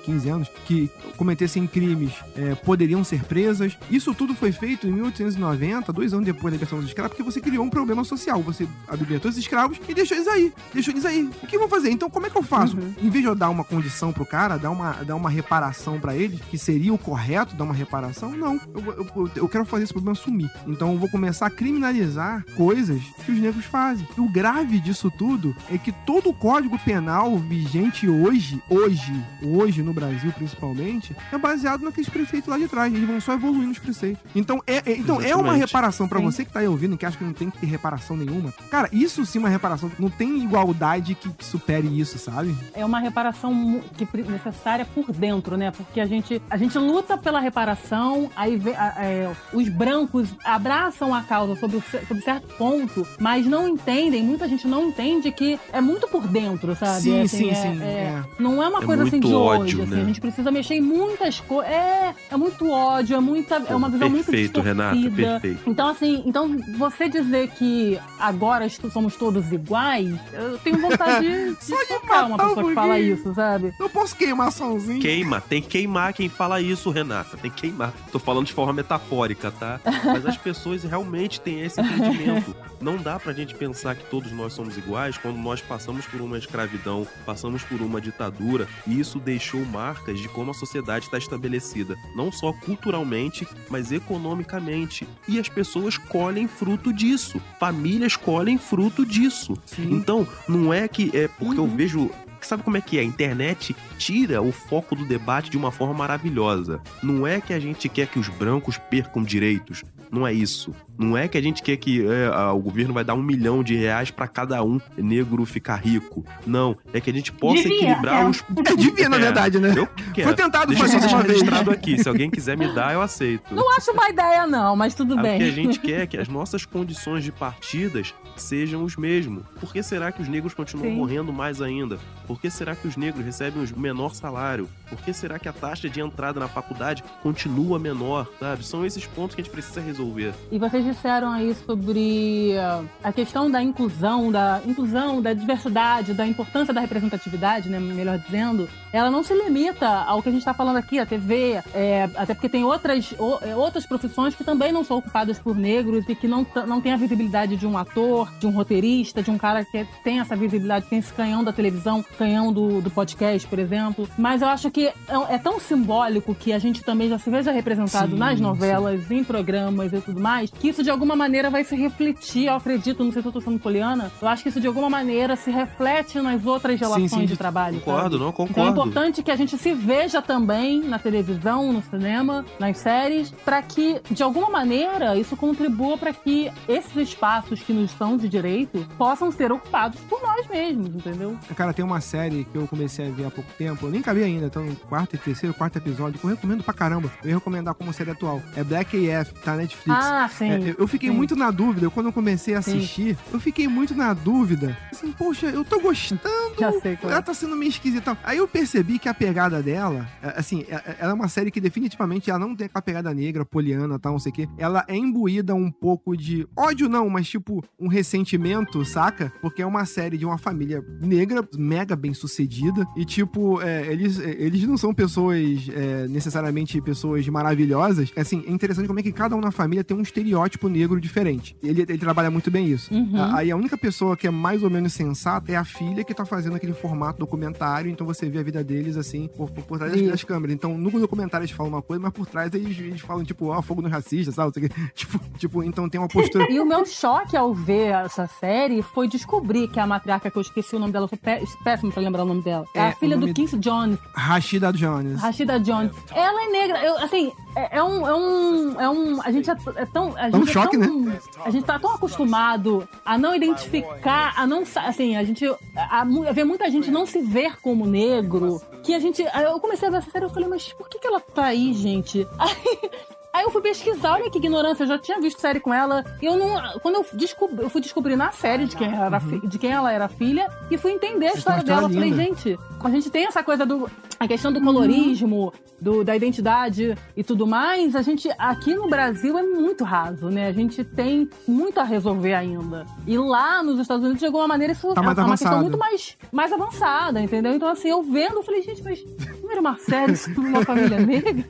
15 0.04 0.30
anos, 0.30 0.48
que 0.66 0.90
cometessem 1.18 1.66
crimes 1.68 2.12
é, 2.36 2.56
poderiam 2.56 3.04
ser 3.04 3.24
presas. 3.24 3.78
Isso 3.90 4.14
tudo 4.14 4.34
foi 4.36 4.52
feito 4.52 4.88
em 4.88 4.92
1890, 4.92 5.92
dois 5.94 6.14
anos 6.14 6.26
depois 6.26 6.44
da 6.46 6.50
libertação 6.52 6.80
dos 6.80 6.88
escravos, 6.88 7.16
porque 7.16 7.24
você 7.32 7.40
criou 7.42 7.64
um 7.66 7.70
problema 7.70 8.04
social. 8.04 8.42
Você 8.44 8.68
libertou 8.98 9.30
os 9.32 9.38
escravos 9.38 9.78
e 9.88 9.94
deixou 9.94 10.18
eles 10.18 10.28
aí. 10.28 10.54
Deixou 10.74 10.94
eles 10.94 11.06
aí. 11.06 11.30
O 11.42 11.48
que 11.48 11.56
eu 11.56 11.60
vou 11.60 11.70
fazer? 11.70 11.90
Então, 11.90 12.10
como 12.10 12.26
é 12.26 12.30
que 12.30 12.38
eu 12.38 12.44
faço? 12.44 12.78
Em 13.02 13.10
vez 13.10 13.24
de 13.24 13.30
eu 13.30 13.36
dar 13.36 13.50
uma 13.50 13.64
condição 13.64 14.12
pro 14.12 14.26
cara, 14.26 14.58
dar 14.58 14.72
uma, 14.72 14.92
dar 15.04 15.16
uma 15.16 15.30
reparação 15.30 16.00
pra 16.00 16.16
ele, 16.16 16.40
que 16.50 16.58
seria 16.58 16.94
o 16.94 16.98
correto 16.98 17.56
dar 17.56 17.64
uma 17.64 17.74
reparação, 17.74 18.32
não. 18.32 18.60
Eu, 18.74 18.82
eu- 18.94 19.08
eu- 19.16 19.32
eu 19.36 19.50
quero 19.50 19.66
fazer 19.66 19.84
esse 19.86 19.94
problema 19.94 20.16
sumir. 20.16 20.50
Então, 20.68 20.92
eu 20.94 20.98
vou 21.00 21.10
começar 21.10 21.48
a 21.48 21.50
criminalizar 21.50 22.44
coisas 22.56 23.02
que 23.26 23.32
os 23.32 23.40
negros 23.40 23.66
fazem. 23.66 24.08
E 24.18 24.22
o 24.22 24.30
grave 24.30 24.80
disso 24.80 25.12
tudo 25.18 25.56
é 25.70 25.78
que 25.78 25.92
todo 25.92 26.30
o 26.30 26.34
código 26.34 26.78
penal 26.80 27.38
vigente 27.38 28.08
hoje, 28.08 28.62
hoje, 28.70 29.14
hoje 29.42 29.53
no 29.84 29.94
Brasil 29.94 30.32
principalmente, 30.34 31.16
é 31.32 31.38
baseado 31.38 31.82
naqueles 31.82 32.10
preceitos 32.10 32.48
lá 32.50 32.58
de 32.58 32.68
trás. 32.68 32.94
Eles 32.94 33.08
vão 33.08 33.20
só 33.22 33.34
evoluindo 33.34 33.72
os 33.72 33.80
preceitos. 33.80 34.22
Então 34.36 34.62
é, 34.66 34.78
é- 34.78 34.98
então 34.98 35.22
é 35.22 35.36
uma 35.36 35.54
reparação 35.54 36.08
pra 36.08 36.20
Sim. 36.20 36.26
você 36.26 36.46
que 36.46 36.52
tá 36.52 36.60
aí 36.60 36.68
ouvindo, 36.68 36.98
que 36.98 37.06
acha 37.06 37.18
que 37.18 37.24
não 37.24 37.34
tem 37.34 37.50
que 37.50 37.58
ter 37.60 37.68
reparação 37.68 38.16
nenhuma. 38.18 38.54
Cara, 38.70 38.90
isso 38.92 39.26
sim 39.26 39.38
é 39.38 39.42
uma 39.42 39.50
reparação. 39.50 39.92
Não 40.00 40.10
tem 40.10 40.42
igualdade 40.44 41.16
que, 41.16 41.30
que 41.30 41.46
supere 41.46 41.88
isso, 42.00 42.18
sabe? 42.18 42.56
é 42.74 42.86
uma 42.86 43.00
reparação 43.00 43.82
que 43.98 44.08
necessária 44.30 44.86
por 44.86 45.12
dentro, 45.12 45.56
né? 45.58 45.72
Porque 45.72 46.00
a 46.00 46.06
gente, 46.06 46.42
a 46.50 46.58
gente 46.58 46.78
luta 46.78 47.18
pela 47.18 47.40
reparação, 47.40 48.30
aí 48.36 48.58
vê- 48.58 48.76
a- 48.76 48.94
é, 48.98 49.32
os 49.54 49.70
brancos 49.70 50.30
abraçam 50.44 51.14
a 51.14 51.22
causa 51.22 51.56
sobre, 51.60 51.82
sobre 52.08 52.24
certo 52.24 52.48
ponto, 52.58 53.06
mas 53.20 53.46
não 53.46 53.68
entendem, 53.68 54.24
muita 54.24 54.48
gente 54.48 54.68
não 54.68 54.88
entende 54.90 55.32
que 55.32 55.60
é 55.72 55.82
muito 55.82 56.08
por 56.08 56.28
dentro, 56.28 56.76
sabe? 56.76 57.02
Sim, 57.02 57.20
É, 57.20 57.28
sim, 57.28 57.50
é- 57.50 57.56
sim, 57.56 57.82
é- 57.82 57.86
é. 57.86 58.24
Não 58.40 58.62
é 58.62 58.68
uma 58.68 58.82
É 58.84 58.86
coisa 58.86 59.04
assim 59.04 59.20
muito 59.34 59.48
ódio, 59.48 59.64
hoje, 59.64 59.82
assim, 59.82 59.96
né? 59.96 60.02
a 60.02 60.06
gente 60.06 60.22
precisa 60.22 60.52
mexer 60.52 60.76
em 60.76 60.82
muitas 60.82 61.40
coisas. 61.40 61.72
É, 61.72 62.16
é 62.32 62.38
muito 62.38 62.70
ódio, 62.70 63.16
é 63.16 63.20
muita, 63.20 63.56
é 63.68 63.76
uma 63.76 63.90
visão 63.90 64.10
muito 64.10 64.26
Perfeito, 64.26 64.62
Renata, 64.62 64.96
distorcida. 64.96 65.40
perfeito. 65.40 65.70
Então, 65.70 65.88
assim, 65.88 66.24
então 66.26 66.58
você 66.78 67.10
dizer 67.10 67.50
que 67.50 68.00
agora 68.20 68.68
somos 68.70 69.16
todos 69.16 69.52
iguais, 69.52 70.14
eu 70.34 70.58
tenho 70.60 70.80
vontade 70.80 71.28
de, 71.28 71.56
de 71.56 71.66
Só 71.66 71.82
de 71.82 71.88
socar 71.88 72.28
uma 72.28 72.38
pessoa 72.38 72.64
um 72.64 72.70
que 72.70 72.74
fala 72.74 73.00
isso, 73.00 73.34
sabe? 73.34 73.74
Eu 73.80 73.90
posso 73.90 74.16
queimar 74.16 74.52
somzinho. 74.52 75.00
Queima, 75.00 75.42
tem 75.42 75.62
que 75.62 75.68
queimar 75.68 76.14
quem 76.14 76.30
fala 76.30 76.62
isso, 76.62 76.90
Renata. 76.90 77.38
Tem 77.38 77.52
que 77.52 77.62
queimar. 77.62 77.94
Tô 78.12 78.20
falando 78.20 78.46
de 78.46 78.54
forma 78.54 78.74
metafórica, 78.74 79.52
tá? 79.52 79.80
Mas 80.06 80.26
as 80.26 80.38
pessoas 80.38 80.84
realmente 80.84 81.40
têm 81.42 81.62
esse 81.62 81.80
entendimento. 81.80 82.56
Não 82.80 82.98
dá 82.98 83.20
pra 83.20 83.34
gente 83.34 83.56
pensar 83.56 83.96
que 83.96 84.06
todos 84.06 84.32
nós 84.32 84.54
somos 84.54 84.78
iguais 84.78 85.18
quando 85.18 85.38
nós 85.38 85.62
passamos 85.62 86.06
por 86.06 86.22
uma 86.22 86.38
escravidão, 86.38 87.08
passamos 87.26 87.64
por 87.64 87.82
uma 87.82 88.02
ditadura, 88.02 88.68
e 88.86 89.00
isso 89.00 89.20
deixou 89.24 89.64
marcas 89.66 90.20
de 90.20 90.28
como 90.28 90.52
a 90.52 90.54
sociedade 90.54 91.06
está 91.06 91.18
estabelecida, 91.18 91.98
não 92.16 92.32
só 92.32 92.54
culturalmente, 92.54 93.48
mas 93.70 93.92
economicamente. 93.92 95.08
E 95.28 95.40
as 95.40 95.50
pessoas 95.50 95.98
colhem 95.98 96.48
fruto 96.48 96.94
disso. 96.94 97.42
Famílias 97.60 98.16
colhem 98.16 98.58
fruto 98.58 99.06
disso. 99.06 99.56
Sim. 99.66 99.94
Então, 99.94 100.28
não 100.48 100.74
é 100.74 100.88
que 100.88 101.16
é 101.16 101.28
porque 101.28 101.60
eu 101.60 101.68
vejo. 101.68 102.12
Sabe 102.42 102.62
como 102.62 102.76
é 102.76 102.82
que 102.82 102.98
é? 102.98 103.02
A 103.02 103.06
internet 103.06 103.74
tira 103.98 104.42
o 104.42 104.52
foco 104.52 104.96
do 104.98 105.06
debate 105.06 105.50
de 105.50 105.58
uma 105.58 105.72
forma 105.72 105.94
maravilhosa. 105.94 106.82
Não 107.02 107.26
é 107.26 107.40
que 107.40 107.54
a 107.54 107.60
gente 107.60 107.88
quer 107.88 108.08
que 108.08 108.20
os 108.20 108.28
brancos 108.28 108.78
percam 108.78 109.24
direitos. 109.24 109.82
Não 110.12 110.28
é 110.28 110.34
isso. 110.34 110.76
Não 110.98 111.18
é 111.18 111.28
que 111.28 111.38
a 111.38 111.42
gente 111.42 111.62
quer 111.64 111.76
que 111.78 112.06
é, 112.06 112.28
a- 112.28 112.54
o 112.54 112.60
governo 112.60 112.94
vai 112.94 113.04
dar 113.04 113.14
um 113.16 113.22
milhão 113.24 113.64
de 113.64 113.76
reais 113.76 114.12
pra 114.12 114.28
cada 114.28 114.64
um 114.64 114.80
negro 114.98 115.46
ficar 115.46 115.76
rico. 115.78 116.24
Não. 116.46 116.76
É 116.94 117.02
que 117.02 117.10
a 117.10 117.14
gente 117.14 117.32
possa 117.32 117.64
Devia, 117.64 117.76
equilibrar 117.78 118.22
é. 118.24 118.30
os. 118.30 118.44
Devia, 118.78 119.10
na 119.10 119.18
É, 119.18 119.20
verdade, 119.20 119.60
né? 119.60 119.74
Eu 119.76 119.88
quero. 120.14 120.28
Foi 120.28 120.36
tentado 120.36 120.68
Deixa 120.68 120.84
fazer 120.84 121.00
só 121.00 121.06
isso 121.08 121.16
uma 121.16 121.24
vez. 121.24 121.34
registrado 121.34 121.72
aqui. 121.72 121.98
Se 122.02 122.08
alguém 122.08 122.30
quiser 122.30 122.56
me 122.58 122.68
dar, 122.74 122.94
eu 122.94 123.02
aceito. 123.02 123.54
Não 123.54 123.76
acho 123.78 123.92
uma 123.92 124.10
ideia, 124.10 124.46
não, 124.48 124.76
mas 124.76 124.94
tudo 124.94 125.18
Ah, 125.18 125.22
bem. 125.22 125.36
O 125.36 125.40
que 125.40 125.44
a 125.50 125.52
gente 125.52 125.80
quer 125.80 126.02
é 126.02 126.08
que 126.08 126.18
as 126.18 126.28
nossas 126.28 126.66
condições 126.66 127.24
de 127.24 127.32
partidas 127.32 128.14
sejam 128.36 128.84
os 128.84 128.96
mesmos. 128.96 129.44
Por 129.60 129.72
que 129.72 129.82
será 129.84 130.12
que 130.12 130.22
os 130.22 130.28
negros 130.28 130.54
continuam 130.54 130.90
Sim. 130.90 130.96
morrendo 130.96 131.32
mais 131.32 131.62
ainda? 131.62 132.00
Por 132.28 132.40
que 132.40 132.50
será 132.50 132.76
que 132.76 132.88
os 132.88 132.96
negros 132.98 133.24
recebem 133.24 133.64
o 133.64 133.80
menor 133.80 134.16
salário? 134.16 134.68
Por 134.90 134.98
que 135.02 135.14
será 135.14 135.38
que 135.38 135.48
a 135.48 135.54
taxa 135.54 135.90
de 135.90 136.00
entrada 136.02 136.40
na 136.40 136.48
faculdade 136.48 137.04
continua 137.22 137.78
menor, 137.78 138.28
sabe? 138.40 138.66
São 138.66 138.86
esses 138.86 139.06
pontos 139.06 139.36
que 139.36 139.42
a 139.42 139.44
gente 139.44 139.54
precisa 139.54 139.82
resolver. 139.82 140.34
E 140.52 140.58
vocês 140.58 140.83
disseram 140.84 141.32
aí 141.32 141.56
sobre 141.66 142.58
ah, 142.58 142.84
a 143.04 143.12
questão 143.12 143.50
da 143.50 143.62
inclusão, 143.62 144.32
da 144.32 144.62
inclusão, 144.66 145.22
da 145.22 145.34
diversidade, 145.34 146.14
da 146.14 146.26
importância 146.28 146.74
da 146.74 146.82
representatividade, 146.82 147.70
né? 147.70 147.80
Melhor 147.80 148.18
dizendo, 148.20 148.68
ela 148.92 149.10
não 149.10 149.24
se 149.24 149.34
limita 149.34 149.88
ao 149.88 150.22
que 150.22 150.30
a 150.30 150.32
gente 150.32 150.42
está 150.42 150.54
falando 150.54 150.78
aqui, 150.78 151.00
a 151.00 151.06
TV, 151.06 151.62
é, 151.74 152.10
até 152.16 152.34
porque 152.34 152.50
tem 152.50 152.64
outras, 152.64 153.14
o- 153.18 153.40
é, 153.42 153.56
outras 153.56 153.86
profissões 153.86 154.36
que 154.36 154.44
também 154.44 154.72
não 154.72 154.84
são 154.84 154.98
ocupadas 154.98 155.40
por 155.40 155.56
negros 155.56 156.06
e 156.08 156.16
que 156.16 156.28
não, 156.28 156.46
não 156.68 156.82
tem 156.82 156.92
a 156.94 156.98
visibilidade 156.98 157.56
de 157.56 157.66
um 157.68 157.78
ator, 157.78 158.32
de 158.40 158.48
um 158.48 158.52
roteirista, 158.52 159.22
de 159.24 159.32
um 159.32 159.38
cara 159.38 159.64
que 159.66 159.86
tem 160.04 160.20
essa 160.20 160.36
visibilidade, 160.36 160.86
tem 160.88 161.00
esse 161.00 161.14
canhão 161.14 161.44
da 161.44 161.54
televisão, 161.54 162.04
canhão 162.18 162.52
do, 162.52 162.82
do 162.82 162.90
podcast, 162.92 163.48
por 163.48 163.60
exemplo. 163.60 164.08
Mas 164.18 164.42
eu 164.42 164.48
acho 164.48 164.70
que 164.72 164.88
é, 164.88 164.94
é 165.30 165.38
tão 165.38 165.60
simbólico 165.60 166.34
que 166.36 166.52
a 166.52 166.60
gente 166.60 166.84
também 166.84 167.10
já 167.10 167.18
se 167.20 167.30
veja 167.30 167.52
representado 167.52 168.12
Sim, 168.12 168.18
nas 168.18 168.38
sim. 168.38 168.44
novelas, 168.44 169.10
em 169.12 169.24
programas 169.24 169.94
e 169.94 170.02
tudo 170.02 170.20
mais, 170.20 170.50
que 170.52 170.73
isso 170.74 170.84
de 170.84 170.90
alguma 170.90 171.16
maneira 171.16 171.50
vai 171.50 171.64
se 171.64 171.76
refletir, 171.76 172.48
eu 172.48 172.56
acredito, 172.56 173.04
não 173.04 173.12
sei 173.12 173.22
se 173.22 173.28
eu 173.28 173.32
tô 173.32 173.40
sendo 173.40 173.60
poliana, 173.60 174.12
eu 174.22 174.28
acho 174.28 174.42
que 174.44 174.50
isso 174.50 174.60
de 174.60 174.68
alguma 174.68 174.90
maneira 174.90 175.36
se 175.36 175.52
reflete 175.52 176.20
nas 176.20 176.46
outras 176.46 176.80
Sim, 176.80 176.86
relações 176.86 177.12
sim. 177.12 177.26
de 177.26 177.38
trabalho. 177.38 177.80
Concordo, 177.80 178.18
sabe? 178.18 178.24
não? 178.24 178.30
Então 178.30 178.44
é 178.44 178.48
Concordo. 178.48 178.72
importante 178.72 179.22
que 179.24 179.30
a 179.32 179.36
gente 179.36 179.56
se 179.58 179.72
veja 179.74 180.22
também 180.22 180.82
na 180.84 180.98
televisão, 180.98 181.72
no 181.72 181.82
cinema, 181.84 182.44
nas 182.60 182.78
séries, 182.78 183.32
para 183.46 183.62
que, 183.62 184.02
de 184.10 184.24
alguma 184.24 184.50
maneira, 184.50 185.16
isso 185.16 185.38
contribua 185.38 185.98
para 185.98 186.12
que 186.12 186.52
esses 186.68 186.96
espaços 186.96 187.60
que 187.62 187.72
nos 187.72 187.92
são 187.92 188.18
de 188.18 188.28
direito 188.28 188.86
possam 188.98 189.32
ser 189.32 189.52
ocupados 189.52 190.00
por 190.10 190.22
nós 190.24 190.48
mesmos, 190.48 190.88
entendeu? 190.96 191.38
Cara, 191.56 191.72
tem 191.74 191.86
uma 191.86 192.02
série 192.02 192.46
que 192.46 192.58
eu 192.58 192.68
comecei 192.68 193.08
a 193.08 193.12
ver 193.12 193.26
há 193.26 193.32
pouco 193.32 193.50
tempo, 193.58 193.86
eu 193.86 193.92
nem 193.92 194.02
cabia 194.02 194.26
ainda, 194.26 194.48
então 194.48 194.66
quarto 194.90 195.16
e 195.16 195.20
terceiro, 195.20 195.54
quarto 195.54 195.78
episódio, 195.78 196.20
que 196.20 196.26
eu 196.26 196.32
recomendo 196.32 196.64
pra 196.64 196.74
caramba. 196.74 197.12
Eu 197.24 197.30
ia 197.30 197.36
recomendar 197.36 197.76
como 197.76 197.94
série 197.94 198.10
atual. 198.12 198.42
É 198.56 198.64
Black 198.64 199.12
AF, 199.12 199.34
tá 199.36 199.52
na 199.52 199.58
Netflix. 199.58 200.00
Ah, 200.04 200.28
sim. 200.28 200.50
É, 200.50 200.58
eu- 200.70 200.76
eu 200.80 200.88
fiquei 200.88 201.10
sim. 201.10 201.16
muito 201.16 201.36
na 201.36 201.52
dúvida, 201.52 201.90
quando 201.90 202.08
eu 202.08 202.14
comecei 202.14 202.54
a 202.56 202.62
Sim. 202.62 202.78
assistir, 202.78 203.18
eu 203.32 203.40
fiquei 203.40 203.68
muito 203.68 203.94
na 203.96 204.14
dúvida. 204.14 204.78
Assim, 204.92 205.12
poxa, 205.12 205.48
eu 205.48 205.64
tô 205.64 205.80
gostando. 205.80 206.22
Já 206.60 206.72
sei 206.80 206.96
qual 206.96 207.10
é. 207.12 207.14
Ela 207.14 207.22
tá 207.22 207.34
sendo 207.34 207.56
meio 207.56 207.70
esquisita. 207.70 208.18
Aí 208.24 208.38
eu 208.38 208.48
percebi 208.48 209.00
que 209.00 209.10
a 209.10 209.14
pegada 209.14 209.62
dela, 209.62 210.08
é, 210.22 210.34
assim, 210.40 210.66
é- 210.70 210.96
ela 211.00 211.12
é 211.12 211.14
uma 211.14 211.28
série 211.28 211.52
que 211.52 211.60
definitivamente 211.62 212.30
ela 212.30 212.40
não 212.40 212.56
tem 212.56 212.66
aquela 212.66 212.82
pegada 212.82 213.14
negra, 213.14 213.46
poliana, 213.46 213.98
tal, 214.00 214.14
não 214.14 214.20
sei 214.20 214.32
o 214.32 214.36
quê. 214.36 214.48
Ela 214.58 214.84
é 214.88 214.96
imbuída 214.96 215.54
um 215.56 215.72
pouco 215.72 216.16
de 216.16 216.48
ódio, 216.56 216.88
não, 216.90 217.10
mas 217.10 217.28
tipo 217.28 217.64
um 217.80 217.88
ressentimento, 217.88 218.84
saca? 218.86 219.32
Porque 219.42 219.62
é 219.62 219.66
uma 219.66 219.86
série 219.86 220.18
de 220.18 220.26
uma 220.26 220.38
família 220.38 220.84
negra, 221.02 221.48
mega 221.58 221.96
bem 221.96 222.14
sucedida. 222.14 222.86
E 222.96 223.04
tipo, 223.06 223.62
é, 223.62 223.88
eles, 223.92 224.20
eles 224.20 224.64
não 224.64 224.78
são 224.78 224.94
pessoas 224.94 225.68
é, 225.74 226.08
necessariamente 226.08 226.80
pessoas 226.82 227.28
maravilhosas. 227.28 228.12
Assim, 228.16 228.44
é 228.48 228.52
interessante 228.52 228.88
como 228.88 229.00
é 229.00 229.04
que 229.04 229.12
cada 229.12 229.36
um 229.36 229.42
na 229.42 229.52
família 229.52 229.84
tem 229.84 229.96
um 229.98 230.02
estereótipo 230.02 230.53
negro 230.70 231.00
diferente. 231.00 231.56
Ele, 231.64 231.82
ele 231.82 231.98
trabalha 231.98 232.30
muito 232.32 232.50
bem 232.52 232.66
isso. 232.68 232.94
Uhum. 232.94 233.12
Aí 233.36 233.52
a 233.52 233.56
única 233.56 233.78
pessoa 233.78 234.16
que 234.18 234.28
é 234.28 234.32
mais 234.32 234.64
ou 234.64 234.70
menos 234.70 234.94
sensata 234.94 235.52
é 235.52 235.56
a 235.56 235.64
filha 235.66 236.04
que 236.04 236.14
tá 236.14 236.26
fazendo 236.26 236.56
aquele 236.56 236.74
formato 236.74 237.20
documentário, 237.20 237.90
então 237.92 238.06
você 238.06 238.30
vê 238.30 238.40
a 238.40 238.44
vida 238.44 238.64
deles 238.64 238.98
assim, 238.98 239.28
por, 239.36 239.50
por, 239.50 239.64
por 239.64 239.78
trás 239.78 239.94
das, 239.94 240.02
das 240.02 240.24
câmeras. 240.24 240.56
Então, 240.56 240.78
no 240.78 240.90
documentário 240.92 241.44
eles 241.46 241.56
falam 241.56 241.72
uma 241.72 241.82
coisa, 241.82 242.02
mas 242.02 242.12
por 242.12 242.26
trás 242.26 242.54
eles, 242.54 242.78
eles 242.80 243.02
falam, 243.02 243.24
tipo, 243.24 243.48
ó, 243.48 243.62
fogo 243.62 243.82
no 243.82 243.90
racista, 243.90 244.32
sabe? 244.32 244.54
Tipo, 244.94 245.20
tipo, 245.38 245.64
então 245.64 245.90
tem 245.90 246.00
uma 246.00 246.08
postura. 246.08 246.46
E 246.54 246.60
o 246.60 246.66
meu 246.66 246.86
choque 246.86 247.36
ao 247.36 247.54
ver 247.54 247.94
essa 248.06 248.28
série 248.28 248.82
foi 248.82 249.08
descobrir 249.08 249.68
que 249.68 249.80
a 249.80 249.88
matriarca, 249.88 250.30
que 250.30 250.38
eu 250.38 250.42
esqueci 250.42 250.76
o 250.76 250.80
nome 250.80 250.92
dela, 250.92 251.06
eu 251.06 251.10
sou 251.10 251.18
pé- 251.18 251.42
péssimo 251.64 251.92
pra 251.92 252.02
lembrar 252.02 252.24
o 252.24 252.26
nome 252.28 252.42
dela. 252.44 252.66
É, 252.76 252.80
É, 252.80 252.88
a 252.90 252.92
filha 252.96 253.18
do 253.18 253.34
Quincy 253.34 253.58
Jones, 253.58 253.98
Rashida 254.16 254.72
Jones. 254.72 255.20
Rashida 255.22 255.60
Jones. 255.60 255.92
Ela 256.12 256.44
é 256.44 256.52
negra. 256.52 256.84
Eu, 256.86 256.98
assim, 257.00 257.32
é, 257.56 257.78
é 257.78 257.84
um, 257.84 258.08
é 258.08 258.16
um. 258.16 258.82
É 258.82 258.90
um. 258.90 259.22
A 259.22 259.32
gente 259.32 259.50
é, 259.50 259.56
é 259.78 259.86
tão. 259.86 260.16
A 260.18 260.30
Dá 260.30 260.38
um 260.44 260.48
choque, 260.48 260.78
tão, 260.78 261.20
A 261.44 261.50
gente 261.50 261.66
tá 261.66 261.80
tão 261.80 261.94
acostumado 261.94 262.88
a 263.06 263.18
não 263.18 263.36
identificar, 263.36 264.34
a 264.38 264.46
não. 264.48 264.64
Assim, 264.76 265.16
a 265.16 265.24
gente. 265.24 265.46
A, 265.76 266.02
a 266.02 266.32
ver 266.32 266.44
muita 266.44 266.70
gente 266.70 266.92
não 266.92 267.06
se 267.06 267.20
ver 267.20 267.60
como 267.62 267.86
negro. 267.86 268.62
Que 268.84 268.94
a 268.94 269.00
gente. 269.00 269.22
Eu 269.22 269.60
comecei 269.60 269.88
a 269.88 269.92
ver 269.92 269.98
essa 269.98 270.12
série 270.12 270.26
e 270.26 270.28
eu 270.28 270.34
falei, 270.34 270.50
mas 270.50 270.72
por 270.74 270.88
que, 270.90 271.00
que 271.00 271.08
ela 271.08 271.20
tá 271.20 271.46
aí, 271.46 271.74
gente? 271.74 272.28
Aí. 272.38 272.92
Aí 273.34 273.44
eu 273.44 273.50
fui 273.50 273.62
pesquisar, 273.64 274.14
olha 274.14 274.30
que 274.30 274.38
ignorância, 274.38 274.84
eu 274.84 274.88
já 274.88 275.00
tinha 275.00 275.20
visto 275.20 275.42
série 275.42 275.60
com 275.60 275.74
ela. 275.74 276.06
E 276.22 276.26
eu 276.28 276.38
não. 276.38 276.80
Quando 276.82 276.96
eu 276.96 277.06
descobri, 277.14 277.64
eu 277.64 277.70
fui 277.70 277.82
descobrir 277.82 278.16
na 278.16 278.32
série 278.32 278.66
de 278.66 278.76
quem, 278.76 278.94
ela 278.94 279.06
era, 279.08 279.20
fi- 279.20 279.48
de 279.48 279.58
quem 279.58 279.72
ela 279.72 279.92
era 279.92 280.08
filha 280.08 280.48
e 280.70 280.78
fui 280.78 280.92
entender 280.92 281.28
a 281.28 281.34
história 281.34 281.64
dela. 281.64 281.84
Eu 281.84 281.90
falei, 281.90 282.12
linda. 282.12 282.24
gente, 282.24 282.60
A 282.84 282.90
gente 282.92 283.10
tem 283.10 283.26
essa 283.26 283.44
coisa 283.44 283.66
do. 283.66 283.90
A 284.20 284.28
questão 284.28 284.54
do 284.54 284.62
colorismo, 284.62 285.52
do, 285.82 286.04
da 286.04 286.16
identidade 286.16 286.96
e 287.18 287.24
tudo 287.24 287.48
mais. 287.48 287.96
A 287.96 288.02
gente, 288.04 288.30
aqui 288.38 288.76
no 288.76 288.88
Brasil, 288.88 289.38
é 289.38 289.44
muito 289.44 289.84
raso, 289.84 290.30
né? 290.30 290.48
A 290.48 290.54
gente 290.54 290.84
tem 290.84 291.28
muito 291.48 291.80
a 291.80 291.84
resolver 291.84 292.34
ainda. 292.36 292.86
E 293.08 293.18
lá 293.18 293.64
nos 293.64 293.80
Estados 293.80 294.04
Unidos, 294.04 294.20
de 294.20 294.28
alguma 294.28 294.48
maneira, 294.48 294.74
isso 294.74 294.94
Tá 294.94 295.02
é 295.02 295.04
uma 295.04 295.16
questão 295.32 295.60
muito 295.62 295.78
mais, 295.78 296.18
mais 296.32 296.54
avançada, 296.54 297.20
entendeu? 297.20 297.54
Então, 297.54 297.68
assim, 297.68 297.90
eu 297.90 298.04
vendo, 298.04 298.36
eu 298.36 298.44
falei, 298.44 298.62
gente, 298.62 298.82
mas 298.84 299.04
não 299.42 299.52
era 299.52 299.60
uma 299.60 299.76
série 299.78 300.16
sobre 300.16 300.42
uma 300.48 300.64
família 300.64 301.00
negra? 301.00 301.34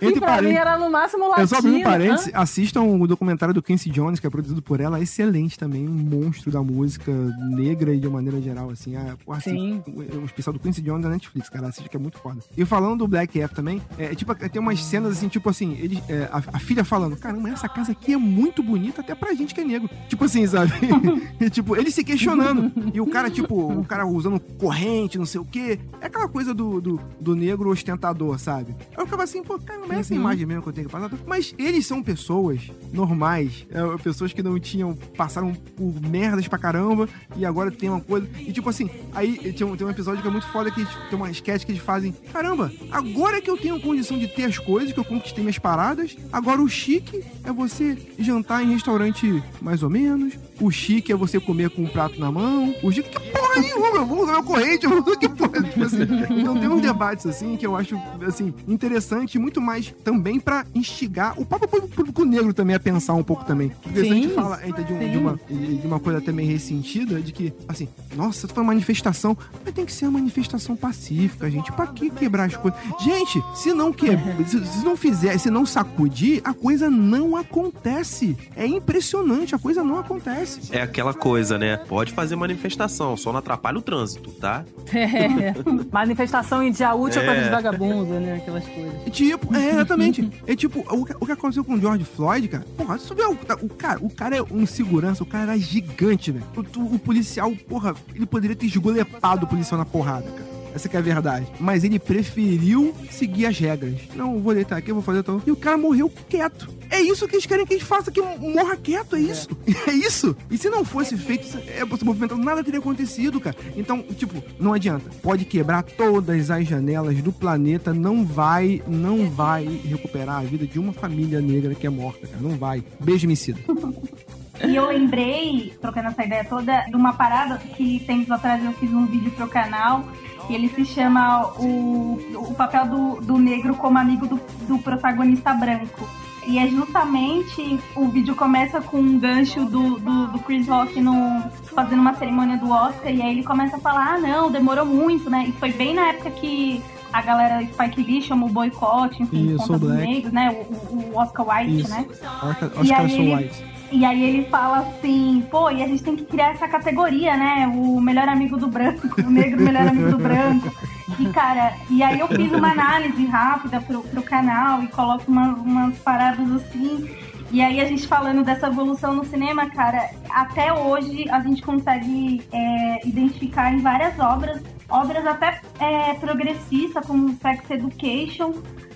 e 0.00 0.06
Entre 0.06 0.20
pra 0.20 0.40
era 0.56 0.78
no 0.78 0.90
máximo 0.90 1.28
latino. 1.28 1.42
Eu 1.44 1.48
só 1.48 1.56
abri 1.58 1.70
um 1.72 1.82
parênteses, 1.82 2.28
Hã? 2.28 2.38
assistam 2.38 2.82
o 2.82 3.06
documentário 3.06 3.54
do 3.54 3.62
Quincy 3.62 3.90
Jones, 3.90 4.20
que 4.20 4.26
é 4.26 4.30
produzido 4.30 4.62
por 4.62 4.80
ela, 4.80 5.00
excelente 5.00 5.58
também, 5.58 5.86
um 5.86 5.92
monstro 5.92 6.50
da 6.50 6.62
música 6.62 7.12
negra 7.50 7.94
e 7.94 8.00
de 8.00 8.06
uma 8.06 8.14
maneira 8.14 8.40
geral, 8.40 8.70
assim. 8.70 8.96
A, 8.96 9.16
porra, 9.24 9.38
assim, 9.38 9.82
Sim. 9.84 9.92
o, 9.92 10.22
o 10.22 10.24
especial 10.24 10.52
do 10.52 10.58
Quincy 10.58 10.82
Jones 10.82 11.02
da 11.02 11.10
Netflix, 11.10 11.48
cara, 11.48 11.68
assiste 11.68 11.88
que 11.88 11.96
é 11.96 12.00
muito 12.00 12.18
foda. 12.18 12.40
E 12.56 12.64
falando 12.64 12.98
do 12.98 13.08
Black 13.08 13.40
F 13.40 13.54
também, 13.54 13.82
é, 13.98 14.14
tipo, 14.14 14.34
tem 14.34 14.60
umas 14.60 14.82
cenas 14.82 15.12
assim, 15.12 15.28
tipo 15.28 15.48
assim, 15.48 15.76
ele, 15.80 16.02
é, 16.08 16.28
a, 16.32 16.42
a 16.54 16.58
filha 16.58 16.84
falando, 16.84 17.16
caramba, 17.16 17.50
essa 17.50 17.68
casa 17.68 17.92
aqui 17.92 18.12
é 18.12 18.16
muito 18.16 18.62
bonita 18.62 19.00
até 19.00 19.14
pra 19.14 19.34
gente 19.34 19.54
que 19.54 19.60
é 19.60 19.64
negro. 19.64 19.88
Tipo 20.08 20.24
assim, 20.24 20.46
sabe? 20.46 20.72
e, 21.40 21.50
tipo, 21.50 21.76
ele 21.76 21.90
se 21.90 22.04
questionando. 22.04 22.72
E 22.92 23.00
o 23.00 23.06
cara, 23.06 23.30
tipo, 23.30 23.54
o 23.72 23.84
cara 23.84 24.06
usando 24.06 24.40
corrente, 24.40 25.18
não 25.18 25.26
sei 25.26 25.40
o 25.40 25.44
quê. 25.44 25.78
É 26.00 26.06
aquela 26.06 26.28
coisa 26.28 26.54
do, 26.54 26.80
do, 26.80 27.00
do 27.20 27.34
negro 27.34 27.70
ostentador, 27.70 28.38
sabe? 28.38 28.74
Eu 28.96 29.04
ficava 29.04 29.22
assim, 29.24 29.42
pô, 29.42 29.58
caramba, 29.58 29.94
é 29.94 29.98
essa 30.00 30.14
imagem 30.14 30.43
mesmo 30.46 30.62
que 30.62 30.68
eu 30.68 30.72
tenho 30.72 30.86
que 30.86 30.92
passar. 30.92 31.10
Mas 31.26 31.54
eles 31.58 31.86
são 31.86 32.02
pessoas 32.02 32.70
normais, 32.92 33.66
é, 33.70 33.98
pessoas 33.98 34.32
que 34.32 34.42
não 34.42 34.58
tinham, 34.58 34.94
passaram 35.16 35.52
por 35.54 36.00
merdas 36.00 36.48
pra 36.48 36.58
caramba 36.58 37.08
e 37.36 37.44
agora 37.44 37.70
tem 37.70 37.88
uma 37.88 38.00
coisa. 38.00 38.28
E 38.38 38.52
tipo 38.52 38.68
assim, 38.68 38.88
aí 39.14 39.52
tem 39.52 39.66
um, 39.66 39.76
tem 39.76 39.86
um 39.86 39.90
episódio 39.90 40.22
que 40.22 40.28
é 40.28 40.30
muito 40.30 40.46
foda 40.48 40.70
que 40.70 40.84
tem 40.84 41.16
uma 41.16 41.30
sketch 41.30 41.64
que 41.64 41.72
eles 41.72 41.82
fazem. 41.82 42.12
Caramba, 42.32 42.72
agora 42.90 43.40
que 43.40 43.50
eu 43.50 43.56
tenho 43.56 43.80
condição 43.80 44.18
de 44.18 44.28
ter 44.28 44.44
as 44.44 44.58
coisas, 44.58 44.92
que 44.92 44.98
eu 44.98 45.04
conquistei 45.04 45.42
minhas 45.42 45.58
paradas, 45.58 46.16
agora 46.32 46.60
o 46.60 46.68
chique 46.68 47.22
é 47.44 47.52
você 47.52 47.96
jantar 48.18 48.62
em 48.62 48.72
restaurante 48.72 49.42
mais 49.60 49.82
ou 49.82 49.90
menos. 49.90 50.34
O 50.60 50.70
chique 50.70 51.12
é 51.12 51.16
você 51.16 51.40
comer 51.40 51.70
com 51.70 51.82
um 51.82 51.88
prato 51.88 52.18
na 52.18 52.30
mão. 52.30 52.74
O 52.82 52.90
chique, 52.90 53.08
que 53.08 53.20
porra 53.32 53.43
nenhuma, 53.60 53.96
eu 53.98 54.06
vou 54.06 54.22
usar 54.22 54.32
meu 54.32 54.42
corrente, 54.44 54.84
eu 54.84 54.90
vou 54.90 55.00
usar 55.00 55.16
que 55.16 55.28
porra. 55.28 55.62
Tipo 55.62 55.82
assim, 55.84 55.98
então 56.38 56.58
tem 56.58 56.68
uns 56.68 56.80
debates 56.82 57.26
assim 57.26 57.56
que 57.56 57.66
eu 57.66 57.76
acho 57.76 57.96
assim 58.26 58.52
interessante, 58.66 59.38
muito 59.38 59.60
mais 59.60 59.94
também 60.04 60.38
pra 60.40 60.64
instigar 60.74 61.38
o 61.40 61.44
próprio 61.44 61.68
público 61.88 62.24
negro 62.24 62.52
também 62.54 62.74
a 62.76 62.80
pensar 62.80 63.14
um 63.14 63.22
pouco 63.22 63.44
também. 63.44 63.70
Porque 63.82 64.00
se 64.00 64.10
a 64.10 64.14
gente 64.14 64.28
Sim, 64.28 64.34
fala 64.34 64.60
eita, 64.64 64.82
de, 64.82 64.92
um- 64.92 64.98
sim. 64.98 65.10
de 65.10 65.18
uma, 65.18 65.40
de 65.48 65.86
uma 65.86 66.00
coisa 66.00 66.18
até 66.18 66.32
meio 66.32 66.48
ressentida, 66.50 67.20
de 67.20 67.32
que, 67.32 67.52
assim, 67.68 67.88
nossa, 68.16 68.46
foi 68.48 68.62
uma 68.62 68.72
manifestação, 68.72 69.36
mas 69.64 69.74
tem 69.74 69.84
que 69.84 69.92
ser 69.92 70.06
uma 70.06 70.18
manifestação 70.18 70.76
pacífica, 70.76 71.50
gente. 71.50 71.70
Pra 71.72 71.86
que 71.86 72.10
quebrar 72.10 72.44
as 72.44 72.56
coisas? 72.56 72.78
Gente, 73.02 73.42
se 73.54 73.72
não 73.72 73.92
quebrar, 73.92 74.36
se, 74.46 74.64
se 74.64 74.84
não 74.84 74.96
fizer, 74.96 75.36
se 75.38 75.50
não 75.50 75.64
sacudir, 75.66 76.40
a 76.44 76.52
coisa 76.54 76.88
não 76.90 77.36
acontece. 77.36 78.36
É 78.56 78.66
impressionante, 78.66 79.54
a 79.54 79.58
coisa 79.58 79.82
não 79.82 79.98
acontece. 79.98 80.60
É 80.70 80.80
aquela 80.82 81.12
coisa, 81.14 81.58
né? 81.58 81.76
Pode 81.76 82.12
fazer 82.12 82.36
manifestação, 82.36 83.16
só 83.16 83.32
não 83.32 83.38
atrapalha 83.44 83.78
o 83.78 83.82
trânsito, 83.82 84.30
tá? 84.32 84.64
É. 84.94 85.54
Manifestação 85.92 86.62
em 86.62 86.70
dia 86.72 86.94
útil 86.94 87.20
é 87.20 87.24
É. 87.24 87.26
coisa 87.28 87.42
de 87.44 87.50
vagabundo, 87.50 88.14
né? 88.20 88.36
Aquelas 88.36 88.64
coisas. 88.66 88.94
É 89.06 89.10
Tipo, 89.10 89.54
é, 89.54 89.70
exatamente. 89.70 90.30
É 90.46 90.56
tipo, 90.56 90.80
o, 90.80 91.04
que- 91.04 91.16
o 91.20 91.26
que 91.26 91.32
aconteceu 91.32 91.64
com 91.64 91.74
o 91.74 91.80
George 91.80 92.04
Floyd, 92.04 92.48
cara. 92.48 92.64
Porra, 92.76 92.98
você 92.98 93.14
vê 93.14 93.22
o, 93.24 93.32
o 93.32 93.68
cara, 93.68 93.98
o 94.02 94.10
cara 94.10 94.36
é 94.36 94.42
um 94.42 94.66
segurança, 94.66 95.22
o 95.22 95.26
cara 95.26 95.44
era 95.52 95.58
gigante, 95.58 96.32
velho. 96.32 96.44
O, 96.56 96.80
o- 96.80 96.94
o 96.94 96.98
policial, 96.98 97.50
porra, 97.68 97.94
ele 98.14 98.26
poderia 98.26 98.56
ter 98.56 98.66
esgolepado 98.66 99.44
o 99.46 99.48
policial 99.48 99.78
na 99.78 99.84
porrada, 99.84 100.24
cara. 100.30 100.53
Essa 100.74 100.88
que 100.88 100.96
é 100.96 100.98
a 100.98 101.02
verdade. 101.02 101.46
Mas 101.60 101.84
ele 101.84 101.98
preferiu 101.98 102.92
seguir 103.10 103.46
as 103.46 103.56
regras. 103.58 103.94
Não, 104.16 104.40
vou 104.40 104.52
deitar 104.54 104.76
aqui, 104.76 104.90
eu 104.90 104.94
vou 104.96 105.04
fazer 105.04 105.22
tal. 105.22 105.40
E 105.46 105.50
o 105.50 105.56
cara 105.56 105.78
morreu 105.78 106.10
quieto. 106.28 106.68
É 106.90 107.00
isso 107.00 107.26
que 107.28 107.36
eles 107.36 107.46
querem 107.46 107.64
que 107.64 107.74
a 107.74 107.76
gente 107.78 107.86
faça, 107.86 108.10
que 108.10 108.20
morra 108.20 108.76
quieto, 108.76 109.16
é 109.16 109.20
isso. 109.20 109.48
É, 109.86 109.92
isso. 109.92 110.34
E 110.50 110.56
se 110.56 110.68
não 110.70 110.84
fosse 110.84 111.16
feito 111.16 111.42
esse- 111.46 111.58
é, 111.70 111.84
movimento, 112.04 112.36
nada 112.36 112.64
teria 112.64 112.80
acontecido, 112.80 113.38
cara. 113.40 113.54
Então, 113.76 114.02
tipo, 114.02 114.42
não 114.58 114.72
adianta. 114.72 115.10
Pode 115.22 115.44
quebrar 115.44 115.82
todas 115.82 116.50
as 116.50 116.66
janelas 116.66 117.20
do 117.22 117.30
planeta, 117.32 117.92
não 117.92 118.24
vai, 118.24 118.82
não 118.88 119.28
vai 119.30 119.64
recuperar 119.84 120.40
a 120.40 120.42
vida 120.44 120.66
de 120.66 120.78
uma 120.78 120.92
família 120.92 121.40
negra 121.40 121.74
que 121.74 121.86
é 121.86 121.90
morta, 121.90 122.26
cara. 122.26 122.40
Não 122.40 122.56
vai. 122.56 122.82
Beijo, 122.98 123.26
Emicida. 123.26 123.58
E 124.62 124.76
eu 124.76 124.86
lembrei, 124.86 125.72
trocando 125.80 126.08
essa 126.08 126.24
ideia 126.24 126.44
toda, 126.44 126.80
de 126.82 126.94
uma 126.94 127.12
parada 127.12 127.58
que 127.58 128.00
tempos 128.00 128.30
atrás 128.30 128.64
eu 128.64 128.72
fiz 128.74 128.92
um 128.92 129.06
vídeo 129.06 129.30
pro 129.32 129.48
canal. 129.48 130.04
E 130.48 130.54
ele 130.54 130.68
se 130.68 130.84
chama 130.84 131.46
o, 131.58 132.18
o 132.34 132.54
papel 132.54 132.86
do, 132.86 133.20
do 133.22 133.38
negro 133.38 133.74
como 133.74 133.96
amigo 133.98 134.26
do, 134.26 134.38
do 134.68 134.78
protagonista 134.78 135.54
branco. 135.54 136.06
E 136.46 136.58
é 136.58 136.68
justamente 136.68 137.80
o 137.96 138.08
vídeo 138.08 138.36
começa 138.36 138.78
com 138.78 138.98
um 138.98 139.18
gancho 139.18 139.64
do, 139.64 139.98
do, 139.98 140.26
do 140.28 140.38
Chris 140.40 140.68
Rock 140.68 141.00
no, 141.00 141.42
fazendo 141.74 142.00
uma 142.00 142.12
cerimônia 142.14 142.58
do 142.58 142.70
Oscar. 142.70 143.10
E 143.10 143.22
aí 143.22 143.30
ele 143.30 143.42
começa 143.42 143.76
a 143.76 143.80
falar: 143.80 144.14
ah, 144.16 144.18
não, 144.18 144.50
demorou 144.50 144.84
muito, 144.84 145.30
né? 145.30 145.46
E 145.48 145.52
foi 145.52 145.72
bem 145.72 145.94
na 145.94 146.08
época 146.08 146.30
que 146.32 146.82
a 147.10 147.22
galera 147.22 147.62
Spike 147.66 148.02
Lee 148.02 148.20
chamou 148.20 148.50
boicote, 148.50 149.22
enfim, 149.22 149.54
Isso, 149.54 149.66
dos 149.72 149.80
Black. 149.80 150.06
negros, 150.06 150.32
né? 150.32 150.50
O, 150.50 150.74
o- 150.96 151.16
Oscar 151.16 151.48
White, 151.48 151.80
Isso. 151.80 151.90
né? 151.90 152.06
Oscar, 152.42 152.70
E 152.84 152.92
aí 152.92 153.34
White. 153.34 153.64
E 153.92 154.04
aí 154.04 154.22
ele 154.22 154.44
fala 154.48 154.78
assim, 154.78 155.44
pô, 155.50 155.70
e 155.70 155.82
a 155.82 155.86
gente 155.86 156.02
tem 156.02 156.16
que 156.16 156.24
criar 156.24 156.50
essa 156.50 156.66
categoria, 156.66 157.36
né? 157.36 157.66
O 157.74 158.00
melhor 158.00 158.28
amigo 158.28 158.56
do 158.56 158.66
branco, 158.66 159.08
o 159.24 159.30
negro 159.30 159.62
melhor 159.62 159.86
amigo 159.86 160.10
do 160.10 160.18
branco. 160.18 160.72
E, 161.18 161.26
cara, 161.28 161.74
e 161.88 162.02
aí 162.02 162.18
eu 162.18 162.26
fiz 162.28 162.50
uma 162.52 162.72
análise 162.72 163.24
rápida 163.26 163.80
pro, 163.80 164.02
pro 164.02 164.22
canal 164.22 164.82
e 164.82 164.88
coloco 164.88 165.30
uma- 165.30 165.54
umas 165.54 165.96
paradas 165.98 166.50
assim. 166.50 167.08
E 167.52 167.62
aí 167.62 167.80
a 167.80 167.84
gente 167.84 168.06
falando 168.08 168.42
dessa 168.42 168.66
evolução 168.66 169.14
no 169.14 169.24
cinema, 169.24 169.70
cara, 169.70 170.10
até 170.28 170.72
hoje 170.72 171.28
a 171.30 171.38
gente 171.40 171.62
consegue 171.62 172.42
é, 172.52 173.06
identificar 173.06 173.72
em 173.72 173.78
várias 173.78 174.18
obras, 174.18 174.60
obras 174.88 175.24
até 175.24 175.60
é, 175.78 176.14
progressistas, 176.14 177.06
como 177.06 177.36
Sex 177.40 177.70
Education, 177.70 178.54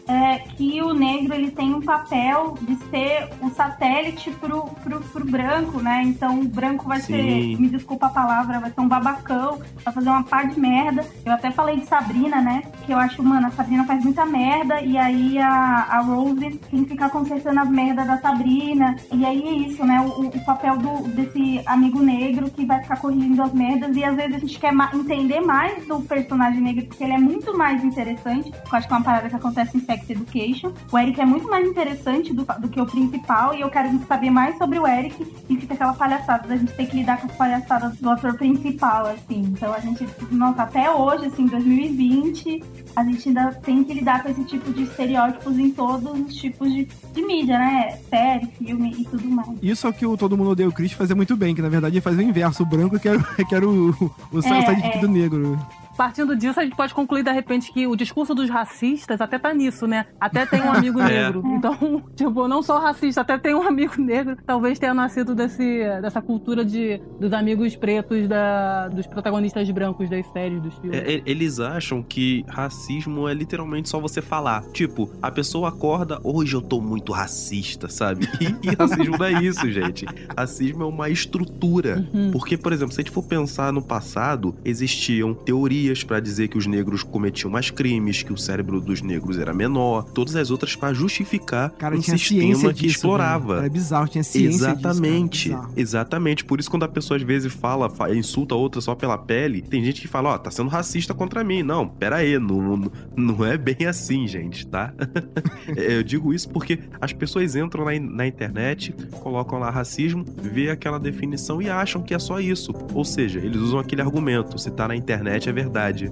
é, 0.09 0.39
que 0.39 0.81
o 0.83 0.93
negro 0.95 1.35
ele 1.35 1.51
tem 1.51 1.75
um 1.75 1.81
papel 1.83 2.57
de 2.63 2.77
ser 2.91 3.29
o 3.43 3.51
satélite 3.51 4.31
pro, 4.33 4.63
pro, 4.83 5.01
pro 5.01 5.25
branco, 5.25 5.81
né? 5.81 6.03
Então 6.05 6.41
o 6.41 6.45
branco 6.49 6.89
vai 6.89 7.01
Sim. 7.01 7.15
ser, 7.15 7.61
me 7.61 7.69
desculpa 7.69 8.07
a 8.07 8.11
palavra, 8.11 8.59
vai 8.59 8.71
ser 8.71 8.81
um 8.81 8.89
babacão, 8.89 9.59
vai 9.85 9.93
fazer 9.95 10.09
uma 10.09 10.23
par 10.23 10.49
de 10.49 10.59
merda. 10.59 11.05
Eu 11.25 11.33
até 11.33 11.51
falei 11.51 11.77
de 11.79 11.87
Sabrina, 11.87 12.41
né? 12.41 12.63
Que 12.87 12.93
eu 12.93 12.99
acho, 12.99 13.23
mano, 13.23 13.47
a 13.47 13.51
Sabrina 13.51 13.85
faz 13.85 14.03
muita 14.03 14.25
merda 14.25 14.81
e 14.81 14.97
aí 14.97 15.39
a, 15.39 15.87
a 15.91 16.01
Rose 16.01 16.59
tem 16.71 16.85
que 16.85 16.91
ficar 16.91 17.11
consertando 17.11 17.61
as 17.61 17.69
merdas 17.69 18.07
da 18.07 18.19
Sabrina. 18.19 18.97
E 19.13 19.25
aí 19.25 19.43
é 19.47 19.53
isso, 19.69 19.85
né? 19.85 20.01
O, 20.01 20.27
o 20.27 20.45
papel 20.45 20.77
do, 20.79 21.09
desse 21.09 21.61
amigo 21.67 22.01
negro 22.01 22.51
que 22.51 22.65
vai 22.65 22.81
ficar 22.83 22.97
corrigindo 22.99 23.43
as 23.43 23.53
merdas 23.53 23.95
e 23.97 24.03
às 24.05 24.17
vezes 24.17 24.37
a 24.37 24.39
gente 24.39 24.59
quer 24.59 24.73
ma- 24.73 24.91
entender 24.95 25.41
mais 25.41 25.87
do 25.87 26.01
personagem 26.01 26.61
negro 26.63 26.87
porque 26.87 27.05
ele 27.05 27.13
é 27.13 27.19
muito 27.19 27.57
mais 27.57 27.85
interessante. 27.85 28.51
Eu 28.51 28.79
acho 28.79 28.87
que 28.89 28.93
é 28.95 28.97
uma 28.97 29.05
parada 29.05 29.29
que 29.29 29.37
acontece 29.37 29.77
em 29.77 29.81
Sex 29.81 29.98
Education. 30.09 30.73
O 30.93 30.99
Eric 30.99 31.21
é 31.21 31.27
muito 31.27 31.49
mais 31.49 31.67
interessante 31.67 32.33
do, 32.33 32.45
do 32.45 32.69
que 32.69 32.81
o 32.81 32.87
principal 32.87 33.55
e 33.55 33.61
eu 33.61 33.71
quero 33.71 33.99
saber 34.07 34.31
mais 34.31 34.57
sobre 34.59 34.79
o 34.79 34.87
Eric 34.87 35.27
e 35.49 35.57
fica 35.57 35.75
aquela 35.75 35.93
palhaçada 35.93 36.49
da 36.49 36.57
gente 36.57 36.73
ter 36.73 36.87
que 36.87 36.97
lidar 36.97 37.21
com 37.21 37.27
as 37.27 37.37
palhaçadas 37.37 37.97
do 37.97 38.11
ator 38.11 38.35
principal, 38.35 39.07
assim. 39.07 39.41
Então 39.41 39.73
a 39.73 39.81
gente, 39.81 40.07
nossa, 40.31 40.63
até 40.63 40.91
hoje, 40.91 41.27
assim, 41.27 41.47
2020, 41.47 42.63
a 42.97 43.05
gente 43.05 43.29
ainda 43.29 43.53
tem 43.53 43.85
que 43.85 43.95
lidar 43.95 44.23
com 44.23 44.31
esse 44.31 44.45
tipo 44.45 44.73
de 44.73 44.83
estereótipos 44.83 45.59
em 45.59 45.71
todos 45.71 46.21
os 46.21 46.35
tipos 46.35 46.73
de, 46.73 46.89
de 47.13 47.23
mídia, 47.23 47.59
né? 47.59 47.99
Série, 48.09 48.47
filme 48.59 48.95
e 48.99 49.05
tudo 49.05 49.29
mais. 49.29 49.49
Isso 49.63 49.87
é 49.87 49.91
o 49.91 49.93
que 49.93 50.07
o 50.07 50.17
Todo 50.17 50.37
Mundo 50.37 50.51
Odeia 50.51 50.69
o 50.69 50.73
Chris 50.73 50.93
fazia 50.93 51.15
muito 51.15 51.37
bem, 51.37 51.55
que 51.55 51.63
na 51.63 51.69
verdade 51.69 51.97
ele 51.97 52.01
fazia 52.01 52.25
o 52.25 52.29
inverso. 52.29 52.63
O 52.63 52.67
branco 52.67 52.99
que 52.99 53.09
era, 53.09 53.23
que 53.49 53.55
era 53.55 53.67
o, 53.67 53.91
o, 53.91 54.13
o 54.33 54.41
É, 54.41 54.97
é. 54.97 54.99
do 54.99 55.09
negro. 55.09 55.59
Partindo 55.99 56.37
disso, 56.37 56.61
a 56.61 56.63
gente 56.63 56.77
pode 56.77 56.95
concluir, 56.95 57.25
de 57.25 57.33
repente, 57.33 57.73
que 57.73 57.85
o 57.85 57.97
discurso 57.97 58.33
dos 58.33 58.49
racistas 58.49 59.21
até 59.21 59.37
tá 59.37 59.53
nisso, 59.53 59.85
né? 59.85 60.07
Até 60.21 60.47
tem 60.47 60.63
um 60.63 60.73
amigo 60.73 61.01
É. 61.03 61.25
negro. 61.25 61.43
Então, 61.47 62.05
tipo, 62.15 62.47
não 62.47 62.63
sou 62.63 62.79
racista, 62.79 63.23
até 63.23 63.37
tem 63.37 63.53
um 63.53 63.67
amigo 63.67 63.95
negro. 64.01 64.37
Talvez 64.47 64.79
tenha 64.79 64.95
nascido 64.95 65.35
desse, 65.35 65.83
dessa 66.01 66.23
cultura 66.23 66.65
de, 66.65 67.01
dos 67.19 67.33
amigos 67.33 67.75
pretos 67.75 68.29
da, 68.29 68.87
dos 68.87 69.09
protagonistas 69.09 69.69
brancos 69.73 70.09
das 70.09 70.25
séries, 70.29 70.63
dos 70.63 70.73
filmes. 70.79 71.01
É, 71.01 71.15
é, 71.15 71.23
eles 71.27 71.59
acham 71.59 72.01
que 72.01 72.45
racismo 72.47 73.29
é 73.29 73.35
literalmente 73.35 73.89
só 73.89 73.99
você 73.99 74.23
falar. 74.23 74.63
Tipo, 74.71 75.11
a 75.21 75.33
pessoa 75.33 75.71
acorda, 75.71 76.21
hoje 76.23 76.55
eu 76.55 76.63
tô 76.63 76.81
muito 76.81 77.11
racista, 77.11 77.89
sabe? 77.89 78.29
E, 78.41 78.69
e 78.69 78.75
racismo 78.77 79.19
não 79.19 79.27
é 79.27 79.43
isso, 79.43 79.69
gente. 79.69 80.07
Racismo 80.37 80.85
é 80.85 80.87
uma 80.87 81.11
estrutura. 81.11 82.07
Uhum. 82.15 82.31
Porque, 82.31 82.57
por 82.57 82.73
exemplo, 82.73 82.95
se 82.95 83.01
a 83.01 83.03
gente 83.03 83.13
for 83.13 83.25
pensar 83.25 83.73
no 83.73 83.83
passado, 83.83 84.55
existiam 84.65 85.35
teorias 85.35 85.88
teorias 85.89 86.05
pra 86.05 86.21
dizer 86.21 86.49
que 86.49 86.59
os 86.59 86.67
negros 86.67 87.03
cometiam 87.03 87.51
mais 87.51 87.71
crimes, 87.71 88.23
que 88.23 88.33
o 88.33 88.37
cérebro 88.37 88.81
dos 88.81 89.01
negros 89.03 89.39
era 89.39 89.53
menor, 89.55 90.05
todas 90.05 90.37
as 90.37 90.51
outras 90.51 90.77
pra 90.77 90.93
justificar 90.93 91.71
Cara, 91.71 91.97
um 91.97 92.03
sistema 92.03 92.73
que 92.73 92.83
disso, 92.83 92.97
explorava. 92.97 93.47
velho. 93.55 93.59
Era 93.61 93.69
bizarro, 93.71 94.09
tinha 94.09 94.23
ciência 94.25 94.51
disso, 94.51 94.65
cara, 94.65 94.79
Exatamente, 94.79 95.57
exatamente. 95.77 96.45
Por 96.45 96.61
isso, 96.61 96.71
quando 96.71 96.83
a 96.85 96.89
pessoa 96.89 97.17
às 97.17 97.23
vezes 97.23 97.53
fala, 97.53 97.89
fa- 97.89 98.15
insulta 98.15 98.55
a 98.55 98.59
outra 98.59 98.81
só 98.81 98.95
pela 98.95 99.17
pele, 99.17 99.63
tem 99.63 99.83
gente 99.85 100.01
que 100.01 100.09
fala, 100.09 100.31
ó, 100.31 100.39
tá 100.39 100.51
sendo 100.51 100.69
racista 100.69 101.15
contra 101.15 101.43
mim. 101.43 101.63
Não, 101.63 101.89
pera 101.89 102.17
aí, 102.17 102.39
não, 102.39 102.77
não- 102.77 102.93
não 103.17 103.45
é 103.45 103.57
bem 103.57 103.87
assim, 103.89 104.27
gente, 104.27 104.67
tá? 104.67 104.93
Eu 105.77 106.03
digo 106.03 106.33
isso 106.33 106.49
porque 106.51 106.79
as 107.01 107.13
pessoas 107.13 107.55
entram 107.57 107.85
na, 107.85 107.99
na 107.99 108.27
internet, 108.27 108.93
colocam 109.23 109.59
lá 109.59 109.71
racismo, 109.71 110.25
vê 110.43 110.71
aquela 110.71 110.99
definição 110.99 111.61
e 111.63 111.69
acham 111.71 112.03
que 112.03 112.15
é 112.15 112.19
só 112.19 112.41
isso. 112.41 112.73
Ou 112.95 113.05
seja, 113.05 113.39
eles 113.39 113.61
usam 113.61 113.79
aquele 113.79 114.03
argumento: 114.03 114.59
se 114.59 114.71
tá 114.71 114.89
na 114.89 114.97
internet 114.97 115.49
é 115.49 115.53
verdade. 115.53 115.78
Vocês 115.79 116.11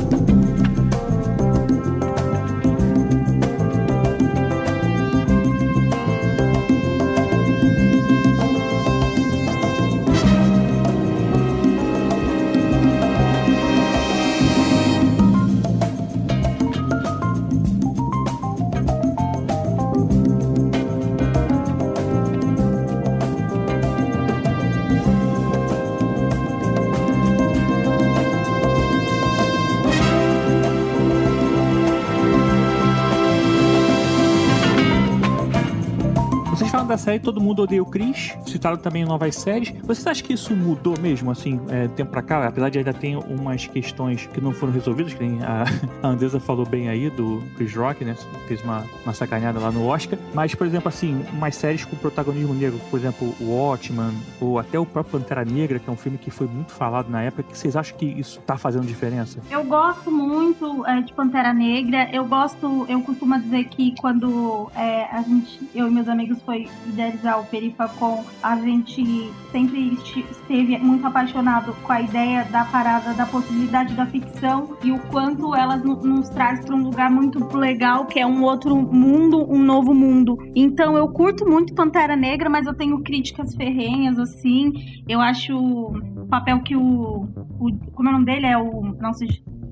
série 36.97 37.19
Todo 37.19 37.41
Mundo 37.41 37.63
Odeia 37.63 37.81
o 37.81 37.85
Chris, 37.85 38.33
citaram 38.45 38.77
também 38.77 39.05
novas 39.05 39.35
séries. 39.35 39.73
Vocês 39.83 40.05
acham 40.07 40.25
que 40.25 40.33
isso 40.33 40.55
mudou 40.55 40.95
mesmo, 40.99 41.31
assim, 41.31 41.59
é, 41.69 41.87
tempo 41.87 42.11
pra 42.11 42.21
cá? 42.21 42.47
Apesar 42.47 42.69
de 42.69 42.79
ainda 42.79 42.93
ter 42.93 43.15
umas 43.17 43.67
questões 43.67 44.27
que 44.27 44.41
não 44.41 44.51
foram 44.51 44.73
resolvidas, 44.73 45.13
que 45.13 45.23
nem 45.23 45.43
a, 45.43 45.63
a 46.03 46.39
falou 46.39 46.65
bem 46.65 46.89
aí, 46.89 47.09
do 47.09 47.41
Chris 47.55 47.73
Rock, 47.75 48.03
né? 48.03 48.15
Fez 48.47 48.61
uma, 48.61 48.83
uma 49.03 49.13
sacaneada 49.13 49.59
lá 49.59 49.71
no 49.71 49.85
Oscar. 49.87 50.17
Mas, 50.33 50.53
por 50.53 50.67
exemplo, 50.67 50.89
assim, 50.89 51.23
umas 51.33 51.55
séries 51.55 51.85
com 51.85 51.95
protagonismo 51.95 52.53
negro, 52.53 52.79
por 52.89 52.99
exemplo, 52.99 53.33
o 53.39 53.55
Watchman, 53.55 54.13
ou 54.39 54.59
até 54.59 54.79
o 54.79 54.85
próprio 54.85 55.19
Pantera 55.19 55.45
Negra, 55.45 55.79
que 55.79 55.89
é 55.89 55.93
um 55.93 55.95
filme 55.95 56.17
que 56.17 56.29
foi 56.29 56.47
muito 56.47 56.71
falado 56.71 57.09
na 57.09 57.21
época, 57.21 57.43
que 57.43 57.57
vocês 57.57 57.75
acham 57.75 57.97
que 57.97 58.05
isso 58.05 58.39
tá 58.41 58.57
fazendo 58.57 58.85
diferença? 58.85 59.39
Eu 59.49 59.63
gosto 59.63 60.11
muito 60.11 60.85
é, 60.85 61.01
de 61.01 61.13
Pantera 61.13 61.53
Negra. 61.53 62.09
Eu 62.11 62.25
gosto, 62.25 62.85
eu 62.87 63.01
costumo 63.01 63.39
dizer 63.39 63.65
que 63.65 63.95
quando 63.99 64.69
é, 64.75 65.05
a 65.05 65.21
gente, 65.21 65.59
eu 65.73 65.87
e 65.87 65.91
meus 65.91 66.07
amigos 66.07 66.37
foi 66.45 66.67
idealizar 66.89 67.39
o 67.39 67.45
Perifacom, 67.45 68.23
a 68.41 68.55
gente 68.57 69.31
sempre 69.51 69.97
esteve 70.31 70.77
muito 70.77 71.05
apaixonado 71.07 71.73
com 71.83 71.91
a 71.91 72.01
ideia 72.01 72.43
da 72.45 72.65
parada 72.65 73.13
da 73.13 73.25
possibilidade 73.25 73.93
da 73.93 74.05
ficção 74.05 74.75
e 74.83 74.91
o 74.91 74.99
quanto 75.11 75.55
ela 75.55 75.77
no- 75.77 76.01
nos 76.01 76.29
traz 76.29 76.63
para 76.65 76.75
um 76.75 76.83
lugar 76.83 77.09
muito 77.11 77.39
legal, 77.57 78.05
que 78.05 78.19
é 78.19 78.25
um 78.25 78.43
outro 78.43 78.75
mundo, 78.75 79.45
um 79.51 79.59
novo 79.59 79.93
mundo. 79.93 80.37
Então 80.55 80.95
eu 80.97 81.07
curto 81.09 81.45
muito 81.45 81.73
Pantera 81.73 82.15
Negra, 82.15 82.49
mas 82.49 82.65
eu 82.67 82.73
tenho 82.73 82.99
críticas 83.01 83.55
ferrenhas 83.55 84.17
assim. 84.19 84.71
Eu 85.07 85.21
acho 85.21 85.55
o 85.57 86.27
papel 86.27 86.59
que 86.61 86.75
o, 86.75 87.27
o 87.59 87.71
como 87.93 88.09
é 88.09 88.11
o 88.11 88.13
nome 88.13 88.25
dele 88.25 88.45
é 88.45 88.57
o 88.57 88.81
não 88.99 89.13
sei 89.13 89.27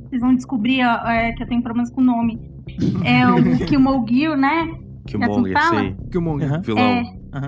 vocês 0.09 0.21
vão 0.21 0.35
descobrir 0.35 0.81
é, 0.81 1.31
que 1.31 1.41
eu 1.41 1.47
tenho 1.47 1.63
problemas 1.63 1.89
com 1.91 2.01
o 2.01 2.03
nome. 2.03 2.39
É 3.03 3.27
o 3.27 3.57
Killmonger, 3.65 4.37
né? 4.37 4.69
Killmonger, 5.05 5.53
fala? 5.53 5.81
sim. 5.81 5.95
Killmonger. 6.11 6.49
Aham. 6.49 6.61
Vilão. 6.61 6.81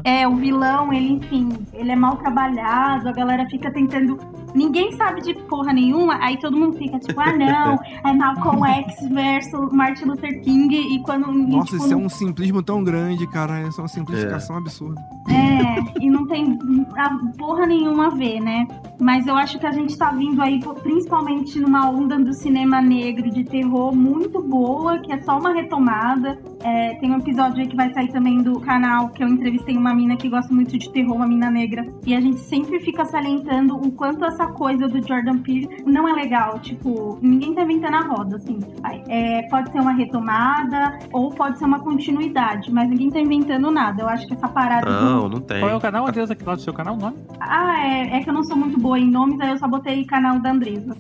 É, 0.04 0.22
é, 0.22 0.28
o 0.28 0.36
vilão, 0.36 0.92
ele, 0.92 1.14
enfim, 1.14 1.50
ele 1.74 1.92
é 1.92 1.96
mal 1.96 2.18
trabalhado, 2.18 3.08
a 3.08 3.12
galera 3.12 3.46
fica 3.50 3.72
tentando. 3.72 4.18
Ninguém 4.54 4.92
sabe 4.94 5.22
de 5.22 5.34
porra 5.34 5.74
nenhuma, 5.74 6.18
aí 6.22 6.40
todo 6.40 6.58
mundo 6.58 6.78
fica 6.78 6.98
tipo, 6.98 7.20
ah 7.20 7.34
não, 7.34 7.78
é 8.04 8.14
Malcolm 8.14 8.66
X 8.66 9.10
versus 9.10 9.72
Martin 9.72 10.06
Luther 10.06 10.42
King, 10.42 10.76
e 10.76 11.00
quando. 11.04 11.32
Nossa, 11.32 11.72
tipo, 11.72 11.84
isso 11.84 11.94
é 11.94 11.98
um 11.98 12.10
simplismo 12.10 12.64
tão 12.64 12.84
grande, 12.84 13.28
cara. 13.28 13.68
Isso 13.68 13.80
é 13.80 13.84
uma 13.84 13.90
simplificação 13.90 14.58
absurda. 14.58 15.02
É, 15.30 16.04
e 16.04 16.10
não 16.10 16.26
tem 16.26 16.58
a 16.98 17.10
porra 17.38 17.66
nenhuma 17.68 18.08
a 18.08 18.10
ver, 18.10 18.40
né? 18.40 18.66
Mas 19.00 19.28
eu 19.28 19.36
acho 19.36 19.60
que 19.60 19.66
a 19.66 19.72
gente 19.72 19.98
tá 19.98 20.12
vindo 20.12 20.42
aí, 20.42 20.60
principalmente 20.82 21.60
numa 21.60 21.90
onda 21.90 22.18
do 22.18 22.34
cinema 22.34 22.82
negro 22.82 23.30
de 23.30 23.44
terror 23.44 23.96
muito 23.96 24.42
boa, 24.42 24.98
que 25.00 25.12
é 25.12 25.18
só 25.20 25.38
uma 25.38 25.54
retomada. 25.54 26.40
É, 26.64 26.96
tem 26.96 27.12
um 27.12 27.18
episódio 27.18 27.60
aí 27.62 27.68
que 27.68 27.76
vai 27.76 27.94
sair 27.94 28.12
também 28.12 28.42
do 28.42 28.60
canal 28.60 29.10
que 29.10 29.24
eu 29.24 29.28
entrevistei 29.28 29.78
uma 29.78 29.94
mina 29.94 30.16
que 30.16 30.30
gosta 30.30 30.54
muito 30.54 30.78
de 30.78 30.90
terror, 30.92 31.16
uma 31.16 31.28
mina 31.28 31.52
negra. 31.52 31.86
E 32.06 32.16
a 32.16 32.20
gente 32.22 32.40
sempre 32.40 32.80
fica 32.80 33.06
salientando 33.06 33.76
o 33.76 33.92
quanto 33.92 34.24
essa 34.26 34.48
coisa 34.48 34.88
do 34.88 35.06
Jordan 35.06 35.40
Peele 35.40 35.84
não 35.86 36.08
é 36.08 36.14
legal. 36.14 36.60
Tipo, 36.60 37.20
ninguém 37.22 37.54
tá 37.54 37.64
inventando 37.64 37.96
a 37.96 38.02
roda, 38.02 38.38
assim. 38.38 38.60
É, 39.08 39.44
pode 39.50 39.72
ser 39.72 39.80
uma 39.80 39.92
retomada 39.94 40.98
ou 41.12 41.30
pode 41.30 41.60
ser 41.60 41.66
uma 41.66 41.80
continuidade, 41.80 42.72
mas 42.72 42.90
ninguém 42.90 43.10
tá 43.12 43.20
inventando 43.20 43.70
nada. 43.72 44.04
Eu 44.04 44.10
acho 44.10 44.26
que 44.28 44.34
essa 44.34 44.48
parada. 44.48 44.86
do- 44.86 45.06
Não, 45.06 45.30
não 45.30 45.40
tem. 45.42 45.60
Qual 45.60 45.72
é 45.72 45.76
o 45.76 45.80
canal, 45.80 46.08
Andresa? 46.08 46.34
Aqui 46.34 46.44
lá 46.44 46.56
do 46.56 46.62
seu 46.62 46.74
canal, 46.74 46.96
o 46.96 46.98
nome? 46.98 47.16
ah, 47.40 47.80
é, 47.86 48.18
é 48.18 48.20
que 48.22 48.30
eu 48.30 48.34
não 48.34 48.44
sou 48.44 48.58
muito 48.58 48.80
boa 48.86 49.00
em 49.00 49.10
nomes, 49.10 49.42
aí 49.42 49.50
eu 49.50 49.58
só 49.58 49.68
botei 49.68 50.06
canal 50.06 50.40
da 50.40 50.52
Andresa. 50.52 50.96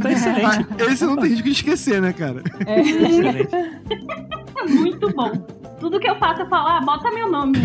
Tá 0.00 0.12
excelente. 0.12 0.68
Esse 0.88 1.04
não 1.04 1.16
tem 1.16 1.30
risco 1.30 1.44
de 1.44 1.50
esquecer, 1.50 2.00
né, 2.00 2.12
cara? 2.12 2.44
É. 2.64 2.80
excelente. 2.80 3.48
muito 4.78 5.12
bom. 5.12 5.59
Tudo 5.80 5.98
que 5.98 6.08
eu 6.08 6.14
faço, 6.16 6.42
eu 6.42 6.48
falo, 6.48 6.68
ah, 6.68 6.80
bota 6.82 7.10
meu 7.10 7.30
nome. 7.30 7.58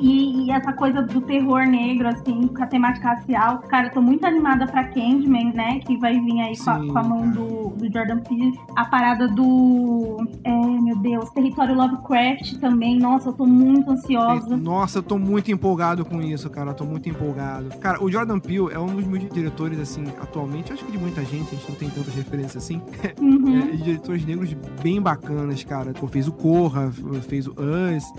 E, 0.00 0.46
e 0.46 0.50
essa 0.50 0.72
coisa 0.72 1.02
do 1.02 1.20
terror 1.20 1.66
negro, 1.66 2.08
assim, 2.08 2.48
com 2.48 2.62
a 2.62 2.66
temática 2.66 3.10
racial. 3.10 3.58
Cara, 3.68 3.86
eu 3.86 3.92
tô 3.92 4.02
muito 4.02 4.24
animada 4.26 4.66
pra 4.66 4.84
Candyman, 4.84 5.52
né? 5.52 5.78
Que 5.80 5.96
vai 5.96 6.18
vir 6.18 6.40
aí 6.40 6.58
com 6.58 6.70
a, 6.70 6.78
com 6.78 6.98
a 6.98 7.02
mão 7.02 7.30
do, 7.30 7.68
do 7.68 7.92
Jordan 7.92 8.18
Peele. 8.20 8.58
A 8.74 8.84
parada 8.86 9.28
do. 9.28 10.16
É, 10.42 10.50
meu 10.50 10.96
Deus, 10.96 11.30
Território 11.30 11.76
Lovecraft 11.76 12.58
também. 12.58 12.98
Nossa, 12.98 13.28
eu 13.28 13.32
tô 13.32 13.46
muito 13.46 13.90
ansiosa. 13.90 14.56
Nossa, 14.56 14.98
eu 14.98 15.02
tô 15.02 15.18
muito 15.18 15.52
empolgado 15.52 16.04
com 16.04 16.20
isso, 16.20 16.50
cara. 16.50 16.70
Eu 16.70 16.74
tô 16.74 16.84
muito 16.84 17.08
empolgado. 17.08 17.68
Cara, 17.78 18.02
o 18.02 18.10
Jordan 18.10 18.40
Peele 18.40 18.72
é 18.72 18.78
um 18.78 18.96
dos 18.96 19.06
meus 19.06 19.28
diretores, 19.30 19.78
assim, 19.78 20.04
atualmente. 20.20 20.72
Acho 20.72 20.84
que 20.84 20.92
de 20.92 20.98
muita 20.98 21.24
gente, 21.24 21.54
a 21.54 21.58
gente 21.58 21.68
não 21.68 21.76
tem 21.76 21.90
tantas 21.90 22.14
referências 22.14 22.64
assim. 22.64 22.80
Uhum. 23.20 23.58
É, 23.58 23.76
diretores 23.76 24.24
negros 24.24 24.52
bem 24.82 25.00
bacanas, 25.00 25.62
cara. 25.62 25.92
Pô, 25.92 26.06
fez 26.06 26.26
o 26.26 26.32
Corra, 26.32 26.90
fez 27.28 27.46
o 27.46 27.54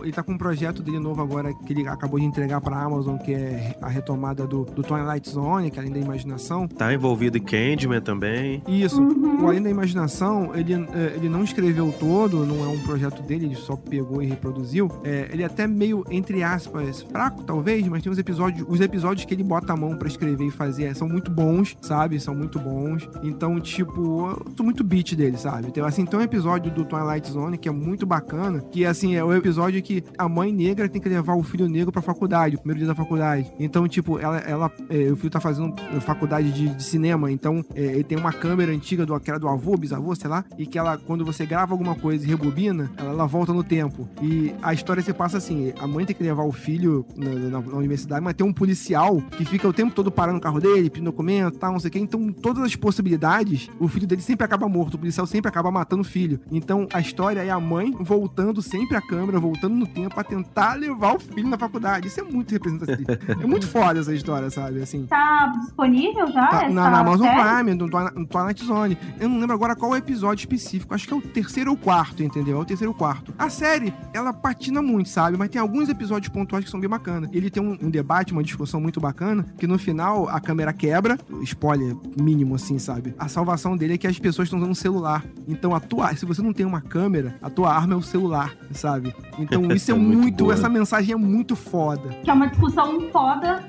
Ele 0.01 0.11
tá 0.11 0.23
com 0.23 0.33
um 0.33 0.37
projeto 0.37 0.81
dele 0.81 0.99
novo 0.99 1.21
agora 1.21 1.53
que 1.53 1.73
ele 1.73 1.87
acabou 1.87 2.19
de 2.19 2.25
entregar 2.25 2.61
pra 2.61 2.81
Amazon, 2.81 3.17
que 3.17 3.33
é 3.33 3.75
a 3.81 3.87
retomada 3.87 4.45
do, 4.45 4.65
do 4.65 4.83
Twilight 4.83 5.29
Zone, 5.29 5.71
que 5.71 5.79
é 5.79 5.81
além 5.81 5.93
da 5.93 5.99
imaginação. 5.99 6.67
Tá 6.67 6.93
envolvido 6.93 7.37
em 7.37 7.41
Candyman 7.41 8.01
também. 8.01 8.61
Isso. 8.67 9.01
Uhum. 9.01 9.43
O 9.43 9.47
Além 9.47 9.61
da 9.61 9.69
Imaginação, 9.69 10.51
ele, 10.55 10.73
é, 10.73 11.13
ele 11.15 11.27
não 11.27 11.43
escreveu 11.43 11.93
todo, 11.99 12.45
não 12.45 12.63
é 12.63 12.67
um 12.67 12.79
projeto 12.79 13.23
dele, 13.23 13.45
ele 13.47 13.55
só 13.55 13.75
pegou 13.75 14.21
e 14.21 14.27
reproduziu. 14.27 14.89
É, 15.03 15.29
ele 15.31 15.41
é 15.41 15.45
até 15.45 15.67
meio, 15.67 16.05
entre 16.11 16.43
aspas, 16.43 17.01
fraco, 17.01 17.43
talvez, 17.43 17.87
mas 17.87 18.03
tem 18.03 18.11
uns 18.11 18.19
episódios, 18.19 18.65
os 18.69 18.79
episódios 18.79 19.25
que 19.25 19.33
ele 19.33 19.43
bota 19.43 19.73
a 19.73 19.75
mão 19.75 19.97
pra 19.97 20.07
escrever 20.07 20.45
e 20.45 20.51
fazer 20.51 20.95
são 20.95 21.09
muito 21.09 21.31
bons, 21.31 21.75
sabe? 21.81 22.19
São 22.19 22.35
muito 22.35 22.59
bons. 22.59 23.09
Então, 23.23 23.59
tipo, 23.59 24.29
eu 24.29 24.53
tô 24.55 24.63
muito 24.63 24.83
beat 24.83 25.15
dele, 25.15 25.37
sabe? 25.37 25.67
Então, 25.67 25.85
assim, 25.85 26.05
tem 26.05 26.19
um 26.19 26.23
episódio 26.23 26.71
do 26.71 26.85
Twilight 26.85 27.31
Zone 27.31 27.57
que 27.57 27.67
é 27.67 27.71
muito 27.71 28.05
bacana, 28.05 28.61
que, 28.71 28.85
assim, 28.85 29.15
é 29.15 29.23
o 29.23 29.30
episódio 29.35 29.81
que 29.81 30.03
a 30.17 30.27
mãe 30.27 30.51
negra 30.51 30.87
tem 30.89 31.01
que 31.01 31.09
levar 31.09 31.35
o 31.35 31.43
filho 31.43 31.67
negro 31.67 31.91
pra 31.91 32.01
faculdade, 32.01 32.55
o 32.55 32.59
primeiro 32.59 32.79
dia 32.79 32.87
da 32.87 32.95
faculdade. 32.95 33.51
Então, 33.59 33.87
tipo, 33.87 34.19
ela, 34.19 34.37
ela 34.39 34.71
é, 34.89 35.11
o 35.11 35.15
filho 35.15 35.29
tá 35.29 35.39
fazendo 35.39 35.73
faculdade 36.01 36.51
de, 36.51 36.69
de 36.69 36.83
cinema, 36.83 37.31
então 37.31 37.63
é, 37.75 37.81
ele 37.81 38.03
tem 38.03 38.17
uma 38.17 38.31
câmera 38.33 38.71
antiga 38.71 39.05
do, 39.05 39.19
que 39.19 39.29
era 39.29 39.39
do 39.39 39.47
avô, 39.47 39.75
bisavô, 39.77 40.13
sei 40.15 40.29
lá, 40.29 40.43
e 40.57 40.65
que 40.65 40.77
ela, 40.77 40.97
quando 40.97 41.23
você 41.25 41.45
grava 41.45 41.73
alguma 41.73 41.95
coisa 41.95 42.25
e 42.25 42.29
rebobina, 42.29 42.91
ela, 42.97 43.11
ela 43.11 43.25
volta 43.27 43.53
no 43.53 43.63
tempo. 43.63 44.07
E 44.21 44.53
a 44.61 44.73
história 44.73 45.01
se 45.03 45.13
passa 45.13 45.37
assim: 45.37 45.73
a 45.79 45.87
mãe 45.87 46.05
tem 46.05 46.15
que 46.15 46.23
levar 46.23 46.43
o 46.43 46.51
filho 46.51 47.05
na, 47.15 47.29
na- 47.31 47.61
na 47.61 47.75
universidade, 47.77 48.23
mas 48.23 48.33
tem 48.33 48.45
um 48.45 48.53
policial 48.53 49.21
que 49.37 49.45
fica 49.45 49.67
o 49.67 49.73
tempo 49.73 49.93
todo 49.93 50.11
parando 50.11 50.37
o 50.37 50.41
carro 50.41 50.59
dele, 50.59 50.89
pedindo 50.89 51.05
documento, 51.11 51.57
tal, 51.57 51.71
não 51.73 51.79
sei 51.79 51.89
o 51.89 51.91
quê. 51.91 51.99
Então, 51.99 52.31
todas 52.31 52.63
as 52.63 52.75
possibilidades, 52.75 53.69
o 53.79 53.87
filho 53.87 54.07
dele 54.07 54.21
sempre 54.21 54.45
acaba 54.45 54.67
morto, 54.67 54.95
o 54.95 54.97
policial 54.97 55.25
sempre 55.27 55.49
acaba 55.49 55.71
matando 55.71 56.01
o 56.01 56.05
filho. 56.05 56.39
Então, 56.51 56.87
a 56.93 56.99
história 56.99 57.41
é 57.41 57.49
a 57.49 57.59
mãe 57.59 57.91
voltando 57.99 58.61
sempre 58.61 58.95
a 58.97 59.01
câmera 59.01 59.20
câmera 59.21 59.39
voltando 59.39 59.75
no 59.75 59.85
tempo 59.85 60.15
pra 60.15 60.23
tentar 60.23 60.73
levar 60.73 61.15
o 61.15 61.19
filho 61.19 61.47
na 61.47 61.57
faculdade. 61.57 62.07
Isso 62.07 62.19
é 62.19 62.23
muito 62.23 62.51
representativo. 62.51 63.07
é 63.29 63.45
muito 63.45 63.67
foda 63.67 63.99
essa 63.99 64.13
história, 64.13 64.49
sabe? 64.49 64.81
Assim. 64.81 65.05
Tá 65.05 65.53
disponível 65.61 66.27
já? 66.31 66.47
Tá 66.47 66.69
na, 66.69 66.89
na 66.89 66.99
Amazon? 66.99 67.27
Prime, 67.27 67.73
no, 67.75 67.87
no 67.87 68.25
Twilight 68.25 68.65
Zone. 68.65 68.97
Eu 69.19 69.29
não 69.29 69.39
lembro 69.39 69.55
agora 69.55 69.75
qual 69.75 69.91
é 69.91 69.95
o 69.95 69.97
episódio 69.97 70.41
específico. 70.41 70.95
Acho 70.95 71.07
que 71.07 71.13
é 71.13 71.17
o 71.17 71.21
terceiro 71.21 71.69
ou 71.69 71.77
quarto, 71.77 72.23
entendeu? 72.23 72.57
É 72.57 72.61
o 72.61 72.65
terceiro 72.65 72.91
ou 72.91 72.97
quarto. 72.97 73.33
A 73.37 73.49
série, 73.49 73.93
ela 74.11 74.33
patina 74.33 74.81
muito, 74.81 75.09
sabe? 75.09 75.37
Mas 75.37 75.49
tem 75.49 75.61
alguns 75.61 75.87
episódios 75.87 76.33
pontuais 76.33 76.65
que 76.65 76.71
são 76.71 76.79
bem 76.79 76.89
bacanas. 76.89 77.29
Ele 77.31 77.51
tem 77.51 77.61
um, 77.61 77.77
um 77.79 77.89
debate, 77.91 78.33
uma 78.33 78.43
discussão 78.43 78.81
muito 78.81 78.99
bacana, 78.99 79.45
que 79.57 79.67
no 79.67 79.77
final 79.77 80.27
a 80.29 80.39
câmera 80.39 80.73
quebra. 80.73 81.17
Spoiler 81.43 81.95
mínimo, 82.19 82.55
assim, 82.55 82.79
sabe? 82.79 83.13
A 83.19 83.27
salvação 83.27 83.77
dele 83.77 83.93
é 83.93 83.97
que 83.97 84.07
as 84.07 84.17
pessoas 84.17 84.47
estão 84.47 84.57
usando 84.57 84.71
um 84.71 84.75
celular. 84.75 85.23
Então, 85.47 85.75
a 85.75 85.79
tua, 85.79 86.15
se 86.15 86.25
você 86.25 86.41
não 86.41 86.53
tem 86.53 86.65
uma 86.65 86.81
câmera, 86.81 87.35
a 87.39 87.49
tua 87.49 87.71
arma 87.71 87.93
é 87.93 87.97
o 87.97 88.01
celular, 88.01 88.55
sabe? 88.71 89.10
Então, 89.39 89.65
isso 89.73 89.91
é 89.91 89.95
É 89.95 89.97
muito 89.97 90.21
muito. 90.21 90.51
essa 90.51 90.69
mensagem 90.69 91.13
é 91.13 91.17
muito 91.17 91.55
foda. 91.55 92.09
Que 92.23 92.29
é 92.29 92.33
uma 92.33 92.47
discussão 92.47 92.99
foda 93.11 93.63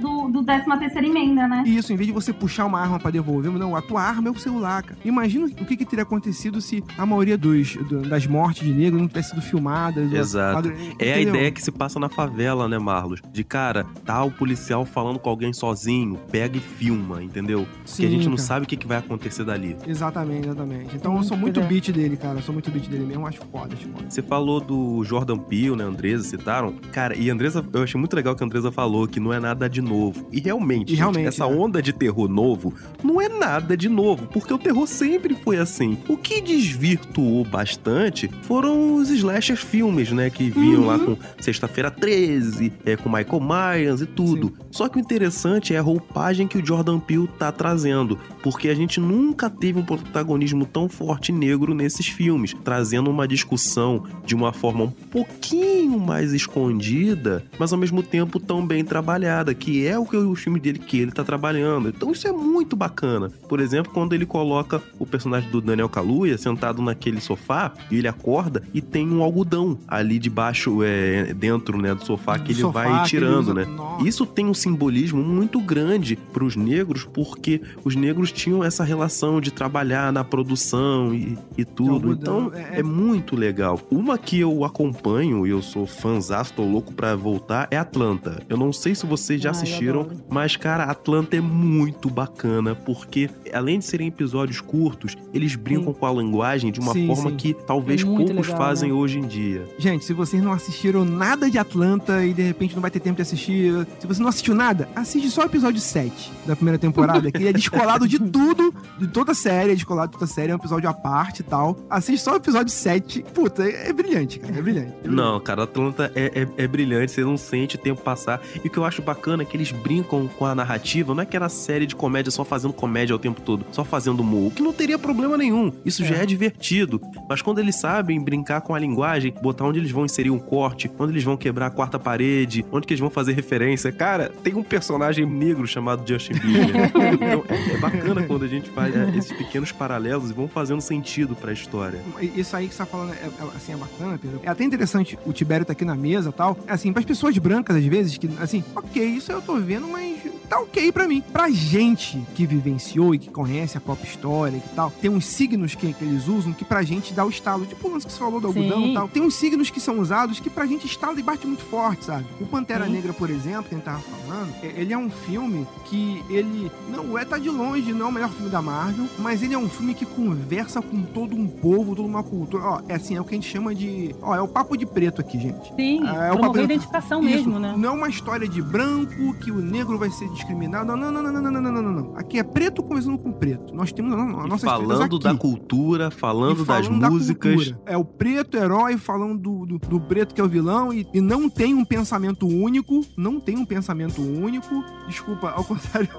do, 0.00 0.28
do 0.28 0.42
13 0.44 0.64
terceira 0.78 1.06
emenda, 1.06 1.46
né? 1.48 1.64
Isso, 1.66 1.92
em 1.92 1.96
vez 1.96 2.06
de 2.06 2.12
você 2.12 2.32
puxar 2.32 2.66
uma 2.66 2.80
arma 2.80 2.98
pra 2.98 3.10
devolver, 3.10 3.50
não, 3.52 3.74
a 3.74 3.82
tua 3.82 4.00
arma 4.02 4.28
é 4.28 4.30
o 4.30 4.38
celular, 4.38 4.82
cara. 4.82 4.98
Imagina 5.04 5.46
o 5.46 5.64
que, 5.64 5.76
que 5.76 5.84
teria 5.84 6.02
acontecido 6.04 6.60
se 6.60 6.82
a 6.96 7.04
maioria 7.04 7.36
dos, 7.36 7.74
do- 7.76 8.02
das 8.02 8.26
mortes 8.26 8.66
de 8.66 8.72
negro 8.72 8.98
não 8.98 9.08
tivesse 9.08 9.30
sido 9.30 9.42
filmadas. 9.42 10.12
Exato. 10.12 10.72
É 10.98 11.14
a 11.14 11.20
ideia 11.20 11.50
que 11.50 11.62
se 11.62 11.70
passa 11.72 11.98
na 11.98 12.08
favela, 12.08 12.68
né, 12.68 12.78
Marlos? 12.78 13.20
De 13.32 13.42
cara, 13.44 13.84
tá 14.04 14.22
o 14.22 14.30
policial 14.30 14.84
falando 14.84 15.18
com 15.18 15.28
alguém 15.28 15.52
sozinho, 15.52 16.18
pega 16.30 16.56
e 16.56 16.60
filma, 16.60 17.22
entendeu? 17.22 17.66
Porque 17.84 18.04
a 18.04 18.08
Sim, 18.08 18.10
gente 18.10 18.28
não 18.28 18.36
cara. 18.36 18.46
sabe 18.46 18.64
o 18.64 18.68
que, 18.68 18.76
que 18.76 18.86
vai 18.86 18.98
acontecer 18.98 19.44
dali. 19.44 19.76
Exatamente, 19.86 20.46
exatamente. 20.46 20.96
Então 20.96 21.12
eu 21.14 21.18
Hum, 21.18 21.22
sou 21.24 21.36
muito 21.36 21.60
é. 21.60 21.62
beat 21.64 21.90
dele, 21.90 22.16
cara. 22.16 22.38
Eu 22.38 22.42
sou 22.42 22.52
muito 22.52 22.70
beat 22.70 22.88
dele 22.88 23.04
mesmo. 23.04 23.26
Acho 23.26 23.40
foda, 23.50 23.74
acho 23.74 23.88
foda. 23.88 24.04
Você 24.08 24.22
falou 24.22 24.60
do 24.60 24.87
Jordan 25.04 25.38
Peele, 25.38 25.76
né, 25.76 25.84
Andresa, 25.84 26.24
citaram. 26.24 26.74
Cara, 26.92 27.16
e 27.16 27.30
Andresa, 27.30 27.64
eu 27.72 27.82
achei 27.82 27.98
muito 27.98 28.14
legal 28.14 28.34
que 28.34 28.42
a 28.42 28.46
Andresa 28.46 28.70
falou 28.72 29.06
que 29.06 29.20
não 29.20 29.32
é 29.32 29.40
nada 29.40 29.68
de 29.68 29.80
novo. 29.80 30.26
E 30.32 30.40
realmente, 30.40 30.92
E 30.92 30.96
realmente, 30.96 31.24
gente, 31.24 31.28
essa 31.28 31.48
né? 31.48 31.54
onda 31.54 31.80
de 31.82 31.92
terror 31.92 32.28
novo 32.28 32.74
não 33.02 33.20
é 33.20 33.28
nada 33.28 33.76
de 33.76 33.88
novo, 33.88 34.26
porque 34.26 34.52
o 34.52 34.58
terror 34.58 34.86
sempre 34.86 35.34
foi 35.34 35.58
assim. 35.58 35.98
O 36.08 36.16
que 36.16 36.40
desvirtuou 36.40 37.44
bastante 37.44 38.30
foram 38.42 38.94
os 38.96 39.10
slasher 39.10 39.56
filmes, 39.56 40.12
né, 40.12 40.30
que 40.30 40.50
vinham 40.50 40.86
lá 40.86 40.98
com 40.98 41.16
Sexta-feira 41.40 41.90
13, 41.90 42.72
é, 42.84 42.96
com 42.96 43.08
Michael 43.08 43.40
Myers 43.40 44.00
e 44.00 44.06
tudo. 44.06 44.52
Só 44.70 44.88
que 44.88 44.98
o 44.98 45.00
interessante 45.00 45.74
é 45.74 45.78
a 45.78 45.82
roupagem 45.82 46.46
que 46.46 46.58
o 46.58 46.64
Jordan 46.64 46.98
Peele 46.98 47.28
tá 47.38 47.50
trazendo, 47.50 48.18
porque 48.42 48.68
a 48.68 48.74
gente 48.74 49.00
nunca 49.00 49.48
teve 49.50 49.78
um 49.78 49.84
protagonismo 49.84 50.66
tão 50.66 50.88
forte 50.88 51.32
negro 51.32 51.74
nesses 51.74 52.06
filmes, 52.06 52.54
trazendo 52.64 53.10
uma 53.10 53.26
discussão 53.26 54.04
de 54.24 54.34
uma 54.34 54.52
forma 54.52 54.77
um 54.84 54.90
pouquinho 54.90 55.98
mais 55.98 56.32
escondida, 56.32 57.44
mas 57.58 57.72
ao 57.72 57.78
mesmo 57.78 58.02
tempo 58.02 58.38
tão 58.40 58.64
bem 58.66 58.84
trabalhada, 58.84 59.54
que 59.54 59.86
é 59.86 59.98
o 59.98 60.04
que 60.04 60.16
o 60.16 60.34
filme 60.34 60.60
dele 60.60 60.78
que 60.78 60.98
ele 60.98 61.10
tá 61.12 61.24
trabalhando. 61.24 61.88
Então 61.88 62.12
isso 62.12 62.26
é 62.26 62.32
muito 62.32 62.76
bacana. 62.76 63.30
Por 63.48 63.60
exemplo, 63.60 63.92
quando 63.92 64.12
ele 64.12 64.26
coloca 64.26 64.82
o 64.98 65.06
personagem 65.06 65.50
do 65.50 65.60
Daniel 65.60 65.88
Kaluuya 65.88 66.36
sentado 66.38 66.82
naquele 66.82 67.20
sofá 67.20 67.72
e 67.90 67.96
ele 67.98 68.08
acorda 68.08 68.62
e 68.72 68.80
tem 68.80 69.08
um 69.10 69.22
algodão 69.22 69.78
ali 69.86 70.18
debaixo, 70.18 70.82
é, 70.82 71.32
dentro, 71.34 71.78
né, 71.80 71.94
do 71.94 72.04
sofá 72.04 72.38
que 72.38 72.52
ele 72.52 72.60
sofá 72.60 72.84
vai 72.84 73.04
tirando, 73.04 73.54
né? 73.54 73.64
Nossa. 73.64 74.06
Isso 74.06 74.24
tem 74.26 74.46
um 74.46 74.54
simbolismo 74.54 75.22
muito 75.22 75.60
grande 75.60 76.16
para 76.32 76.44
os 76.44 76.56
negros, 76.56 77.04
porque 77.12 77.60
os 77.84 77.94
negros 77.96 78.30
tinham 78.32 78.62
essa 78.62 78.84
relação 78.84 79.40
de 79.40 79.50
trabalhar 79.50 80.12
na 80.12 80.22
produção 80.24 81.14
e, 81.14 81.36
e 81.56 81.64
tudo. 81.64 81.92
algodão, 82.08 82.46
Então 82.48 82.52
é- 82.58 82.80
é, 82.80 82.82
muito 82.82 83.36
legal. 83.36 83.80
Uma 83.90 84.16
que 84.18 84.38
eu 84.38 84.57
acompanho 84.64 85.46
e 85.46 85.50
eu 85.50 85.62
sou 85.62 85.86
fãzaço, 85.86 86.52
tô 86.54 86.64
louco 86.64 86.92
pra 86.92 87.14
voltar, 87.16 87.68
é 87.70 87.76
Atlanta. 87.76 88.42
Eu 88.48 88.56
não 88.56 88.72
sei 88.72 88.94
se 88.94 89.06
vocês 89.06 89.40
já 89.40 89.50
Ai, 89.50 89.56
assistiram, 89.56 90.08
mas 90.28 90.56
cara, 90.56 90.84
Atlanta 90.84 91.36
é 91.36 91.40
muito 91.40 92.08
bacana, 92.10 92.74
porque 92.74 93.28
além 93.52 93.78
de 93.78 93.84
serem 93.84 94.08
episódios 94.08 94.60
curtos, 94.60 95.16
eles 95.32 95.54
brincam 95.54 95.92
com 95.92 96.06
a 96.06 96.12
linguagem 96.12 96.70
de 96.72 96.80
uma 96.80 96.92
Sim, 96.92 97.06
forma 97.06 97.30
sim. 97.30 97.36
que 97.36 97.54
talvez 97.54 98.02
É 98.02 98.04
poucos 98.04 98.46
legal, 98.48 98.56
fazem 98.56 98.90
né? 98.90 98.94
hoje 98.94 99.18
em 99.18 99.26
dia. 99.26 99.66
Gente, 99.78 100.04
se 100.04 100.12
vocês 100.12 100.42
não 100.42 100.52
assistiram 100.52 101.04
nada 101.04 101.50
de 101.50 101.58
Atlanta 101.58 102.24
e 102.24 102.32
de 102.32 102.42
repente 102.42 102.74
não 102.74 102.82
vai 102.82 102.90
ter 102.90 103.00
tempo 103.00 103.16
de 103.16 103.22
assistir, 103.22 103.86
se 103.98 104.06
você 104.06 104.20
não 104.20 104.28
assistiu 104.28 104.54
nada, 104.54 104.88
assiste 104.94 105.30
só 105.30 105.42
o 105.42 105.46
episódio 105.46 105.80
7 105.80 106.32
da 106.46 106.54
primeira 106.56 106.78
temporada, 106.78 107.30
que 107.30 107.38
ele 107.38 107.48
é 107.48 107.52
descolado 107.52 108.06
de 108.06 108.18
tudo, 108.30 108.72
de 108.98 109.06
toda 109.08 109.32
a 109.32 109.34
série, 109.34 109.72
é 109.72 109.74
descolado 109.74 110.08
de 110.08 110.18
toda 110.18 110.24
a 110.24 110.28
série, 110.34 110.52
é 110.52 110.54
um 110.54 110.58
episódio 110.58 110.88
à 110.88 110.92
parte 110.94 111.40
e 111.40 111.42
tal. 111.42 111.76
Assiste 111.90 112.22
só 112.22 112.32
o 112.32 112.36
episódio 112.36 112.72
7. 112.72 113.22
Puta, 113.34 113.62
é, 113.64 113.88
é 113.88 113.92
brilhante, 113.92 114.38
cara, 114.38 114.47
é 114.56 114.62
brilhante. 114.62 114.88
É 114.88 115.02
brilhante. 115.02 115.08
Não, 115.08 115.40
cara, 115.40 115.64
Atlanta 115.64 116.12
é, 116.14 116.42
é, 116.42 116.64
é 116.64 116.66
brilhante, 116.66 117.12
você 117.12 117.22
não 117.22 117.36
sente 117.36 117.76
o 117.76 117.78
tempo 117.78 118.00
passar. 118.02 118.40
E 118.62 118.68
o 118.68 118.70
que 118.70 118.78
eu 118.78 118.84
acho 118.84 119.02
bacana 119.02 119.42
é 119.42 119.46
que 119.46 119.56
eles 119.56 119.70
brincam 119.70 120.28
com 120.28 120.44
a 120.44 120.54
narrativa, 120.54 121.14
não 121.14 121.20
é 121.20 121.24
aquela 121.24 121.48
série 121.48 121.86
de 121.86 121.94
comédia 121.94 122.30
só 122.30 122.44
fazendo 122.44 122.72
comédia 122.72 123.14
o 123.14 123.18
tempo 123.18 123.40
todo, 123.40 123.64
só 123.72 123.84
fazendo 123.84 124.20
humor, 124.20 124.48
o 124.48 124.50
que 124.50 124.62
não 124.62 124.72
teria 124.72 124.98
problema 124.98 125.36
nenhum. 125.36 125.72
Isso 125.84 126.04
já 126.04 126.16
é 126.16 126.26
divertido. 126.26 127.00
Mas 127.28 127.42
quando 127.42 127.58
eles 127.58 127.76
sabem 127.76 128.20
brincar 128.20 128.60
com 128.60 128.74
a 128.74 128.78
linguagem, 128.78 129.34
botar 129.42 129.64
onde 129.64 129.78
eles 129.78 129.90
vão 129.90 130.04
inserir 130.04 130.30
um 130.30 130.38
corte, 130.38 130.90
onde 130.98 131.12
eles 131.12 131.24
vão 131.24 131.36
quebrar 131.36 131.66
a 131.66 131.70
quarta 131.70 131.98
parede, 131.98 132.64
onde 132.72 132.86
que 132.86 132.92
eles 132.92 133.00
vão 133.00 133.10
fazer 133.10 133.32
referência. 133.32 133.92
Cara, 133.92 134.30
tem 134.42 134.54
um 134.54 134.62
personagem 134.62 135.26
negro 135.26 135.66
chamado 135.66 136.06
Justin 136.06 136.34
Bieber. 136.34 136.90
então 137.12 137.44
é, 137.48 137.74
é 137.74 137.78
bacana 137.78 138.22
quando 138.22 138.44
a 138.44 138.48
gente 138.48 138.70
faz 138.70 138.94
é, 138.94 139.10
esses 139.16 139.32
pequenos 139.32 139.72
paralelos 139.72 140.30
e 140.30 140.32
vão 140.32 140.48
fazendo 140.48 140.80
sentido 140.80 141.34
pra 141.34 141.52
história. 141.52 142.00
Isso 142.20 142.56
aí 142.56 142.68
que 142.68 142.74
você 142.74 142.78
tá 142.78 142.86
falando 142.86 143.12
é, 143.12 143.26
é, 143.26 143.56
assim, 143.56 143.72
é 143.72 143.76
bacana, 143.76 144.18
Pedro. 144.18 144.37
É 144.42 144.48
até 144.48 144.64
interessante 144.64 145.18
o 145.26 145.32
Tibério 145.32 145.64
tá 145.66 145.72
aqui 145.72 145.84
na 145.84 145.94
mesa 145.94 146.30
e 146.30 146.32
tal. 146.32 146.56
É 146.66 146.72
Assim, 146.72 146.92
pras 146.92 147.04
pessoas 147.04 147.36
brancas, 147.38 147.76
às 147.76 147.84
vezes, 147.84 148.16
que, 148.18 148.28
assim, 148.40 148.62
ok, 148.74 149.04
isso 149.04 149.32
eu 149.32 149.42
tô 149.42 149.56
vendo, 149.56 149.88
mas 149.88 150.16
tá 150.48 150.60
ok 150.60 150.92
pra 150.92 151.06
mim. 151.08 151.22
Pra 151.32 151.50
gente 151.50 152.22
que 152.34 152.46
vivenciou 152.46 153.14
e 153.14 153.18
que 153.18 153.30
conhece 153.30 153.76
a 153.76 153.80
própria 153.80 154.08
história 154.08 154.56
e 154.56 154.74
tal, 154.74 154.90
tem 154.90 155.10
uns 155.10 155.26
signos 155.26 155.74
que, 155.74 155.92
que 155.92 156.04
eles 156.04 156.28
usam 156.28 156.52
que 156.52 156.64
pra 156.64 156.82
gente 156.82 157.12
dá 157.12 157.24
o 157.24 157.28
estalo. 157.28 157.66
Tipo 157.66 157.88
o 157.88 157.92
lance 157.92 158.06
que 158.06 158.12
você 158.12 158.18
falou 158.18 158.40
do 158.40 158.46
algodão 158.46 158.82
Sim. 158.82 158.90
e 158.90 158.94
tal. 158.94 159.08
Tem 159.08 159.22
uns 159.22 159.34
signos 159.34 159.70
que 159.70 159.80
são 159.80 159.98
usados 159.98 160.38
que 160.40 160.48
pra 160.48 160.66
gente 160.66 160.86
estala 160.86 161.18
e 161.18 161.22
bate 161.22 161.46
muito 161.46 161.64
forte, 161.64 162.04
sabe? 162.04 162.24
O 162.40 162.46
Pantera 162.46 162.86
Sim. 162.86 162.92
Negra, 162.92 163.12
por 163.12 163.28
exemplo, 163.30 163.64
que 163.64 163.74
a 163.74 163.78
gente 163.78 163.84
tava 163.84 163.98
falando, 164.00 164.52
é- 164.62 164.80
ele 164.80 164.92
é 164.92 164.98
um 164.98 165.10
filme 165.10 165.66
que 165.86 166.22
ele 166.30 166.70
não 166.88 167.18
é, 167.18 167.24
tá 167.24 167.38
de 167.38 167.48
longe, 167.50 167.92
não 167.92 168.06
é 168.06 168.08
o 168.08 168.12
melhor 168.12 168.30
filme 168.30 168.50
da 168.50 168.62
Marvel, 168.62 169.06
mas 169.18 169.42
ele 169.42 169.54
é 169.54 169.58
um 169.58 169.68
filme 169.68 169.94
que 169.94 170.06
conversa 170.06 170.80
com 170.80 171.02
todo 171.02 171.34
um 171.34 171.46
povo, 171.46 171.94
toda 171.96 172.06
uma 172.08 172.22
cultura. 172.22 172.62
Ó, 172.64 172.80
é 172.88 172.94
assim, 172.94 173.16
é 173.16 173.20
o 173.20 173.24
que 173.24 173.34
a 173.34 173.38
gente 173.38 173.48
chama 173.50 173.74
de. 173.74 174.14
Ó, 174.28 174.34
é 174.34 174.42
o 174.42 174.48
papo 174.48 174.76
de 174.76 174.84
preto 174.84 175.22
aqui, 175.22 175.38
gente. 175.38 175.74
Sim, 175.74 176.06
é, 176.06 176.28
é 176.28 176.32
o 176.32 176.38
papo... 176.38 176.58
identificação 176.58 177.20
Isso, 177.22 177.30
mesmo, 177.30 177.58
né? 177.58 177.74
Não 177.74 177.88
é 177.88 177.92
uma 177.92 178.08
história 178.10 178.46
de 178.46 178.60
branco, 178.60 179.32
que 179.40 179.50
o 179.50 179.56
negro 179.56 179.96
vai 179.96 180.10
ser 180.10 180.28
discriminado. 180.28 180.84
Não, 180.84 180.96
não, 180.96 181.10
não, 181.10 181.32
não, 181.32 181.50
não, 181.50 181.60
não, 181.62 181.82
não, 181.82 181.92
não. 181.92 182.16
Aqui 182.16 182.38
é 182.38 182.42
preto 182.42 182.82
conversando 182.82 183.16
com 183.16 183.32
preto. 183.32 183.74
Nós 183.74 183.90
temos 183.90 184.12
a 184.12 184.46
nossa 184.46 184.66
Falando 184.66 185.18
da 185.18 185.34
cultura, 185.34 186.10
falando, 186.10 186.62
das 186.62 186.88
músicas. 186.88 187.70
Da 187.70 187.78
é 187.86 187.96
o 187.96 188.04
preto 188.04 188.58
herói 188.58 188.98
falando 188.98 189.38
do, 189.38 189.64
do, 189.64 189.78
do 189.78 190.00
preto 190.00 190.34
que 190.34 190.40
é 190.42 190.44
o 190.44 190.48
vilão 190.48 190.92
e, 190.92 191.06
e, 191.14 191.20
não 191.22 191.48
tem 191.48 191.74
um 191.74 191.84
pensamento 191.84 192.46
único. 192.46 193.02
Não 193.16 193.40
tem 193.40 193.56
um 193.56 193.64
pensamento 193.64 194.20
único. 194.20 194.84
Desculpa, 195.06 195.50
ao 195.50 195.64
contrário 195.64 196.10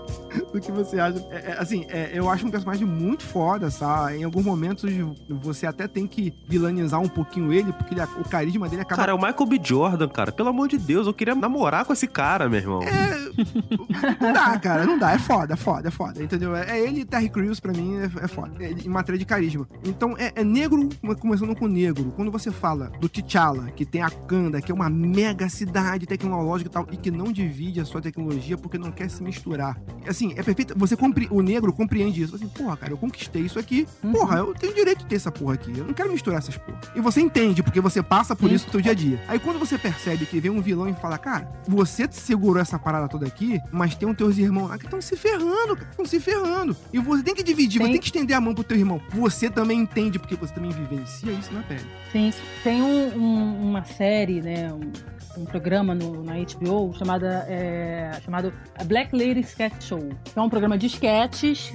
do 0.51 0.59
que 0.59 0.71
você 0.71 0.99
acha. 0.99 1.23
É, 1.29 1.51
é, 1.51 1.57
assim, 1.59 1.85
é, 1.89 2.09
eu 2.13 2.27
acho 2.27 2.47
um 2.47 2.49
personagem 2.49 2.87
muito 2.87 3.23
foda, 3.23 3.69
sabe? 3.69 4.17
Em 4.17 4.23
alguns 4.23 4.43
momentos 4.43 4.89
você 5.29 5.67
até 5.67 5.87
tem 5.87 6.07
que 6.07 6.33
vilanizar 6.47 6.99
um 6.99 7.07
pouquinho 7.07 7.53
ele, 7.53 7.71
porque 7.73 7.93
ele 7.93 7.98
o 8.05 8.27
carisma 8.27 8.67
dele 8.67 8.81
acaba 8.81 9.01
Cara, 9.01 9.11
é 9.11 9.15
o 9.15 9.17
Michael 9.17 9.45
B. 9.45 9.59
Jordan, 9.63 10.07
cara. 10.07 10.31
Pelo 10.31 10.49
amor 10.49 10.67
de 10.67 10.77
Deus, 10.77 11.07
eu 11.07 11.13
queria 11.13 11.35
namorar 11.35 11.85
com 11.85 11.93
esse 11.93 12.07
cara, 12.07 12.49
meu 12.49 12.59
irmão. 12.59 12.81
Não 14.19 14.33
dá, 14.33 14.59
cara, 14.59 14.85
não 14.85 14.97
dá. 14.97 15.11
É 15.11 15.17
foda, 15.17 15.53
é 15.53 15.57
foda, 15.57 15.87
é 15.87 15.91
foda. 15.91 16.23
Entendeu? 16.23 16.55
É, 16.55 16.77
é 16.77 16.79
ele 16.81 17.01
e 17.01 17.05
Terry 17.05 17.29
Crews, 17.29 17.59
pra 17.59 17.71
mim, 17.71 17.97
é, 17.97 18.05
é 18.23 18.27
foda. 18.27 18.51
É, 18.59 18.71
em 18.71 18.89
matéria 18.89 19.17
de 19.17 19.25
carisma. 19.25 19.67
Então, 19.83 20.15
é, 20.17 20.31
é 20.35 20.43
negro, 20.43 20.89
começando 21.19 21.55
com 21.55 21.67
negro. 21.67 22.11
Quando 22.15 22.31
você 22.31 22.51
fala 22.51 22.91
do 22.99 23.07
T'Challa, 23.07 23.71
que 23.71 23.85
tem 23.85 24.01
a 24.01 24.09
Kanda, 24.09 24.61
que 24.61 24.71
é 24.71 24.75
uma 24.75 24.89
mega 24.89 25.49
cidade 25.49 26.05
tecnológica 26.05 26.69
e 26.69 26.73
tal, 26.73 26.87
e 26.91 26.97
que 26.97 27.11
não 27.11 27.31
divide 27.31 27.79
a 27.79 27.85
sua 27.85 28.01
tecnologia 28.01 28.57
porque 28.57 28.77
não 28.77 28.91
quer 28.91 29.09
se 29.09 29.23
misturar. 29.23 29.77
Assim, 30.07 30.33
é 30.35 30.43
perfeito. 30.43 30.73
Você 30.77 30.95
compre, 30.95 31.27
o 31.31 31.41
negro 31.41 31.71
compreende 31.71 32.21
isso. 32.21 32.35
Assim, 32.35 32.47
porra, 32.47 32.77
cara, 32.77 32.93
eu 32.93 32.97
conquistei 32.97 33.41
isso 33.43 33.59
aqui. 33.59 33.87
Porra, 34.11 34.39
eu 34.39 34.53
tenho 34.53 34.73
direito 34.73 34.99
de 34.99 35.05
ter 35.05 35.15
essa 35.15 35.31
porra 35.31 35.53
aqui. 35.53 35.71
Eu 35.77 35.85
não 35.85 35.93
quero 35.93 36.11
misturar 36.11 36.39
essas 36.39 36.57
porra. 36.57 36.79
E 36.95 37.01
você 37.01 37.21
entende, 37.21 37.63
porque 37.63 37.79
você 37.79 37.88
passa 38.03 38.35
por 38.35 38.49
Sim. 38.49 38.55
isso 38.55 38.65
no 38.67 38.71
seu 38.73 38.81
dia 38.81 38.91
a 38.91 38.95
dia. 38.95 39.19
Aí 39.27 39.39
quando 39.39 39.57
você 39.59 39.77
percebe 39.77 40.25
que 40.25 40.39
vem 40.39 40.51
um 40.51 40.61
vilão 40.61 40.87
e 40.87 40.93
fala, 40.93 41.17
cara, 41.17 41.49
você 41.67 42.07
segurou 42.11 42.61
essa 42.61 42.77
parada 42.77 43.07
toda 43.07 43.25
aqui, 43.27 43.59
mas 43.71 43.95
tem 43.95 44.07
os 44.09 44.15
teus 44.15 44.37
irmãos 44.37 44.67
lá 44.69 44.77
que 44.77 44.85
estão 44.85 45.01
se 45.01 45.15
ferrando, 45.17 45.75
cara. 45.75 45.89
Estão 45.89 46.05
se 46.05 46.19
ferrando. 46.19 46.75
E 46.93 46.99
você 46.99 47.23
tem 47.23 47.33
que 47.35 47.43
dividir, 47.43 47.79
você 47.79 47.85
Tem- 47.85 47.91
tem 47.93 48.01
que 48.01 48.07
estender 48.07 48.35
a 48.37 48.41
mão 48.41 48.53
pro 48.53 48.63
teu 48.63 48.77
irmão. 48.77 49.01
Você 49.13 49.49
também 49.49 49.79
entende, 49.79 50.19
porque 50.19 50.35
você 50.35 50.53
também 50.53 50.71
vivencia 50.71 51.31
isso 51.31 51.53
na 51.53 51.61
pele. 51.63 51.85
Sim, 52.11 52.31
tem 52.63 52.81
um- 52.81 53.15
um- 53.17 53.69
uma 53.69 53.83
série, 53.83 54.41
né, 54.41 54.71
um, 54.73 54.91
um 55.37 55.45
programa 55.45 55.93
no, 55.95 56.23
na 56.23 56.33
HBO 56.33 56.93
chamada, 56.97 57.45
é, 57.47 58.11
chamado 58.25 58.51
Black 58.85 59.15
Lady 59.15 59.41
Sketch 59.41 59.83
Show. 59.83 60.09
É 60.35 60.41
um 60.41 60.49
programa 60.49 60.77
de 60.77 60.87
sketches 60.87 61.73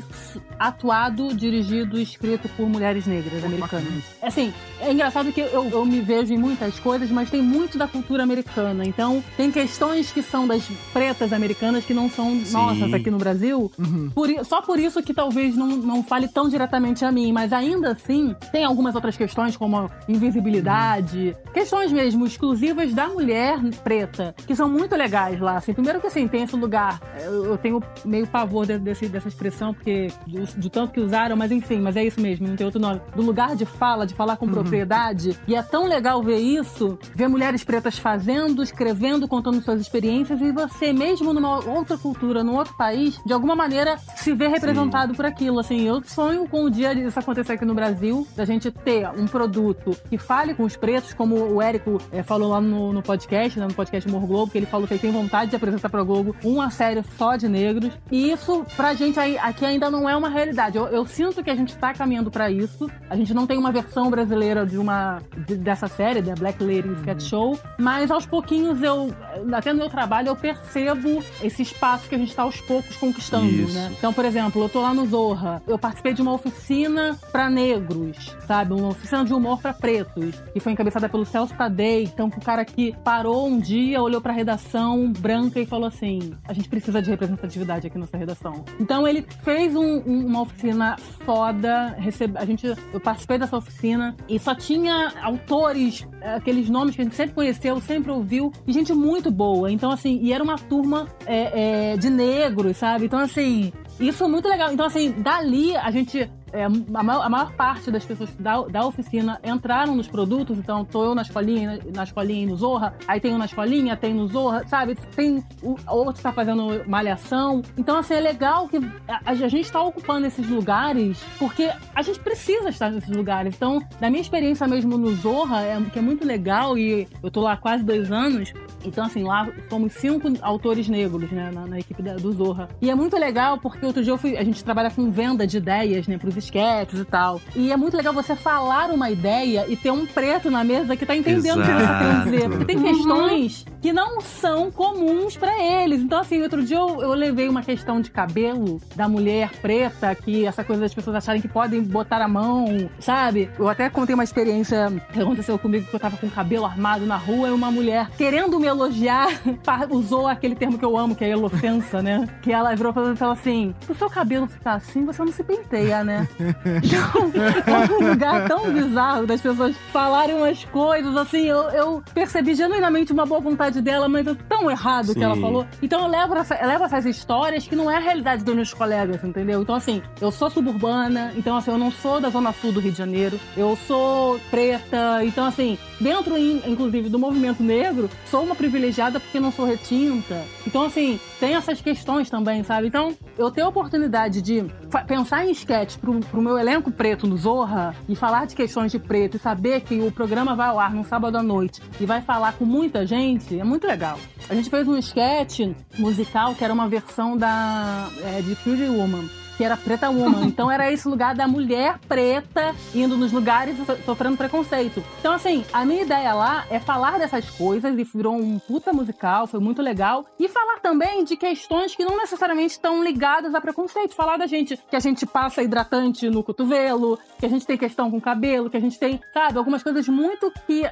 atuado, 0.59 1.35
dirigido 1.35 1.99
e 1.99 2.03
escrito 2.03 2.49
por 2.57 2.69
mulheres 2.69 3.07
negras 3.07 3.45
americanas. 3.45 4.05
Assim, 4.23 4.53
é 4.81 4.93
engraçado 4.93 5.33
que 5.33 5.41
eu, 5.41 5.69
eu 5.71 5.85
me 5.85 6.01
vejo 6.01 6.33
em 6.33 6.39
muitas 6.39 6.79
coisas, 6.81 7.11
mas 7.11 7.31
tem 7.31 7.43
muito 7.43 7.77
da 7.79 7.87
cultura 7.89 8.23
americana. 8.23 8.85
Então, 8.87 9.23
tem 9.37 9.51
questões 9.51 10.13
que 10.13 10.23
são 10.23 10.47
das 10.47 10.67
pretas 10.93 11.33
americanas 11.33 11.85
que 11.85 11.95
não 11.95 12.09
são 12.11 12.35
nossas 12.53 12.93
aqui 12.95 13.11
no 13.11 13.19
Brasil. 13.19 13.71
Por 14.15 14.31
i- 14.31 14.45
só 14.45 14.61
por 14.63 14.79
isso 14.79 15.03
que 15.03 15.13
talvez 15.15 15.57
não, 15.57 15.69
não 15.69 16.03
fale 16.03 16.29
tão 16.29 16.49
diretamente 16.49 17.05
a 17.05 17.11
mim, 17.13 17.33
mas 17.33 17.53
ainda 17.53 17.93
assim, 17.93 18.35
tem 18.53 18.65
algumas 18.65 18.95
outras 18.95 19.17
questões, 19.17 19.57
como 19.57 19.77
a 19.77 19.91
invisibilidade, 20.09 21.37
questões 21.53 21.91
mesmo 21.93 22.27
exclusivas 22.27 22.93
da 22.95 23.09
mulher 23.09 23.44
preta, 23.83 24.35
que 24.47 24.55
são 24.55 24.69
muito 24.69 24.95
legais 24.97 25.41
lá. 25.41 25.57
Assim, 25.57 25.73
primeiro 25.73 26.01
que 26.01 26.07
assim, 26.07 26.27
tem 26.29 26.43
esse 26.43 26.57
lugar, 26.57 27.01
eu, 27.23 27.45
eu 27.47 27.59
tenho 27.59 27.83
meio 28.05 28.27
pavor 28.27 28.67
de- 28.67 28.79
desse, 28.79 29.09
dessa 29.09 29.29
expressão, 29.29 29.73
porque 29.75 30.09
do, 30.27 30.45
do 30.61 30.71
tanto 30.71 30.93
que 30.93 31.01
usaram, 31.01 31.37
mas 31.37 31.51
enfim, 31.53 31.81
mas 31.81 31.97
é 31.97 32.05
isso 32.05 32.21
mesmo, 32.21 32.47
não 32.49 32.57
tem 32.57 32.65
outro 32.67 32.81
nome. 32.81 33.01
Do 33.15 33.23
lugar 33.23 33.55
de 33.57 33.65
fala, 33.67 34.07
de 34.07 34.15
falar 34.15 34.37
com 34.37 34.47
propriedade, 34.49 35.39
e 35.47 35.55
é 35.55 35.63
tão 35.63 35.87
legal 35.87 36.23
ver 36.23 36.39
isso, 36.39 36.99
ver 37.15 37.29
mulheres 37.29 37.65
pretas 37.65 37.99
fazendo, 37.99 38.63
escrevendo, 38.63 39.27
contando 39.29 39.63
suas 39.63 39.81
experiências, 39.81 40.41
e 40.41 40.53
você 40.53 40.93
mesmo 40.93 41.33
numa 41.33 41.65
outra 41.69 41.97
cultura, 41.99 42.43
num 42.45 42.57
outro 42.57 42.75
país, 42.77 43.21
de 43.25 43.33
alguma 43.33 43.55
maneira 43.57 43.97
se 44.17 44.33
vê 44.35 44.49
representado 44.49 45.15
por 45.15 45.25
aquilo. 45.25 45.59
Assim, 45.59 45.83
eu 45.83 46.03
sonho 46.05 46.49
com 46.49 46.65
o 46.65 46.71
dia 46.71 46.95
disso 46.95 47.19
acontecer 47.19 47.53
aqui 47.53 47.65
no 47.65 47.75
Brasil, 47.75 48.27
da 48.37 48.45
gente 48.45 48.71
ter 48.71 49.09
um 49.19 49.27
produto 49.27 49.97
que 50.09 50.19
fale 50.19 50.55
com 50.55 50.63
os 50.65 50.77
pretos, 50.77 51.15
como 51.15 51.37
o 51.37 51.63
Érico 51.63 51.99
eh, 52.13 52.23
falou 52.23 52.51
lá 52.51 52.61
no, 52.61 52.93
no 52.93 53.03
podcast, 53.03 53.34
né, 53.59 53.67
no 53.67 53.75
podcast 53.75 54.09
Morro 54.11 54.27
Globo, 54.27 54.53
que 54.53 54.59
ele 54.59 54.67
falou 54.67 54.87
que 54.87 54.95
ele 54.95 55.01
tem 55.01 55.11
vontade 55.11 55.51
de 55.51 55.57
apresentar 55.57 55.89
pra 55.89 56.03
Globo 56.03 56.35
uma 56.45 56.71
série 56.71 57.03
só 57.19 57.37
de 57.37 57.49
negros. 57.49 57.93
E 58.11 58.31
isso, 58.31 58.65
pra 58.77 58.95
gente 58.95 59.19
aí, 59.19 59.37
aqui 59.39 59.65
ainda 59.65 59.91
não 59.91 60.09
é 60.09 60.17
uma 60.17 60.29
realidade. 60.29 60.77
Eu, 60.79 60.87
eu 60.89 61.05
sinto 61.07 61.43
que 61.43 61.51
a 61.51 61.55
gente 61.55 61.77
tá 61.77 61.93
caminhando 61.93 62.31
pra 62.31 62.51
isso. 62.51 62.91
A 63.11 63.17
gente 63.17 63.33
não 63.35 63.47
tem 63.47 63.59
uma 63.59 63.73
versão 63.73 64.11
brasileira 64.11 64.65
de 64.67 64.79
uma 64.79 65.21
de- 65.47 65.57
dessa 65.57 65.89
série, 65.89 66.23
da 66.23 66.35
Black 66.35 66.63
Lady 66.63 66.89
Sketch 67.01 67.23
Show, 67.23 67.59
mas 67.79 68.11
aos 68.11 68.27
pouquinhos 68.27 68.83
eu, 68.83 69.15
até 69.53 69.73
no 69.73 69.79
meu 69.81 69.89
trabalho, 69.91 70.29
eu 70.29 70.37
percebo 70.37 71.23
esse 71.43 71.63
espaço 71.63 72.09
que 72.09 72.15
a 72.15 72.19
gente 72.19 72.35
tá 72.35 72.43
aos 72.43 72.61
poucos 72.61 72.97
conquistando, 72.97 73.47
Isso. 73.47 73.75
né? 73.75 73.93
Então, 73.99 74.13
por 74.13 74.25
exemplo, 74.25 74.63
eu 74.63 74.69
tô 74.69 74.81
lá 74.81 74.93
no 74.95 75.07
Zorra, 75.07 75.63
eu 75.67 75.79
participei 75.79 76.13
de 76.15 76.23
uma 76.23 76.33
oficina 76.33 77.17
pra 77.33 77.49
negros, 77.51 78.35
sabe? 78.47 78.73
Uma 78.75 78.89
oficina 78.89 79.25
de 79.25 79.33
humor 79.33 79.61
pra 79.61 79.73
pretos, 79.73 80.37
que 80.53 80.61
foi 80.61 80.73
encabeçada 80.73 81.09
pelo 81.09 81.25
Celso 81.25 81.55
Tadei. 81.55 82.05
Então, 82.05 82.29
o 82.29 82.41
cara 82.41 82.65
que 82.65 82.95
parou 83.05 83.24
um 83.27 83.59
dia, 83.59 84.03
olhou 84.03 84.21
pra 84.21 84.33
redação 84.33 85.13
branca 85.13 85.61
e 85.61 85.67
falou 85.67 85.87
assim: 85.87 86.33
a 86.47 86.53
gente 86.53 86.69
precisa 86.69 87.01
de 87.03 87.11
representatividade 87.11 87.87
aqui 87.87 87.99
nessa 87.99 88.17
redação. 88.17 88.65
Então, 88.81 89.07
ele 89.07 89.27
fez 89.43 89.75
um- 89.75 90.03
um- 90.07 90.27
uma 90.27 90.43
oficina 90.43 90.97
foda, 91.25 91.95
recebe, 91.99 92.37
a 92.39 92.45
gente, 92.45 92.67
eu 92.67 93.01
participei 93.01 93.39
dessa 93.39 93.57
oficina 93.57 94.15
e 94.29 94.39
só 94.39 94.55
tinha 94.55 95.13
autores, 95.23 96.07
aqueles 96.37 96.69
nomes 96.69 96.95
que 96.95 97.01
a 97.01 97.05
gente 97.05 97.17
sempre 97.17 97.35
conheceu, 97.35 97.81
sempre 97.81 98.11
ouviu, 98.11 98.53
e 98.67 98.73
gente 98.73 98.93
muito 98.93 99.31
boa. 99.31 99.71
Então, 99.71 99.91
assim, 99.91 100.19
e 100.23 100.33
era 100.33 100.43
uma 100.43 100.57
turma 100.57 101.09
é, 101.27 101.93
é, 101.93 101.97
de 101.97 102.11
negros, 102.11 102.77
sabe? 102.77 103.07
Então, 103.07 103.19
assim, 103.19 103.73
isso 103.99 104.25
é 104.25 104.29
muito 104.29 104.49
legal. 104.49 104.73
Então, 104.73 104.87
assim, 104.87 105.11
dali 105.19 105.77
a 105.77 105.91
gente. 105.91 106.31
É, 106.55 106.65
a, 106.65 107.03
maior, 107.03 107.23
a 107.23 107.29
maior 107.29 107.53
parte 107.53 107.91
das 107.91 108.05
pessoas 108.05 108.31
da, 108.39 108.63
da 108.63 108.87
oficina 108.87 109.39
entraram 109.45 109.95
nos 109.95 110.07
produtos, 110.09 110.57
então 110.59 110.85
tô 110.85 111.05
eu 111.05 111.15
na 111.15 111.23
escolinha, 111.23 111.79
na 111.95 112.05
escolinha 112.05 112.45
e 112.45 112.47
no 112.47 112.57
Zorra, 112.57 112.95
aí 113.07 113.21
tem 113.21 113.35
um 113.35 113.39
na 113.39 113.45
escolinha, 113.47 113.97
tem 113.97 114.15
no 114.15 114.27
Zorra, 114.27 114.67
sabe? 114.67 114.95
Tem 115.15 115.45
o 115.63 115.77
outro 115.89 116.23
tá 116.23 116.33
fazendo 116.33 116.83
malhação. 116.89 117.63
Então, 117.77 117.99
assim, 117.99 118.15
é 118.15 118.21
legal 118.21 118.69
que 118.69 118.77
a, 119.09 119.21
a 119.27 119.35
gente 119.35 119.71
tá 119.71 119.83
ocupando 119.83 120.27
esses 120.27 120.49
lugares 120.49 121.23
porque 121.39 121.71
a 121.95 122.03
gente 122.03 122.21
precisa 122.21 122.69
estar 122.69 122.91
nesses 122.91 123.11
lugares. 123.11 123.55
Então, 123.55 123.83
da 124.01 124.09
minha 124.09 124.21
experiência 124.23 124.67
mesmo 124.67 124.97
no 124.97 125.15
Zorra, 125.17 125.63
é, 125.63 125.81
que 125.93 125.99
é 125.99 126.03
muito 126.03 126.25
legal, 126.27 126.79
e 126.79 127.07
eu 127.23 127.31
tô 127.31 127.41
lá 127.41 127.57
quase 127.57 127.83
dois 127.85 128.11
anos, 128.11 128.53
então, 128.85 129.05
assim, 129.05 129.23
lá 129.25 129.49
fomos 129.69 129.93
cinco 129.95 130.29
autores 130.43 130.89
negros, 130.89 131.31
né, 131.31 131.51
na, 131.53 131.67
na 131.67 131.79
equipe 131.79 132.03
da- 132.03 132.15
do 132.17 132.33
Zorra. 132.33 132.69
E 132.81 132.91
é 132.91 132.95
muito 132.95 133.17
legal 133.17 133.59
porque 133.59 133.85
outro 133.85 134.03
dia 134.03 134.13
eu 134.13 134.19
fui, 134.19 134.37
a 134.37 134.45
gente 134.45 134.63
trabalha 134.63 134.91
com 134.91 135.11
venda 135.11 135.47
de 135.47 135.57
ideias, 135.57 136.07
né, 136.07 136.19
pros 136.19 136.37
esquetes 136.45 137.01
e 137.01 137.05
tal. 137.05 137.41
E 137.55 137.73
é 137.73 137.77
muito 137.77 137.97
legal 137.97 138.13
você 138.13 138.37
falar 138.37 138.91
uma 138.91 139.11
ideia 139.11 139.67
e 139.69 139.77
ter 139.77 139.91
um 139.91 140.07
preto 140.07 140.51
na 140.51 140.65
mesa 140.65 140.97
que 140.97 141.07
tá 141.07 141.17
entendendo 141.17 141.61
o 141.61 141.63
que 141.63 141.73
você 141.73 141.99
querendo 141.99 142.25
dizer. 142.25 142.49
Porque 142.49 142.65
tem 142.65 142.83
questões 142.83 143.65
que 143.81 143.93
não 143.93 144.21
são 144.21 144.71
comuns 144.71 145.37
pra 145.37 145.63
eles. 145.63 146.01
Então, 146.01 146.21
assim, 146.21 146.41
outro 146.43 146.65
dia 146.65 146.79
eu, 146.79 147.03
eu 147.03 147.13
levei 147.13 147.49
uma 147.49 147.63
questão 147.63 148.01
de 148.01 148.11
cabelo 148.11 148.81
da 148.97 149.09
mulher 149.09 149.51
preta, 149.61 150.15
que 150.15 150.47
essa 150.47 150.65
coisa 150.65 150.83
das 150.83 150.95
pessoas 150.95 151.17
acharem 151.17 151.43
que 151.43 151.49
podem 151.49 151.83
botar 151.83 152.23
a 152.23 152.29
mão, 152.29 152.89
sabe? 152.99 153.51
Eu 153.59 153.69
até 153.69 153.91
contei 153.91 154.15
uma 154.15 154.25
experiência 154.25 154.91
que 155.13 155.21
aconteceu 155.21 155.59
comigo 155.59 155.87
que 155.87 155.95
eu 155.95 156.01
tava 156.01 156.17
com 156.17 156.27
o 156.27 156.31
cabelo 156.31 156.65
armado 156.65 157.05
na 157.05 157.17
rua 157.17 157.49
e 157.49 157.53
uma 157.53 157.71
mulher 157.71 158.09
querendo 158.17 158.59
me 158.59 158.67
elogiar 158.67 159.29
usou 159.91 160.27
aquele 160.27 160.55
termo 160.55 160.79
que 160.79 160.85
eu 160.85 160.97
amo, 160.97 161.15
que 161.15 161.25
é 161.25 161.29
elofensa, 161.29 162.03
né? 162.03 162.27
Que 162.43 162.53
ela 162.53 162.75
virou 162.75 162.93
e 162.93 163.17
falou 163.17 163.33
assim: 163.33 163.75
se 163.81 163.93
o 163.93 163.95
seu 163.95 164.09
cabelo 164.09 164.47
ficar 164.47 164.75
assim, 164.75 165.05
você 165.05 165.23
não 165.23 165.33
se 165.33 165.43
penteia, 165.43 166.03
né? 166.03 166.29
Então, 166.83 167.31
é 167.67 167.93
um 167.93 168.11
lugar 168.11 168.49
tão 168.49 168.73
bizarro 168.73 169.27
das 169.27 169.41
pessoas 169.41 169.75
falarem 169.93 170.35
umas 170.37 170.65
coisas, 170.65 171.17
assim, 171.17 171.47
eu, 171.47 171.59
eu 171.71 172.03
percebi 172.13 172.55
genuinamente 172.55 173.13
uma 173.13 173.25
boa 173.27 173.41
vontade 173.41 173.81
dela, 173.81 174.09
mas 174.09 174.27
é 174.27 174.35
tão 174.49 174.71
errado 174.71 175.11
o 175.11 175.15
que 175.15 175.23
ela 175.23 175.37
falou. 175.37 175.67
Então 175.83 176.03
eu 176.03 176.09
levo, 176.09 176.35
essa, 176.37 176.55
eu 176.57 176.67
levo 176.67 176.85
essas 176.85 177.05
histórias 177.07 177.67
que 177.67 177.77
não 177.77 177.91
é 177.91 177.97
a 177.97 178.01
realidade 178.01 178.45
dos 178.45 178.55
meus 178.55 178.73
colegas, 178.75 179.23
entendeu? 179.23 179.63
Então, 179.63 179.75
assim, 179.75 180.03
eu 180.21 180.31
sou 180.31 180.51
suburbana, 180.51 181.33
então, 181.37 181.57
assim, 181.57 181.71
eu 181.71 181.79
não 181.79 181.91
sou 181.91 182.21
da 182.21 182.31
Zona 182.31 182.53
Sul 182.53 182.73
do 182.73 182.81
Rio 182.81 182.93
de 182.93 182.99
Janeiro, 182.99 183.39
eu 183.57 183.77
sou 183.87 184.39
preta, 184.51 185.25
então, 185.25 185.45
assim, 185.47 185.79
dentro, 186.01 186.37
in- 186.37 186.63
inclusive, 186.67 187.09
do 187.09 187.19
movimento 187.19 187.63
negro, 187.63 188.09
sou 188.31 188.43
uma 188.43 188.55
privilegiada 188.55 189.21
porque 189.21 189.41
não 189.41 189.53
sou 189.53 189.65
retinta. 189.65 190.43
Então, 190.67 190.83
assim, 190.83 191.19
tem 191.41 191.55
essas 191.55 191.81
questões 191.81 192.29
também, 192.31 192.63
sabe? 192.65 192.87
Então, 192.89 193.15
eu 193.39 193.51
ter 193.51 193.63
a 193.63 193.69
oportunidade 193.69 194.41
de 194.43 194.65
pensar 195.07 195.45
em 195.47 195.51
sketch 195.53 195.97
pro, 195.99 196.14
pro 196.21 196.43
meu 196.43 196.59
elenco 196.59 196.91
preto 196.91 197.27
no 197.27 197.37
Zorra 197.37 197.95
e 198.09 198.15
falar 198.15 198.47
de 198.47 198.55
questões 198.55 198.93
de 198.93 198.99
preto 198.99 199.37
e 199.37 199.41
saber 199.41 199.81
que 199.81 200.01
o 200.01 200.11
programa 200.11 200.55
vai 200.55 200.69
ao 200.69 200.79
ar 200.79 200.93
num 200.93 201.05
sábado 201.05 201.37
à 201.37 201.43
noite 201.43 201.81
e 202.01 202.07
vai 202.07 202.21
falar 202.23 202.55
com 202.55 202.65
muita 202.65 203.07
gente, 203.07 203.59
é 203.59 203.65
muito 203.65 203.87
legal. 203.87 204.19
A 204.49 204.55
gente 204.55 204.71
fez 204.71 204.87
um 204.87 204.97
sketch 204.97 205.61
musical 205.99 206.55
que 206.55 206.65
era 206.65 206.73
uma 206.73 206.89
versão 206.89 207.37
da 207.37 208.09
é, 208.23 208.41
de 208.41 208.55
Pretty 208.57 208.89
Woman. 208.89 209.29
Que 209.57 209.65
era 209.65 209.77
Preta 209.77 210.11
Woman. 210.11 210.47
Então 210.47 210.71
era 210.71 210.91
esse 210.93 211.07
lugar 211.09 211.35
da 211.35 211.47
mulher 211.47 211.99
preta 212.09 212.75
indo 212.95 213.17
nos 213.17 213.31
lugares 213.33 213.79
e 213.79 213.85
so- 213.85 213.97
sofrendo 214.05 214.37
preconceito. 214.37 215.03
Então, 215.21 215.33
assim, 215.33 215.65
a 215.73 215.85
minha 215.85 216.03
ideia 216.03 216.35
lá 216.35 216.65
é 216.71 216.81
falar 216.81 217.19
dessas 217.19 217.49
coisas 217.51 217.97
e 217.99 218.05
virou 218.05 218.35
um 218.37 218.59
puta 218.59 218.93
musical, 218.93 219.47
foi 219.47 219.61
muito 219.61 219.81
legal. 219.83 220.25
E 220.39 220.49
falar 220.49 220.81
também 220.81 221.25
de 221.25 221.37
questões 221.37 221.95
que 221.95 222.05
não 222.05 222.17
necessariamente 222.17 222.73
estão 222.73 223.03
ligadas 223.03 223.55
a 223.55 223.61
preconceito. 223.61 224.15
Falar 224.15 224.37
da 224.37 224.47
gente 224.47 224.77
que 224.91 224.97
a 224.97 225.01
gente 225.01 225.25
passa 225.27 225.63
hidratante 225.63 226.29
no 226.29 226.43
cotovelo, 226.43 227.19
que 227.39 227.47
a 227.47 227.49
gente 227.49 227.67
tem 227.67 227.77
questão 227.77 228.11
com 228.11 228.17
o 228.17 228.21
cabelo, 228.21 228.69
que 228.69 228.77
a 228.77 228.81
gente 228.81 228.99
tem, 228.99 229.21
sabe, 229.33 229.57
algumas 229.59 229.83
coisas 229.83 230.09
muito 230.09 230.53
que 230.67 230.85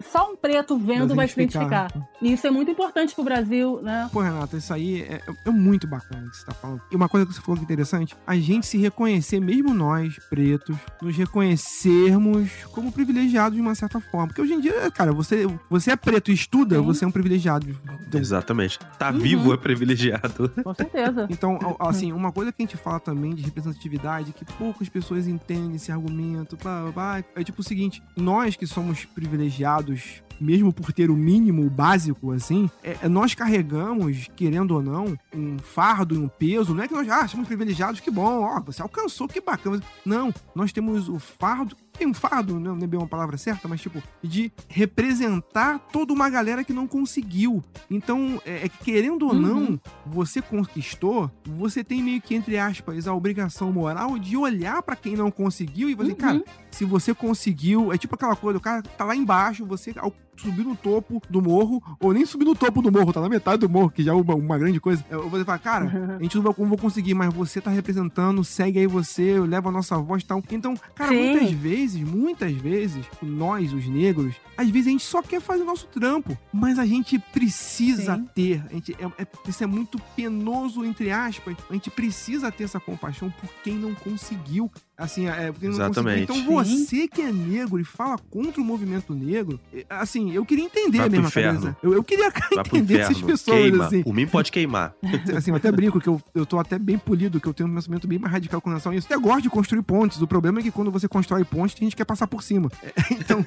só 0.00 0.30
um 0.32 0.36
preto 0.36 0.76
vendo 0.76 1.14
vai 1.14 1.28
se 1.28 1.34
identificar. 1.34 1.86
identificar. 1.90 2.08
E 2.20 2.32
isso 2.32 2.46
é 2.46 2.50
muito 2.50 2.70
importante 2.70 3.14
pro 3.14 3.22
Brasil, 3.24 3.80
né? 3.82 4.08
Pô, 4.12 4.20
Renata, 4.20 4.56
isso 4.56 4.72
aí 4.74 5.02
é, 5.02 5.20
é 5.46 5.50
muito 5.50 5.86
bacana 5.86 6.28
que 6.28 6.36
você 6.36 6.46
tá 6.46 6.52
falando. 6.54 6.80
E 6.90 6.96
uma 6.96 7.08
coisa 7.08 7.24
que 7.26 7.32
você 7.32 7.40
falou 7.40 7.56
que 7.56 7.62
é 7.62 7.64
interessante, 7.64 7.99
a 8.26 8.36
gente 8.36 8.66
se 8.66 8.78
reconhecer, 8.78 9.40
mesmo 9.40 9.72
nós, 9.74 10.18
pretos, 10.28 10.76
nos 11.00 11.16
reconhecermos 11.16 12.50
como 12.72 12.90
privilegiados 12.92 13.54
de 13.56 13.60
uma 13.60 13.74
certa 13.74 14.00
forma. 14.00 14.28
Porque 14.28 14.42
hoje 14.42 14.54
em 14.54 14.60
dia, 14.60 14.90
cara, 14.90 15.12
você, 15.12 15.46
você 15.68 15.92
é 15.92 15.96
preto 15.96 16.30
e 16.30 16.34
estuda, 16.34 16.76
Sim. 16.78 16.82
você 16.82 17.04
é 17.04 17.08
um 17.08 17.10
privilegiado. 17.10 17.66
Exatamente. 18.12 18.78
Tá 18.98 19.10
Uhum. 19.10 19.18
vivo 19.18 19.52
é 19.52 19.56
privilegiado. 19.56 20.48
Com 20.62 20.74
certeza. 20.74 21.26
Então, 21.30 21.58
assim, 21.78 22.12
uma 22.12 22.32
coisa 22.32 22.52
que 22.52 22.62
a 22.62 22.66
gente 22.66 22.76
fala 22.76 23.00
também 23.00 23.34
de 23.34 23.42
representatividade, 23.42 24.32
que 24.32 24.44
poucas 24.44 24.88
pessoas 24.88 25.26
entendem 25.26 25.74
esse 25.76 25.90
argumento, 25.92 26.56
blá, 26.56 26.82
blá, 26.82 26.92
blá, 26.92 27.24
é 27.34 27.44
tipo 27.44 27.60
o 27.60 27.64
seguinte, 27.64 28.02
nós 28.16 28.56
que 28.56 28.66
somos 28.66 29.04
privilegiados, 29.04 30.22
mesmo 30.40 30.72
por 30.72 30.92
ter 30.92 31.10
o 31.10 31.16
mínimo, 31.16 31.64
o 31.66 31.70
básico, 31.70 32.32
assim, 32.32 32.70
é- 32.82 32.96
é 33.02 33.08
nós 33.08 33.34
carregamos, 33.34 34.28
querendo 34.34 34.72
ou 34.74 34.82
não, 34.82 35.16
um 35.34 35.58
fardo 35.58 36.14
e 36.14 36.18
um 36.18 36.28
peso, 36.28 36.74
não 36.74 36.82
é 36.82 36.88
que 36.88 36.94
nós, 36.94 37.08
ah, 37.08 37.28
somos 37.28 37.46
privilegiados, 37.46 38.00
que 38.00 38.10
bom, 38.10 38.42
ó, 38.42 38.60
você 38.60 38.80
alcançou, 38.82 39.28
que 39.28 39.40
bacana. 39.40 39.82
Não, 40.04 40.32
nós 40.54 40.72
temos 40.72 41.08
o 41.08 41.18
fardo 41.18 41.76
tem 41.98 42.08
um 42.08 42.14
fardo, 42.14 42.58
não 42.58 42.78
é 42.82 42.86
bem 42.86 42.98
uma 42.98 43.06
palavra 43.06 43.36
certa, 43.36 43.68
mas 43.68 43.78
tipo, 43.82 44.02
de 44.22 44.50
representar 44.68 45.78
toda 45.92 46.12
uma 46.12 46.30
galera 46.30 46.64
que 46.64 46.72
não 46.72 46.86
conseguiu. 46.86 47.62
Então, 47.90 48.40
é, 48.46 48.64
é 48.64 48.68
que 48.70 48.78
querendo 48.84 49.26
ou 49.26 49.32
Uhum. 49.34 49.40
não, 49.40 49.80
você 50.06 50.40
conquistou, 50.40 51.30
você 51.44 51.84
tem 51.84 52.02
meio 52.02 52.20
que, 52.22 52.34
entre 52.34 52.58
aspas, 52.58 53.06
a 53.06 53.12
obrigação 53.14 53.72
moral 53.72 54.18
de 54.18 54.36
olhar 54.36 54.82
pra 54.82 54.96
quem 54.96 55.14
não 55.16 55.30
conseguiu 55.30 55.90
e 55.90 55.94
você, 55.94 56.10
Uhum. 56.12 56.16
cara, 56.16 56.44
se 56.70 56.84
você 56.84 57.12
conseguiu, 57.14 57.92
é 57.92 57.98
tipo 57.98 58.14
aquela 58.14 58.36
coisa, 58.36 58.58
o 58.58 58.62
cara 58.62 58.82
tá 58.82 59.04
lá 59.04 59.14
embaixo, 59.14 59.64
você 59.66 59.92
subir 60.40 60.64
no 60.64 60.74
topo 60.76 61.20
do 61.28 61.40
morro, 61.42 61.82
ou 62.00 62.12
nem 62.12 62.24
subir 62.24 62.44
no 62.44 62.54
topo 62.54 62.80
do 62.82 62.90
morro, 62.90 63.12
tá 63.12 63.20
na 63.20 63.28
metade 63.28 63.58
do 63.60 63.68
morro, 63.68 63.90
que 63.90 64.02
já 64.02 64.12
é 64.12 64.14
uma, 64.14 64.34
uma 64.34 64.58
grande 64.58 64.80
coisa. 64.80 65.04
é, 65.10 65.16
Você 65.16 65.44
fala, 65.44 65.58
cara, 65.58 66.16
a 66.18 66.22
gente 66.22 66.36
não 66.36 66.42
vai, 66.42 66.52
vou 66.56 66.78
conseguir, 66.78 67.14
mas 67.14 67.32
você 67.32 67.60
tá 67.60 67.70
representando, 67.70 68.42
segue 68.44 68.78
aí 68.78 68.86
você, 68.86 69.38
leva 69.40 69.68
a 69.68 69.72
nossa 69.72 69.96
voz 69.98 70.22
e 70.22 70.26
tal. 70.26 70.42
Então, 70.50 70.74
cara, 70.94 71.10
Sim. 71.10 71.18
muitas 71.30 71.50
vezes, 71.52 72.00
muitas 72.02 72.52
vezes, 72.52 73.04
nós, 73.22 73.72
os 73.72 73.86
negros, 73.86 74.34
às 74.56 74.68
vezes 74.68 74.88
a 74.88 74.90
gente 74.90 75.04
só 75.04 75.22
quer 75.22 75.40
fazer 75.40 75.62
o 75.62 75.66
nosso 75.66 75.86
trampo, 75.86 76.36
mas 76.52 76.78
a 76.78 76.86
gente 76.86 77.18
precisa 77.18 78.16
Sim. 78.16 78.28
ter, 78.34 78.64
a 78.70 78.72
gente, 78.74 78.96
é, 78.98 79.22
é- 79.22 79.26
isso 79.48 79.62
é 79.64 79.66
muito 79.66 79.98
penoso, 80.16 80.84
entre 80.84 81.10
aspas, 81.10 81.56
a 81.68 81.72
gente 81.74 81.90
precisa 81.90 82.50
ter 82.52 82.64
essa 82.64 82.80
compaixão 82.80 83.30
por 83.40 83.48
quem 83.62 83.74
não 83.74 83.94
conseguiu. 83.94 84.70
Assim, 85.00 85.26
é, 85.26 85.50
por 85.50 85.60
quem 85.60 85.70
não 85.70 85.76
Exatamente. 85.76 86.22
Então 86.24 86.44
você 86.44 87.08
que 87.08 87.22
é 87.22 87.32
negro 87.32 87.80
e 87.80 87.84
fala 87.84 88.18
contra 88.30 88.60
o 88.60 88.64
movimento 88.64 89.14
negro, 89.14 89.58
é, 89.72 89.86
assim, 89.88 90.32
eu 90.32 90.44
queria 90.44 90.64
entender 90.64 90.98
Vai 90.98 91.08
mesmo 91.08 91.26
a 91.26 91.30
cabeça. 91.30 91.76
Eu, 91.82 91.94
eu 91.94 92.04
queria 92.04 92.26
entender 92.52 93.00
essas 93.00 93.20
pessoas, 93.22 93.58
Queima. 93.58 93.86
assim. 93.86 94.02
Por 94.02 94.12
mim 94.12 94.26
pode 94.26 94.52
queimar. 94.52 94.94
Assim, 95.36 95.50
eu 95.50 95.56
até 95.56 95.70
brinco 95.70 96.00
que 96.00 96.08
eu, 96.08 96.20
eu 96.34 96.44
tô 96.44 96.58
até 96.58 96.78
bem 96.78 96.98
polido, 96.98 97.40
que 97.40 97.46
eu 97.46 97.54
tenho 97.54 97.68
um 97.68 97.74
pensamento 97.74 98.06
bem 98.06 98.18
mais 98.18 98.32
radical 98.32 98.60
com 98.60 98.68
relação 98.68 98.92
a 98.92 98.96
isso. 98.96 99.06
Eu 99.08 99.16
até 99.16 99.28
gosto 99.28 99.42
de 99.42 99.48
construir 99.50 99.82
pontes. 99.82 100.20
O 100.20 100.26
problema 100.26 100.58
é 100.58 100.62
que 100.62 100.70
quando 100.70 100.90
você 100.90 101.08
constrói 101.08 101.44
pontes, 101.44 101.74
tem 101.74 101.86
gente 101.86 101.92
que 101.92 101.98
quer 101.98 102.04
passar 102.04 102.26
por 102.26 102.42
cima. 102.42 102.68
É, 102.82 103.14
então, 103.14 103.42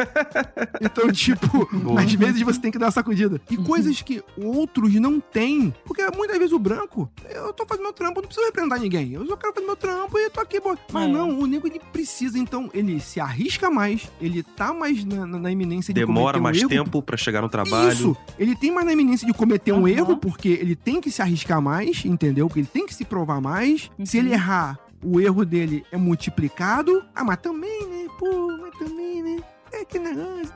então, 0.82 1.12
tipo, 1.12 1.68
às 1.98 2.14
vezes 2.14 2.42
você 2.42 2.60
tem 2.60 2.72
que 2.72 2.78
dar 2.78 2.86
uma 2.88 2.92
sacudida. 2.92 3.40
E 3.50 3.58
coisas 3.58 4.02
que 4.02 4.24
outros 4.38 4.94
não 4.96 5.20
têm. 5.20 5.74
Porque 5.86 6.02
muitas 6.16 6.38
vezes 6.38 6.54
o 6.54 6.60
branco, 6.60 7.10
eu 7.30 7.52
tô 7.54 7.66
fazendo 7.66 7.84
meu 7.84 7.94
trampo, 7.94 8.20
eu 8.20 8.22
não 8.22 8.28
preciso 8.28 8.46
representar 8.48 8.80
ninguém. 8.80 9.14
Eu 9.14 9.26
só 9.26 9.36
quero 9.36 9.54
fazer 9.54 9.66
meu 9.66 9.76
trampo 9.76 10.18
e 10.18 10.30
tô 10.30 10.40
aqui, 10.40 10.60
boa. 10.60 10.78
Mas 10.92 11.10
É. 11.10 11.12
não, 11.12 11.43
o 11.44 11.48
nego 11.48 11.68
ele 11.68 11.80
precisa, 11.92 12.38
então, 12.38 12.70
ele 12.74 13.00
se 13.00 13.20
arrisca 13.20 13.70
mais, 13.70 14.10
ele 14.22 14.44
tá 14.44 14.74
mais 14.74 15.04
na, 15.06 15.26
na- 15.26 15.40
na 15.40 15.52
iminência 15.52 15.94
de 15.94 16.00
Demora 16.00 16.38
cometer 16.38 16.40
um 16.40 16.44
mais 16.44 16.58
erro, 16.60 16.70
tempo 16.70 17.02
pra 17.02 17.18
chegar 17.18 17.42
no 17.42 17.50
trabalho. 17.50 17.92
isso, 17.94 18.18
ele 18.40 18.56
tem 18.56 18.72
mais 18.72 18.86
na 18.86 18.94
iminência 18.94 19.26
de 19.28 19.34
cometer 19.34 19.72
um 19.72 19.80
Aham. 19.86 19.90
erro, 19.90 20.18
porque 20.18 20.50
ele 20.50 20.76
tem 20.76 21.00
que 21.02 21.12
se 21.12 21.22
arriscar 21.22 21.62
mais, 21.62 22.04
entendeu? 22.06 22.48
Porque 22.48 22.60
ele 22.62 22.68
tem 22.72 22.86
que 22.86 22.94
se 22.94 23.06
provar 23.06 23.40
mais. 23.42 23.90
Se 24.04 24.18
ele 24.18 24.30
Uhum. 24.30 24.34
errar, 24.34 24.80
o 25.04 25.20
erro 25.20 25.46
dele 25.46 25.84
é 25.92 25.98
multiplicado. 25.98 27.04
Ah, 27.14 27.24
mas 27.24 27.38
também, 27.38 27.88
né? 27.88 28.08
Pô, 28.18 28.48
mas 28.62 28.78
também, 28.78 29.22
né? 29.22 29.38
É 29.74 29.84
que 29.86 29.98
negócio. 29.98 30.54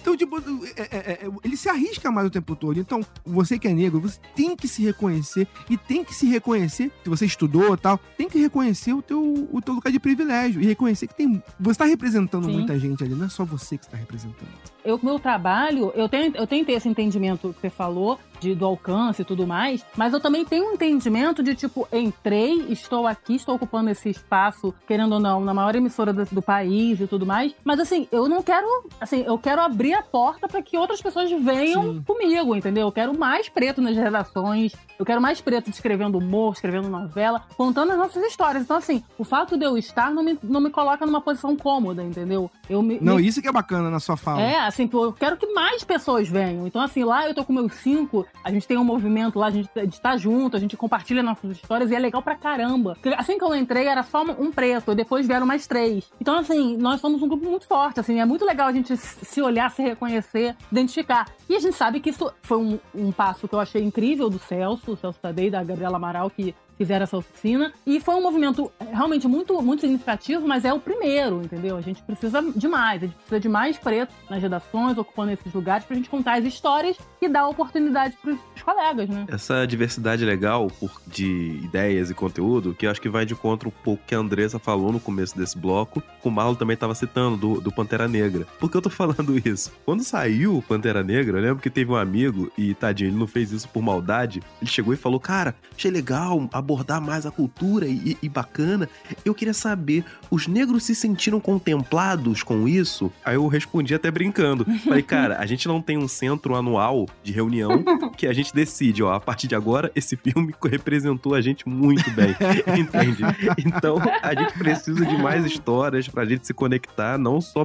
Então, 0.00 0.16
tipo, 0.16 0.38
é- 0.76 0.82
é- 1.24 1.30
ele 1.42 1.56
se 1.56 1.68
arrisca 1.68 2.10
mais 2.12 2.28
o 2.28 2.30
tempo 2.30 2.54
todo. 2.54 2.78
Então, 2.78 3.00
você 3.24 3.58
que 3.58 3.66
é 3.66 3.74
negro, 3.74 4.00
você 4.00 4.20
tem 4.36 4.54
que 4.54 4.68
se 4.68 4.82
reconhecer 4.82 5.48
e 5.68 5.76
tem 5.76 6.04
que 6.04 6.14
se 6.14 6.26
reconhecer, 6.26 6.90
se 7.02 7.10
você 7.10 7.26
estudou 7.26 7.74
e 7.74 7.76
tal, 7.76 7.98
tem 8.16 8.28
que 8.28 8.38
reconhecer 8.38 8.92
o 8.92 9.02
teu, 9.02 9.48
o 9.52 9.60
teu 9.60 9.74
lugar 9.74 9.90
de 9.92 9.98
privilégio 9.98 10.62
e 10.62 10.66
reconhecer 10.66 11.08
que 11.08 11.14
tem. 11.14 11.42
Você 11.58 11.78
tá 11.78 11.84
representando 11.86 12.44
Sim. 12.44 12.52
muita 12.52 12.78
gente 12.78 13.02
ali, 13.02 13.14
não 13.14 13.26
é 13.26 13.28
só 13.28 13.44
você 13.44 13.76
que 13.76 13.84
está 13.84 13.96
representando. 13.96 14.48
eu, 14.84 14.98
meu 15.02 15.18
trabalho, 15.18 15.92
eu 15.94 16.08
tenho, 16.08 16.32
eu 16.36 16.46
ter 16.64 16.72
esse 16.72 16.88
entendimento 16.88 17.52
que 17.54 17.60
você 17.60 17.70
falou, 17.70 18.18
de, 18.42 18.54
do 18.54 18.66
alcance 18.66 19.22
e 19.22 19.24
tudo 19.24 19.46
mais, 19.46 19.84
mas 19.96 20.12
eu 20.12 20.20
também 20.20 20.44
tenho 20.44 20.68
um 20.70 20.72
entendimento 20.72 21.42
de, 21.42 21.54
tipo, 21.54 21.86
entrei, 21.92 22.66
estou 22.70 23.06
aqui, 23.06 23.36
estou 23.36 23.54
ocupando 23.54 23.88
esse 23.90 24.10
espaço, 24.10 24.74
querendo 24.86 25.12
ou 25.14 25.20
não, 25.20 25.40
na 25.40 25.54
maior 25.54 25.74
emissora 25.74 26.12
do, 26.12 26.24
do 26.26 26.42
país 26.42 27.00
e 27.00 27.06
tudo 27.06 27.24
mais, 27.24 27.54
mas 27.64 27.78
assim, 27.80 28.08
eu 28.10 28.28
não 28.28 28.42
quero, 28.42 28.66
assim, 29.00 29.22
eu 29.26 29.38
quero 29.38 29.60
abrir 29.62 29.94
a 29.94 30.02
porta 30.02 30.48
para 30.48 30.60
que 30.60 30.76
outras 30.76 31.00
pessoas 31.00 31.30
venham 31.30 31.82
Sim. 31.94 32.02
comigo, 32.02 32.54
entendeu? 32.56 32.88
Eu 32.88 32.92
quero 32.92 33.16
mais 33.18 33.48
preto 33.48 33.80
nas 33.80 33.96
redações, 33.96 34.72
eu 34.98 35.04
quero 35.04 35.20
mais 35.20 35.40
preto 35.40 35.70
escrevendo 35.70 36.18
humor, 36.18 36.52
escrevendo 36.54 36.88
novela, 36.88 37.42
contando 37.56 37.92
as 37.92 37.98
nossas 37.98 38.22
histórias. 38.24 38.64
Então, 38.64 38.76
assim, 38.76 39.02
o 39.16 39.24
fato 39.24 39.56
de 39.56 39.64
eu 39.64 39.78
estar 39.78 40.10
não 40.12 40.22
me, 40.22 40.38
não 40.42 40.60
me 40.60 40.70
coloca 40.70 41.06
numa 41.06 41.20
posição 41.20 41.56
cômoda, 41.56 42.02
entendeu? 42.02 42.50
Eu 42.68 42.82
me, 42.82 42.98
Não, 43.00 43.16
me- 43.16 43.26
isso 43.26 43.40
que 43.40 43.48
é 43.48 43.52
bacana 43.52 43.88
na 43.90 44.00
sua 44.00 44.16
fala. 44.16 44.42
é, 44.42 44.58
assim, 44.60 44.88
eu 44.92 45.12
quero 45.12 45.36
que 45.36 45.46
mais 45.52 45.84
pessoas 45.84 46.28
venham. 46.28 46.66
Então, 46.66 46.80
assim, 46.82 47.04
lá 47.04 47.28
eu 47.28 47.34
tô 47.34 47.44
com 47.44 47.52
meus 47.52 47.74
cinco, 47.74 48.26
a 48.44 48.50
gente 48.50 48.66
tem 48.66 48.76
um 48.76 48.84
movimento 48.84 49.38
lá, 49.38 49.46
a 49.46 49.50
gente, 49.50 49.70
a 49.76 49.84
gente 49.84 50.00
tá 50.00 50.16
junto, 50.16 50.56
a 50.56 50.60
gente 50.60 50.76
compartilha 50.76 51.22
nossas 51.22 51.50
histórias 51.52 51.90
e 51.90 51.94
é 51.94 51.98
legal 51.98 52.22
pra 52.22 52.34
caramba. 52.34 52.96
Assim 53.16 53.38
que 53.38 53.44
eu 53.44 53.54
entrei, 53.54 53.86
era 53.86 54.02
só 54.02 54.22
um 54.22 54.50
preto, 54.50 54.94
depois 54.94 55.26
vieram 55.26 55.46
mais 55.46 55.66
três. 55.66 56.10
Então, 56.20 56.38
assim, 56.38 56.76
nós 56.76 57.00
somos 57.00 57.22
um 57.22 57.28
grupo 57.28 57.48
muito 57.48 57.66
forte, 57.66 58.00
assim, 58.00 58.20
é 58.20 58.24
muito 58.24 58.44
legal 58.44 58.68
a 58.68 58.72
gente 58.72 58.96
se 58.96 59.40
olhar, 59.40 59.70
se 59.70 59.82
reconhecer, 59.82 60.56
identificar. 60.70 61.28
E 61.48 61.56
a 61.56 61.60
gente 61.60 61.76
sabe 61.76 62.00
que 62.00 62.10
isso 62.10 62.32
foi 62.42 62.58
um, 62.58 62.78
um 62.94 63.12
passo 63.12 63.46
que 63.46 63.54
eu 63.54 63.60
achei 63.60 63.82
incrível 63.82 64.28
do 64.28 64.38
Celso, 64.38 64.92
o 64.92 64.96
Celso 64.96 65.20
Tadei, 65.20 65.50
da 65.50 65.62
Gabriela 65.62 65.96
Amaral, 65.96 66.30
que 66.30 66.54
fizeram 66.76 67.04
essa 67.04 67.16
oficina. 67.16 67.72
E 67.86 68.00
foi 68.00 68.14
um 68.14 68.22
movimento 68.22 68.70
realmente 68.92 69.26
muito, 69.28 69.60
muito 69.62 69.80
significativo, 69.80 70.46
mas 70.46 70.64
é 70.64 70.72
o 70.72 70.80
primeiro, 70.80 71.42
entendeu? 71.42 71.76
A 71.76 71.80
gente 71.80 72.02
precisa 72.02 72.42
de 72.54 72.68
mais, 72.68 73.02
a 73.02 73.06
gente 73.06 73.16
precisa 73.16 73.40
de 73.40 73.48
mais 73.48 73.78
preto 73.78 74.12
nas 74.28 74.40
redações, 74.42 74.96
ocupando 74.98 75.32
esses 75.32 75.52
lugares, 75.52 75.84
pra 75.84 75.96
gente 75.96 76.08
contar 76.10 76.38
as 76.38 76.44
histórias 76.44 76.96
e 77.20 77.28
dar 77.28 77.46
oportunidade 77.48 78.16
pros, 78.20 78.38
pros 78.38 78.62
colegas, 78.62 79.08
né? 79.08 79.26
Essa 79.28 79.64
diversidade 79.66 80.24
legal 80.24 80.68
por- 80.80 81.00
de 81.06 81.60
ideias 81.62 82.10
e 82.10 82.14
conteúdo, 82.14 82.74
que 82.74 82.86
eu 82.86 82.90
acho 82.90 83.00
que 83.00 83.08
vai 83.08 83.24
de 83.24 83.34
contra 83.34 83.68
um 83.68 83.72
pouco 83.72 84.02
que 84.06 84.14
a 84.14 84.18
Andressa 84.18 84.58
falou 84.58 84.92
no 84.92 85.00
começo 85.00 85.36
desse 85.36 85.56
bloco, 85.58 86.00
que 86.00 86.28
o 86.28 86.30
Marlon 86.30 86.54
também 86.54 86.76
tava 86.76 86.94
citando, 86.94 87.36
do, 87.36 87.60
do 87.60 87.72
Pantera 87.72 88.08
Negra. 88.08 88.46
Por 88.58 88.70
que 88.70 88.76
eu 88.76 88.82
tô 88.82 88.90
falando 88.90 89.36
isso? 89.46 89.72
Quando 89.84 90.02
saiu 90.02 90.56
o 90.56 90.62
Pantera 90.62 91.02
Negra, 91.02 91.38
eu 91.38 91.42
lembro 91.42 91.62
que 91.62 91.70
teve 91.70 91.90
um 91.90 91.96
amigo, 91.96 92.50
e 92.56 92.74
tadinho, 92.74 93.10
ele 93.10 93.16
não 93.18 93.26
fez 93.26 93.52
isso 93.52 93.68
por 93.68 93.82
maldade, 93.82 94.42
ele 94.60 94.70
chegou 94.70 94.92
e 94.92 94.96
falou, 94.96 95.20
cara, 95.20 95.54
achei 95.76 95.90
legal 95.90 96.38
abordar 96.62 97.00
mais 97.00 97.26
a 97.26 97.30
cultura 97.30 97.86
e, 97.86 98.16
e 98.22 98.28
bacana, 98.28 98.88
eu 99.24 99.34
queria 99.34 99.52
saber, 99.52 100.04
os 100.30 100.46
negros 100.46 100.84
se 100.84 100.94
sentiram 100.94 101.40
contemplados 101.40 102.42
com 102.42 102.68
isso? 102.68 103.10
Aí 103.24 103.34
eu 103.34 103.46
respondi 103.48 103.94
até 103.94 104.10
brincando, 104.10 104.64
falei, 104.84 105.02
cara, 105.02 105.38
a 105.38 105.46
gente 105.46 105.66
não 105.66 105.82
tem 105.82 105.98
um 105.98 106.06
centro 106.06 106.54
anual 106.54 107.06
de 107.22 107.32
reunião 107.32 107.82
que 108.16 108.26
a 108.26 108.32
gente 108.32 108.54
decide, 108.54 109.02
ó, 109.02 109.12
a 109.12 109.20
partir 109.20 109.48
de 109.48 109.54
agora, 109.54 109.90
esse 109.94 110.16
filme 110.16 110.54
representou 110.64 111.34
a 111.34 111.40
gente 111.40 111.68
muito 111.68 112.08
bem, 112.12 112.30
entende? 112.78 113.22
Então, 113.58 113.96
a 114.22 114.34
gente 114.34 114.54
precisa 114.54 115.04
de 115.04 115.16
mais 115.18 115.44
histórias 115.44 116.08
pra 116.08 116.24
gente 116.24 116.46
se 116.46 116.54
conectar, 116.54 117.18
não 117.18 117.40
só, 117.40 117.64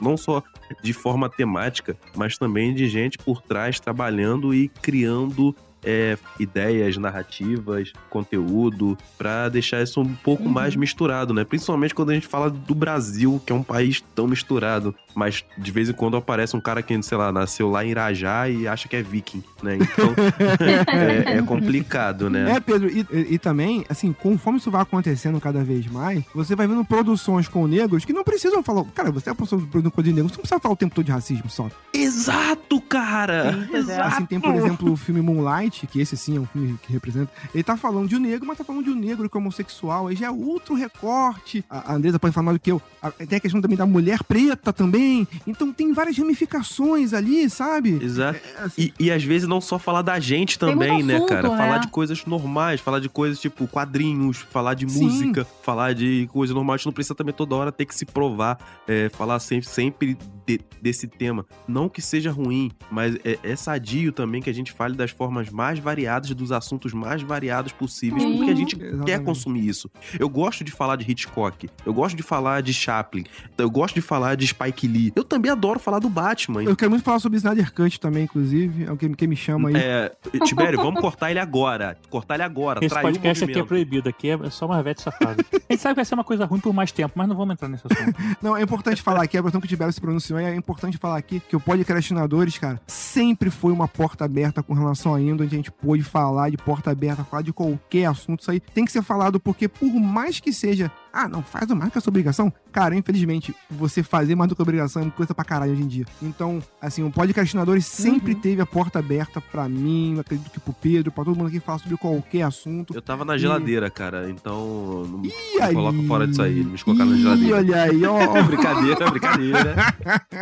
não 0.00 0.16
só 0.16 0.42
de 0.82 0.92
forma 0.92 1.28
temática, 1.28 1.96
mas 2.14 2.38
também 2.38 2.74
de 2.74 2.88
gente 2.88 3.18
por 3.18 3.42
trás 3.42 3.80
trabalhando 3.80 4.54
e 4.54 4.68
criando 4.68 5.54
é, 5.86 6.18
ideias, 6.40 6.96
narrativas, 6.96 7.92
conteúdo, 8.10 8.98
pra 9.16 9.48
deixar 9.48 9.82
isso 9.82 10.00
um 10.00 10.14
pouco 10.14 10.42
Uhum. 10.44 10.50
mais 10.50 10.74
misturado, 10.76 11.32
né? 11.32 11.44
Principalmente 11.44 11.94
quando 11.94 12.10
a 12.10 12.14
gente 12.14 12.26
fala 12.26 12.50
do 12.50 12.74
Brasil, 12.74 13.40
que 13.46 13.52
é 13.52 13.56
um 13.56 13.62
país 13.62 14.02
tão 14.14 14.26
misturado, 14.26 14.94
mas 15.14 15.44
de 15.56 15.70
vez 15.70 15.88
em 15.88 15.92
quando 15.92 16.16
aparece 16.16 16.56
um 16.56 16.60
cara 16.60 16.82
que, 16.82 17.00
sei 17.02 17.16
lá, 17.16 17.30
nasceu 17.32 17.70
lá 17.70 17.84
em 17.84 17.90
Irajá 17.90 18.48
e 18.48 18.66
acha 18.68 18.88
que 18.88 18.96
é 18.96 19.02
viking, 19.02 19.42
né? 19.62 19.76
Então 19.76 20.14
é, 20.88 21.38
é 21.38 21.42
complicado, 21.42 22.28
né? 22.28 22.52
É, 22.56 22.60
Pedro, 22.60 22.88
e, 22.90 23.06
e- 23.12 23.34
e 23.34 23.38
também, 23.38 23.84
assim, 23.88 24.12
conforme 24.12 24.58
isso 24.58 24.70
vai 24.70 24.82
acontecendo 24.82 25.40
cada 25.40 25.62
vez 25.64 25.86
mais, 25.86 26.24
você 26.34 26.54
vai 26.56 26.66
vendo 26.66 26.84
produções 26.84 27.48
com 27.48 27.66
negros 27.66 28.04
que 28.04 28.12
não 28.12 28.24
precisam 28.24 28.62
falar. 28.62 28.84
Cara, 28.94 29.10
você 29.10 29.30
é 29.30 29.34
produção 29.34 29.60
com 29.60 30.02
negros, 30.02 30.32
você 30.32 30.36
não 30.36 30.42
precisa 30.42 30.60
falar 30.60 30.74
o 30.74 30.76
tempo 30.76 30.94
todo 30.94 31.04
de 31.04 31.12
racismo 31.12 31.48
só. 31.48 31.68
Exato, 31.92 32.80
cara! 32.82 33.52
Sim, 33.52 33.66
pois 33.70 33.88
é. 33.88 33.92
Exato! 33.94 34.08
Assim, 34.14 34.26
tem, 34.26 34.40
por 34.40 34.54
exemplo, 34.54 34.92
o 34.92 34.96
filme 34.96 35.20
Moonlight, 35.20 35.75
que 35.84 36.00
esse 36.00 36.16
sim 36.16 36.36
é 36.36 36.40
um 36.40 36.46
filme 36.46 36.78
que 36.80 36.92
representa. 36.92 37.32
Ele 37.52 37.64
tá 37.64 37.76
falando 37.76 38.08
de 38.08 38.14
um 38.14 38.20
negro, 38.20 38.46
mas 38.46 38.56
tá 38.56 38.62
falando 38.62 38.84
de 38.84 38.90
um 38.90 38.94
negro 38.94 39.28
que 39.28 39.36
é 39.36 39.40
homossexual. 39.40 40.06
Aí 40.06 40.14
já 40.14 40.26
é 40.26 40.30
outro 40.30 40.76
recorte. 40.76 41.64
A 41.68 41.94
Andresa 41.94 42.20
pode 42.20 42.32
falar 42.32 42.44
mais 42.44 42.58
do 42.58 42.60
que 42.60 42.70
eu. 42.70 42.80
Tem 43.28 43.38
a 43.38 43.40
questão 43.40 43.60
também 43.60 43.76
da 43.76 43.84
mulher 43.86 44.22
preta 44.22 44.72
também. 44.72 45.26
Então 45.46 45.72
tem 45.72 45.92
várias 45.92 46.16
ramificações 46.16 47.12
ali, 47.12 47.48
sabe? 47.50 47.98
Exato. 48.02 48.38
É, 48.58 48.62
assim, 48.64 48.82
E, 48.98 49.06
e 49.06 49.10
às 49.10 49.24
vezes 49.24 49.48
não 49.48 49.60
só 49.60 49.78
falar 49.78 50.02
da 50.02 50.20
gente 50.20 50.58
também, 50.58 50.92
muito 50.92 51.06
né, 51.06 51.16
assunto, 51.16 51.28
cara? 51.28 51.48
né? 51.48 51.56
Falar 51.56 51.78
de 51.78 51.88
coisas 51.88 52.24
normais, 52.26 52.80
falar 52.80 53.00
de 53.00 53.08
coisas 53.08 53.40
tipo 53.40 53.66
quadrinhos, 53.66 54.38
falar 54.38 54.74
de 54.74 54.88
Sim. 54.88 55.04
música, 55.04 55.44
falar 55.62 55.94
de 55.94 56.28
coisa 56.32 56.54
normal. 56.54 56.74
A 56.74 56.76
gente 56.76 56.86
não 56.86 56.92
precisa 56.92 57.14
também 57.14 57.34
toda 57.34 57.54
hora 57.56 57.72
ter 57.72 57.84
que 57.86 57.94
se 57.94 58.04
provar, 58.04 58.58
é, 58.86 59.08
falar 59.08 59.38
sempre, 59.40 59.66
sempre 59.68 60.18
de- 60.46 60.60
desse 60.80 61.06
tema. 61.08 61.44
Não 61.66 61.88
que 61.88 62.00
seja 62.02 62.30
ruim, 62.30 62.70
mas 62.90 63.16
é, 63.24 63.38
é 63.42 63.56
sadio 63.56 64.12
também 64.12 64.40
que 64.42 64.50
a 64.50 64.54
gente 64.54 64.72
fale 64.72 64.94
das 64.94 65.10
formas 65.10 65.48
mais 65.56 65.78
variadas 65.78 66.30
dos 66.34 66.52
assuntos 66.52 66.92
mais 66.92 67.22
variados 67.22 67.72
possíveis, 67.72 68.22
Sim. 68.22 68.36
porque 68.36 68.50
a 68.50 68.54
gente 68.54 68.76
quer 68.76 68.88
Exatamente. 68.88 69.24
consumir 69.24 69.66
isso. 69.66 69.90
Eu 70.18 70.28
gosto 70.28 70.62
de 70.62 70.70
falar 70.70 70.96
de 70.96 71.10
Hitchcock, 71.10 71.68
eu 71.84 71.94
gosto 71.94 72.14
de 72.14 72.22
falar 72.22 72.60
de 72.60 72.74
Chaplin, 72.74 73.24
eu 73.56 73.70
gosto 73.70 73.94
de 73.94 74.02
falar 74.02 74.34
de 74.36 74.46
Spike 74.46 74.86
Lee. 74.86 75.12
Eu 75.16 75.24
também 75.24 75.50
adoro 75.50 75.80
falar 75.80 75.98
do 75.98 76.10
Batman. 76.10 76.62
Eu 76.62 76.76
quero 76.76 76.90
muito 76.90 77.02
falar 77.02 77.18
sobre 77.20 77.38
Snyder 77.38 77.72
Cut 77.72 77.98
também, 77.98 78.24
inclusive. 78.24 78.84
É 78.84 78.92
o 78.92 78.96
que, 78.98 79.08
que 79.08 79.26
me 79.26 79.34
chama 79.34 79.70
aí. 79.70 79.76
É, 79.76 80.12
Tibério, 80.44 80.78
vamos 80.78 81.00
cortar 81.00 81.30
ele 81.30 81.40
agora. 81.40 81.96
Cortar 82.10 82.34
ele 82.34 82.42
agora. 82.42 82.84
Esse 82.84 83.00
podcast 83.00 83.44
aqui 83.44 83.58
é 83.58 83.64
proibido, 83.64 84.08
aqui 84.10 84.28
é 84.28 84.50
só 84.50 84.66
uma 84.66 84.82
vete 84.82 85.00
safada. 85.00 85.42
A 85.68 85.72
gente 85.72 85.80
sabe 85.82 85.94
que 85.94 85.96
vai 85.96 86.04
ser 86.04 86.14
uma 86.14 86.24
coisa 86.24 86.44
ruim 86.44 86.60
por 86.60 86.72
mais 86.72 86.92
tempo, 86.92 87.14
mas 87.16 87.26
não 87.26 87.34
vamos 87.34 87.54
entrar 87.54 87.68
nesse 87.68 87.84
assunto. 87.90 88.16
Não, 88.42 88.56
é 88.56 88.62
importante 88.62 89.02
falar 89.02 89.22
aqui, 89.22 89.36
a 89.36 89.42
versão 89.42 89.60
que 89.60 89.66
o 89.66 89.68
Tibério 89.68 89.92
se 89.92 90.00
pronunciou, 90.00 90.38
é 90.38 90.54
importante 90.54 90.98
falar 90.98 91.16
aqui 91.16 91.40
que 91.40 91.56
o 91.56 91.60
Podcastinadores, 91.60 92.58
cara, 92.58 92.80
sempre 92.86 93.50
foi 93.50 93.72
uma 93.72 93.88
porta 93.88 94.24
aberta 94.24 94.62
com 94.62 94.74
relação 94.74 95.14
a 95.14 95.16
ainda, 95.16 95.45
onde 95.46 95.54
a 95.54 95.58
gente 95.58 95.70
pôde 95.72 96.02
falar 96.02 96.50
de 96.50 96.56
porta 96.56 96.90
aberta, 96.90 97.24
falar 97.24 97.42
de 97.42 97.52
qualquer 97.52 98.06
assunto. 98.06 98.40
Isso 98.40 98.50
aí 98.50 98.60
tem 98.60 98.84
que 98.84 98.92
ser 98.92 99.02
falado, 99.02 99.38
porque 99.40 99.68
por 99.68 99.92
mais 99.94 100.40
que 100.40 100.52
seja, 100.52 100.90
ah, 101.12 101.28
não, 101.28 101.42
faz 101.42 101.66
mais 101.70 101.90
que 101.90 101.98
a 101.98 102.00
sua 102.00 102.10
obrigação, 102.10 102.52
cara, 102.70 102.94
infelizmente, 102.94 103.54
você 103.70 104.02
fazer 104.02 104.34
mais 104.34 104.48
do 104.48 104.54
que 104.56 104.62
obrigação 104.62 105.02
é 105.02 105.10
coisa 105.10 105.34
pra 105.34 105.44
caralho 105.44 105.72
hoje 105.72 105.82
em 105.82 105.86
dia. 105.86 106.04
Então, 106.22 106.60
assim, 106.80 107.02
o 107.02 107.10
Podcastinadores 107.10 107.86
sempre 107.86 108.34
teve 108.34 108.60
a 108.60 108.66
porta 108.66 108.98
aberta 108.98 109.40
pra 109.40 109.68
mim, 109.68 110.14
eu 110.14 110.20
acredito 110.20 110.50
que 110.50 110.60
pro 110.60 110.72
Pedro, 110.74 111.10
pra 111.10 111.24
todo 111.24 111.36
mundo 111.36 111.48
aqui 111.48 111.60
falar 111.60 111.78
sobre 111.78 111.96
qualquer 111.96 112.42
assunto. 112.42 112.94
Eu 112.94 113.00
tava 113.02 113.24
na 113.24 113.38
geladeira, 113.38 113.88
cara, 113.90 114.28
então. 114.30 115.04
Não 115.06 115.22
E 115.24 115.28
me 115.56 115.62
aí? 115.62 115.74
coloca 115.74 115.98
fora 116.06 116.26
disso 116.26 116.42
aí, 116.42 116.62
me 116.64 116.78
colocar 116.82 117.04
na 117.04 117.16
Ih, 117.16 117.22
geladeira. 117.22 117.56
olha 117.56 117.82
aí, 117.82 118.04
ó, 118.04 118.18
ó. 118.18 118.42
brincadeira, 118.44 119.10
brincadeira. 119.10 119.74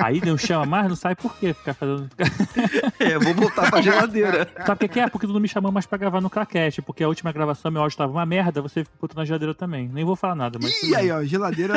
Aí 0.03 0.21
não 0.25 0.37
chama 0.37 0.67
mais, 0.67 0.89
não 0.89 0.97
sabe 0.97 1.17
por 1.17 1.35
quê. 1.37 1.55
Ficar 1.55 1.75
fazendo. 1.75 2.09
É, 2.99 3.19
vou 3.19 3.35
voltar 3.35 3.71
pra 3.71 3.81
geladeira. 3.83 4.49
Sabe 4.67 4.79
por 4.81 4.89
que 4.89 4.94
é? 5.01 5.09
Porque 5.09 5.27
tu 5.27 5.33
não 5.33 5.41
me 5.41 5.49
chamou 5.49 5.73
mais 5.73 5.87
pra 5.87 5.99
gravar 5.99 6.21
no 6.21 6.31
Craquete, 6.31 6.83
porque 6.83 7.03
a 7.05 7.09
última 7.09 7.33
gravação 7.33 7.71
meu 7.71 7.83
áudio 7.83 7.99
tava 7.99 8.13
uma 8.13 8.27
merda, 8.27 8.61
você 8.63 8.85
botou 9.01 9.17
na 9.17 9.25
geladeira 9.25 9.55
também. 9.55 9.89
Nem 9.93 10.05
vou 10.05 10.17
falar 10.17 10.35
nada, 10.35 10.59
mas. 10.61 10.83
E 10.83 10.95
aí, 10.95 11.11
ó, 11.11 11.23
geladeira. 11.25 11.75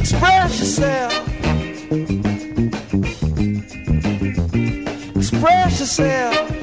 Express 0.00 0.60
yourself. 0.60 1.26
Express 5.16 5.80
yourself. 5.80 6.55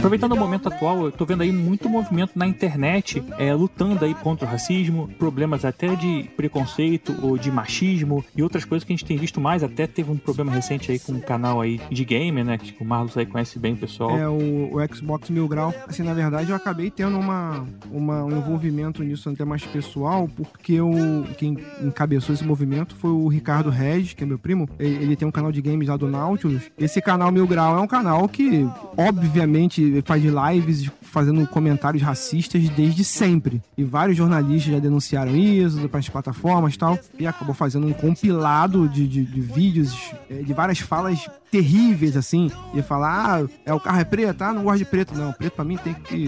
Aproveitando 0.00 0.32
o 0.32 0.36
momento 0.36 0.66
atual, 0.66 1.04
eu 1.04 1.12
tô 1.12 1.26
vendo 1.26 1.42
aí 1.42 1.52
muito 1.52 1.86
movimento 1.86 2.32
na 2.34 2.46
internet, 2.46 3.22
é, 3.38 3.52
lutando 3.52 4.02
aí 4.02 4.14
contra 4.14 4.46
o 4.46 4.50
racismo, 4.50 5.08
problemas 5.18 5.62
até 5.62 5.94
de 5.94 6.24
preconceito 6.38 7.14
ou 7.22 7.36
de 7.36 7.50
machismo 7.50 8.24
e 8.34 8.42
outras 8.42 8.64
coisas 8.64 8.82
que 8.82 8.94
a 8.94 8.96
gente 8.96 9.04
tem 9.04 9.18
visto 9.18 9.38
mais. 9.42 9.62
Até 9.62 9.86
teve 9.86 10.10
um 10.10 10.16
problema 10.16 10.50
recente 10.52 10.90
aí 10.90 10.98
com 10.98 11.12
um 11.12 11.20
canal 11.20 11.60
aí 11.60 11.78
de 11.90 12.02
gamer, 12.02 12.46
né? 12.46 12.56
Que 12.56 12.74
o 12.82 12.84
Marlos 12.84 13.14
aí 13.18 13.26
conhece 13.26 13.58
bem 13.58 13.76
pessoal. 13.76 14.16
É 14.18 14.26
o, 14.26 14.70
o 14.74 14.94
Xbox 14.94 15.28
Mil 15.28 15.46
Grau. 15.46 15.72
Assim, 15.86 16.02
na 16.02 16.14
verdade, 16.14 16.48
eu 16.48 16.56
acabei 16.56 16.90
tendo 16.90 17.18
uma, 17.18 17.66
uma- 17.92 18.24
um 18.24 18.38
envolvimento 18.38 19.02
nisso 19.02 19.28
até 19.28 19.44
mais 19.44 19.66
pessoal, 19.66 20.26
porque 20.34 20.80
o, 20.80 20.92
quem 21.36 21.58
encabeçou 21.82 22.34
esse 22.34 22.42
movimento 22.44 22.96
foi 22.96 23.10
o 23.10 23.28
Ricardo 23.28 23.68
Regis, 23.68 24.14
que 24.14 24.24
é 24.24 24.26
meu 24.26 24.38
primo. 24.38 24.66
Ele, 24.78 24.94
ele 24.94 25.16
tem 25.16 25.28
um 25.28 25.30
canal 25.30 25.52
de 25.52 25.60
games 25.60 25.88
lá 25.88 25.96
do 25.98 26.08
Nautilus. 26.08 26.62
Esse 26.78 27.02
canal 27.02 27.30
Mil 27.30 27.46
Grau 27.46 27.76
é 27.76 27.80
um 27.82 27.86
canal 27.86 28.26
que, 28.26 28.66
obviamente, 28.96 29.89
faz 30.04 30.22
lives 30.22 30.90
fazendo 31.02 31.46
comentários 31.46 32.02
racistas 32.02 32.68
desde 32.70 33.04
sempre. 33.04 33.60
E 33.76 33.82
vários 33.84 34.16
jornalistas 34.16 34.72
já 34.72 34.78
denunciaram 34.78 35.36
isso 35.36 35.88
para 35.88 36.00
as 36.00 36.08
plataformas 36.08 36.74
e 36.74 36.78
tal. 36.78 36.98
E 37.18 37.26
acabou 37.26 37.54
fazendo 37.54 37.86
um 37.86 37.92
compilado 37.92 38.88
de, 38.88 39.06
de, 39.06 39.24
de 39.24 39.40
vídeos, 39.40 40.12
eh, 40.30 40.42
de 40.42 40.52
várias 40.52 40.78
falas 40.78 41.28
terríveis, 41.50 42.16
assim. 42.16 42.50
E 42.74 42.80
falar, 42.82 43.40
ah, 43.42 43.48
é 43.66 43.74
o 43.74 43.80
carro 43.80 43.98
é 44.00 44.04
preto, 44.04 44.40
ah, 44.42 44.52
não 44.52 44.62
gosto 44.62 44.78
de 44.78 44.84
preto. 44.84 45.14
Não, 45.14 45.32
preto 45.32 45.54
pra 45.54 45.64
mim 45.64 45.76
tem 45.76 45.92
que. 45.94 46.26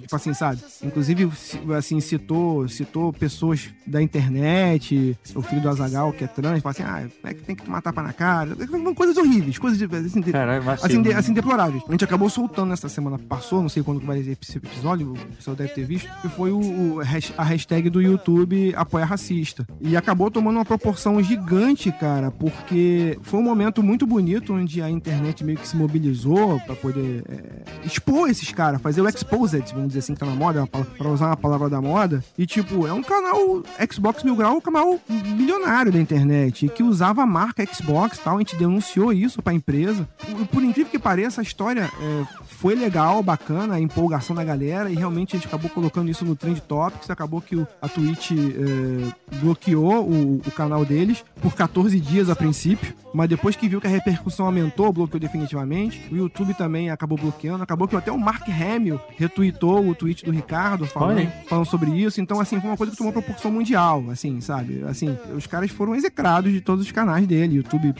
Tipo 0.00 0.14
assim, 0.16 0.32
sabe? 0.34 0.60
Inclusive, 0.84 1.28
assim, 1.76 1.98
citou, 2.00 2.68
citou 2.68 3.12
pessoas 3.12 3.70
da 3.86 4.00
internet, 4.00 5.18
o 5.34 5.42
filho 5.42 5.60
do 5.60 5.68
Azagal, 5.68 6.12
que 6.12 6.24
é 6.24 6.26
trans, 6.26 6.62
fala 6.62 6.70
assim, 6.72 6.82
ah, 6.84 7.08
é 7.28 7.34
que 7.34 7.42
tem 7.42 7.56
que 7.56 7.64
tomar 7.64 7.80
tapa 7.82 8.02
na 8.02 8.12
cara. 8.12 8.56
Coisas 8.94 9.16
horríveis, 9.16 9.58
coisas 9.58 9.78
de- 9.78 9.96
assim, 9.96 10.20
de- 10.20 10.32
Caralho, 10.32 10.70
assim, 10.70 11.02
de- 11.02 11.12
assim, 11.12 11.32
deploráveis. 11.32 11.82
A 11.88 11.92
gente 11.92 12.04
acabou 12.04 12.30
soltando 12.30 12.68
nessa 12.68 12.88
semana 12.92 13.18
passou, 13.18 13.60
não 13.62 13.68
sei 13.68 13.82
quando 13.82 14.04
vai 14.04 14.22
ser 14.22 14.38
esse 14.40 14.58
episódio, 14.58 15.12
o 15.12 15.36
pessoal 15.36 15.56
deve 15.56 15.72
ter 15.72 15.84
visto, 15.84 16.08
que 16.20 16.28
foi 16.28 16.52
o, 16.52 16.60
o 16.60 17.00
a 17.36 17.42
hashtag 17.42 17.90
do 17.90 18.00
YouTube 18.00 18.72
Apoia 18.76 19.04
Racista. 19.04 19.66
E 19.80 19.96
acabou 19.96 20.30
tomando 20.30 20.56
uma 20.56 20.64
proporção 20.64 21.22
gigante, 21.22 21.90
cara, 21.92 22.30
porque 22.30 23.18
foi 23.22 23.40
um 23.40 23.42
momento 23.42 23.82
muito 23.82 24.06
bonito 24.06 24.54
onde 24.54 24.80
a 24.80 24.90
internet 24.90 25.44
meio 25.44 25.58
que 25.58 25.66
se 25.66 25.76
mobilizou 25.76 26.60
pra 26.60 26.76
poder 26.76 27.24
é, 27.28 27.86
expor 27.86 28.28
esses 28.28 28.52
caras, 28.52 28.80
fazer 28.80 29.00
o 29.00 29.08
exposed, 29.08 29.72
vamos 29.72 29.88
dizer 29.88 30.00
assim, 30.00 30.14
que 30.14 30.20
tá 30.20 30.26
na 30.26 30.34
moda, 30.34 30.66
pra 30.66 30.82
pra 30.84 31.08
usar 31.08 31.26
uma 31.26 31.36
palavra 31.36 31.68
da 31.68 31.80
moda. 31.80 32.24
E, 32.36 32.46
tipo, 32.46 32.86
é 32.86 32.92
um 32.92 33.02
canal 33.02 33.62
Xbox 33.90 34.22
Mil 34.22 34.36
Grau, 34.36 34.56
um 34.56 34.60
canal 34.60 34.98
milionário 35.08 35.92
da 35.92 35.98
internet, 35.98 36.68
que 36.68 36.82
usava 36.82 37.22
a 37.22 37.26
marca 37.26 37.64
Xbox 37.66 38.18
e 38.18 38.20
tal. 38.20 38.36
A 38.36 38.38
gente 38.38 38.56
denunciou 38.56 39.12
isso 39.12 39.42
pra 39.42 39.52
empresa. 39.52 40.08
Por, 40.18 40.46
por 40.46 40.62
incrível 40.62 40.90
que 40.90 40.98
pareça, 40.98 41.40
a 41.40 41.44
história 41.44 41.90
é, 42.00 42.24
foi 42.46 42.74
legal, 42.82 43.22
bacana, 43.22 43.74
a 43.74 43.80
empolgação 43.80 44.34
da 44.36 44.44
galera, 44.44 44.90
e 44.90 44.94
realmente 44.94 45.34
a 45.36 45.38
gente 45.38 45.46
acabou 45.48 45.70
colocando 45.70 46.10
isso 46.10 46.24
no 46.24 46.34
Trend 46.36 46.60
Topics. 46.62 47.08
Acabou 47.10 47.40
que 47.40 47.56
o- 47.56 47.66
a 47.80 47.88
Twitch 47.88 48.32
é, 48.32 49.36
bloqueou 49.36 50.04
o, 50.08 50.36
o 50.46 50.50
canal 50.50 50.84
deles 50.84 51.24
por 51.40 51.54
14 51.54 51.98
dias 52.00 52.28
a 52.28 52.36
princípio, 52.36 52.94
mas 53.14 53.28
depois 53.28 53.54
que 53.56 53.68
viu 53.68 53.80
que 53.80 53.86
a 53.86 53.90
repercussão 53.90 54.46
aumentou, 54.46 54.92
bloqueou 54.92 55.20
definitivamente. 55.20 56.02
O 56.10 56.16
YouTube 56.16 56.54
também 56.54 56.90
acabou 56.90 57.16
bloqueando. 57.18 57.62
Acabou 57.62 57.86
que 57.86 57.94
até 57.96 58.10
o 58.10 58.18
Mark 58.18 58.46
Hamill 58.48 58.98
retweetou 59.16 59.86
o 59.88 59.94
tweet 59.94 60.24
do 60.24 60.30
Ricardo 60.30 60.86
falando, 60.86 61.18
falando 61.48 61.66
sobre 61.66 61.90
isso. 61.90 62.20
Então, 62.20 62.40
assim, 62.40 62.60
foi 62.60 62.70
uma 62.70 62.76
coisa 62.76 62.90
que 62.92 62.98
tomou 62.98 63.12
proporção 63.12 63.50
mundial, 63.52 64.04
assim, 64.10 64.40
sabe? 64.40 64.82
Assim, 64.88 65.16
os 65.36 65.46
caras 65.46 65.70
foram 65.70 65.94
execrados 65.94 66.52
de 66.52 66.60
todos 66.60 66.84
os 66.84 66.90
canais 66.92 67.26
dele. 67.26 67.54
O 67.54 67.56
YouTube 67.58 67.94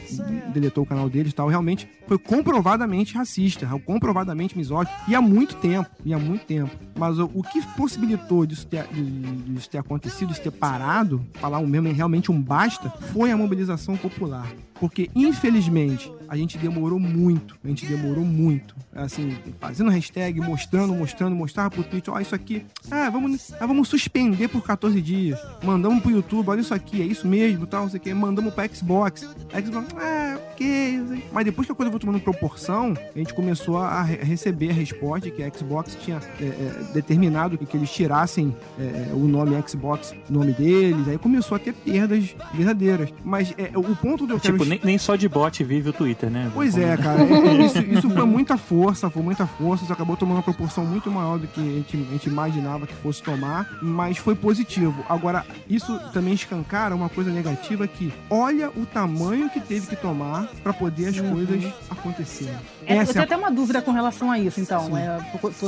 deletou 0.53 0.85
o 0.85 0.87
canal 0.87 1.09
deles 1.09 1.33
e 1.33 1.35
tal. 1.35 1.49
Realmente 1.49 1.87
foi 2.07 2.19
comprovadamente 2.19 3.15
racista, 3.15 3.67
comprovadamente 3.85 4.57
misógino. 4.57 4.72
E 5.07 5.15
há 5.15 5.21
muito 5.21 5.57
tempo, 5.57 5.91
e 6.05 6.15
há 6.15 6.19
muito 6.19 6.47
tempo. 6.47 6.71
Mas 6.97 7.19
o, 7.19 7.31
o 7.35 7.43
que 7.43 7.61
possibilitou 7.77 8.47
disso 8.47 8.67
ter, 8.67 8.87
disso 8.87 9.69
ter 9.69 9.79
acontecido, 9.79 10.29
disso 10.29 10.43
ter 10.43 10.51
parado, 10.51 11.25
falar 11.35 11.59
um 11.59 11.67
mesmo 11.67 11.93
realmente 11.93 12.31
um 12.31 12.41
basta, 12.41 12.91
foi 13.13 13.31
a 13.31 13.37
mobilização 13.37 13.97
popular. 13.97 14.47
Porque, 14.83 15.09
infelizmente, 15.15 16.13
a 16.29 16.37
gente 16.37 16.59
demorou 16.59 16.99
muito. 16.99 17.57
A 17.65 17.69
gente 17.69 17.87
demorou 17.87 18.25
muito. 18.25 18.75
Assim, 18.93 19.37
fazendo 19.61 19.91
hashtag, 19.91 20.41
mostrando, 20.41 20.93
mostrando, 20.93 21.37
mostrava 21.37 21.71
pro 21.71 21.85
Twitter, 21.85 22.13
ó, 22.13 22.19
isso 22.19 22.35
aqui. 22.35 22.67
Ah, 22.91 23.09
vamos, 23.09 23.53
ah, 23.61 23.65
vamos 23.65 23.87
suspender 23.89 24.49
por 24.49 24.61
14 24.65 25.01
dias. 25.01 25.39
Mandamos 25.63 26.03
pro 26.03 26.11
YouTube, 26.11 26.49
olha 26.49 26.61
isso 26.61 26.75
aqui, 26.75 27.01
é 27.01 27.05
isso 27.05 27.29
mesmo, 27.29 27.65
tal, 27.65 27.83
não 27.85 27.91
sei 27.91 28.01
o 28.01 28.03
quê. 28.03 28.13
Mandamos 28.13 28.53
pra 28.55 28.67
Xbox. 28.67 29.25
A 29.53 29.61
Xbox, 29.63 29.87
ah, 29.97 30.37
ok. 30.53 31.23
Mas 31.33 31.45
depois 31.45 31.65
que 31.67 31.73
a 31.73 31.75
coisa 31.77 31.89
foi 31.93 32.01
tomando 32.01 32.19
proporção, 32.21 32.93
a 33.15 33.19
gente 33.19 33.33
começou 33.35 33.79
a 33.79 34.03
re- 34.03 34.17
receber 34.17 34.71
a 34.71 34.75
resposta 34.75 35.31
que 35.31 35.45
a 35.45 35.49
Xbox 35.53 35.97
tinha 36.03 36.19
é, 36.41 36.45
é, 36.45 36.93
determinado 36.93 37.57
que, 37.57 37.65
que 37.67 37.77
eles 37.77 37.91
tirassem 37.91 38.55
é, 38.81 39.13
o 39.15 39.29
nome 39.29 39.55
Xbox, 39.67 40.13
o 40.29 40.33
nome 40.33 40.53
deles. 40.53 41.07
Aí 41.07 41.19
começou 41.19 41.55
a 41.55 41.59
ter 41.61 41.73
perdas 41.73 42.35
verdadeiras. 42.53 43.15
Mas 43.25 43.55
é, 43.57 43.71
o 43.79 43.95
ponto 43.95 44.27
do 44.27 44.35
eu 44.35 44.41
quero 44.41 44.59
Tipo, 44.59 44.72
nem, 44.73 44.81
nem 44.83 44.99
só 44.99 45.17
de 45.17 45.29
bot 45.29 45.63
vive 45.63 45.91
o 45.91 45.93
Twitter, 45.93 46.31
né? 46.31 46.51
Pois 46.55 46.77
é, 46.79 46.97
cara. 46.97 47.23
é- 47.23 47.65
Isso, 47.65 47.79
isso 47.85 48.11
foi 48.11 48.25
muita 48.25 48.57
força, 48.57 49.11
foi 49.11 49.23
muita 49.23 49.47
força. 49.47 49.85
Isso 49.85 49.93
acabou 49.93 50.17
tomando 50.17 50.37
uma 50.39 50.43
proporção 50.43 50.85
muito 50.85 51.11
maior 51.11 51.39
do 51.39 51.47
que 51.47 51.61
a 51.61 51.65
gente, 51.65 51.97
a 52.09 52.13
gente 52.13 52.29
imaginava 52.29 52.87
que 52.87 52.95
fosse 52.95 53.23
tomar, 53.23 53.69
mas 53.83 54.17
foi 54.19 54.35
positivo. 54.35 55.05
Agora, 55.09 55.45
isso 55.69 55.99
também 56.13 56.35
escancara 56.35 56.95
uma 56.95 57.09
coisa 57.09 57.31
negativa 57.31 57.87
que 57.87 58.13
olha 58.31 58.71
o 58.71 58.87
tamanho 58.87 59.51
que 59.51 59.61
teve 59.61 59.87
que 59.87 59.97
tomar 59.97 60.49
pra 60.63 60.73
poder 60.73 61.09
as 61.09 61.21
coisas 61.21 61.65
acontecerem. 61.91 62.55
É, 62.87 62.97
eu 62.97 63.01
Essa 63.03 63.13
tenho 63.13 63.23
é 63.23 63.25
até 63.25 63.37
uma 63.37 63.51
dúvida 63.51 63.83
com 63.83 63.91
relação 63.93 64.31
a 64.31 64.39
isso, 64.39 64.61
então. 64.61 64.87
Sim. 64.87 64.97
É, 64.97 65.19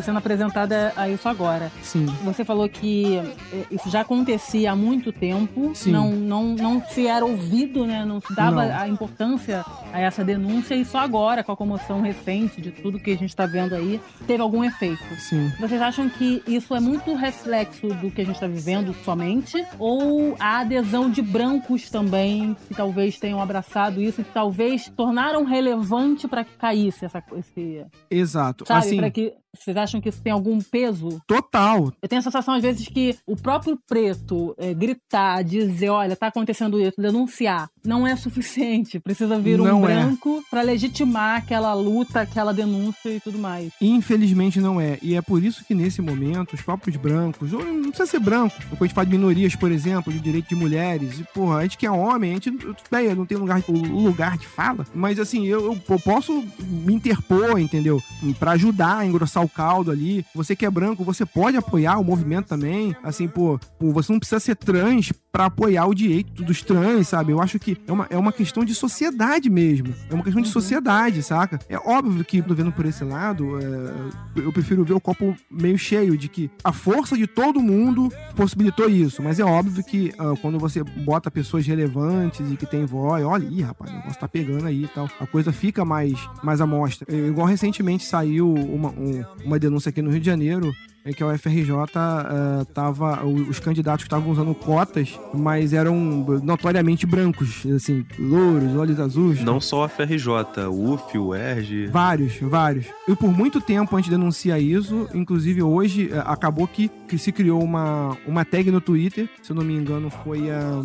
sendo 0.02 0.18
apresentada 0.18 0.92
a 0.96 1.08
isso 1.08 1.28
agora. 1.28 1.70
Sim. 1.82 2.06
Você 2.24 2.44
falou 2.44 2.68
que 2.68 3.16
é, 3.16 3.64
isso 3.70 3.90
já 3.90 4.00
acontecia 4.00 4.72
há 4.72 4.76
muito 4.76 5.12
tempo, 5.12 5.72
Sim. 5.74 5.92
não, 5.92 6.10
não, 6.12 6.44
não 6.54 6.82
se 6.88 7.06
era 7.06 7.24
ouvido, 7.24 7.86
né? 7.86 8.04
Não 8.04 8.20
se 8.20 8.34
dava 8.34 8.64
Não. 8.66 8.74
A 8.84 8.88
importância 8.88 9.64
a 9.92 10.00
essa 10.00 10.24
denúncia 10.24 10.74
e 10.74 10.84
só 10.84 10.98
agora, 10.98 11.42
com 11.42 11.52
a 11.52 11.56
comoção 11.56 12.00
recente 12.00 12.60
de 12.60 12.70
tudo 12.70 12.98
que 12.98 13.10
a 13.10 13.16
gente 13.16 13.30
está 13.30 13.46
vendo 13.46 13.74
aí, 13.74 14.00
teve 14.26 14.42
algum 14.42 14.62
efeito. 14.62 15.02
Sim. 15.18 15.50
Vocês 15.58 15.80
acham 15.80 16.08
que 16.08 16.42
isso 16.46 16.74
é 16.74 16.80
muito 16.80 17.14
reflexo 17.14 17.88
do 17.88 18.10
que 18.10 18.20
a 18.20 18.24
gente 18.24 18.34
está 18.34 18.46
vivendo 18.46 18.94
somente? 19.04 19.64
Ou 19.78 20.36
a 20.38 20.60
adesão 20.60 21.10
de 21.10 21.22
brancos 21.22 21.90
também, 21.90 22.56
que 22.68 22.74
talvez 22.74 23.18
tenham 23.18 23.40
abraçado 23.40 24.00
isso, 24.00 24.22
que 24.22 24.32
talvez 24.32 24.90
tornaram 24.96 25.44
relevante 25.44 26.28
para 26.28 26.44
que 26.44 26.56
caísse 26.56 27.04
essa, 27.04 27.22
esse. 27.36 27.84
Exato. 28.10 28.64
Sabe? 28.66 28.86
assim, 28.86 28.96
Para 28.96 29.10
que. 29.10 29.32
Vocês 29.56 29.76
acham 29.76 30.00
que 30.00 30.08
isso 30.08 30.20
tem 30.20 30.32
algum 30.32 30.58
peso? 30.60 31.22
total. 31.28 31.92
Eu 32.02 32.08
tenho 32.08 32.18
a 32.18 32.22
sensação, 32.22 32.54
às 32.54 32.62
vezes, 32.62 32.88
que 32.88 33.16
o 33.24 33.36
próprio 33.36 33.78
preto 33.86 34.54
é, 34.58 34.74
gritar, 34.74 35.42
dizer, 35.44 35.90
olha, 35.90 36.16
tá 36.16 36.26
acontecendo 36.26 36.80
isso, 36.80 37.00
denunciar, 37.00 37.70
não 37.84 38.04
é 38.04 38.16
suficiente. 38.16 38.73
Precisa 39.02 39.38
vir 39.38 39.60
um 39.60 39.64
Não 39.64 39.88
é. 39.88 39.94
branco 39.94 40.42
pra 40.50 40.62
legitimar 40.62 41.38
aquela 41.38 41.72
luta, 41.74 42.20
aquela 42.20 42.52
denúncia 42.52 43.08
e 43.10 43.20
tudo 43.20 43.38
mais. 43.38 43.72
Infelizmente 43.80 44.60
não 44.60 44.80
é. 44.80 44.98
E 45.02 45.14
é 45.14 45.22
por 45.22 45.42
isso 45.42 45.64
que 45.64 45.74
nesse 45.74 46.00
momento 46.02 46.54
os 46.54 46.62
próprios 46.62 46.96
brancos, 46.96 47.52
ou 47.52 47.64
não 47.64 47.88
precisa 47.90 48.06
ser 48.06 48.20
branco, 48.20 48.54
quando 48.70 48.82
a 48.82 48.86
gente 48.86 48.94
fala 48.94 49.06
de 49.06 49.12
minorias, 49.12 49.54
por 49.54 49.70
exemplo, 49.70 50.12
de 50.12 50.18
direito 50.18 50.48
de 50.48 50.54
mulheres, 50.56 51.18
e 51.18 51.24
porra, 51.34 51.58
a 51.58 51.62
gente 51.62 51.78
que 51.78 51.86
é 51.86 51.90
homem, 51.90 52.32
a 52.32 52.34
gente 52.34 52.50
bem, 52.90 53.14
não 53.14 53.26
tem 53.26 53.38
lugar, 53.38 53.62
lugar 53.68 54.36
de 54.38 54.46
fala, 54.46 54.86
mas 54.94 55.18
assim, 55.18 55.46
eu, 55.46 55.64
eu- 55.72 55.80
eu 55.88 55.98
posso 56.00 56.44
me 56.60 56.94
interpor, 56.94 57.58
entendeu? 57.58 58.02
Pra 58.38 58.52
ajudar 58.52 58.98
a 58.98 59.06
engrossar 59.06 59.42
o 59.44 59.48
caldo 59.48 59.90
ali. 59.90 60.24
Você 60.34 60.56
que 60.56 60.64
é 60.66 60.70
branco, 60.70 61.04
você 61.04 61.24
pode 61.26 61.56
apoiar 61.56 61.98
o 61.98 62.04
movimento 62.04 62.46
também. 62.46 62.94
Assim, 63.02 63.28
pô, 63.28 63.58
pô, 63.78 63.92
você 63.92 64.12
não 64.12 64.18
precisa 64.18 64.40
ser 64.40 64.56
trans 64.56 65.12
pra 65.30 65.46
apoiar 65.46 65.86
o 65.86 65.94
direito 65.94 66.42
dos 66.42 66.62
trans, 66.62 67.08
sabe? 67.08 67.32
Eu 67.32 67.40
acho 67.40 67.58
que 67.58 67.76
é 67.86 67.92
uma, 67.92 68.06
é 68.10 68.16
uma 68.16 68.32
questão 68.32 68.63
de 68.64 68.74
sociedade 68.74 69.48
mesmo. 69.50 69.94
É 70.10 70.14
uma 70.14 70.22
questão 70.24 70.42
de 70.42 70.48
sociedade, 70.48 71.22
saca? 71.22 71.58
É 71.68 71.76
óbvio 71.78 72.24
que, 72.24 72.42
tô 72.42 72.54
vendo 72.54 72.72
por 72.72 72.86
esse 72.86 73.04
lado, 73.04 73.58
é, 73.58 74.40
eu 74.40 74.52
prefiro 74.52 74.84
ver 74.84 74.94
o 74.94 75.00
copo 75.00 75.34
meio 75.50 75.78
cheio, 75.78 76.16
de 76.16 76.28
que 76.28 76.50
a 76.62 76.72
força 76.72 77.16
de 77.16 77.26
todo 77.26 77.60
mundo 77.60 78.12
possibilitou 78.36 78.88
isso. 78.88 79.22
Mas 79.22 79.38
é 79.40 79.44
óbvio 79.44 79.84
que 79.84 80.12
ah, 80.18 80.34
quando 80.40 80.58
você 80.58 80.82
bota 80.82 81.30
pessoas 81.30 81.66
relevantes 81.66 82.40
e 82.52 82.56
que 82.56 82.66
tem 82.66 82.84
voz, 82.84 83.24
olha, 83.24 83.44
ih, 83.46 83.62
rapaz, 83.62 83.90
o 83.90 83.94
negócio 83.94 84.18
tá 84.20 84.28
pegando 84.28 84.66
aí 84.66 84.84
e 84.84 84.88
tal. 84.88 85.08
A 85.20 85.26
coisa 85.26 85.52
fica 85.52 85.84
mais, 85.84 86.14
mais 86.42 86.60
à 86.60 86.66
mostra. 86.66 87.06
É, 87.14 87.28
igual 87.28 87.46
recentemente 87.46 88.04
saiu 88.04 88.52
uma, 88.52 88.90
um- 88.90 89.24
uma 89.44 89.58
denúncia 89.58 89.88
aqui 89.90 90.00
no 90.02 90.10
Rio 90.10 90.20
de 90.20 90.26
Janeiro 90.26 90.72
é 91.04 91.12
que 91.12 91.22
a 91.22 91.26
UFRJ 91.26 91.70
ah, 91.94 92.64
tava. 92.72 93.24
o- 93.24 93.34
Os 93.50 93.58
candidatos 93.60 94.04
que 94.04 94.06
estavam 94.08 94.30
usando 94.32 94.54
cotas, 94.54 95.18
mas 95.34 95.72
eram 95.72 95.94
notoriamente 96.42 97.06
brancos, 97.06 97.62
assim, 97.76 98.04
louros, 98.18 98.74
olhos 98.76 98.98
azuis. 98.98 99.40
Não 99.42 99.60
só 99.60 99.84
a 99.84 99.88
FRJ, 99.88 100.66
o 100.70 100.92
UF, 100.94 101.18
o 101.18 101.34
ERG. 101.34 101.88
Vários, 101.88 102.38
vários. 102.40 102.86
E 103.06 103.14
por 103.14 103.30
muito 103.30 103.60
tempo 103.60 103.94
a 103.94 104.00
gente 104.00 104.10
denuncia 104.10 104.58
isso. 104.58 105.08
Inclusive 105.14 105.62
hoje 105.62 106.08
eh, 106.10 106.22
acabou 106.24 106.66
que, 106.66 106.88
que 107.06 107.18
se 107.18 107.30
criou 107.32 107.62
uma, 107.62 108.16
uma 108.26 108.44
tag 108.44 108.70
no 108.70 108.80
Twitter, 108.80 109.28
se 109.42 109.50
eu 109.52 109.56
não 109.56 109.62
me 109.64 109.74
engano, 109.74 110.08
foi 110.10 110.50
a. 110.50 110.82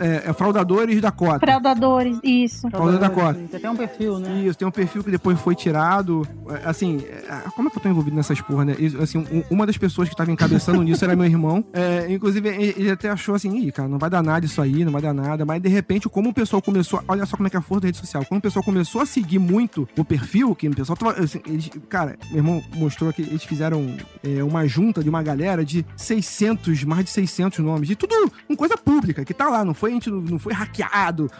é, 0.00 0.30
é 0.30 0.32
fraudadores 0.32 1.00
da 1.00 1.10
cota. 1.10 1.40
Fraudadores, 1.40 2.18
isso. 2.22 2.68
Fraudadores 2.70 3.00
da 3.00 3.10
cota. 3.10 3.34
Tem 3.34 3.56
até 3.58 3.70
um 3.70 3.76
perfil, 3.76 4.18
né? 4.18 4.40
Isso, 4.40 4.58
tem 4.58 4.66
um 4.68 4.70
perfil 4.70 5.02
que 5.04 5.10
depois 5.10 5.38
foi 5.40 5.54
tirado. 5.54 6.26
É, 6.50 6.68
Assim, 6.68 7.02
é, 7.08 7.48
como 7.54 7.68
é 7.68 7.70
que 7.70 7.78
eu 7.78 7.82
tô 7.82 7.88
envolvido 7.88 8.16
nessas 8.16 8.40
porra, 8.40 8.64
né? 8.64 8.76
Assim, 9.02 9.18
um- 9.18 9.42
uma 9.50 9.66
das 9.66 9.76
pessoas 9.76 10.08
que 10.08 10.16
tava 10.16 10.30
encabeçando 10.32 10.82
nisso 10.82 11.04
era 11.04 11.14
meu 11.16 11.26
irmão. 11.26 11.64
É, 11.72 12.06
inclusive, 12.12 12.48
ele 12.48 12.90
até 12.90 13.10
achou 13.10 13.34
assim, 13.34 13.54
ih, 13.58 13.70
cara, 13.72 13.88
não 13.88 13.98
vai 13.98 14.08
dar 14.10 14.22
nada 14.22 14.44
isso 14.46 14.60
aí, 14.62 14.84
não 14.84 14.92
vai 14.92 15.02
dar 15.02 15.12
nada. 15.12 15.44
Mas 15.44 15.60
de 15.62 15.68
repente, 15.68 16.08
como 16.08 16.30
o 16.30 16.34
pessoal 16.34 16.60
começou. 16.62 16.98
a- 17.00 17.04
Olha 17.08 17.26
só 17.26 17.36
como 17.36 17.46
é 17.46 17.50
que 17.50 17.56
é 17.56 17.58
a 17.58 17.62
força 17.62 17.82
da 17.82 17.86
rede 17.88 17.98
social. 17.98 18.24
Quando 18.26 18.38
o 18.38 18.42
pessoal 18.42 18.64
começou 18.64 19.00
a 19.00 19.06
seguir 19.06 19.38
muito 19.38 19.88
o 19.96 20.04
perfil, 20.04 20.54
que 20.54 20.68
o 20.68 20.74
pessoal 20.74 20.96
tava. 20.96 21.12
assim, 21.22 21.40
eles- 21.46 21.70
cara, 21.88 22.16
meu 22.30 22.38
irmão 22.38 22.62
mostrou 22.76 23.12
que 23.12 23.22
eles 23.22 23.44
fizeram 23.44 23.94
é, 24.22 24.42
uma 24.42 24.66
junta 24.66 25.02
de 25.02 25.08
uma 25.08 25.22
galera 25.22 25.64
de 25.64 25.84
600, 25.96 26.84
mais 26.84 27.04
de 27.04 27.10
600 27.10 27.58
nomes, 27.58 27.88
de 27.88 27.96
tudo 27.96 28.14
com 28.46 28.56
coisa 28.56 28.76
pública, 28.76 29.24
que 29.24 29.34
tá 29.34 29.48
lá, 29.48 29.63
não 29.64 29.74
foi, 29.74 29.90
a 29.90 29.94
gente 29.94 30.10
não, 30.10 30.20
não 30.20 30.38
foi 30.38 30.52
hackeado. 30.52 31.30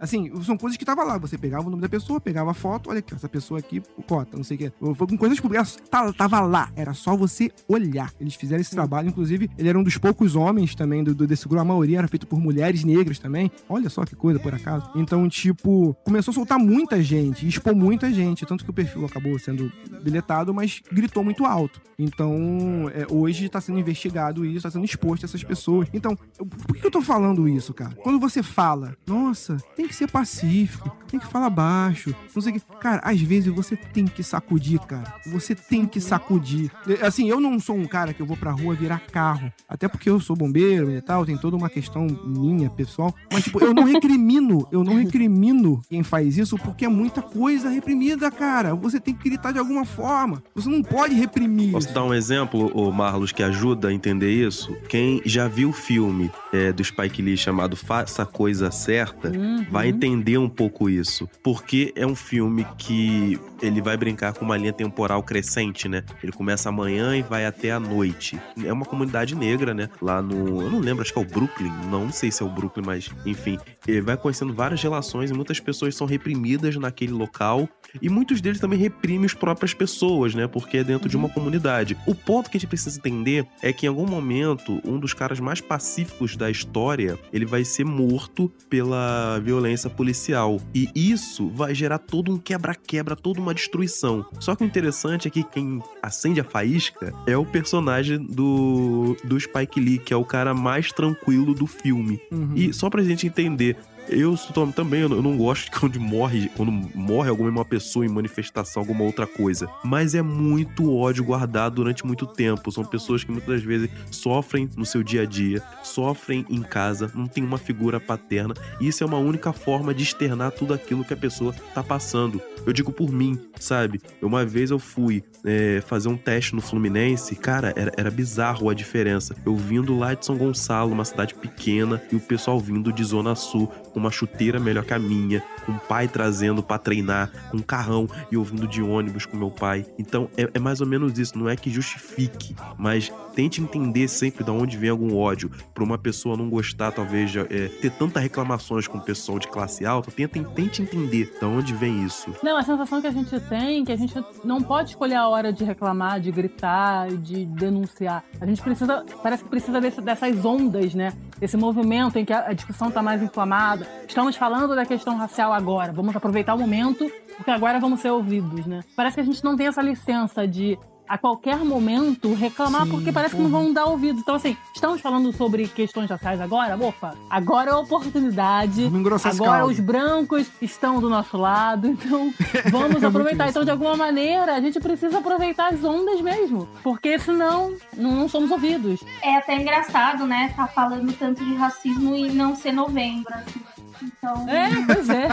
Assim, 0.00 0.30
são 0.42 0.56
coisas 0.56 0.76
que 0.76 0.84
tava 0.84 1.02
lá. 1.04 1.18
Você 1.18 1.36
pegava 1.38 1.66
o 1.66 1.70
nome 1.70 1.82
da 1.82 1.88
pessoa, 1.88 2.20
pegava 2.20 2.50
a 2.50 2.54
foto, 2.54 2.90
olha 2.90 2.98
aqui, 2.98 3.14
essa 3.14 3.28
pessoa 3.28 3.60
aqui, 3.60 3.82
cota, 4.06 4.36
não 4.36 4.44
sei 4.44 4.56
o 4.56 4.60
quê. 4.60 4.72
Foi 4.94 5.06
com 5.06 5.16
coisas 5.16 5.38
públicas. 5.40 5.76
Tá- 5.90 6.12
Tava 6.12 6.40
lá, 6.40 6.70
era 6.76 6.94
só 6.94 7.16
você 7.16 7.50
olhar. 7.68 8.12
Eles 8.20 8.34
fizeram 8.34 8.60
esse 8.60 8.70
trabalho, 8.70 9.08
inclusive, 9.08 9.50
ele 9.58 9.68
era 9.68 9.78
um 9.78 9.82
dos 9.82 9.96
poucos 9.98 10.36
homens 10.36 10.74
também 10.74 11.02
do, 11.02 11.14
do 11.14 11.26
desse 11.26 11.48
grupo. 11.48 11.62
A 11.62 11.64
maioria 11.64 11.98
era 11.98 12.08
feito 12.08 12.26
por 12.26 12.38
mulheres 12.40 12.84
negras 12.84 13.18
também. 13.18 13.50
Olha 13.68 13.88
só 13.88 14.04
que 14.04 14.14
coisa, 14.14 14.38
por 14.38 14.54
acaso. 14.54 14.90
Então, 14.94 15.28
tipo, 15.28 15.94
começou 16.04 16.32
a 16.32 16.34
soltar 16.34 16.58
muita 16.58 17.02
gente, 17.02 17.46
expor 17.46 17.74
muita 17.74 18.12
gente. 18.12 18.44
Tanto 18.46 18.64
que 18.64 18.70
o 18.70 18.72
perfil 18.74 19.04
acabou 19.04 19.38
sendo 19.38 19.70
deletado, 20.02 20.52
mas 20.52 20.82
gritou 20.92 21.22
muito 21.24 21.44
alto. 21.44 21.80
Então, 21.98 22.90
é, 22.94 23.06
hoje 23.10 23.48
tá 23.48 23.60
sendo 23.60 23.78
investigado 23.78 24.44
isso, 24.44 24.62
tá 24.62 24.70
sendo 24.70 24.84
exposto 24.84 25.24
a 25.24 25.26
essas 25.26 25.44
pessoas. 25.44 25.88
Então, 25.92 26.16
por 26.16 26.76
que 26.76 26.86
eu 26.86 26.90
tô 26.90 27.00
falando 27.00 27.48
isso, 27.48 27.61
cara? 27.74 27.94
Quando 27.96 28.18
você 28.18 28.42
fala, 28.42 28.96
nossa, 29.06 29.58
tem 29.76 29.86
que 29.86 29.94
ser 29.94 30.10
pacífico, 30.10 30.96
tem 31.12 31.20
que 31.20 31.26
falar 31.26 31.50
baixo, 31.50 32.14
não 32.34 32.42
sei 32.42 32.52
o 32.52 32.54
que. 32.54 32.62
Cara, 32.80 33.00
às 33.04 33.20
vezes 33.20 33.52
você 33.54 33.76
tem 33.76 34.06
que 34.06 34.22
sacudir, 34.22 34.80
cara. 34.80 35.14
Você 35.26 35.54
tem 35.54 35.86
que 35.86 36.00
sacudir. 36.00 36.70
Assim, 37.02 37.28
eu 37.28 37.40
não 37.40 37.60
sou 37.60 37.76
um 37.76 37.84
cara 37.86 38.12
que 38.12 38.20
eu 38.20 38.26
vou 38.26 38.36
pra 38.36 38.50
rua 38.50 38.74
virar 38.74 38.98
carro. 39.00 39.52
Até 39.68 39.86
porque 39.88 40.08
eu 40.10 40.18
sou 40.18 40.34
bombeiro 40.34 40.90
e 40.90 41.00
tal, 41.00 41.24
tem 41.24 41.36
toda 41.36 41.56
uma 41.56 41.68
questão 41.70 42.06
minha, 42.26 42.68
pessoal. 42.70 43.14
Mas, 43.32 43.44
tipo, 43.44 43.62
eu 43.62 43.72
não 43.74 43.84
recrimino, 43.84 44.66
eu 44.72 44.82
não 44.82 44.94
recrimino 44.96 45.80
quem 45.88 46.02
faz 46.02 46.36
isso 46.38 46.56
porque 46.58 46.84
é 46.84 46.88
muita 46.88 47.22
coisa 47.22 47.68
reprimida, 47.68 48.30
cara. 48.30 48.74
Você 48.74 48.98
tem 48.98 49.14
que 49.14 49.28
gritar 49.28 49.52
de 49.52 49.58
alguma 49.58 49.84
forma. 49.84 50.42
Você 50.54 50.68
não 50.68 50.82
pode 50.82 51.14
reprimir 51.14 51.72
Posso 51.72 51.86
isso. 51.86 51.94
dar 51.94 52.04
um 52.04 52.14
exemplo, 52.14 52.70
ô 52.74 52.90
Marlos, 52.90 53.32
que 53.32 53.42
ajuda 53.42 53.88
a 53.88 53.92
entender 53.92 54.30
isso? 54.32 54.74
Quem 54.88 55.20
já 55.24 55.46
viu 55.46 55.70
o 55.70 55.72
filme 55.72 56.30
é, 56.52 56.72
do 56.72 56.82
Spike 56.82 57.20
Lee 57.22 57.36
chamado 57.36 57.76
Faça 57.76 58.22
a 58.22 58.26
Coisa 58.26 58.70
Certa, 58.70 59.28
Uhum. 59.30 59.66
vai 59.70 59.88
entender 59.88 60.38
um 60.38 60.48
pouco 60.48 60.88
isso. 60.88 61.01
Porque 61.42 61.92
é 61.96 62.06
um 62.06 62.14
filme 62.14 62.66
que 62.78 63.38
ele 63.60 63.80
vai 63.80 63.96
brincar 63.96 64.32
com 64.32 64.44
uma 64.44 64.56
linha 64.56 64.72
temporal 64.72 65.22
crescente, 65.22 65.88
né? 65.88 66.04
Ele 66.22 66.32
começa 66.32 66.68
amanhã 66.68 67.16
e 67.16 67.22
vai 67.22 67.46
até 67.46 67.70
a 67.70 67.80
noite. 67.80 68.40
É 68.64 68.72
uma 68.72 68.84
comunidade 68.84 69.34
negra, 69.34 69.74
né? 69.74 69.88
Lá 70.00 70.20
no. 70.20 70.62
Eu 70.62 70.70
não 70.70 70.80
lembro, 70.80 71.02
acho 71.02 71.12
que 71.12 71.18
é 71.18 71.22
o 71.22 71.24
Brooklyn. 71.24 71.72
Não, 71.90 72.06
não 72.06 72.12
sei 72.12 72.30
se 72.30 72.42
é 72.42 72.46
o 72.46 72.48
Brooklyn, 72.48 72.84
mas 72.84 73.10
enfim. 73.24 73.58
Ele 73.86 74.00
vai 74.00 74.16
conhecendo 74.16 74.52
várias 74.52 74.82
relações 74.82 75.30
e 75.30 75.34
muitas 75.34 75.60
pessoas 75.60 75.94
são 75.94 76.06
reprimidas 76.06 76.76
naquele 76.76 77.12
local. 77.12 77.68
E 78.00 78.08
muitos 78.08 78.40
deles 78.40 78.60
também 78.60 78.78
reprimem 78.78 79.26
as 79.26 79.34
próprias 79.34 79.74
pessoas, 79.74 80.34
né? 80.34 80.46
Porque 80.46 80.78
é 80.78 80.84
dentro 80.84 81.08
de 81.08 81.16
uma 81.16 81.28
comunidade. 81.28 81.96
O 82.06 82.14
ponto 82.14 82.50
que 82.50 82.56
a 82.56 82.60
gente 82.60 82.68
precisa 82.68 82.98
entender 82.98 83.46
é 83.60 83.72
que 83.72 83.86
em 83.86 83.88
algum 83.88 84.06
momento, 84.06 84.80
um 84.84 84.98
dos 84.98 85.12
caras 85.12 85.40
mais 85.40 85.60
pacíficos 85.60 86.36
da 86.36 86.50
história, 86.50 87.18
ele 87.32 87.44
vai 87.44 87.64
ser 87.64 87.84
morto 87.84 88.50
pela 88.68 89.38
violência 89.40 89.90
policial. 89.90 90.60
E 90.74 90.88
isso 90.94 91.48
vai 91.48 91.74
gerar 91.74 91.98
todo 91.98 92.32
um 92.32 92.38
quebra-quebra, 92.38 93.16
toda 93.16 93.40
uma 93.40 93.54
destruição. 93.54 94.24
Só 94.40 94.54
que 94.54 94.64
o 94.64 94.66
interessante 94.66 95.28
é 95.28 95.30
que 95.30 95.42
quem 95.42 95.82
acende 96.02 96.40
a 96.40 96.44
faísca 96.44 97.12
é 97.26 97.36
o 97.36 97.44
personagem 97.44 98.18
do, 98.18 99.16
do 99.24 99.38
Spike 99.38 99.80
Lee, 99.80 99.98
que 99.98 100.12
é 100.12 100.16
o 100.16 100.24
cara 100.24 100.54
mais 100.54 100.92
tranquilo 100.92 101.54
do 101.54 101.66
filme. 101.66 102.20
Uhum. 102.30 102.52
E 102.54 102.72
só 102.72 102.88
pra 102.88 103.02
gente 103.02 103.26
entender, 103.26 103.76
eu 104.12 104.36
também 104.74 105.00
eu 105.00 105.08
não- 105.08 105.36
gosto 105.36 105.64
de 105.64 105.78
quando 105.78 106.00
morre, 106.00 106.50
quando 106.56 106.70
morre 106.72 107.28
alguma 107.30 107.50
uma 107.50 107.64
pessoa 107.64 108.04
em 108.04 108.08
manifestação, 108.08 108.80
alguma 108.82 109.04
outra 109.04 109.26
coisa. 109.26 109.68
Mas 109.84 110.14
é 110.14 110.22
muito 110.22 110.94
ódio 110.94 111.24
guardado 111.24 111.76
durante 111.76 112.06
muito 112.06 112.26
tempo. 112.26 112.70
São 112.70 112.84
pessoas 112.84 113.24
que 113.24 113.30
muitas 113.32 113.62
vezes 113.62 113.90
sofrem 114.10 114.68
no 114.76 114.84
seu 114.86 115.02
dia 115.02 115.22
a 115.22 115.26
dia, 115.26 115.62
sofrem 115.82 116.44
em 116.48 116.62
casa, 116.62 117.10
não 117.14 117.26
tem 117.26 117.44
uma 117.44 117.58
figura 117.58 118.00
paterna. 118.00 118.54
E 118.80 118.88
isso 118.88 119.02
é 119.02 119.06
uma 119.06 119.18
única 119.18 119.52
forma 119.52 119.92
de 119.94 120.02
externar 120.02 120.52
tudo 120.52 120.72
aquilo 120.74 121.04
que 121.04 121.12
a 121.14 121.16
pessoa 121.16 121.54
tá 121.74 121.82
passando. 121.82 122.40
Eu 122.64 122.72
digo 122.72 122.92
por 122.92 123.10
mim, 123.10 123.38
sabe? 123.58 124.00
Uma 124.20 124.44
vez 124.46 124.70
eu 124.70 124.78
fui 124.78 125.22
é, 125.44 125.82
fazer 125.84 126.08
um 126.08 126.16
teste 126.16 126.54
no 126.54 126.60
Fluminense, 126.60 127.34
cara, 127.34 127.72
era, 127.76 127.92
era 127.96 128.10
bizarro 128.10 128.70
a 128.70 128.74
diferença. 128.74 129.34
Eu 129.44 129.56
vindo 129.56 129.96
lá 129.98 130.14
de 130.14 130.24
São 130.24 130.36
Gonçalo, 130.36 130.92
uma 130.92 131.04
cidade 131.04 131.34
pequena, 131.34 132.00
e 132.10 132.16
o 132.16 132.20
pessoal 132.20 132.58
vindo 132.60 132.92
de 132.92 133.02
Zona 133.02 133.34
Sul, 133.34 133.66
com 133.92 133.98
uma 134.02 134.10
chuteira 134.10 134.58
melhor 134.60 134.84
que 134.84 134.92
a 134.94 134.98
minha, 134.98 135.42
com 135.64 135.72
o 135.72 135.78
pai 135.78 136.08
trazendo 136.08 136.62
pra 136.62 136.78
treinar, 136.78 137.30
com 137.50 137.56
um 137.58 137.62
carrão, 137.62 138.08
e 138.30 138.34
eu 138.34 138.44
vindo 138.44 138.66
de 138.66 138.82
ônibus 138.82 139.24
com 139.26 139.36
meu 139.36 139.50
pai. 139.50 139.86
Então 139.98 140.28
é, 140.36 140.48
é 140.54 140.58
mais 140.58 140.80
ou 140.80 140.86
menos 140.86 141.18
isso, 141.18 141.38
não 141.38 141.48
é 141.48 141.56
que 141.56 141.70
justifique, 141.70 142.54
mas 142.76 143.12
tente 143.34 143.62
entender 143.62 144.08
sempre 144.08 144.44
de 144.44 144.50
onde 144.50 144.76
vem 144.76 144.90
algum 144.90 145.16
ódio. 145.16 145.50
Pra 145.72 145.82
uma 145.82 145.96
pessoa 145.96 146.36
não 146.36 146.50
gostar, 146.50 146.90
talvez, 146.92 147.34
é, 147.34 147.44
ter 147.80 147.90
tantas 147.92 148.22
reclamações 148.22 148.86
com 148.86 148.98
o 148.98 149.00
pessoal 149.00 149.38
de 149.38 149.48
classe 149.48 149.86
alta, 149.86 150.10
tente, 150.10 150.44
tente 150.54 150.82
entender 150.82 151.32
de 151.38 151.44
onde 151.46 151.72
vem 151.74 152.04
isso. 152.04 152.30
Não, 152.42 152.56
a 152.58 152.62
sensação 152.62 153.00
que 153.00 153.06
a 153.06 153.10
gente 153.10 153.38
tem 153.40 153.82
é 153.82 153.84
que 153.86 153.92
a 153.92 153.96
gente 153.96 154.14
não 154.44 154.60
pode 154.62 154.90
escolher 154.90 155.14
a 155.14 155.28
hora 155.28 155.52
de 155.52 155.64
reclamar, 155.64 156.20
de 156.20 156.30
gritar, 156.30 157.08
de 157.08 157.46
denunciar. 157.46 158.22
A 158.40 158.44
gente 158.46 158.60
precisa, 158.60 159.04
parece 159.22 159.44
que 159.44 159.48
precisa 159.50 159.80
desse- 159.80 160.00
dessas 160.02 160.44
ondas, 160.44 160.94
né? 160.94 161.12
esse 161.40 161.56
movimento 161.56 162.16
em 162.18 162.24
que 162.24 162.32
a 162.32 162.42
a 162.42 162.52
discussão 162.52 162.88
está 162.88 163.02
mais 163.02 163.22
inflamada. 163.22 163.81
Estamos 164.06 164.36
falando 164.36 164.74
da 164.74 164.84
questão 164.84 165.16
racial 165.16 165.52
agora. 165.52 165.92
Vamos 165.92 166.14
aproveitar 166.14 166.54
o 166.54 166.58
momento, 166.58 167.10
porque 167.36 167.50
agora 167.50 167.78
vamos 167.78 168.00
ser 168.00 168.10
ouvidos, 168.10 168.66
né? 168.66 168.80
Parece 168.96 169.16
que 169.16 169.20
a 169.20 169.24
gente 169.24 169.42
não 169.44 169.56
tem 169.56 169.66
essa 169.66 169.82
licença 169.82 170.46
de 170.46 170.78
a 171.12 171.18
qualquer 171.18 171.58
momento 171.58 172.32
reclamar, 172.32 172.84
Sim, 172.84 172.90
porque 172.90 173.12
parece 173.12 173.36
que 173.36 173.42
não 173.42 173.50
vão 173.50 173.70
dar 173.70 173.84
ouvido. 173.84 174.20
Então, 174.20 174.34
assim, 174.34 174.56
estamos 174.74 174.98
falando 174.98 175.30
sobre 175.30 175.68
questões 175.68 176.08
raciais 176.08 176.40
agora? 176.40 176.74
Opa, 176.74 177.14
agora 177.28 177.70
é 177.70 177.72
a 177.74 177.78
oportunidade. 177.78 178.90
Agora 179.24 179.66
os 179.66 179.78
brancos 179.78 180.50
estão 180.62 181.00
do 181.00 181.10
nosso 181.10 181.36
lado, 181.36 181.86
então 181.86 182.32
vamos 182.72 183.02
É 183.02 183.06
aproveitar. 183.06 183.46
Então, 183.48 183.62
de 183.62 183.70
alguma 183.70 183.94
maneira, 183.94 184.54
a 184.54 184.60
gente 184.62 184.80
precisa 184.80 185.18
aproveitar 185.18 185.74
as 185.74 185.84
ondas 185.84 186.18
mesmo, 186.22 186.66
porque 186.82 187.18
senão 187.18 187.74
não, 187.94 188.12
não 188.12 188.28
somos 188.28 188.50
ouvidos. 188.50 189.00
É 189.22 189.36
até 189.36 189.54
engraçado, 189.56 190.26
né? 190.26 190.52
Tá 190.56 190.66
falando 190.66 191.12
tanto 191.12 191.44
de 191.44 191.54
racismo 191.54 192.16
e 192.16 192.32
não 192.32 192.56
ser 192.56 192.72
novembro. 192.72 193.34
assim. 193.34 193.71
Então, 194.02 194.48
É, 194.48 194.68
pois 194.86 195.08
é. 195.08 195.28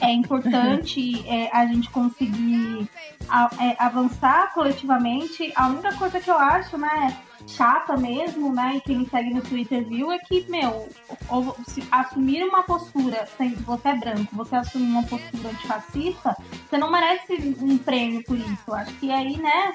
é 0.00 0.12
importante 0.12 1.26
é, 1.28 1.50
a 1.56 1.66
gente 1.66 1.88
conseguir 1.90 2.88
a- 3.28 3.50
é, 3.60 3.76
avançar 3.78 4.52
coletivamente. 4.52 5.52
A 5.56 5.68
única 5.68 5.92
coisa 5.94 6.20
que 6.20 6.30
eu 6.30 6.38
acho, 6.38 6.76
né, 6.76 7.16
chata 7.46 7.96
mesmo, 7.96 8.52
né, 8.52 8.74
e 8.76 8.80
quem 8.80 8.98
me 8.98 9.08
segue 9.08 9.32
no 9.34 9.40
Twitter 9.42 9.84
viu, 9.88 10.12
é 10.12 10.18
que, 10.18 10.44
meu, 10.50 10.88
ou- 11.28 11.56
assumir 11.90 12.44
uma 12.44 12.62
postura, 12.62 13.26
você 13.64 13.88
é 13.88 13.94
branco, 13.94 14.28
você 14.36 14.56
assumir 14.56 14.90
uma 14.90 15.02
postura 15.04 15.48
antifascista, 15.50 16.36
você 16.68 16.78
não 16.78 16.90
merece 16.90 17.56
um 17.60 17.78
prêmio 17.78 18.22
por 18.24 18.36
isso. 18.36 18.72
Acho 18.72 18.92
que 18.94 19.10
aí, 19.10 19.36
né, 19.38 19.72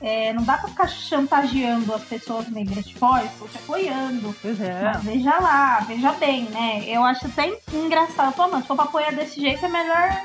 é, 0.00 0.32
não 0.32 0.42
dá 0.44 0.56
pra 0.58 0.68
ficar 0.68 0.88
chantageando 0.88 1.92
as 1.94 2.02
pessoas 2.04 2.48
negras, 2.48 2.84
tipo, 2.86 3.04
ó, 3.06 3.18
estou 3.18 3.48
te 3.48 3.58
apoiando. 3.58 4.34
Pois 4.42 4.60
é. 4.60 4.82
Mas 4.82 5.02
veja 5.04 5.38
lá, 5.38 5.80
veja 5.80 6.12
bem, 6.12 6.44
né? 6.50 6.84
Eu 6.86 7.04
acho 7.04 7.26
até 7.26 7.52
engraçado. 7.72 8.34
Pô, 8.34 8.48
mas 8.48 8.62
se 8.62 8.68
for 8.68 8.76
pra 8.76 8.84
apoiar 8.84 9.12
desse 9.12 9.40
jeito, 9.40 9.64
é 9.64 9.68
melhor 9.68 10.16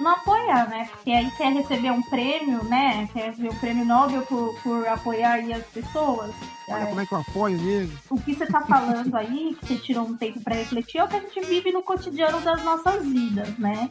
não 0.00 0.10
apoiar, 0.10 0.68
né? 0.68 0.88
Porque 0.90 1.10
aí 1.12 1.30
quer 1.36 1.52
receber 1.52 1.92
um 1.92 2.02
prêmio, 2.02 2.64
né? 2.64 3.08
Quer 3.12 3.26
receber 3.30 3.50
um 3.50 3.54
prêmio 3.56 3.84
Nobel 3.84 4.22
por, 4.22 4.54
por 4.62 4.86
apoiar 4.88 5.34
aí 5.34 5.52
as 5.52 5.64
pessoas. 5.66 6.30
Olha 6.68 6.82
É, 6.82 6.86
como 6.86 7.00
é 7.00 7.06
que 7.06 7.12
eu 7.14 7.18
apoio 7.18 7.56
nele. 7.58 7.98
o 8.10 8.18
que 8.20 8.34
você 8.34 8.46
tá 8.46 8.60
falando 8.62 9.14
aí, 9.14 9.56
que 9.60 9.66
você 9.68 9.76
tirou 9.76 10.04
um 10.06 10.16
tempo 10.16 10.40
pra 10.40 10.54
refletir, 10.56 10.98
é 10.98 11.04
o 11.04 11.08
que 11.08 11.16
a 11.16 11.20
gente 11.20 11.40
vive 11.46 11.70
no 11.70 11.82
cotidiano 11.82 12.40
das 12.40 12.62
nossas 12.64 13.04
vidas, 13.06 13.56
né? 13.58 13.88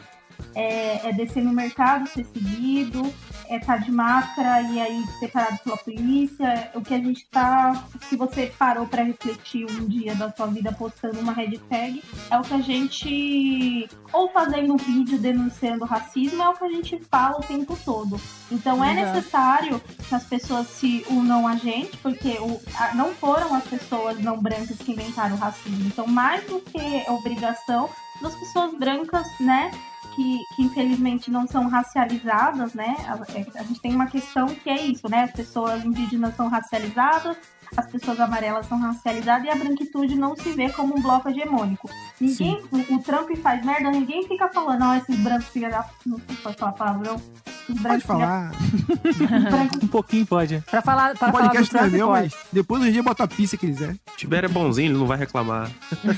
É, 0.55 1.09
é 1.09 1.13
descer 1.13 1.43
no 1.43 1.51
mercado, 1.53 2.07
ser 2.07 2.25
seguido, 2.25 3.13
é 3.49 3.57
estar 3.57 3.77
de 3.77 3.91
máscara 3.91 4.61
e 4.61 4.79
aí 4.79 5.03
ser 5.19 5.29
parado 5.31 5.57
pela 5.63 5.77
polícia. 5.77 6.71
O 6.75 6.81
que 6.81 6.93
a 6.93 6.99
gente 6.99 7.25
tá. 7.31 7.83
Se 8.07 8.15
você 8.15 8.51
parou 8.57 8.85
pra 8.87 9.03
refletir 9.03 9.65
um 9.65 9.85
dia 9.87 10.15
da 10.15 10.31
sua 10.31 10.47
vida 10.47 10.71
postando 10.71 11.19
uma 11.19 11.33
hashtag, 11.33 12.03
é 12.29 12.37
o 12.37 12.41
que 12.41 12.53
a 12.53 12.61
gente. 12.61 13.89
Ou 14.11 14.29
fazendo 14.29 14.73
um 14.73 14.77
vídeo 14.77 15.17
denunciando 15.17 15.85
racismo, 15.85 16.41
é 16.41 16.49
o 16.49 16.53
que 16.53 16.63
a 16.65 16.69
gente 16.69 17.01
fala 17.09 17.37
o 17.39 17.43
tempo 17.43 17.77
todo. 17.83 18.19
Então 18.51 18.83
é 18.83 18.93
necessário 19.13 19.81
que 20.07 20.13
as 20.15 20.23
pessoas 20.23 20.67
se 20.67 21.05
unam 21.09 21.47
a 21.47 21.55
gente, 21.55 21.97
porque 21.97 22.37
o- 22.39 22.61
a- 22.77 22.93
não 22.93 23.09
foram 23.15 23.53
as 23.55 23.63
pessoas 23.63 24.19
não 24.19 24.37
brancas 24.39 24.77
que 24.77 24.91
inventaram 24.91 25.35
o 25.35 25.39
racismo. 25.39 25.85
Então, 25.87 26.05
mais 26.07 26.43
do 26.45 26.59
que 26.61 27.03
obrigação 27.09 27.89
das 28.21 28.35
pessoas 28.35 28.73
brancas, 28.77 29.25
né? 29.39 29.71
Que, 30.15 30.39
que 30.55 30.61
infelizmente 30.63 31.31
não 31.31 31.47
são 31.47 31.67
racializadas, 31.67 32.73
né? 32.73 32.95
A, 33.07 33.15
é- 33.39 33.59
a 33.59 33.63
gente 33.63 33.81
tem 33.81 33.95
uma 33.95 34.05
questão 34.07 34.47
que 34.47 34.69
é 34.69 34.85
isso, 34.85 35.09
né? 35.09 35.23
As 35.23 35.31
pessoas 35.31 35.83
indígenas 35.83 36.35
são 36.35 36.47
racializadas, 36.47 37.35
as 37.75 37.85
pessoas 37.87 38.19
amarelas 38.19 38.65
são 38.67 38.79
racializadas 38.79 39.45
e 39.45 39.49
a 39.49 39.55
branquitude 39.55 40.15
não 40.15 40.35
se 40.35 40.51
vê 40.53 40.69
como 40.69 40.97
um 40.97 41.01
bloco 41.01 41.29
hegemônico. 41.29 41.89
Ninguém, 42.19 42.61
o, 42.71 42.95
o 42.95 42.99
Trump 42.99 43.29
faz 43.41 43.65
merda, 43.65 43.89
ninguém 43.91 44.27
fica 44.27 44.47
falando, 44.49 44.83
ó, 44.85 44.95
esses 44.95 45.17
brancos 45.19 45.47
filha 45.47 45.69
da. 45.69 45.85
Não 46.05 46.17
sei 46.17 46.35
se 46.35 46.41
pode 46.41 46.57
falar 46.57 46.71
palavrão. 46.73 47.15
Os 47.69 47.81
Pode 47.81 48.03
falar. 48.03 48.51
Um 49.81 49.87
pouquinho 49.87 50.25
pode. 50.25 50.61
Pra 50.69 50.81
falar, 50.81 51.15
pra 51.17 51.29
O 51.29 51.31
falar 51.31 51.43
do 51.43 51.49
podcast 51.51 51.73
não 51.73 51.81
é 51.83 51.89
meu, 51.89 52.07
pode. 52.07 52.21
mas 52.23 52.35
depois 52.51 52.81
um 52.83 52.91
dia 52.91 53.03
bota 53.03 53.23
a 53.23 53.27
pista 53.27 53.55
que 53.57 53.67
quiser. 53.67 53.95
Tiver 54.17 54.43
é 54.43 54.47
bonzinho, 54.47 54.87
ele 54.91 54.97
não 54.97 55.05
vai 55.07 55.17
reclamar. 55.17 55.69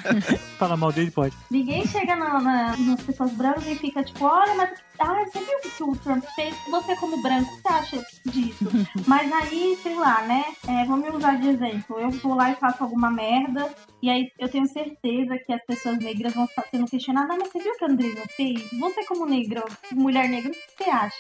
Fala 0.58 0.76
mal 0.78 0.92
dele, 0.92 1.12
pode. 1.12 1.36
Ninguém 1.52 1.86
chega 1.88 2.16
na, 2.16 2.40
na- 2.40 2.78
nas 2.78 3.02
pessoas 3.02 3.32
brancas 3.34 3.66
e 3.68 3.76
fica 3.76 4.04
tipo, 4.04 4.26
olha, 4.26 4.56
mas 4.56 4.70
ah, 5.00 5.26
você 5.26 5.40
viu 5.40 5.58
o 5.58 5.62
que 5.62 5.84
o 5.84 5.96
Trump 5.98 6.24
fez? 6.36 6.56
Você 6.70 6.96
como 6.96 7.22
branco, 7.22 7.52
o 7.52 7.56
que 7.56 7.62
você 7.62 7.74
acha 7.74 8.06
disso? 8.26 8.66
mas 9.08 9.32
aí, 9.32 9.78
sei 9.82 9.96
lá, 9.96 10.22
né? 10.24 10.46
É, 10.68 10.86
vamos 10.86 11.10
me 11.10 11.16
usar 11.16 11.40
de 11.40 11.50
exemplo. 11.50 12.00
Eu 12.00 12.12
vou 12.12 12.36
lá 12.36 12.52
e 12.52 12.56
faço 12.56 12.84
alguma 12.84 13.12
merda, 13.12 13.70
e 14.02 14.10
aí 14.10 14.32
eu 14.40 14.48
tenho 14.48 14.68
certeza 14.68 15.38
que 15.46 15.52
as 15.54 15.64
pessoas 15.66 15.98
negras 15.98 16.34
vão 16.34 16.46
estar 16.46 16.64
sendo 16.70 16.86
questionadas, 16.86 17.32
ah, 17.32 17.38
mas 17.40 17.52
você 17.52 17.60
viu 17.60 17.72
o 17.72 17.78
que 17.78 17.86
a 17.86 17.88
Andresa 17.88 18.24
fez? 18.36 18.70
Você 18.80 19.06
como 19.06 19.26
negra, 19.26 19.64
mulher 19.92 20.30
negra, 20.30 20.52
o 20.52 20.54
que 20.54 20.84
você 20.84 20.90
acha? 20.90 21.18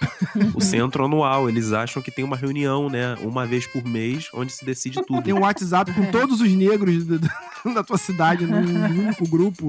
O 0.54 0.62
centro 0.62 1.06
anual, 1.06 1.50
eles 1.50 1.74
acham 1.74 2.02
que 2.02 2.12
tem 2.12 2.24
uma 2.24 2.36
reunião, 2.36 2.90
né? 2.90 3.16
Uma 3.22 3.46
vez 3.46 3.66
por 3.68 3.84
mês, 3.84 4.30
onde 4.34 4.52
se 4.52 4.64
decide 4.64 5.04
tudo. 5.06 5.22
Tem 5.22 5.34
um 5.34 5.42
WhatsApp 5.42 5.94
com 5.94 6.12
todos 6.12 6.42
os 6.42 6.52
negros 6.52 7.06
da 7.74 7.84
tua 7.84 7.98
cidade 7.98 8.46
num 8.46 9.06
único 9.06 9.28
grupo. 9.28 9.68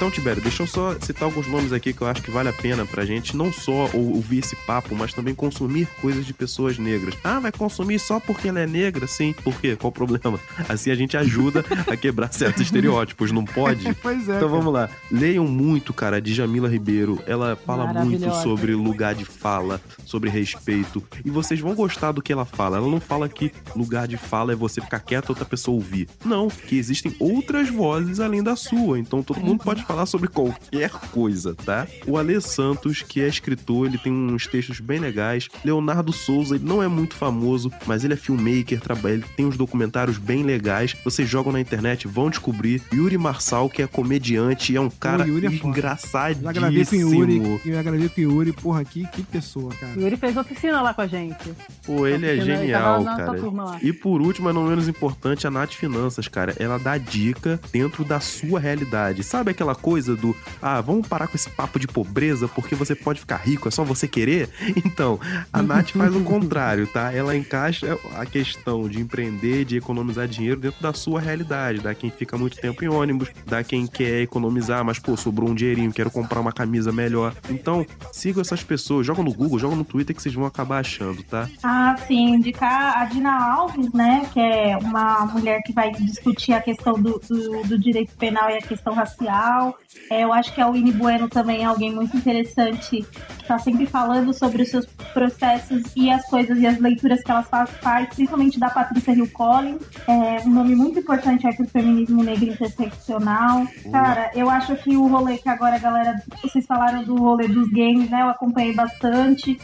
Então, 0.00 0.10
Tibério, 0.10 0.40
deixa 0.40 0.62
eu 0.62 0.66
só 0.66 0.96
citar 0.98 1.24
alguns 1.24 1.46
nomes 1.46 1.74
aqui 1.74 1.92
que 1.92 2.00
eu 2.00 2.06
acho 2.06 2.22
que 2.22 2.30
vale 2.30 2.48
a 2.48 2.54
pena 2.54 2.86
pra 2.86 3.04
gente 3.04 3.36
não 3.36 3.52
só 3.52 3.86
ou- 3.92 4.14
ouvir 4.14 4.38
esse 4.38 4.56
papo, 4.64 4.94
mas 4.96 5.12
também 5.12 5.34
consumir 5.34 5.86
coisas 6.00 6.24
de 6.24 6.32
pessoas 6.32 6.78
negras. 6.78 7.14
Ah, 7.22 7.38
vai 7.38 7.52
consumir 7.52 7.98
só 7.98 8.18
porque 8.18 8.48
ela 8.48 8.60
é 8.60 8.66
negra? 8.66 9.06
Sim. 9.06 9.34
Por 9.44 9.60
quê? 9.60 9.76
Qual 9.76 9.90
o 9.90 9.92
problema? 9.92 10.40
Assim 10.70 10.90
a 10.90 10.94
gente 10.94 11.18
ajuda 11.18 11.62
a 11.86 11.94
quebrar 11.98 12.32
certos 12.32 12.62
estereótipos, 12.62 13.30
não 13.30 13.44
pode? 13.44 13.94
Pois 14.00 14.26
é. 14.26 14.36
Então 14.36 14.48
vamos 14.48 14.72
lá. 14.72 14.88
Leiam 15.10 15.46
muito, 15.46 15.92
cara, 15.92 16.18
de 16.18 16.32
Jamila 16.32 16.66
Ribeiro. 16.66 17.22
Ela 17.26 17.54
fala 17.54 17.92
muito 18.02 18.32
sobre 18.42 18.74
lugar 18.74 19.14
de 19.14 19.26
fala, 19.26 19.82
sobre 20.06 20.30
respeito. 20.30 21.02
E 21.22 21.28
vocês 21.30 21.60
vão 21.60 21.74
gostar 21.74 22.12
do 22.12 22.22
que 22.22 22.32
ela 22.32 22.46
fala. 22.46 22.78
Ela 22.78 22.88
não 22.88 23.00
fala 23.00 23.28
que 23.28 23.52
lugar 23.76 24.08
de 24.08 24.16
fala 24.16 24.52
é 24.52 24.56
você 24.56 24.80
ficar 24.80 25.00
quieto 25.00 25.26
e 25.28 25.32
outra 25.32 25.44
pessoa 25.44 25.74
ouvir. 25.74 26.08
Não, 26.24 26.48
que 26.48 26.78
existem 26.78 27.14
outras 27.20 27.68
vozes 27.68 28.18
além 28.18 28.42
da 28.42 28.56
sua. 28.56 28.98
Então 28.98 29.22
todo 29.22 29.40
mundo 29.40 29.62
pode 29.62 29.84
falar 29.90 30.06
sobre 30.06 30.28
qualquer 30.28 30.90
coisa, 31.10 31.54
tá? 31.54 31.86
O 32.06 32.16
Ale 32.16 32.40
Santos, 32.40 33.02
que 33.02 33.20
é 33.20 33.26
escritor, 33.26 33.86
ele 33.86 33.98
tem 33.98 34.12
uns 34.12 34.46
textos 34.46 34.78
bem 34.78 35.00
legais. 35.00 35.48
Leonardo 35.64 36.12
Souza, 36.12 36.54
ele 36.54 36.64
não 36.64 36.80
é 36.80 36.86
muito 36.86 37.14
famoso, 37.14 37.72
mas 37.86 38.04
ele 38.04 38.14
é 38.14 38.16
filmmaker, 38.16 38.80
trabalha, 38.80 39.14
ele 39.14 39.24
tem 39.36 39.46
uns 39.46 39.56
documentários 39.56 40.16
bem 40.16 40.44
legais. 40.44 40.96
Vocês 41.04 41.28
jogam 41.28 41.52
na 41.52 41.60
internet, 41.60 42.06
vão 42.06 42.30
descobrir. 42.30 42.80
Yuri 42.92 43.18
Marçal, 43.18 43.68
que 43.68 43.82
é 43.82 43.86
comediante, 43.86 44.76
é 44.76 44.80
um 44.80 44.88
cara 44.88 45.26
Yuri 45.26 45.46
é 45.46 45.66
engraçadíssimo. 45.66 46.52
Gravei 46.52 46.84
com 46.84 46.96
o 46.96 47.14
Yuri. 47.14 47.60
Eu 47.64 48.10
com 48.10 48.20
o 48.20 48.22
Yuri, 48.22 48.52
porra, 48.52 48.84
que, 48.84 49.06
que 49.08 49.24
pessoa, 49.24 49.74
cara. 49.74 49.98
Yuri 49.98 50.16
fez 50.16 50.36
oficina 50.36 50.80
lá 50.80 50.94
com 50.94 51.02
a 51.02 51.06
gente. 51.08 51.52
Pô, 51.84 52.06
ele 52.06 52.26
é 52.26 52.40
genial, 52.44 53.04
cara. 53.04 53.40
E 53.82 53.92
por 53.92 54.20
último, 54.20 54.44
mas 54.44 54.54
não 54.54 54.68
menos 54.68 54.86
importante, 54.86 55.46
a 55.48 55.50
Nath 55.50 55.72
Finanças, 55.72 56.28
cara. 56.28 56.54
Ela 56.60 56.78
dá 56.78 56.96
dica 56.96 57.60
dentro 57.72 58.04
da 58.04 58.20
sua 58.20 58.60
realidade. 58.60 59.24
Sabe 59.24 59.50
aquela 59.50 59.74
coisa 59.80 60.14
do, 60.16 60.36
ah, 60.60 60.80
vamos 60.80 61.08
parar 61.08 61.26
com 61.26 61.36
esse 61.36 61.50
papo 61.50 61.78
de 61.78 61.86
pobreza 61.86 62.48
porque 62.48 62.74
você 62.74 62.94
pode 62.94 63.20
ficar 63.20 63.36
rico, 63.36 63.68
é 63.68 63.70
só 63.70 63.84
você 63.84 64.06
querer? 64.06 64.48
Então, 64.90 65.20
a 65.52 65.62
Nath 65.62 65.90
faz 65.90 66.14
o 66.14 66.22
contrário, 66.22 66.86
tá? 66.86 67.12
Ela 67.12 67.36
encaixa 67.36 67.98
a 68.16 68.24
questão 68.24 68.88
de 68.88 69.00
empreender, 69.00 69.64
de 69.64 69.76
economizar 69.76 70.26
dinheiro 70.26 70.58
dentro 70.58 70.80
da 70.82 70.92
sua 70.92 71.20
realidade. 71.20 71.80
Da 71.80 71.94
quem 71.94 72.10
fica 72.10 72.36
muito 72.36 72.56
tempo 72.56 72.84
em 72.84 72.88
ônibus, 72.88 73.28
da 73.46 73.62
quem 73.62 73.86
quer 73.86 74.22
economizar, 74.22 74.84
mas 74.84 74.98
pô, 74.98 75.16
sobrou 75.16 75.50
um 75.50 75.54
dinheirinho, 75.54 75.92
quero 75.92 76.10
comprar 76.10 76.40
uma 76.40 76.52
camisa 76.52 76.90
melhor. 76.92 77.34
Então, 77.48 77.86
sigam 78.12 78.40
essas 78.40 78.62
pessoas, 78.62 79.06
joga 79.06 79.22
no 79.22 79.32
Google, 79.32 79.58
joga 79.58 79.76
no 79.76 79.84
Twitter 79.84 80.14
que 80.14 80.22
vocês 80.22 80.34
vão 80.34 80.46
acabar 80.46 80.80
achando, 80.80 81.22
tá? 81.22 81.48
Ah, 81.62 81.96
sim, 82.06 82.34
indicar 82.34 82.98
a 82.98 83.04
Dina 83.04 83.54
Alves, 83.54 83.92
né? 83.92 84.28
Que 84.32 84.40
é 84.40 84.76
uma 84.76 85.26
mulher 85.26 85.60
que 85.62 85.72
vai 85.72 85.90
discutir 85.92 86.52
a 86.52 86.60
questão 86.60 86.94
do, 86.94 87.20
do, 87.28 87.62
do 87.64 87.78
direito 87.78 88.14
penal 88.16 88.50
e 88.50 88.54
a 88.54 88.62
questão 88.62 88.94
racial. 88.94 89.69
É, 90.10 90.24
eu 90.24 90.32
acho 90.32 90.52
que 90.54 90.60
a 90.60 90.68
Winnie 90.68 90.92
Bueno 90.92 91.28
também 91.28 91.62
é 91.62 91.64
alguém 91.64 91.94
muito 91.94 92.16
interessante, 92.16 93.02
que 93.02 93.42
está 93.42 93.58
sempre 93.58 93.86
falando 93.86 94.32
sobre 94.32 94.62
os 94.62 94.68
seus 94.68 94.86
processos 95.12 95.82
e 95.96 96.10
as 96.10 96.24
coisas 96.26 96.58
e 96.58 96.66
as 96.66 96.78
leituras 96.78 97.22
que 97.22 97.30
ela 97.30 97.42
faz, 97.42 97.70
faz 97.80 98.08
principalmente 98.08 98.58
da 98.58 98.70
Patrícia 98.70 99.12
Hill 99.12 99.30
Collins. 99.30 99.82
É 100.06 100.46
um 100.46 100.50
nome 100.50 100.74
muito 100.74 100.98
importante 100.98 101.46
aí 101.46 101.54
para 101.54 101.64
o 101.64 101.68
feminismo 101.68 102.22
negro 102.22 102.50
interseccional. 102.50 103.66
Cara, 103.90 104.30
eu 104.34 104.48
acho 104.50 104.76
que 104.76 104.96
o 104.96 105.06
rolê 105.06 105.38
que 105.38 105.48
agora 105.48 105.76
a 105.76 105.78
galera. 105.78 106.22
Vocês 106.42 106.66
falaram 106.66 107.02
do 107.04 107.16
rolê 107.16 107.48
dos 107.48 107.70
games, 107.70 108.10
né? 108.10 108.22
Eu 108.22 108.28
acompanhei 108.28 108.74
bastante. 108.74 109.58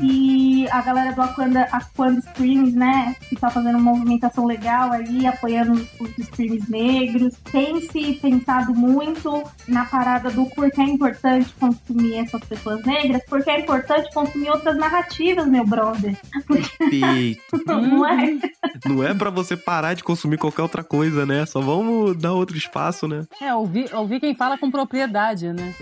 E 0.00 0.66
a 0.70 0.80
galera 0.82 1.12
do 1.12 1.20
Aquanda, 1.22 1.62
Aquanda 1.72 2.20
Streams, 2.20 2.72
né, 2.76 3.14
que 3.28 3.36
tá 3.36 3.50
fazendo 3.50 3.78
uma 3.78 3.92
movimentação 3.92 4.46
legal 4.46 4.92
aí, 4.92 5.26
apoiando 5.26 5.72
os, 6.00 6.18
streams 6.18 6.68
negros. 6.70 7.34
Tem 7.50 7.80
se 7.88 8.14
pensado 8.14 8.74
muito 8.74 9.42
na 9.68 9.84
parada 9.84 10.30
do 10.30 10.46
porque 10.46 10.80
é 10.80 10.84
importante 10.84 11.52
consumir 11.58 12.14
essas 12.16 12.42
pessoas 12.44 12.84
negras, 12.84 13.22
porque 13.28 13.50
é 13.50 13.60
importante 13.60 14.12
consumir 14.14 14.50
outras 14.50 14.76
narrativas, 14.76 15.46
meu 15.46 15.64
brother. 15.66 16.16
Perfeito. 16.46 17.42
Não 17.66 18.06
é? 18.06 18.38
Não 18.86 19.02
é 19.04 19.14
pra 19.14 19.30
você 19.30 19.56
parar 19.56 19.94
de 19.94 20.02
consumir 20.04 20.36
qualquer 20.38 20.62
outra 20.62 20.82
coisa, 20.84 21.24
né? 21.26 21.44
Só 21.46 21.60
vamos 21.60 22.16
dar 22.16 22.32
outro 22.32 22.56
espaço, 22.56 23.06
né? 23.08 23.24
É, 23.40 23.54
ouvir, 23.54 23.92
ouvir 23.94 24.20
quem 24.20 24.34
fala 24.34 24.56
com 24.58 24.70
propriedade, 24.70 25.48
né? 25.52 25.74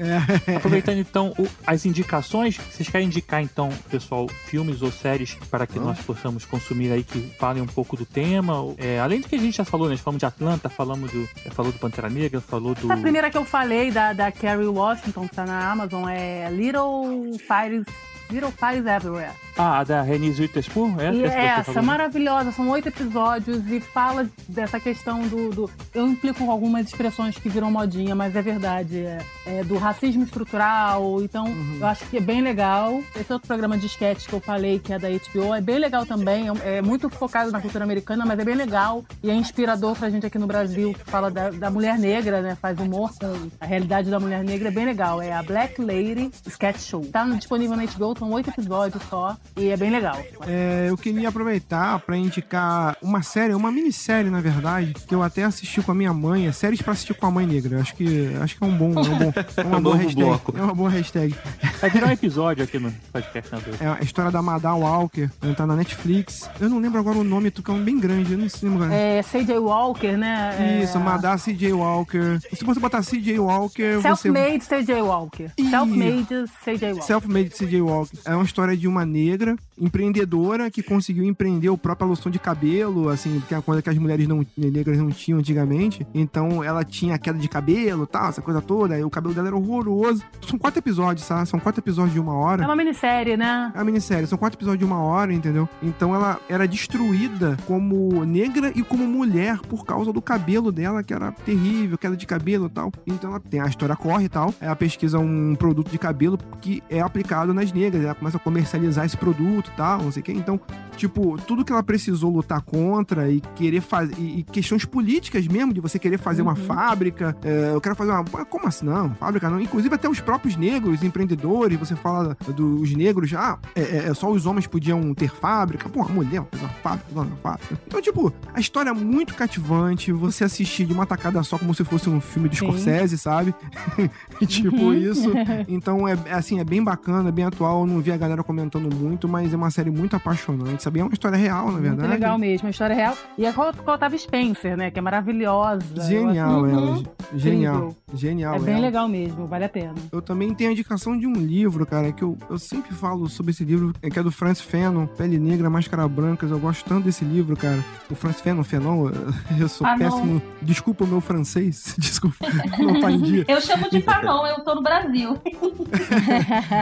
Aproveitando 0.56 0.98
então 0.98 1.32
o- 1.38 1.48
as 1.66 1.84
indicações, 1.86 2.56
vocês 2.56 2.88
querem 2.88 3.06
indicar 3.06 3.42
então, 3.42 3.68
pessoal, 4.00 4.26
filmes 4.28 4.82
ou 4.82 4.90
séries 4.90 5.36
para 5.50 5.66
que 5.66 5.78
nós 5.78 6.00
possamos 6.00 6.44
consumir 6.44 6.90
aí 6.90 7.04
que 7.04 7.20
falem 7.38 7.62
um 7.62 7.66
pouco 7.66 7.96
do 7.96 8.06
tema? 8.06 8.54
É, 8.78 8.98
além 8.98 9.20
do 9.20 9.28
que 9.28 9.36
a 9.36 9.38
gente 9.38 9.56
já 9.56 9.64
falou, 9.64 9.88
né? 9.88 9.96
Falamos 9.96 10.18
de 10.18 10.26
Atlanta, 10.26 10.68
falamos 10.68 11.12
do, 11.12 11.28
falou 11.50 11.70
do 11.70 11.78
Pantera 11.78 12.08
Negra, 12.08 12.40
falou 12.40 12.74
do. 12.74 12.90
A 12.90 12.96
primeira 12.96 13.30
que 13.30 13.36
eu 13.36 13.44
falei, 13.44 13.90
da, 13.90 14.12
da 14.12 14.32
Carrie 14.32 14.66
Washington, 14.66 15.28
que 15.28 15.36
tá 15.36 15.44
na 15.44 15.70
Amazon, 15.70 16.08
é 16.08 16.50
Little 16.50 17.38
Fires, 17.38 17.84
Little 18.30 18.50
Fires 18.52 18.86
Everywhere. 18.86 19.32
Ah, 19.56 19.84
da 19.84 20.00
Renise 20.02 20.40
Witherspoon? 20.42 20.94
É, 20.98 21.12
E 21.12 21.24
essa 21.24 21.34
que 21.34 21.40
você 21.40 21.46
essa, 21.46 21.64
falou? 21.64 21.82
maravilhosa, 21.82 22.52
são 22.52 22.68
oito 22.70 22.88
episódios 22.88 23.66
e 23.70 23.80
fala 23.80 24.28
dessa 24.48 24.80
questão 24.80 25.20
do, 25.28 25.50
do- 25.50 25.70
Eu 25.94 26.06
implico 26.08 26.50
algumas 26.50 26.86
expressões 26.86 27.36
que 27.36 27.48
viram 27.48 27.70
modinha, 27.70 28.14
mas 28.14 28.34
é 28.36 28.40
verdade. 28.42 28.98
É, 29.04 29.18
é 29.46 29.64
do 29.64 29.76
racismo 29.76 30.22
estrutural, 30.22 31.20
então 31.22 31.46
Uhum. 31.46 31.78
eu 31.80 31.86
acho 31.86 32.04
que 32.06 32.16
é 32.16 32.20
bem 32.20 32.40
legal. 32.40 33.02
Esse 33.18 33.32
outro 33.32 33.46
programa 33.48 33.76
de 33.76 33.86
sketch 33.86 34.26
que 34.26 34.32
eu 34.32 34.40
falei, 34.40 34.78
que 34.78 34.92
é 34.92 34.98
da 34.98 35.08
HBO, 35.08 35.54
é 35.54 35.60
bem 35.60 35.78
legal 35.78 36.06
também. 36.06 36.46
É, 36.64 36.76
é 36.78 36.82
muito 36.82 37.08
focado 37.10 37.50
na 37.50 37.60
cultura 37.60 37.84
americana, 37.84 38.24
mas 38.24 38.38
é 38.38 38.44
bem 38.44 38.54
legal 38.54 39.04
e 39.22 39.30
é 39.30 39.34
inspirador 39.34 39.94
pra 39.96 40.08
gente 40.10 40.24
aqui 40.26 40.38
no 40.38 40.46
Brasil, 40.46 40.94
que 40.94 41.04
fala 41.10 41.30
da, 41.30 41.50
da 41.50 41.70
mulher 41.70 41.98
negra, 41.98 42.40
né? 42.40 42.56
Faz 42.60 42.78
humor 42.78 43.10
com 43.18 43.48
a 43.60 43.66
realidade 43.66 44.10
da 44.10 44.18
mulher 44.20 44.42
negra, 44.44 44.68
é 44.68 44.70
bem 44.70 44.84
legal. 44.86 45.20
É 45.20 45.32
a 45.32 45.42
Black 45.42 45.80
Lady 45.82 46.30
Sketch 46.46 46.80
Show. 46.80 47.04
Tá 47.06 47.24
disponível 47.24 47.76
na 47.76 47.84
HBO, 47.84 48.14
são 48.20 48.30
oito 48.32 48.50
episódios 48.50 49.02
só 49.08 49.36
e 49.56 49.68
é 49.70 49.76
bem 49.76 49.90
legal. 49.90 50.16
É, 50.46 50.86
eu 50.88 50.96
queria 50.96 51.28
aproveitar 51.30 51.98
pra 52.00 52.16
indicar 52.16 52.96
uma 53.02 53.22
série, 53.22 53.54
uma 53.54 53.72
minissérie, 53.72 54.30
na 54.30 54.40
verdade, 54.40 54.94
que 55.08 55.14
eu 55.14 55.22
até 55.22 55.42
assisti 55.44 55.80
com 55.82 55.90
a 55.92 55.94
minha 55.94 56.12
mãe. 56.12 56.46
É 56.46 56.52
séries 56.52 56.82
pra 56.82 56.92
assistir 56.92 57.14
com 57.14 57.26
a 57.26 57.30
mãe 57.30 57.46
negra. 57.46 57.80
Acho 57.80 57.94
que, 57.94 58.30
acho 58.42 58.56
que 58.58 58.62
é 58.62 58.66
um 58.66 58.76
bom, 58.76 58.92
é 58.94 59.00
um 59.00 59.18
bom, 59.18 59.32
é 59.56 59.62
uma 59.64 59.78
Um 59.78 59.82
boa 59.82 59.96
hashtag. 59.96 60.22
bloco. 60.24 60.54
É 60.58 60.62
uma 60.62 60.74
boa 60.74 60.90
hashtag. 60.90 61.34
Vai 61.80 61.90
virar 61.90 62.08
um 62.08 62.12
episódio 62.12 62.62
aqui 62.62 62.78
no 62.78 62.92
podcast, 63.12 63.54
né? 63.54 63.60
É 63.80 63.86
a 63.86 64.00
história 64.02 64.30
da 64.30 64.42
Madame 64.42 64.80
Walker, 64.82 65.30
ela 65.42 65.54
tá 65.54 65.66
na 65.66 65.74
Netflix. 65.76 66.48
Eu 66.60 66.68
não 66.68 66.78
lembro 66.78 67.00
agora 67.00 67.16
o 67.18 67.24
nome, 67.24 67.50
tu 67.50 67.62
que 67.62 67.70
é 67.70 67.74
um 67.74 67.82
bem 67.82 67.98
grande, 67.98 68.32
eu 68.32 68.38
não 68.38 68.48
sei 68.48 68.68
agora. 68.68 68.92
É, 68.94 69.22
C.J. 69.22 69.58
Walker, 69.58 70.16
né? 70.16 70.56
É, 70.58 70.84
Isso, 70.84 71.00
Madame 71.00 71.38
C.J. 71.38 71.72
Walker. 71.72 72.38
Se 72.52 72.64
você 72.64 72.78
botar 72.78 73.02
C.J. 73.02 73.38
Walker, 73.38 73.96
você... 73.96 74.02
Self-made 74.02 74.64
C.J. 74.64 75.00
Walker. 75.02 75.46
Self-made 75.70 76.26
C.J. 76.62 76.92
Walker. 76.92 77.02
Self-made 77.06 77.56
C.J. 77.56 77.80
Walker. 77.80 78.09
É 78.24 78.34
uma 78.34 78.44
história 78.44 78.76
de 78.76 78.86
uma 78.86 79.04
negra 79.04 79.56
empreendedora 79.78 80.70
que 80.70 80.82
conseguiu 80.82 81.24
empreender 81.24 81.70
o 81.70 81.78
próprio 81.78 82.08
loção 82.08 82.30
de 82.30 82.38
cabelo, 82.38 83.08
assim, 83.08 83.40
que 83.48 83.54
é 83.54 83.56
uma 83.56 83.62
coisa 83.62 83.80
que 83.80 83.88
as 83.88 83.96
mulheres 83.96 84.28
não, 84.28 84.44
negras 84.56 84.98
não 84.98 85.10
tinham 85.10 85.38
antigamente. 85.38 86.06
Então 86.14 86.62
ela 86.62 86.84
tinha 86.84 87.18
queda 87.18 87.38
de 87.38 87.48
cabelo 87.48 88.06
tal, 88.06 88.28
essa 88.28 88.42
coisa 88.42 88.60
toda. 88.60 88.98
E 88.98 89.04
o 89.04 89.10
cabelo 89.10 89.34
dela 89.34 89.48
era 89.48 89.56
horroroso. 89.56 90.22
São 90.46 90.58
quatro 90.58 90.78
episódios, 90.78 91.26
tá? 91.26 91.44
São 91.46 91.58
quatro 91.58 91.80
episódios 91.80 92.12
de 92.12 92.20
uma 92.20 92.34
hora. 92.34 92.64
É 92.64 92.66
uma 92.66 92.76
minissérie, 92.76 93.36
né? 93.36 93.72
É 93.74 93.78
uma 93.78 93.84
minissérie, 93.84 94.26
são 94.26 94.38
quatro 94.38 94.58
episódios 94.58 94.80
de 94.80 94.84
uma 94.84 95.00
hora, 95.00 95.32
entendeu? 95.32 95.68
Então 95.82 96.14
ela 96.14 96.38
era 96.48 96.66
destruída 96.66 97.56
como 97.66 98.24
negra 98.24 98.72
e 98.74 98.82
como 98.82 99.06
mulher 99.06 99.58
por 99.60 99.84
causa 99.84 100.12
do 100.12 100.20
cabelo 100.20 100.70
dela, 100.70 101.02
que 101.02 101.14
era 101.14 101.32
terrível, 101.32 101.96
queda 101.96 102.16
de 102.16 102.26
cabelo 102.26 102.66
e 102.66 102.70
tal. 102.70 102.92
Então 103.06 103.30
ela 103.30 103.40
tem 103.40 103.60
a 103.60 103.66
história 103.66 103.96
corre 103.96 104.24
e 104.24 104.28
tal. 104.28 104.54
Ela 104.60 104.76
pesquisa 104.76 105.18
um 105.18 105.54
produto 105.54 105.90
de 105.90 105.98
cabelo 105.98 106.38
que 106.60 106.82
é 106.88 107.00
aplicado 107.00 107.54
nas 107.54 107.72
negras. 107.72 107.99
Ela 108.04 108.14
começa 108.14 108.36
a 108.36 108.40
comercializar 108.40 109.04
esse 109.04 109.16
produto 109.16 109.70
e 109.72 109.76
tal, 109.76 110.02
não 110.02 110.12
sei 110.12 110.20
o 110.20 110.24
quê. 110.24 110.32
Então, 110.32 110.60
tipo, 110.96 111.36
tudo 111.46 111.64
que 111.64 111.72
ela 111.72 111.82
precisou 111.82 112.30
lutar 112.30 112.60
contra 112.62 113.30
e 113.30 113.40
querer 113.54 113.80
fazer. 113.80 114.14
E, 114.18 114.40
e 114.40 114.42
questões 114.42 114.84
políticas 114.84 115.46
mesmo, 115.46 115.72
de 115.72 115.80
você 115.80 115.98
querer 115.98 116.18
fazer 116.18 116.42
uma 116.42 116.54
fábrica. 116.56 117.36
é, 117.44 117.70
eu 117.74 117.80
quero 117.80 117.94
fazer 117.94 118.10
uma. 118.12 118.24
Como 118.24 118.66
assim? 118.66 118.86
Não, 118.86 119.14
fábrica 119.14 119.48
não. 119.50 119.60
Inclusive 119.60 119.94
até 119.94 120.08
os 120.08 120.20
próprios 120.20 120.56
negros, 120.56 121.02
empreendedores, 121.02 121.78
você 121.78 121.94
fala 121.96 122.36
dos 122.54 122.92
negros, 122.94 123.32
ah, 123.34 123.58
é, 123.74 123.80
é- 123.82 124.08
é 124.08 124.14
só 124.14 124.30
os 124.30 124.46
homens 124.46 124.66
podiam 124.66 125.12
ter 125.14 125.30
fábrica. 125.30 125.88
Pô, 125.88 126.02
a 126.02 126.08
mulher 126.08 126.42
fez 126.50 126.62
uma 126.62 126.68
fábrica, 126.82 127.06
dona 127.12 127.26
uma 127.28 127.36
fábrica. 127.36 127.78
Então, 127.86 128.00
tipo, 128.00 128.32
a 128.54 128.60
história 128.60 128.90
é 128.90 128.92
muito 128.94 129.34
cativante. 129.34 130.12
Você 130.12 130.44
assistir 130.44 130.86
de 130.86 130.92
uma 130.92 131.06
tacada 131.06 131.42
só 131.42 131.58
como 131.58 131.74
se 131.74 131.84
fosse 131.84 132.08
um 132.08 132.20
filme 132.20 132.48
de 132.48 132.56
Sim. 132.58 132.66
Scorsese, 132.66 133.16
sabe? 133.18 133.54
Tipo, 134.46 134.92
isso. 134.92 135.30
Então, 135.68 136.06
é 136.08 136.16
é, 136.26 136.34
assim, 136.34 136.58
é 136.58 136.64
bem 136.64 136.82
bacana, 136.82 137.28
é 137.28 137.32
bem 137.32 137.44
atual. 137.44 137.79
Eu 137.80 137.86
não 137.86 138.00
vi 138.00 138.12
a 138.12 138.16
galera 138.16 138.42
comentando 138.42 138.94
muito, 138.94 139.28
mas 139.28 139.52
é 139.52 139.56
uma 139.56 139.70
série 139.70 139.90
muito 139.90 140.14
apaixonante, 140.16 140.82
sabe? 140.82 141.00
É 141.00 141.04
uma 141.04 141.12
história 141.12 141.36
real, 141.36 141.66
na 141.72 141.78
verdade. 141.78 142.00
Muito 142.00 142.10
legal 142.12 142.38
mesmo, 142.38 142.66
a 142.66 142.70
história 142.70 142.94
real. 142.94 143.16
E 143.38 143.44
é 143.46 143.52
com 143.52 143.62
a 143.62 143.72
com 143.72 143.90
a 143.90 143.94
Otávia 143.94 144.18
Spencer, 144.18 144.76
né? 144.76 144.90
Que 144.90 144.98
é 144.98 145.02
maravilhosa. 145.02 146.02
Genial 146.06 146.64
acho- 146.64 146.74
ela. 146.74 146.90
Uhum. 146.96 147.04
Genial. 147.34 147.74
Incrível. 147.76 147.96
Genial 148.14 148.54
É 148.56 148.58
bem 148.58 148.74
ela. 148.74 148.82
legal 148.82 149.08
mesmo, 149.08 149.46
vale 149.46 149.64
a 149.64 149.68
pena. 149.68 149.94
Eu 150.10 150.20
também 150.20 150.52
tenho 150.54 150.70
a 150.70 150.72
indicação 150.72 151.16
de 151.18 151.26
um 151.26 151.32
livro, 151.32 151.84
cara, 151.86 152.12
que 152.12 152.22
eu, 152.22 152.36
eu 152.48 152.58
sempre 152.58 152.92
falo 152.94 153.28
sobre 153.28 153.52
esse 153.52 153.64
livro, 153.64 153.92
é 154.02 154.10
que 154.10 154.18
é 154.18 154.22
do 154.22 154.30
Francis 154.32 154.64
Fanon, 154.64 155.06
Pele 155.06 155.38
Negra, 155.38 155.70
Máscara 155.70 156.06
Branca. 156.08 156.46
Eu 156.46 156.58
gosto 156.58 156.84
tanto 156.84 157.04
desse 157.04 157.24
livro, 157.24 157.56
cara. 157.56 157.84
O 158.10 158.14
Francis 158.14 158.40
Fanon, 158.40 158.64
Fanon, 158.64 159.10
eu 159.58 159.68
sou 159.68 159.86
Fanon. 159.86 159.98
péssimo. 159.98 160.42
Desculpa 160.62 161.04
o 161.04 161.06
meu 161.06 161.20
francês. 161.20 161.94
Desculpa, 161.98 162.46
não 162.78 163.00
tá 163.00 163.10
em 163.10 163.20
dia. 163.20 163.44
Eu 163.48 163.60
chamo 163.60 163.88
de 163.90 164.00
Fanon, 164.02 164.46
eu 164.46 164.64
tô 164.64 164.74
no 164.74 164.82
Brasil. 164.82 165.36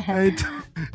É, 0.09 0.29
então, 0.29 0.49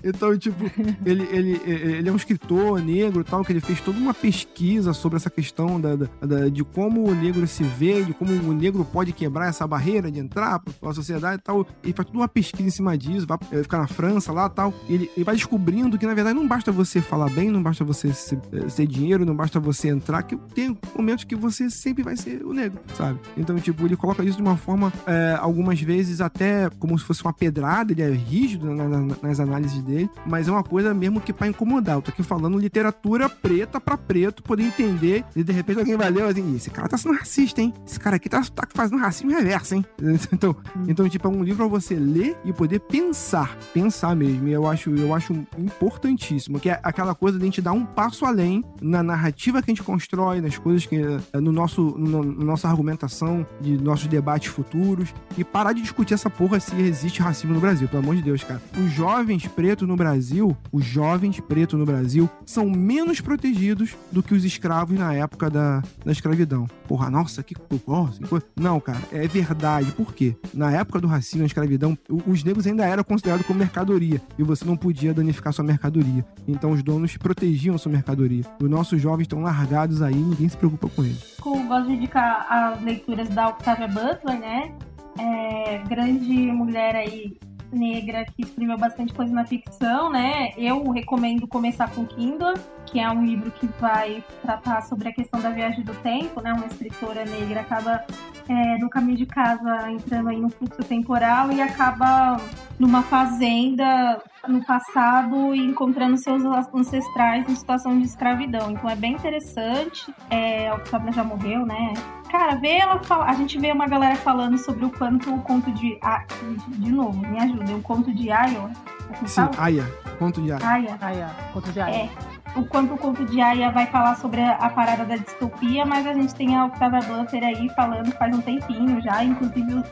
então, 0.04 0.38
tipo, 0.38 0.64
ele, 1.06 1.28
ele, 1.32 1.62
ele 1.66 2.10
é 2.10 2.12
um 2.12 2.16
escritor 2.16 2.82
negro 2.82 3.22
e 3.22 3.24
tal, 3.24 3.44
que 3.44 3.52
ele 3.52 3.60
fez 3.60 3.80
toda 3.82 3.98
uma 3.98 4.14
pesquisa 4.14 4.94
sobre 4.94 5.18
essa 5.18 5.30
questão 5.30 5.80
da, 5.80 5.96
da- 5.96 6.08
da- 6.22 6.50
de 6.50 6.64
como 6.64 7.04
o 7.08 7.14
negro 7.16 7.46
se 7.48 7.64
vê, 7.64 8.04
de 8.04 8.14
como 8.14 8.32
o 8.32 8.54
negro 8.54 8.84
pode 8.86 9.12
quebrar 9.12 9.48
essa 9.48 9.66
barreira 9.68 10.12
de 10.12 10.20
entrar 10.24 10.60
para 10.60 10.90
a 10.90 10.94
sociedade 10.94 11.36
e 11.38 11.44
tal. 11.44 11.66
Ele 11.84 11.94
faz 11.94 12.06
toda 12.08 12.20
uma 12.20 12.28
pesquisa 12.28 12.68
em 12.68 12.72
cima 12.72 12.98
disso, 12.98 13.26
vai 13.28 13.38
eh, 13.52 13.64
ficar 13.64 13.78
na 13.80 13.88
França 13.88 14.32
lá 14.32 14.48
e 14.48 14.50
tal. 14.50 14.74
Ele, 14.88 15.10
ele 15.16 15.24
vai 15.24 15.36
descobrindo 15.36 15.98
que, 15.98 16.06
na 16.06 16.14
verdade, 16.14 16.36
não 16.38 16.48
basta 16.48 16.72
você 16.72 17.02
falar 17.02 17.30
bem, 17.30 17.50
não 17.50 17.62
basta 17.62 17.84
você 17.84 18.14
ser, 18.14 18.40
eh, 18.52 18.70
ser 18.70 18.88
dinheiro, 18.88 19.26
não 19.26 19.36
basta 19.36 19.60
você 19.60 19.90
entrar, 19.90 20.24
que 20.24 20.36
tem 20.56 20.78
momentos 20.96 21.24
que 21.24 21.36
você 21.36 21.70
sempre 21.70 22.04
vai 22.04 22.16
ser 22.18 22.44
o 22.44 22.54
negro, 22.54 22.80
sabe? 22.96 23.20
Então, 23.38 23.56
tipo, 23.60 23.86
ele 23.86 23.96
coloca 23.96 24.24
isso 24.24 24.38
de 24.38 24.44
uma 24.44 24.58
forma, 24.58 24.92
eh, 25.06 25.38
algumas 25.40 25.80
vezes 25.82 26.22
até 26.22 26.70
como 26.80 26.98
se 26.98 27.06
fosse 27.06 27.24
uma 27.24 27.34
pedrada, 27.34 27.92
ele 27.92 28.02
é 28.02 28.10
rígido 28.10 28.74
na- 28.74 28.88
na- 28.90 29.16
nas 29.22 29.40
análises 29.40 29.82
dele, 29.82 30.10
mas 30.26 30.48
é 30.48 30.52
uma 30.52 30.64
coisa 30.64 30.94
mesmo 30.94 31.20
que 31.22 31.34
pra 31.34 31.48
incomodar. 31.48 31.96
Eu 31.98 32.02
tô 32.02 32.12
aqui 32.12 32.24
falando 32.24 32.58
literatura 32.58 33.28
preta 33.30 33.80
pra 33.80 33.98
preto, 33.98 34.44
poder 34.44 34.64
entender, 34.64 35.24
e 35.36 35.44
de 35.44 35.52
repente 35.52 35.80
alguém 35.80 35.96
vai 35.98 36.10
ler 36.10 36.24
assim, 36.24 36.54
"Ih, 36.54 36.56
esse 36.58 36.70
cara 36.70 36.88
tá 36.88 36.98
sendo 36.98 37.16
racista, 37.18 37.62
hein? 37.62 37.74
Esse 37.86 38.00
cara 38.00 38.16
aqui 38.16 38.30
tá, 38.30 38.42
tá 38.54 38.68
fazendo 38.74 39.00
racismo 39.00 39.32
reverso, 39.32 39.76
hein? 39.76 39.86
Então, 40.34 40.56
então, 40.88 41.08
tipo, 41.08 41.28
é 41.28 41.32
um 41.32 41.44
livro 41.44 41.70
pra 41.70 41.80
você 41.80 41.96
ler 41.96 42.36
e 42.44 42.52
poder 42.52 42.80
pensar, 42.80 43.56
pensar 43.74 44.16
mesmo. 44.16 44.48
E 44.48 44.52
eu 44.52 44.68
acho, 44.68 44.90
eu 44.90 45.14
acho 45.14 45.34
importantíssimo, 45.58 46.60
que 46.60 46.70
é 46.70 46.80
aquela 46.84 47.14
coisa 47.14 47.38
de 47.38 47.44
a 47.44 47.46
gente 47.46 47.62
dar 47.62 47.72
um 47.72 47.86
passo 47.86 48.26
além 48.26 48.64
na 48.82 49.04
narrativa 49.04 49.62
que 49.62 49.72
a 49.72 49.74
gente 49.74 49.84
constrói, 49.84 50.42
nas 50.42 50.58
coisas 50.58 50.86
que 50.86 50.96
eh, 50.98 51.40
no 51.40 51.52
nosso, 51.52 51.96
no, 51.98 52.24
no 52.24 52.44
nossa 52.46 52.68
argumentação 52.68 53.46
de 53.62 53.78
nossos 53.78 54.08
debates 54.08 54.52
futuros 54.52 55.14
e 55.38 55.44
parar 55.44 55.74
de 55.74 55.82
discutir 55.82 56.14
essa 56.14 56.30
porra 56.30 56.60
se 56.60 56.76
existe 56.82 57.22
racismo 57.22 57.54
no 57.54 57.60
Brasil, 57.60 57.88
pelo 57.88 58.04
amor 58.04 58.16
de 58.16 58.22
Deus, 58.22 58.44
cara. 58.44 58.62
Os 58.78 58.92
jovens 58.92 59.48
pretos 59.48 59.88
no 59.88 59.96
Brasil, 59.96 60.56
os 60.72 60.86
jovens 60.86 61.40
pretos 61.40 61.80
no 61.80 61.86
Brasil 61.86 62.30
são 62.46 62.70
menos 62.70 63.22
protegidos 63.22 63.96
do 64.12 64.22
que 64.22 64.34
os 64.34 64.44
escravos 64.44 64.98
na 64.98 65.14
época 65.14 65.50
da, 65.50 65.82
da 66.04 66.12
escravidão. 66.12 66.68
Porra, 66.88 67.10
nossa, 67.10 67.44
que 67.44 67.56
assim, 67.56 68.24
coisa. 68.26 68.46
Não, 68.56 68.80
cara, 68.80 69.02
é 69.12 69.28
verdade. 69.28 69.92
Quê? 70.12 70.36
Na 70.54 70.72
época 70.72 71.00
do 71.00 71.08
racismo, 71.08 71.40
da 71.40 71.46
escravidão, 71.46 71.98
os 72.10 72.44
negros 72.44 72.66
ainda 72.66 72.86
eram 72.86 73.04
considerados 73.04 73.46
como 73.46 73.60
mercadoria 73.60 74.20
e 74.38 74.44
você 74.44 74.66
não 74.66 74.76
podia 74.76 75.14
danificar 75.14 75.54
sua 75.54 75.64
mercadoria. 75.64 76.26
Então 76.48 76.72
os 76.72 76.82
donos 76.82 77.16
protegiam 77.16 77.78
sua 77.78 77.92
mercadoria. 77.92 78.44
Os 78.60 78.70
nossos 78.70 79.00
jovens 79.00 79.24
estão 79.24 79.42
largados 79.42 80.02
aí, 80.02 80.16
ninguém 80.16 80.50
se 80.50 80.58
preocupa 80.58 80.90
com 80.90 81.04
eles. 81.04 81.38
Eu 81.46 81.64
gosto 81.68 81.88
de 81.88 81.94
indicar 81.94 82.46
as 82.50 82.82
leituras 82.82 83.30
da 83.30 83.50
Octavia 83.50 83.88
Butler, 83.88 84.40
né? 84.40 84.76
É, 85.20 85.78
grande 85.88 86.34
mulher 86.52 86.96
aí 86.96 87.38
negra 87.74 88.26
que 88.26 88.44
escreveu 88.44 88.78
bastante 88.78 89.14
coisa 89.14 89.34
na 89.34 89.46
ficção, 89.46 90.10
né? 90.10 90.52
Eu 90.58 90.90
recomendo 90.92 91.48
começar 91.48 91.90
com 91.92 92.06
Kindle, 92.06 92.54
que 92.86 93.00
é 93.00 93.10
um 93.10 93.26
livro 93.26 93.52
que 93.52 93.68
vai 93.80 94.24
tratar 94.42 94.82
sobre 94.84 95.10
a 95.10 95.14
questão 95.14 95.42
da 95.42 95.50
viagem 95.50 95.84
do 95.84 95.94
tempo, 95.96 96.42
né? 96.42 96.54
Uma 96.54 96.68
escritora 96.68 97.26
negra 97.26 97.62
acaba 97.62 98.06
é, 98.48 98.78
no 98.78 98.90
caminho 98.90 99.18
de 99.18 99.26
casa 99.26 99.90
entrando 99.92 100.30
aí 100.30 100.40
no 100.40 100.50
fluxo 100.50 100.84
temporal 100.84 101.52
e 101.52 101.62
acaba 101.62 102.38
numa 102.80 103.02
fazenda 103.04 104.22
no 104.48 104.64
passado 104.66 105.56
e 105.56 105.60
encontrando 105.60 106.18
seus 106.18 106.44
ancestrais 106.74 107.48
em 107.48 107.56
situação 107.56 107.98
de 107.98 108.06
escravidão. 108.06 108.72
Então 108.72 108.90
é 108.90 108.96
bem 108.96 109.14
interessante. 109.14 110.14
É, 110.30 110.70
a 110.70 110.76
Octavia 110.76 111.12
já 111.12 111.24
morreu, 111.24 111.66
né? 111.66 111.94
Cara, 112.30 112.56
vê 112.56 112.78
ela 112.78 113.02
fala, 113.04 113.26
a 113.26 113.34
gente 113.34 113.60
vê 113.60 113.72
uma 113.72 113.88
galera 113.88 114.16
falando 114.16 114.58
sobre 114.58 114.86
o 114.86 114.90
quanto 114.90 115.34
o 115.34 115.42
conto 115.42 115.72
de. 115.72 115.98
Ah, 116.02 116.24
de 116.68 116.92
novo, 116.92 117.20
me 117.20 117.40
ajuda. 117.40 117.76
O 117.76 117.82
conto 117.82 118.14
de 118.14 118.32
Ayo. 118.32 118.70
Assim 119.12 119.28
Sim? 119.28 119.50
Aya. 119.58 119.86
Conto 120.18 120.42
de 120.42 120.52
Aya. 120.52 120.68
Aya. 120.68 120.98
Aya, 121.00 121.30
conto 121.54 121.72
de 121.72 121.80
Aya. 121.80 121.96
É. 121.96 122.33
O 122.56 122.64
quanto 122.66 122.94
o 122.94 122.98
conto 122.98 123.26
de 123.26 123.42
Aya 123.42 123.72
vai 123.72 123.88
falar 123.88 124.16
sobre 124.16 124.42
a, 124.42 124.52
a 124.54 124.70
parada 124.70 125.04
da 125.06 125.16
distopia, 125.16 125.86
mas 125.86 126.06
a 126.06 126.14
gente 126.14 126.36
tem 126.36 126.56
a 126.56 126.66
Octavia 126.66 127.00
Butler 127.02 127.44
aí 127.44 127.68
falando 127.70 128.12
faz 128.12 128.36
um 128.36 128.42
tempinho 128.42 129.02
já, 129.02 129.24
inclusive 129.24 129.74
o- 129.74 129.84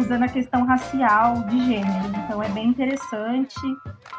usando 0.00 0.24
a 0.24 0.28
questão 0.28 0.66
racial 0.66 1.34
de 1.44 1.58
gênero. 1.66 2.08
Então 2.24 2.42
é 2.42 2.48
bem 2.50 2.68
interessante. 2.68 3.54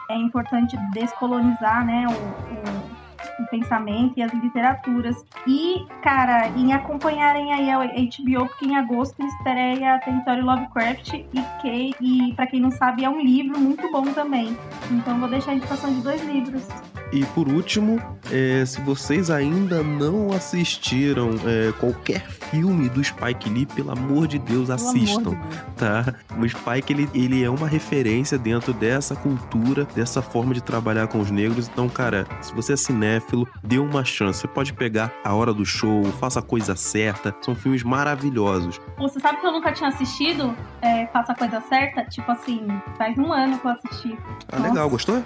É 0.09 0.15
importante 0.15 0.75
descolonizar, 0.93 1.85
né, 1.85 2.05
o, 2.07 2.11
o- 2.11 3.04
o 3.39 3.45
pensamento 3.47 4.13
e 4.17 4.23
as 4.23 4.33
literaturas. 4.33 5.15
E, 5.47 5.85
cara, 6.01 6.47
em 6.49 6.73
acompanharem 6.73 7.53
aí 7.53 7.69
a 7.69 7.77
HBO, 7.77 8.47
porque 8.47 8.65
em 8.65 8.75
agosto 8.75 9.21
estreia 9.23 9.99
Território 9.99 10.45
Lovecraft 10.45 11.13
e 11.13 11.41
que, 11.61 11.95
e 12.01 12.33
para 12.33 12.47
quem 12.47 12.59
não 12.59 12.71
sabe, 12.71 13.03
é 13.03 13.09
um 13.09 13.19
livro 13.19 13.59
muito 13.59 13.89
bom 13.91 14.05
também. 14.13 14.57
Então 14.91 15.19
vou 15.19 15.29
deixar 15.29 15.51
a 15.51 15.55
indicação 15.55 15.93
de 15.93 16.01
dois 16.01 16.23
livros. 16.25 16.67
E 17.11 17.23
por 17.27 17.47
último, 17.47 18.01
é, 18.31 18.65
se 18.65 18.81
vocês 18.81 19.29
ainda 19.29 19.83
não 19.83 20.33
assistiram 20.33 21.31
é, 21.45 21.71
qualquer 21.79 22.27
filme 22.29 22.89
do 22.89 23.03
Spike 23.03 23.49
Lee, 23.49 23.65
pelo 23.65 23.91
amor 23.91 24.27
de 24.27 24.39
Deus, 24.39 24.69
assistam. 24.69 25.31
amor 25.31 25.35
de 25.35 25.55
Deus. 25.55 25.65
tá? 25.77 26.15
O 26.37 26.47
Spike, 26.47 26.93
ele, 26.93 27.09
ele 27.13 27.43
é 27.43 27.49
uma 27.49 27.67
referência 27.67 28.37
dentro 28.37 28.73
dessa 28.73 29.15
cultura, 29.15 29.87
dessa 29.95 30.21
forma 30.21 30.53
de 30.53 30.61
trabalhar 30.61 31.07
com 31.07 31.19
os 31.19 31.29
negros. 31.31 31.69
Então, 31.71 31.87
cara, 31.87 32.27
se 32.41 32.53
você 32.53 32.73
é 32.73 32.77
cinéfilo, 32.77 33.24
dê 33.63 33.77
uma 33.77 34.03
chance. 34.03 34.41
Você 34.41 34.47
pode 34.47 34.73
pegar 34.73 35.11
A 35.23 35.33
Hora 35.33 35.53
do 35.53 35.65
Show, 35.65 36.03
Faça 36.19 36.39
a 36.39 36.43
Coisa 36.43 36.75
Certa. 36.75 37.35
São 37.41 37.55
filmes 37.55 37.83
maravilhosos. 37.83 38.79
Você 38.97 39.19
sabe 39.19 39.39
que 39.39 39.47
eu 39.47 39.51
nunca 39.51 39.71
tinha 39.71 39.89
assistido 39.89 40.55
é, 40.81 41.07
Faça 41.07 41.31
a 41.31 41.35
Coisa 41.35 41.61
Certa? 41.61 42.05
Tipo 42.05 42.31
assim, 42.31 42.67
faz 42.97 43.17
um 43.17 43.31
ano 43.31 43.57
que 43.57 43.65
eu 43.65 43.71
assisti. 43.71 44.17
Ah, 44.51 44.59
legal, 44.59 44.89
gostou? 44.89 45.23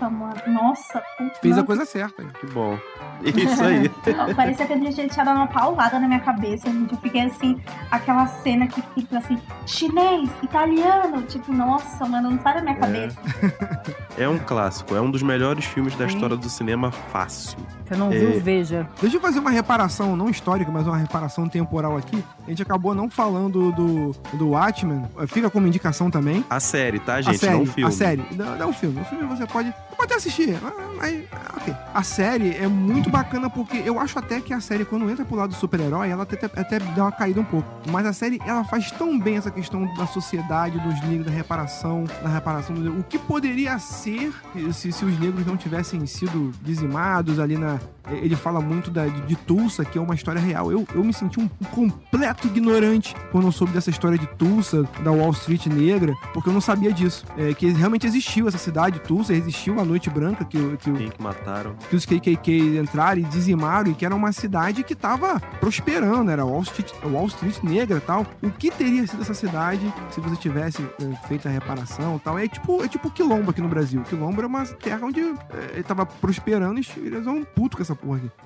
Nossa. 0.47 0.69
Nossa, 0.69 1.03
Fez 1.41 1.57
a 1.57 1.63
coisa 1.63 1.85
certa. 1.85 2.23
Que 2.39 2.45
bom. 2.47 2.77
Isso 3.23 3.63
aí. 3.63 3.89
Parecia 4.35 4.65
que 4.65 4.73
a 4.73 4.77
gente 4.77 5.09
tinha 5.09 5.26
dado 5.26 5.38
uma 5.38 5.47
paulada 5.47 5.99
na 5.99 6.07
minha 6.07 6.19
cabeça, 6.19 6.69
gente. 6.69 6.93
Eu 6.93 6.99
fiquei 6.99 7.21
assim, 7.21 7.59
aquela 7.91 8.26
cena 8.27 8.67
que 8.67 8.81
fica 8.93 9.17
assim, 9.17 9.38
chinês, 9.65 10.30
italiano. 10.41 11.21
Tipo, 11.23 11.51
nossa, 11.51 12.05
mano, 12.05 12.31
não 12.31 12.41
sai 12.41 12.55
da 12.55 12.61
minha 12.61 12.76
cabeça. 12.76 13.19
É 14.17 14.27
um 14.27 14.38
clássico. 14.38 14.93
É 14.93 14.99
um 14.99 15.09
dos 15.09 15.23
melhores 15.23 15.63
filmes 15.63 15.95
da 15.95 16.05
Sim. 16.05 16.15
história 16.15 16.35
do 16.35 16.49
cinema 16.49 16.91
fácil. 16.91 17.57
Você 17.90 17.95
não 17.95 18.11
É. 18.14 18.20
viu, 18.20 18.40
veja. 18.40 18.88
Deixa 19.02 19.18
eu 19.18 19.22
fazer 19.22 19.40
uma 19.40 19.49
reparação, 19.49 20.16
não 20.16 20.30
histórica, 20.30 20.72
mas 20.72 20.86
uma 20.86 20.95
reparação 20.98 21.49
temporal 21.49 21.98
aqui. 21.98 22.24
A 22.45 22.49
gente 22.49 22.61
acabou 22.61 22.94
não 22.94 23.10
falando 23.10 23.72
do, 23.72 24.11
do 24.34 24.49
Watchmen. 24.49 25.03
Fica 25.28 25.49
como 25.49 25.66
indicação 25.68 26.11
também. 26.11 26.45
A 26.49 26.60
série, 26.60 26.99
tá, 26.99 27.20
gente? 27.20 27.36
a 27.36 27.40
série, 27.40 27.53
Não 27.56 27.64
o 27.64 27.66
filme. 27.66 27.90
A 27.90 27.91
série, 27.91 28.24
não, 28.36 28.56
não 28.57 28.70
o 28.70 28.74
filme. 28.74 29.02
O 29.02 29.06
filme 29.06 29.26
você 29.26 29.48
pode, 29.48 29.74
pode 29.98 30.03
até 30.03 30.16
assistir. 30.16 30.56
ah, 30.64 30.72
Mas, 30.98 31.24
ah, 31.32 31.56
ok. 31.57 31.76
A 31.94 32.03
série 32.03 32.56
é 32.57 32.68
muito 32.68 33.10
bacana 33.10 33.49
porque 33.49 33.78
eu 33.84 33.99
acho 33.99 34.20
até 34.20 34.40
que 34.40 34.53
a 34.53 34.60
série, 34.61 34.86
quando 34.86 35.10
entra 35.10 35.26
pro 35.26 35.36
lado 35.36 35.49
do 35.49 35.56
super-herói, 35.56 36.10
ela 36.10 36.24
até, 36.24 36.45
até 36.45 36.78
dá 36.80 37.03
uma 37.06 37.11
caída 37.11 37.41
um 37.41 37.45
pouco. 37.45 37.68
Mas 37.90 38.06
a 38.06 38.14
série, 38.14 38.40
ela 38.45 38.64
faz 38.64 38.91
tão 38.91 39.18
bem 39.20 39.38
essa 39.38 39.49
questão 39.49 39.91
da 39.95 40.06
sociedade, 40.06 40.78
dos 40.80 41.02
negros, 41.02 41.26
da 41.26 41.32
reparação, 41.32 42.03
da 42.22 42.30
reparação 42.30 42.76
do 42.76 42.99
O 42.99 43.03
que 43.03 43.18
poderia 43.18 43.78
ser 43.80 44.32
se, 44.74 44.91
se 44.91 45.03
os 45.06 45.20
negros 45.20 45.45
não 45.45 45.57
tivessem 45.57 46.06
sido 46.06 46.52
dizimados 46.61 47.40
ali 47.40 47.57
na. 47.57 47.78
Bye. 47.80 47.98
Ele 48.11 48.36
fala 48.36 48.60
muito 48.60 48.90
da, 48.91 49.06
de, 49.07 49.22
de 49.22 49.36
Tulsa, 49.36 49.86
que 49.86 49.98
é 49.98 50.02
uma 50.02 50.15
história 50.15 50.41
real. 50.41 50.72
Eu, 50.72 50.88
eu 50.94 51.03
me 51.03 51.14
senti 51.14 51.40
um 51.40 51.48
completo 51.72 52.48
ignorante 52.48 53.15
quando 53.31 53.48
eu 53.48 53.52
soube 53.52 53.73
dessa 53.73 53.90
história 53.90 54.18
de 54.18 54.27
Tulsa, 54.27 54.84
da 55.03 55.11
Wall 55.11 55.31
Street 55.31 55.68
negra, 55.68 56.14
porque 56.34 56.49
eu 56.49 56.53
não 56.53 56.61
sabia 56.61 56.91
disso. 56.91 57.26
É, 57.38 57.53
que 57.53 57.68
realmente 57.72 58.06
existiu 58.07 58.48
essa 58.48 58.57
cidade, 58.57 58.99
Tulsa, 58.99 59.34
existiu 59.34 59.80
a 59.80 59.86
Noite 59.86 60.10
Branca, 60.10 60.45
que, 60.45 60.77
que, 60.77 60.91
Quem 60.91 61.10
que 61.10 61.22
mataram? 61.22 61.76
que 61.90 61.95
os 61.95 62.06
KKK 62.06 62.80
entraram 62.80 63.22
e 63.22 63.23
dizimaram, 63.23 63.91
e 63.91 63.95
que 63.95 64.06
era 64.06 64.15
uma 64.15 64.31
cidade 64.31 64.84
que 64.84 64.95
tava 64.95 65.40
prosperando, 65.60 66.31
era 66.31 66.45
Wall 66.45 66.61
Street, 66.64 66.91
Wall 67.03 67.27
Street 67.27 67.61
negra 67.64 67.98
e 67.98 68.02
tal. 68.02 68.26
O 68.41 68.49
que 68.49 68.72
teria 68.72 69.06
sido 69.07 69.22
essa 69.22 69.34
cidade 69.34 69.94
se 70.10 70.19
você 70.19 70.36
tivesse 70.36 70.81
é, 71.02 71.27
feito 71.27 71.48
a 71.48 71.52
reparação 71.52 72.15
e 72.18 72.19
tal? 72.19 72.40
É 72.40 72.48
tipo, 72.48 72.84
é 72.84 72.88
tipo 72.88 73.10
Quilombo 73.11 73.52
aqui 73.52 73.61
no 73.61 73.69
Brasil. 73.69 74.02
Quilombo 74.03 74.40
era 74.40 74.48
uma 74.48 74.65
terra 74.65 75.06
onde 75.06 75.22
é, 75.22 75.73
ele 75.73 75.84
tava 75.84 76.06
prosperando 76.06 76.80
e 76.80 76.86
eles 76.98 77.26
vão 77.26 77.44
puto 77.44 77.77
com 77.77 77.84
essa 77.84 77.95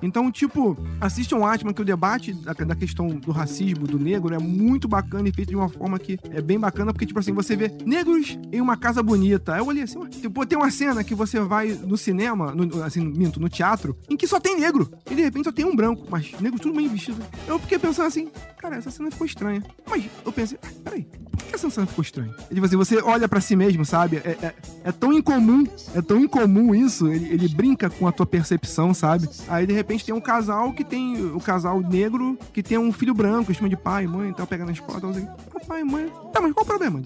Então, 0.02 0.30
tipo, 0.30 0.76
assistam 1.00 1.44
Atman, 1.44 1.72
que 1.72 1.82
o 1.82 1.84
debate 1.84 2.32
da, 2.32 2.52
da 2.52 2.74
questão 2.74 3.08
do 3.08 3.30
racismo, 3.32 3.86
do 3.86 3.98
negro, 3.98 4.34
é 4.34 4.38
muito 4.38 4.88
bacana 4.88 5.28
e 5.28 5.32
feito 5.32 5.50
de 5.50 5.56
uma 5.56 5.68
forma 5.68 5.98
que 5.98 6.18
é 6.30 6.40
bem 6.40 6.58
bacana, 6.58 6.92
porque, 6.92 7.06
tipo 7.06 7.18
assim, 7.18 7.32
você 7.32 7.56
vê 7.56 7.70
negros 7.84 8.38
em 8.52 8.60
uma 8.60 8.76
casa 8.76 9.02
bonita. 9.02 9.56
Eu 9.56 9.66
olhei 9.66 9.82
assim, 9.82 10.04
tipo, 10.06 10.44
tem 10.46 10.58
uma 10.58 10.70
cena 10.70 11.04
que 11.04 11.14
você 11.14 11.40
vai 11.40 11.68
no 11.68 11.96
cinema, 11.96 12.54
no, 12.54 12.82
assim, 12.82 13.04
minto, 13.04 13.40
no 13.40 13.48
teatro, 13.48 13.96
em 14.08 14.16
que 14.16 14.26
só 14.26 14.40
tem 14.40 14.58
negro. 14.58 14.90
E 15.10 15.14
de 15.14 15.22
repente 15.22 15.44
só 15.44 15.52
tem 15.52 15.64
um 15.64 15.74
branco, 15.74 16.06
mas 16.10 16.32
negro 16.40 16.58
tudo 16.58 16.74
bem 16.74 16.88
vestido. 16.88 17.22
Eu 17.46 17.58
fiquei 17.58 17.78
pensando 17.78 18.06
assim, 18.06 18.30
cara, 18.58 18.76
essa 18.76 18.90
cena 18.90 19.10
ficou 19.10 19.26
estranha. 19.26 19.62
Mas 19.88 20.04
eu 20.24 20.32
pensei, 20.32 20.58
ah, 20.62 20.68
peraí, 20.82 21.06
que 21.48 21.54
essa 21.54 21.70
cena 21.70 21.86
ficou 21.86 22.02
estranha? 22.02 22.34
E, 22.50 22.54
tipo 22.54 22.66
assim, 22.66 22.76
você 22.76 23.00
olha 23.02 23.28
pra 23.28 23.40
si 23.40 23.54
mesmo, 23.56 23.84
sabe? 23.84 24.16
É, 24.18 24.36
é, 24.42 24.54
é 24.84 24.92
tão 24.92 25.12
incomum, 25.12 25.64
é 25.94 26.02
tão 26.02 26.18
incomum 26.20 26.74
isso, 26.74 27.08
ele, 27.08 27.26
ele 27.32 27.48
brinca 27.48 27.88
com 27.90 28.06
a 28.06 28.12
tua 28.12 28.26
percepção, 28.26 28.92
sabe? 28.94 29.28
Aí 29.48 29.66
de 29.66 29.72
repente 29.72 30.04
tem 30.04 30.14
um 30.14 30.20
casal 30.20 30.72
que 30.72 30.84
tem, 30.84 31.24
o 31.32 31.40
casal 31.40 31.80
negro, 31.80 32.38
que 32.52 32.62
tem 32.62 32.78
um 32.78 32.92
filho 32.92 33.14
branco, 33.14 33.52
chama 33.54 33.68
de 33.68 33.76
pai, 33.76 34.06
mãe, 34.06 34.32
tal, 34.32 34.46
pega 34.46 34.64
na 34.64 34.72
escola, 34.72 35.00
tal, 35.00 35.10
assim, 35.10 35.26
ah, 35.54 35.60
pai, 35.66 35.82
mãe. 35.84 36.10
Tá, 36.32 36.40
mas 36.40 36.52
qual 36.52 36.64
o 36.64 36.66
problema? 36.66 37.00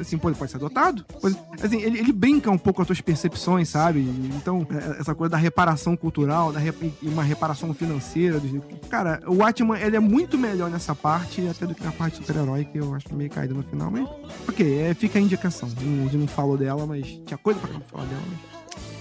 Assim, 0.00 0.18
pô, 0.18 0.28
ele 0.28 0.36
pode 0.36 0.50
ser 0.50 0.56
adotado? 0.56 1.04
Pode- 1.20 1.38
assim, 1.62 1.80
ele, 1.80 1.98
ele 1.98 2.12
brinca 2.12 2.50
um 2.50 2.58
pouco 2.58 2.76
com 2.76 2.82
as 2.82 2.86
tuas 2.88 3.00
percepções, 3.00 3.68
sabe? 3.68 4.00
Então, 4.36 4.66
é- 4.70 5.00
essa 5.00 5.14
coisa 5.14 5.30
da 5.30 5.36
reparação 5.36 5.96
cultural, 5.96 6.52
da 6.52 6.58
rep- 6.60 6.92
uma 7.02 7.22
reparação 7.22 7.72
financeira. 7.74 8.38
dos- 8.40 8.60
Cara, 8.88 9.20
o 9.26 9.36
Watchman, 9.36 9.80
ele 9.80 9.96
é 9.96 10.00
muito 10.00 10.36
melhor 10.36 10.70
nessa 10.70 10.94
parte, 10.94 11.46
até 11.48 11.66
do 11.66 11.74
que 11.74 11.82
na 11.84 11.92
parte 11.92 12.16
super-herói, 12.18 12.64
que 12.64 12.78
eu 12.78 12.94
acho 12.94 13.14
meio 13.14 13.30
caída 13.30 13.54
no 13.54 13.62
final, 13.62 13.81
mas... 13.90 14.08
Ok, 14.48 14.80
é, 14.80 14.94
fica 14.94 15.18
a 15.18 15.22
indicação. 15.22 15.68
Gente 15.68 16.16
não 16.16 16.26
falou 16.26 16.56
dela, 16.56 16.86
mas... 16.86 17.06
Tinha 17.26 17.38
coisa 17.38 17.60
pra 17.60 17.68
falar 17.80 18.04
dela, 18.04 18.22
mas... 18.30 18.52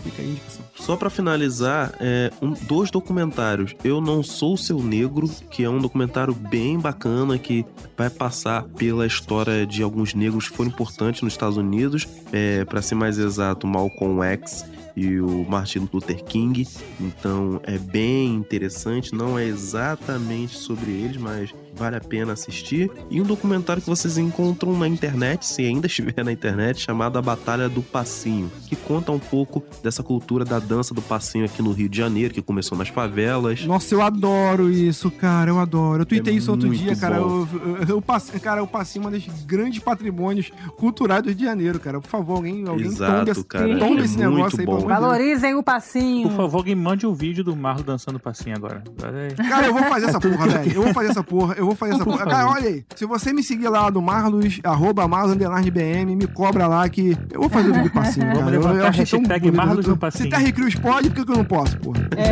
Fica 0.03 0.21
a 0.21 0.25
indicação. 0.25 0.65
Só 0.75 0.95
pra 0.95 1.09
finalizar, 1.09 1.93
é, 1.99 2.31
um, 2.41 2.53
dois 2.53 2.89
documentários. 2.89 3.75
Eu 3.83 4.01
Não 4.01 4.23
Sou 4.23 4.57
Seu 4.57 4.81
Negro, 4.81 5.29
que 5.51 5.63
é 5.63 5.69
um 5.69 5.79
documentário 5.79 6.33
bem 6.33 6.79
bacana 6.79 7.37
que 7.37 7.65
vai 7.95 8.09
passar 8.09 8.63
pela 8.63 9.05
história 9.05 9.65
de 9.65 9.83
alguns 9.83 10.15
negros 10.15 10.49
que 10.49 10.57
foram 10.57 10.71
importantes 10.71 11.21
nos 11.21 11.33
Estados 11.33 11.57
Unidos. 11.57 12.07
É, 12.31 12.65
para 12.65 12.81
ser 12.81 12.95
mais 12.95 13.19
exato, 13.19 13.67
Malcolm 13.67 14.23
X 14.23 14.65
e 14.95 15.19
o 15.19 15.45
Martin 15.47 15.87
Luther 15.93 16.23
King. 16.23 16.67
Então 16.99 17.61
é 17.63 17.77
bem 17.77 18.33
interessante. 18.33 19.13
Não 19.13 19.37
é 19.37 19.45
exatamente 19.45 20.57
sobre 20.57 20.91
eles, 20.91 21.17
mas 21.17 21.53
vale 21.81 21.95
a 21.97 22.01
pena 22.01 22.33
assistir. 22.33 22.89
E 23.09 23.19
um 23.19 23.23
documentário 23.23 23.81
que 23.81 23.89
vocês 23.89 24.17
encontram 24.17 24.77
na 24.77 24.87
internet, 24.87 25.45
se 25.45 25.63
ainda 25.63 25.87
estiver 25.87 26.23
na 26.23 26.31
internet, 26.31 26.79
chamado 26.79 27.17
A 27.17 27.21
Batalha 27.21 27.67
do 27.67 27.81
Passinho, 27.81 28.51
que 28.67 28.75
conta 28.75 29.11
um 29.11 29.19
pouco 29.19 29.63
dessa 29.83 30.03
cultura 30.03 30.45
da 30.45 30.59
dança 30.59 30.93
do 30.93 31.01
passinho 31.01 31.45
aqui 31.45 31.61
no 31.61 31.71
Rio 31.71 31.89
de 31.89 31.97
Janeiro, 31.97 32.33
que 32.33 32.41
começou 32.41 32.77
nas 32.77 32.87
favelas. 32.89 33.65
Nossa, 33.65 33.93
eu 33.95 34.01
adoro 34.01 34.69
isso, 34.69 35.09
cara, 35.11 35.49
eu 35.51 35.59
adoro. 35.59 36.01
Eu 36.01 36.05
tuitei 36.05 36.33
É 36.33 36.37
isso 36.37 36.51
outro 36.51 36.69
dia, 36.69 36.95
cara. 36.95 37.17
Eu, 37.17 37.47
eu, 37.87 37.87
eu 37.97 38.03
cara, 38.41 38.61
eu 38.61 38.67
passei 38.67 39.01
um 39.01 39.09
dos 39.09 39.25
grandes 39.45 39.79
patrimônios 39.79 40.51
culturais 40.77 41.21
do 41.23 41.27
Rio 41.29 41.35
de 41.35 41.43
Janeiro, 41.43 41.79
cara. 41.79 41.99
Por 41.99 42.07
favor, 42.07 42.35
alguém, 42.37 42.67
alguém 42.67 42.85
Exato, 42.87 43.31
esse- 43.31 43.43
cara. 43.43 43.77
tombe 43.79 44.01
É 44.01 44.05
esse 44.05 44.17
muito 44.17 44.35
negócio 44.35 44.59
aí, 44.59 44.65
bom. 44.65 44.77
Deus. 44.77 44.87
Valorizem 44.89 45.55
o 45.55 45.63
passinho. 45.63 46.29
Por 46.29 46.37
favor, 46.37 46.57
alguém 46.59 46.75
mande 46.75 47.07
um 47.07 47.13
vídeo 47.13 47.43
do 47.43 47.55
Marlon 47.55 47.83
dançando 47.83 48.19
passinho 48.19 48.55
agora. 48.55 48.83
Aí. 49.03 49.35
Cara, 49.49 49.67
eu 49.67 49.73
vou 49.73 49.83
fazer 49.83 50.05
essa 50.07 50.19
porra, 50.21 50.47
velho. 50.47 50.71
Eu 50.73 50.83
vou 50.83 50.93
fazer 50.93 51.09
essa 51.09 51.23
porra, 51.23 51.55
eu 51.57 51.65
vou 51.71 51.75
fazer 51.75 51.93
essa 51.95 52.03
favor. 52.03 52.31
Cara, 52.31 52.49
olha 52.49 52.67
aí. 52.67 52.85
Se 52.95 53.05
você 53.05 53.33
me 53.33 53.43
seguir 53.43 53.69
lá 53.69 53.89
do 53.89 54.01
Marlos, 54.01 54.59
arroba 54.63 55.07
Marlos 55.07 55.35
BM, 55.71 56.15
me 56.15 56.27
cobra 56.27 56.67
lá 56.67 56.87
que 56.87 57.17
eu 57.31 57.41
vou 57.41 57.49
fazer 57.49 57.69
o 57.69 57.73
vídeo 57.73 57.89
de 57.89 57.93
passinho, 57.93 58.27
cara. 58.27 58.39
Eu, 58.39 58.45
levantar 58.45 58.75
eu 58.75 58.85
achei 58.87 59.05
tão 59.05 59.19
hashtag 59.19 59.51
bonito. 59.51 59.57
Marlos 59.65 59.85
no 59.85 59.93
Se 59.93 59.99
passinho. 59.99 60.29
Terry 60.29 60.51
Crews 60.51 60.75
pode, 60.75 61.09
por 61.09 61.25
que 61.25 61.31
eu 61.31 61.37
não 61.37 61.45
posso, 61.45 61.77
porra? 61.79 62.01
play 62.09 62.31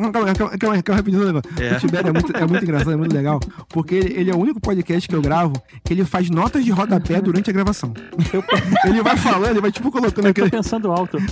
calma, 0.00 0.12
calma, 0.12 0.34
calma, 0.34 0.58
calma, 0.58 0.82
calma 0.82 0.96
rapidinho. 0.96 1.42
É. 1.58 1.76
O 1.76 1.78
Tibério 1.80 2.08
é 2.08 2.12
muito, 2.12 2.36
é 2.36 2.46
muito 2.46 2.62
engraçado, 2.64 2.92
é 2.92 2.96
muito 2.96 3.14
legal. 3.14 3.40
Porque 3.68 3.94
ele, 3.94 4.14
ele 4.18 4.30
é 4.30 4.34
o 4.34 4.38
único 4.38 4.60
podcast 4.60 5.08
que 5.08 5.14
eu 5.14 5.22
gravo 5.22 5.52
que 5.84 5.92
ele 5.92 6.04
faz 6.04 6.30
notas 6.30 6.64
de 6.64 6.70
rodapé 6.70 7.20
durante 7.20 7.50
a 7.50 7.52
gravação. 7.52 7.92
ele 8.84 9.02
vai 9.02 9.16
falando, 9.16 9.50
ele 9.50 9.60
vai 9.60 9.72
tipo 9.72 9.90
colocando 9.90 10.26
Eu 10.26 10.34
tô 10.34 10.40
aquele. 10.42 10.50
pensando 10.50 10.90
alto. 10.92 11.18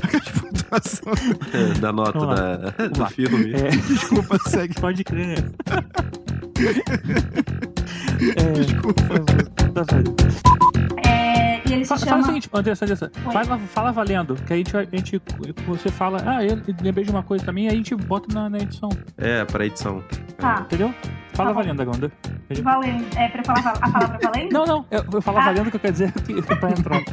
É, 1.52 1.78
da 1.80 1.90
nota 1.92 2.18
da, 2.26 2.56
do 2.88 3.06
filme. 3.06 3.54
É, 3.54 3.70
Desculpa, 3.70 4.38
segue. 4.50 4.74
pode 4.74 5.02
crer. 5.04 5.44
É, 8.36 8.52
Desculpa. 8.52 9.02
Tá. 9.72 9.86
É, 11.04 11.07
ele 11.78 11.84
se 11.84 11.88
Fa- 11.88 11.96
Fala 11.98 12.10
chama. 12.10 12.22
o 12.22 12.26
seguinte, 12.26 12.48
Andressa, 12.52 12.84
Andressa, 12.84 13.10
fala, 13.32 13.58
fala 13.58 13.92
valendo, 13.92 14.34
que 14.34 14.52
a 14.52 14.56
gente, 14.56 14.76
a 14.76 14.84
gente, 14.84 15.20
você 15.66 15.88
fala, 15.90 16.22
ah, 16.26 16.44
eu 16.44 16.60
lembrei 16.82 17.04
de 17.04 17.10
uma 17.10 17.22
coisa 17.22 17.44
também, 17.44 17.66
aí 17.68 17.74
a 17.74 17.76
gente 17.76 17.94
bota 17.94 18.32
na, 18.32 18.48
na 18.50 18.58
edição, 18.58 18.88
É, 19.16 19.44
pra 19.44 19.66
edição. 19.66 20.02
Tá, 20.36 20.60
entendeu? 20.62 20.94
Fala 21.38 21.50
Tá 21.50 21.54
valendo 21.54 21.80
agora. 21.82 22.10
valendo. 22.62 23.04
É 23.16 23.28
pra 23.28 23.40
eu 23.40 23.44
falar 23.44 23.60
a 23.80 23.90
palavra 23.90 24.18
valendo? 24.20 24.52
Não, 24.52 24.66
não, 24.66 24.84
eu, 24.90 25.04
eu 25.12 25.22
falo 25.22 25.38
Ah. 25.38 25.44
valendo 25.44 25.70
que 25.70 25.76
eu 25.76 25.80
quero 25.80 25.92
dizer 25.92 26.12
que, 26.12 26.34
que 26.42 26.56
pra 26.56 26.70
entrar. 26.70 27.00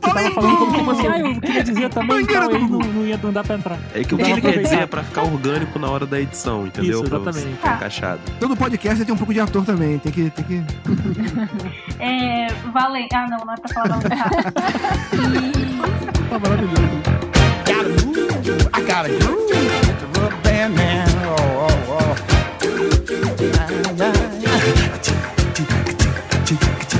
Você 0.00 0.14
tava 0.14 0.30
falando 0.32 0.56
como 0.58 0.78
se 0.78 0.84
fosse, 0.84 1.06
ah, 1.06 1.18
eu 1.18 1.40
queria 1.40 1.62
dizer 1.64 1.88
também, 1.90 2.20
então 2.22 2.42
aí 2.50 2.58
não, 2.58 2.78
não 2.78 3.06
ia 3.06 3.18
não 3.22 3.32
dá 3.32 3.42
pra 3.44 3.56
entrar. 3.56 3.78
É 3.94 4.02
que 4.04 4.14
o 4.14 4.18
que 4.18 4.24
ele 4.24 4.40
pra 4.40 4.52
quer 4.52 4.62
dizer 4.62 4.78
é 4.80 4.86
pra 4.86 5.02
ficar 5.02 5.22
orgânico 5.22 5.78
na 5.78 5.88
hora 5.90 6.04
da 6.06 6.20
edição, 6.20 6.66
entendeu? 6.66 7.00
Isso, 7.02 7.08
Pra 7.08 7.18
exatamente. 7.20 7.56
ficar 7.56 7.76
encaixado. 7.76 8.20
Todo 8.38 8.54
podcast 8.56 9.02
tem 9.04 9.14
um 9.14 9.18
pouco 9.18 9.32
de 9.32 9.40
ator 9.40 9.64
também. 9.64 9.98
Tem 9.98 10.12
que. 10.12 10.28
Tem 10.30 10.44
que... 10.44 10.62
É, 12.00 12.48
valendo. 12.72 13.08
Ah, 13.14 13.26
não, 13.30 13.38
não 13.46 13.54
é 13.54 13.56
pra 13.56 13.68
falar 13.74 13.98
valendo. 13.98 14.10
Tá 16.28 16.38
maravilhoso. 16.38 17.00
Gotta 17.66 18.06
move, 18.06 18.20
I 18.74 18.80
gotta 18.82 19.08
groove 19.08 19.52
with 19.52 19.96
the 20.00 20.20
rubber 20.20 20.36
band 20.42 20.70
man. 20.76 21.09
Oh, 22.72 22.88
oh, 23.10 23.96
oh. 24.00 24.60
Away 26.52 26.99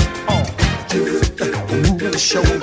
Oh, 2.23 2.60